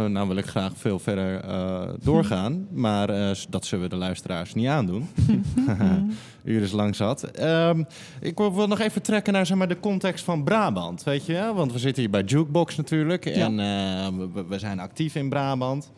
nou 0.05 0.29
wil 0.29 0.37
ik 0.37 0.47
graag 0.47 0.73
veel 0.77 0.99
verder 0.99 1.41
eh, 1.41 1.89
doorgaan, 2.03 2.67
maar 2.85 3.11
eh, 3.11 3.37
dat 3.49 3.67
zullen 3.67 3.85
we 3.85 3.91
de 3.91 3.97
luisteraars 3.97 4.55
niet 4.55 4.67
aandoen. 4.67 5.09
uur 6.45 6.63
is 6.63 6.73
lang 6.73 6.97
zat. 6.97 7.23
Ehm, 7.23 7.83
ik 8.21 8.39
wil, 8.39 8.55
wil 8.55 8.67
nog 8.67 8.81
even 8.81 9.03
trekken 9.03 9.33
naar 9.33 9.47
zeg 9.47 9.57
maar, 9.57 9.69
de 9.69 9.81
context 9.81 10.25
van 10.25 10.45
Brabant, 10.45 11.05
weet 11.05 11.27
je? 11.27 11.53
Want 11.55 11.73
we 11.73 11.79
zitten 11.79 12.03
hier 12.03 12.13
bij 12.13 12.23
Jukebox 12.23 12.77
natuurlijk 12.77 13.27
en 13.27 13.57
we, 14.33 14.45
we 14.49 14.59
zijn 14.59 14.81
actief 14.81 15.15
in 15.15 15.29
Brabant. 15.29 15.91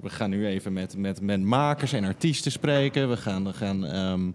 We 0.00 0.10
gaan 0.10 0.30
nu 0.30 0.46
even 0.46 0.72
met, 0.72 0.96
met, 0.96 1.20
met 1.20 1.42
makers 1.42 1.92
en 1.92 2.04
artiesten 2.04 2.52
spreken. 2.52 3.08
We 3.08 3.16
gaan, 3.16 3.44
we 3.44 3.52
gaan 3.52 3.84
ehm, 3.84 4.30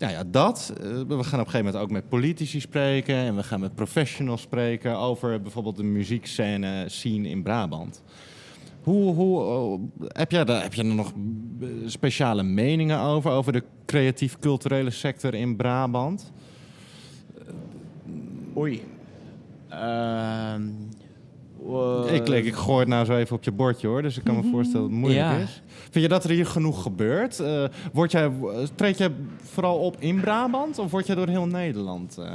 ja, 0.00 0.08
ja, 0.08 0.24
dat. 0.26 0.72
Eh, 0.76 0.84
we 0.84 0.92
gaan 0.92 1.08
op 1.08 1.18
een 1.18 1.24
gegeven 1.24 1.64
moment 1.64 1.76
ook 1.76 1.90
met 1.90 2.08
politici 2.08 2.60
spreken. 2.60 3.14
En 3.14 3.36
we 3.36 3.42
gaan 3.42 3.60
met 3.60 3.74
professionals 3.74 4.40
spreken 4.40 4.96
over 4.96 5.42
bijvoorbeeld 5.42 5.76
de 5.76 5.82
muziekscène 5.82 6.84
scene 6.88 7.28
in 7.28 7.42
Brabant. 7.42 8.02
Hoe, 8.82 9.14
hoe, 9.14 9.40
oh, 9.40 9.80
heb, 10.06 10.30
jij 10.30 10.44
daar, 10.44 10.62
heb 10.62 10.74
je 10.74 10.82
nog 10.82 11.12
eh, 11.60 11.68
speciale 11.86 12.42
meningen 12.42 13.00
over? 13.00 13.30
Over 13.30 13.52
de 13.52 13.62
creatief-culturele 13.86 14.90
sector 14.90 15.34
in 15.34 15.56
Brabant? 15.56 16.32
Oei. 18.56 18.82
Ehm, 19.68 19.80
eh, 19.80 20.89
ik, 22.12 22.28
ik, 22.28 22.44
ik 22.44 22.54
gooi 22.54 22.78
het 22.78 22.88
nou 22.88 23.04
zo 23.04 23.16
even 23.16 23.36
op 23.36 23.44
je 23.44 23.52
bordje 23.52 23.86
hoor. 23.86 24.02
Dus 24.02 24.16
ik 24.18 24.24
kan 24.24 24.36
me 24.36 24.42
voorstellen 24.50 24.82
dat 24.82 24.90
het 24.90 25.00
moeilijk 25.00 25.26
Ja. 25.26 25.36
is. 25.36 25.62
Vind 25.90 26.04
je 26.04 26.08
dat 26.10 26.24
er 26.24 26.30
hier 26.30 26.46
genoeg 26.46 26.82
gebeurt? 26.82 27.40
Eh, 27.40 27.64
word 27.92 28.12
jij, 28.12 28.30
treed 28.74 28.98
jij 28.98 29.10
vooral 29.42 29.78
op 29.78 29.96
in 29.98 30.20
Brabant? 30.20 30.78
Of 30.78 30.90
word 30.90 31.06
jij 31.06 31.16
door 31.16 31.28
heel 31.28 31.46
Nederland? 31.46 32.18
eh, 32.18 32.32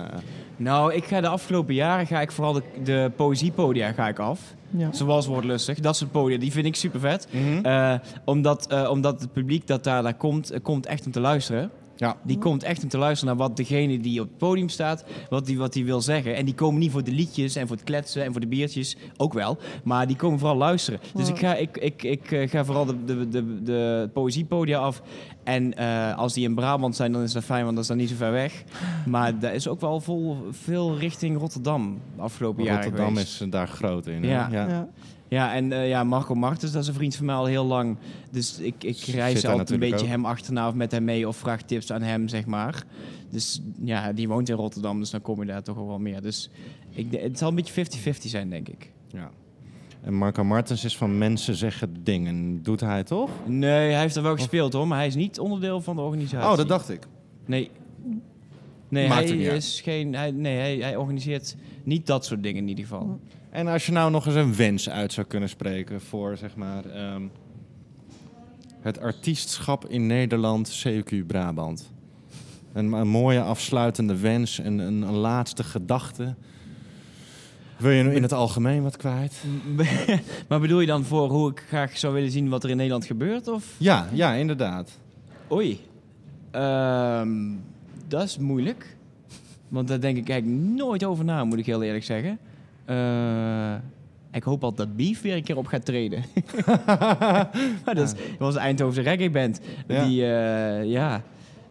Nou, 0.55 0.93
ik 0.93 1.03
ga 1.05 1.21
de 1.21 1.27
afgelopen 1.27 1.73
jaren 1.73 2.07
ga 2.07 2.21
ik 2.21 2.31
vooral 2.31 2.53
de, 2.53 2.61
de 2.83 3.11
poëziepodia 3.15 3.91
ga 3.91 4.07
ik 4.07 4.19
af. 4.19 4.39
Ja. 4.69 4.93
Zoals 4.93 5.27
Woordlustig. 5.27 5.79
Dat 5.79 5.95
soort 5.97 6.11
podia, 6.11 6.37
die 6.37 6.51
vind 6.51 6.65
ik 6.65 6.75
super 6.75 6.99
vet. 6.99 7.27
mhm. 7.31 7.65
Eh, 7.65 7.93
omdat, 8.25 8.67
eh, 8.67 8.89
omdat 8.91 9.21
het 9.21 9.33
publiek 9.33 9.67
dat 9.67 9.83
daar, 9.83 10.03
daar 10.03 10.13
komt, 10.17 10.51
eh, 10.51 10.59
komt 10.61 10.85
echt 10.85 11.05
om 11.05 11.11
te 11.11 11.19
luisteren. 11.19 11.71
Ja. 11.95 12.17
Die 12.23 12.37
komt 12.37 12.63
echt 12.63 12.83
om 12.83 12.89
te 12.89 12.97
luisteren 12.97 13.37
naar 13.37 13.47
wat 13.47 13.57
degene 13.57 13.99
die 13.99 14.21
op 14.21 14.27
het 14.27 14.37
podium 14.37 14.69
staat, 14.69 15.05
wat 15.29 15.45
die, 15.45 15.57
wat 15.57 15.73
die 15.73 15.85
wil 15.85 16.01
zeggen. 16.01 16.35
En 16.35 16.45
die 16.45 16.53
komen 16.53 16.79
niet 16.79 16.91
voor 16.91 17.03
de 17.03 17.11
liedjes 17.11 17.55
en 17.55 17.67
voor 17.67 17.75
het 17.75 17.85
kletsen 17.85 18.23
en 18.23 18.31
voor 18.31 18.41
de 18.41 18.47
biertjes, 18.47 18.97
ook 19.17 19.33
wel. 19.33 19.57
Maar 19.83 20.07
die 20.07 20.15
komen 20.15 20.39
vooral 20.39 20.57
luisteren. 20.57 20.99
Dus 21.13 21.29
ik 21.29 21.37
ga, 21.37 21.55
ik, 21.55 21.77
ik, 21.77 22.03
ik 22.03 22.31
eh, 22.31 22.49
ga 22.49 22.65
vooral 22.65 22.85
de, 22.85 23.03
de, 23.05 23.29
de, 23.29 23.63
de 23.63 24.09
poëziepodia 24.13 24.79
af. 24.79 25.01
En 25.43 25.77
eh, 25.77 26.17
als 26.17 26.33
die 26.33 26.43
in 26.43 26.55
Brabant 26.55 26.95
zijn, 26.95 27.11
dan 27.11 27.21
is 27.21 27.31
dat 27.33 27.43
fijn, 27.43 27.63
want 27.63 27.75
dat 27.75 27.83
is 27.83 27.89
dan 27.89 27.97
niet 27.97 28.09
zo 28.09 28.15
ver 28.15 28.31
weg. 28.31 28.63
Maar 29.05 29.39
dat 29.39 29.53
is 29.53 29.67
ook 29.67 29.81
wel 29.81 29.99
vol, 29.99 30.37
veel 30.51 30.97
richting 30.97 31.39
Rotterdam 31.39 32.01
de 32.15 32.21
afgelopen 32.21 32.63
jaren 32.63 32.81
Rotterdam 32.83 33.07
geweest. 33.07 33.41
is 33.41 33.49
daar 33.49 33.67
groot 33.67 34.07
in. 34.07 34.23
Ja. 34.23 34.47
Ja. 34.51 34.87
Ja, 35.35 35.53
en 35.53 35.71
eh, 35.71 35.89
ja, 35.89 36.03
Marco 36.03 36.35
Martens, 36.35 36.71
dat 36.71 36.81
is 36.81 36.87
een 36.87 36.93
vriend 36.93 37.15
van 37.15 37.25
mij 37.25 37.35
al 37.35 37.45
heel 37.45 37.65
lang. 37.65 37.97
Dus 38.31 38.59
ik, 38.59 38.83
ik 38.83 38.97
reis 38.97 39.45
altijd 39.45 39.69
een 39.69 39.79
beetje 39.79 40.05
ook. 40.05 40.11
hem 40.11 40.25
achterna 40.25 40.67
of 40.67 40.73
met 40.73 40.91
hem 40.91 41.03
mee 41.03 41.27
of 41.27 41.37
vraag 41.37 41.61
tips 41.61 41.91
aan 41.91 42.01
hem, 42.01 42.27
zeg 42.27 42.45
maar. 42.45 42.83
Dus 43.29 43.61
ja, 43.83 44.13
die 44.13 44.27
woont 44.27 44.49
in 44.49 44.55
Rotterdam, 44.55 44.99
dus 44.99 45.09
dan 45.09 45.21
kom 45.21 45.39
je 45.39 45.45
daar 45.45 45.63
toch 45.63 45.75
wel 45.75 45.99
meer. 45.99 46.21
Dus 46.21 46.49
ik, 46.89 47.07
het 47.11 47.37
zal 47.37 47.49
een 47.49 47.55
beetje 47.55 47.85
50-50 47.85 48.17
zijn, 48.19 48.49
denk 48.49 48.67
ik. 48.67 48.91
Ja. 49.07 49.29
En 50.01 50.13
Marco 50.13 50.43
Martens 50.43 50.83
is 50.83 50.97
van 50.97 51.17
mensen 51.17 51.55
zeggen 51.55 51.93
dingen. 52.03 52.63
Doet 52.63 52.79
hij 52.79 53.03
toch? 53.03 53.29
Nee, 53.45 53.91
hij 53.91 54.01
heeft 54.01 54.15
er 54.15 54.23
wel 54.23 54.35
gespeeld 54.35 54.73
hoor, 54.73 54.87
maar 54.87 54.97
hij 54.97 55.07
is 55.07 55.15
niet 55.15 55.39
onderdeel 55.39 55.81
van 55.81 55.95
de 55.95 56.01
organisatie. 56.01 56.49
Oh, 56.49 56.57
dat 56.57 56.67
dacht 56.67 56.89
ik. 56.89 57.07
Nee. 57.45 57.71
Nee, 58.89 59.07
Maakt 59.07 59.29
hij 59.29 59.49
uit. 59.49 59.63
is 59.63 59.81
geen. 59.81 60.15
Hij, 60.15 60.31
nee, 60.31 60.57
hij, 60.57 60.77
hij 60.77 60.95
organiseert 60.95 61.55
niet 61.83 62.07
dat 62.07 62.25
soort 62.25 62.43
dingen 62.43 62.61
in 62.61 62.67
ieder 62.67 62.83
geval. 62.83 63.19
En 63.55 63.67
als 63.67 63.85
je 63.85 63.91
nou 63.91 64.11
nog 64.11 64.25
eens 64.25 64.35
een 64.35 64.55
wens 64.55 64.89
uit 64.89 65.13
zou 65.13 65.27
kunnen 65.27 65.49
spreken 65.49 66.01
voor 66.01 66.37
zeg 66.37 66.55
maar 66.55 66.85
ehm, 66.85 67.21
het 68.81 68.99
artiestschap 68.99 69.89
in 69.89 70.07
Nederland, 70.07 70.85
CQ 70.87 71.25
Brabant. 71.27 71.91
Een, 72.73 72.91
een 72.91 73.07
mooie 73.07 73.41
afsluitende 73.41 74.17
wens 74.19 74.59
en 74.59 74.79
een, 74.79 75.01
een 75.01 75.15
laatste 75.15 75.63
gedachte. 75.63 76.35
Wil 77.77 77.91
je 77.91 78.13
in 78.13 78.21
het 78.21 78.33
algemeen 78.33 78.83
wat 78.83 78.97
kwijt? 78.97 79.43
maar 80.49 80.59
bedoel 80.59 80.79
je 80.79 80.87
dan 80.87 81.03
voor 81.03 81.29
hoe 81.29 81.51
ik 81.51 81.63
graag 81.67 81.97
zou 81.97 82.13
willen 82.13 82.31
zien 82.31 82.49
wat 82.49 82.63
er 82.63 82.69
in 82.69 82.77
Nederland 82.77 83.05
gebeurt? 83.05 83.47
Of? 83.47 83.75
Ja, 83.77 84.09
ja, 84.11 84.33
inderdaad. 84.33 84.99
Oei. 85.51 85.79
Ehm, 86.51 87.53
dat 88.07 88.23
is 88.23 88.37
moeilijk. 88.37 88.97
Want 89.67 89.87
daar 89.87 89.99
denk 89.99 90.17
ik 90.17 90.29
eigenlijk 90.29 90.61
nooit 90.61 91.03
over 91.03 91.25
na, 91.25 91.43
moet 91.43 91.59
ik 91.59 91.65
heel 91.65 91.83
eerlijk 91.83 92.05
zeggen. 92.05 92.39
Eh, 92.85 93.73
ik 94.31 94.43
hoop 94.43 94.63
al 94.63 94.73
dat 94.73 94.95
Beef 94.95 95.21
weer 95.21 95.35
een 95.35 95.43
keer 95.43 95.57
op 95.57 95.67
gaat 95.67 95.85
treden. 95.85 96.23
maar 97.85 97.93
dat, 97.95 97.97
is, 97.97 98.11
dat 98.13 98.37
was 98.37 98.53
de 98.53 98.59
Eindhovense 98.59 99.01
reggae 99.01 99.29
band. 99.29 99.59
Ja. 99.87 100.05
Die, 100.05 100.21
eh, 100.21 100.83
ja. 100.91 101.21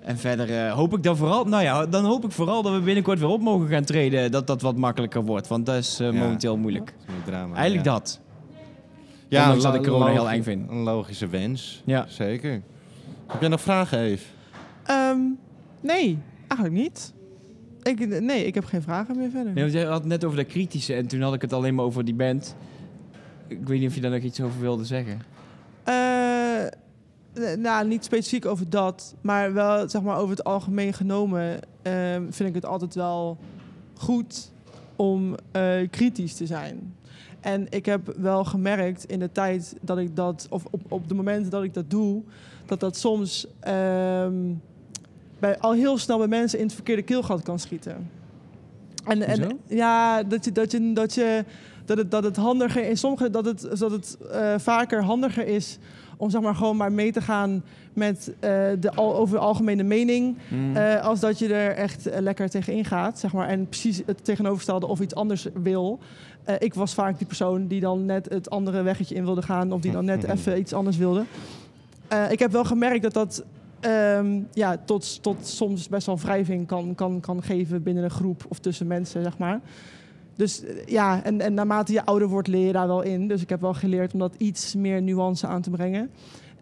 En 0.01 0.19
verder 0.19 0.67
eh, 0.67 0.73
hoop 0.73 0.97
ik 0.97 1.03
dan 1.03 1.17
vooral, 1.17 1.45
nou 1.45 1.63
ja, 1.63 1.87
dan 1.87 2.05
hoop 2.05 2.25
ik 2.25 2.31
vooral 2.33 2.63
dat 2.63 2.73
we 2.73 2.81
binnenkort 2.81 3.19
weer 3.19 3.29
op 3.29 3.41
mogen 3.41 3.69
gaan 3.69 3.85
treden. 3.85 4.31
Dat 4.31 4.47
dat 4.47 4.63
wat 4.63 4.77
makkelijker 4.77 5.25
wordt, 5.25 5.49
want 5.49 5.67
dat 5.67 5.77
is 5.77 6.01
eh, 6.01 6.13
Ja. 6.13 6.19
momenteel 6.19 6.57
moeilijk. 6.57 6.87
Dat 6.87 7.09
is 7.09 7.15
een 7.15 7.23
drama, 7.25 7.55
Eigenlijk 7.55 7.87
ja. 7.87 7.93
dat. 7.93 8.21
Ja, 9.29 9.43
Ondanks 9.43 9.63
dat 9.65 9.75
ik 9.75 9.83
corona 9.83 10.07
heel 10.11 10.31
eng 10.31 10.43
vind. 10.43 10.71
Een 10.71 10.83
logische 10.83 11.27
wens. 11.27 11.83
Ja. 11.85 12.05
Zeker. 12.09 12.63
Heb 13.27 13.41
jij 13.41 13.49
nog 13.49 13.61
vragen, 13.61 13.99
Eve? 13.99 14.25
Ehm, 14.85 15.19
nee, 15.81 16.19
eigenlijk 16.49 16.83
niet. 16.83 17.14
Ik, 17.85 18.21
nee, 18.21 18.47
ik 18.47 18.55
heb 18.55 18.65
geen 18.65 18.83
vragen 18.83 19.17
meer 19.17 19.31
verder. 19.31 19.53
Nee, 19.53 19.63
want 19.63 19.75
jij 19.75 19.85
had 19.85 19.99
het 19.99 20.07
net 20.09 20.25
over 20.25 20.37
dat 20.37 20.47
kritische 20.47 20.95
en 20.95 21.07
toen 21.07 21.21
had 21.21 21.35
ik 21.35 21.43
het 21.43 21.53
alleen 21.53 21.75
maar 21.75 21.85
over 21.85 22.05
die 22.05 22.15
band. 22.15 22.57
Ik 23.47 23.69
weet 23.69 23.81
niet 23.81 23.89
of 23.89 23.95
je 23.95 24.01
daar 24.01 24.11
nog 24.11 24.23
iets 24.23 24.41
over 24.41 24.61
wilde 24.61 24.85
zeggen. 24.85 25.19
N- 27.41 27.61
nou, 27.61 27.87
niet 27.89 28.05
specifiek 28.05 28.47
over 28.47 28.71
dat, 28.71 29.15
maar 29.21 29.53
wel 29.53 29.89
zeg 29.89 30.03
maar 30.03 30.17
over 30.17 30.31
het 30.37 30.45
algemeen 30.45 30.93
genomen 30.93 31.59
ehm, 31.83 32.23
vind 32.31 32.49
ik 32.49 32.55
het 32.55 32.67
altijd 32.67 32.95
wel 32.95 33.39
goed 33.95 34.53
om 34.97 35.35
eh, 35.53 35.77
kritisch 35.91 36.35
te 36.35 36.47
zijn. 36.47 36.95
En 37.41 37.67
ik 37.71 37.87
heb 37.87 38.15
wel 38.17 38.45
gemerkt 38.45 39.05
in 39.05 39.19
de 39.19 39.33
tijd 39.33 39.77
dat 39.81 39.99
ik 39.99 40.17
dat, 40.17 40.47
of 40.51 40.65
op, 40.71 40.81
op 40.93 41.09
de 41.09 41.15
momenten 41.15 41.51
dat 41.51 41.63
ik 41.63 41.75
dat 41.75 41.91
doe, 41.91 42.23
dat 42.67 42.81
dat 42.81 42.97
soms 42.97 43.47
ehm, 43.61 44.35
bij, 45.45 45.59
al 45.59 45.73
heel 45.73 45.99
snel 45.99 46.19
bij 46.19 46.27
mensen 46.27 46.59
in 46.59 46.65
het 46.65 46.75
verkeerde 46.75 47.03
keelgat 47.03 47.43
kan 47.43 47.59
schieten. 47.59 48.11
En, 49.05 49.23
en 49.23 49.41
Hoezo? 49.41 49.59
ja, 49.67 50.23
dat 50.23 50.45
je, 50.45 50.53
dat 50.53 50.71
je, 50.73 50.93
dat 50.93 51.15
je 51.15 51.45
dat 51.85 51.99
het, 51.99 52.11
dat 52.11 52.25
het 52.25 52.37
handiger 52.37 52.89
in 52.89 52.97
sommige 52.97 53.31
dat 53.31 53.45
het, 53.45 53.79
dat 53.79 53.91
het 53.91 54.19
eh, 54.33 54.55
vaker 54.57 55.03
handiger 55.03 55.47
is 55.47 55.79
om 56.17 56.31
zeg 56.31 56.41
maar 56.41 56.55
gewoon 56.55 56.77
maar 56.77 56.93
mee 56.93 57.13
te 57.13 57.21
gaan 57.21 57.65
met 57.93 58.33
eh, 58.41 58.51
de 58.79 58.93
al, 58.95 59.17
over 59.17 59.35
de 59.35 59.41
algemene 59.41 59.83
mening. 59.83 60.37
Mm. 60.49 60.77
eh, 60.77 61.03
als 61.03 61.21
dat 61.21 61.39
je 61.39 61.55
er 61.55 61.75
echt 61.75 62.09
lekker 62.19 62.51
tegenin 62.51 62.85
gaat, 62.85 63.19
zeg 63.19 63.33
maar. 63.33 63.49
En 63.49 63.69
precies 63.69 64.03
het 64.07 64.25
tegenovergestelde 64.25 64.87
of 64.87 65.01
iets 65.01 65.15
anders 65.15 65.47
wil. 65.63 65.99
Ik 66.59 66.75
was 66.75 66.95
vaak 66.95 67.19
die 67.19 67.27
persoon 67.27 67.67
die 67.67 67.81
dan 67.81 68.05
net 68.05 68.29
het 68.29 68.51
andere 68.51 68.83
weggetje 68.83 69.15
in 69.15 69.25
wilde 69.25 69.43
gaan. 69.43 69.73
Of 69.73 69.81
die 69.81 69.93
dan 69.93 70.05
net 70.05 70.25
even 70.35 70.59
iets 70.59 70.73
anders 70.73 70.97
wilde. 70.97 71.25
Ik 72.31 72.39
heb 72.39 72.53
wel 72.53 72.65
gemerkt 72.65 73.03
dat 73.03 73.13
dat 73.13 73.45
ehm, 73.85 74.41
ja, 74.53 74.77
tot, 74.85 75.23
tot 75.23 75.47
soms 75.47 75.89
best 75.89 76.07
wel 76.07 76.19
wrijving 76.19 76.67
kan, 76.67 76.95
kan, 76.95 77.21
kan 77.21 77.43
geven 77.43 77.83
binnen 77.83 78.05
een 78.05 78.11
groep 78.11 78.45
of 78.49 78.59
tussen 78.59 78.87
mensen, 78.87 79.23
zeg 79.23 79.39
maar. 79.39 79.61
Dus 80.37 80.65
eh, 80.65 80.87
ja, 80.87 81.23
en, 81.25 81.41
en 81.41 81.55
naarmate 81.55 81.93
je 81.93 82.05
ouder 82.05 82.29
wordt 82.29 82.49
leer 82.49 82.67
je 82.67 82.73
daar 82.73 82.87
wel 82.87 83.03
in. 83.03 83.29
Dus 83.29 83.43
ik 83.43 83.49
heb 83.49 83.61
wel 83.61 83.75
geleerd 83.75 84.13
om 84.13 84.19
dat 84.19 84.35
iets 84.39 84.75
meer 84.75 85.03
nuance 85.03 85.47
aan 85.47 85.63
te 85.63 85.71
brengen. 85.71 86.11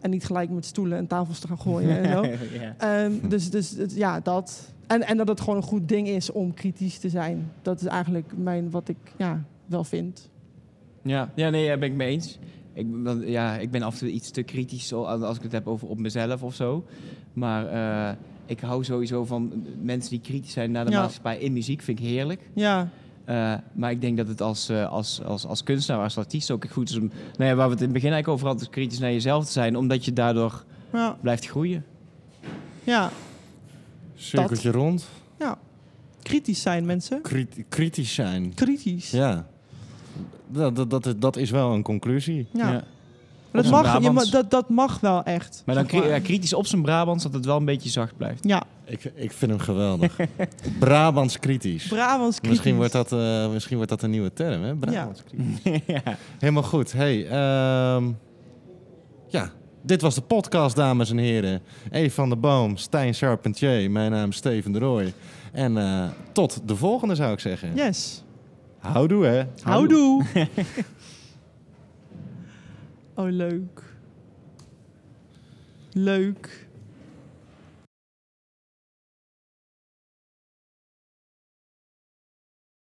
En 0.01 0.09
niet 0.09 0.25
gelijk 0.25 0.49
met 0.49 0.65
stoelen 0.65 0.97
en 0.97 1.07
tafels 1.07 1.39
te 1.39 1.47
gaan 1.47 1.59
gooien 1.59 2.03
en 2.03 2.11
zo. 2.11 2.25
ja. 2.61 2.75
Ehm, 2.77 3.11
dus 3.29 3.49
dus 3.49 3.69
het- 3.71 3.95
ja, 3.95 4.19
dat. 4.19 4.71
En, 4.87 5.07
en 5.07 5.17
dat 5.17 5.27
het 5.27 5.39
gewoon 5.39 5.55
een 5.55 5.63
goed 5.63 5.87
ding 5.89 6.07
is 6.07 6.31
om 6.31 6.53
kritisch 6.53 6.97
te 6.97 7.09
zijn. 7.09 7.51
Dat 7.61 7.81
is 7.81 7.87
eigenlijk 7.87 8.31
mijn, 8.35 8.69
wat 8.69 8.87
ik 8.87 8.97
ja, 9.17 9.43
wel 9.65 9.83
vind. 9.83 10.29
Ja, 11.01 11.31
ja, 11.35 11.49
nee, 11.49 11.67
daar 11.67 11.79
ben 11.79 11.89
ik 11.89 11.95
mee 11.95 12.09
eens. 12.11 12.39
Ik, 12.73 12.87
ja, 13.25 13.55
ik 13.57 13.71
ben 13.71 13.81
af 13.81 13.93
en 13.93 13.99
toe 13.99 14.09
iets 14.09 14.31
te 14.31 14.43
kritisch 14.43 14.87
zo- 14.87 15.03
als 15.03 15.37
ik 15.37 15.43
het 15.43 15.51
heb 15.51 15.67
over 15.67 15.87
op 15.87 15.99
mezelf 15.99 16.43
of 16.43 16.55
zo. 16.55 16.85
Maar 17.33 17.67
eh, 17.67 18.15
ik 18.45 18.59
hou 18.59 18.83
sowieso 18.83 19.25
van 19.25 19.65
mensen 19.81 20.09
die 20.09 20.19
kritisch 20.21 20.51
zijn 20.51 20.71
naar 20.71 20.85
de 20.85 20.91
Ja. 20.91 21.01
maatschappij 21.01 21.37
in 21.39 21.53
muziek. 21.53 21.81
Vind 21.81 21.99
ik 21.99 22.05
heerlijk. 22.05 22.41
Ja, 22.53 22.89
Eh, 23.25 23.53
maar 23.73 23.91
ik 23.91 24.01
denk 24.01 24.17
dat 24.17 24.27
het 24.27 24.41
als, 24.41 24.69
eh, 24.69 24.91
als, 24.91 25.21
als, 25.23 25.45
als 25.45 25.63
kunstenaar, 25.63 26.03
als 26.03 26.17
artiest 26.17 26.51
ook 26.51 26.65
goed 26.71 26.89
is 26.89 26.95
om... 26.97 27.11
Nou 27.37 27.49
ja, 27.49 27.55
waar 27.55 27.65
we 27.67 27.71
het 27.73 27.81
in 27.81 27.85
het 27.85 27.93
begin 27.93 28.11
eigenlijk 28.11 28.27
over 28.27 28.45
hadden, 28.47 28.63
is 28.63 28.69
kritisch 28.69 28.99
naar 28.99 29.11
jezelf 29.11 29.45
te 29.45 29.51
zijn. 29.51 29.77
Omdat 29.77 30.05
je 30.05 30.13
daardoor 30.13 30.63
ja, 30.93 31.17
blijft 31.21 31.47
groeien. 31.47 31.85
ja, 32.83 33.11
Cirkeltje 34.15 34.71
rond. 34.71 35.05
ja. 35.39 35.57
Kritisch 36.21 36.61
zijn 36.61 36.85
mensen. 36.85 37.21
Krit- 37.21 37.63
kritisch 37.69 38.13
zijn. 38.13 38.53
Kritisch. 38.53 39.11
Ja. 39.11 39.47
Dat, 40.53 40.75
dat, 40.75 40.89
dat, 41.03 41.15
dat 41.21 41.37
is 41.37 41.51
wel 41.51 41.73
een 41.73 41.81
conclusie. 41.83 42.47
Ja. 42.53 42.83
Dat, 43.51 43.69
mag, 43.69 44.01
je, 44.01 44.11
ma- 44.11 44.25
dat, 44.25 44.51
dat 44.51 44.69
mag 44.69 44.99
wel 44.99 45.23
echt. 45.23 45.63
Maar 45.65 45.75
dan 45.75 45.89
zeg 45.89 45.99
kri- 46.01 46.09
ja, 46.09 46.19
kritisch 46.19 46.53
op 46.53 46.65
zijn 46.65 46.81
Brabants, 46.81 47.23
dat 47.23 47.33
het 47.33 47.45
wel 47.45 47.57
een 47.57 47.65
beetje 47.65 47.89
zacht 47.89 48.17
blijft. 48.17 48.43
Ja, 48.47 48.63
Ik, 48.85 49.11
ik 49.15 49.31
vind 49.31 49.51
hem 49.51 49.59
geweldig. 49.59 50.15
Brabants 50.79 51.39
kritisch. 51.39 51.87
Brabants 51.87 52.29
kritisch. 52.39 52.49
Misschien 52.49 52.75
wordt, 52.75 52.91
dat, 52.91 53.11
eh, 53.11 53.49
misschien 53.51 53.75
wordt 53.75 53.91
dat 53.91 54.01
een 54.01 54.09
nieuwe 54.09 54.33
term, 54.33 54.63
hè? 54.63 54.75
Brabants 54.75 55.23
kritisch. 55.23 55.81
ja. 55.95 56.17
Helemaal 56.39 56.63
goed. 56.63 56.91
Hey, 56.93 57.27
ehm, 57.27 58.11
ja, 59.27 59.51
dit 59.81 60.01
was 60.01 60.15
de 60.15 60.21
podcast, 60.21 60.75
dames 60.75 61.09
en 61.09 61.17
heren. 61.17 61.61
Eve 61.91 62.13
van 62.15 62.29
der 62.29 62.39
Boom, 62.39 62.77
Stijn 62.77 63.13
Charpentier, 63.13 63.91
mijn 63.91 64.11
naam 64.11 64.29
is 64.29 64.35
Steven 64.35 64.71
de 64.71 64.79
Rooij. 64.79 65.13
En 65.51 65.77
eh, 65.77 66.03
tot 66.31 66.61
de 66.65 66.75
volgende, 66.75 67.15
zou 67.15 67.33
ik 67.33 67.39
zeggen. 67.39 67.75
Yes. 67.75 68.22
Houdoe, 68.83 69.25
hè? 69.25 69.45
Houdoe. 69.63 70.23
oh, 73.15 73.29
leuk. 73.29 73.83
Leuk. 75.93 76.62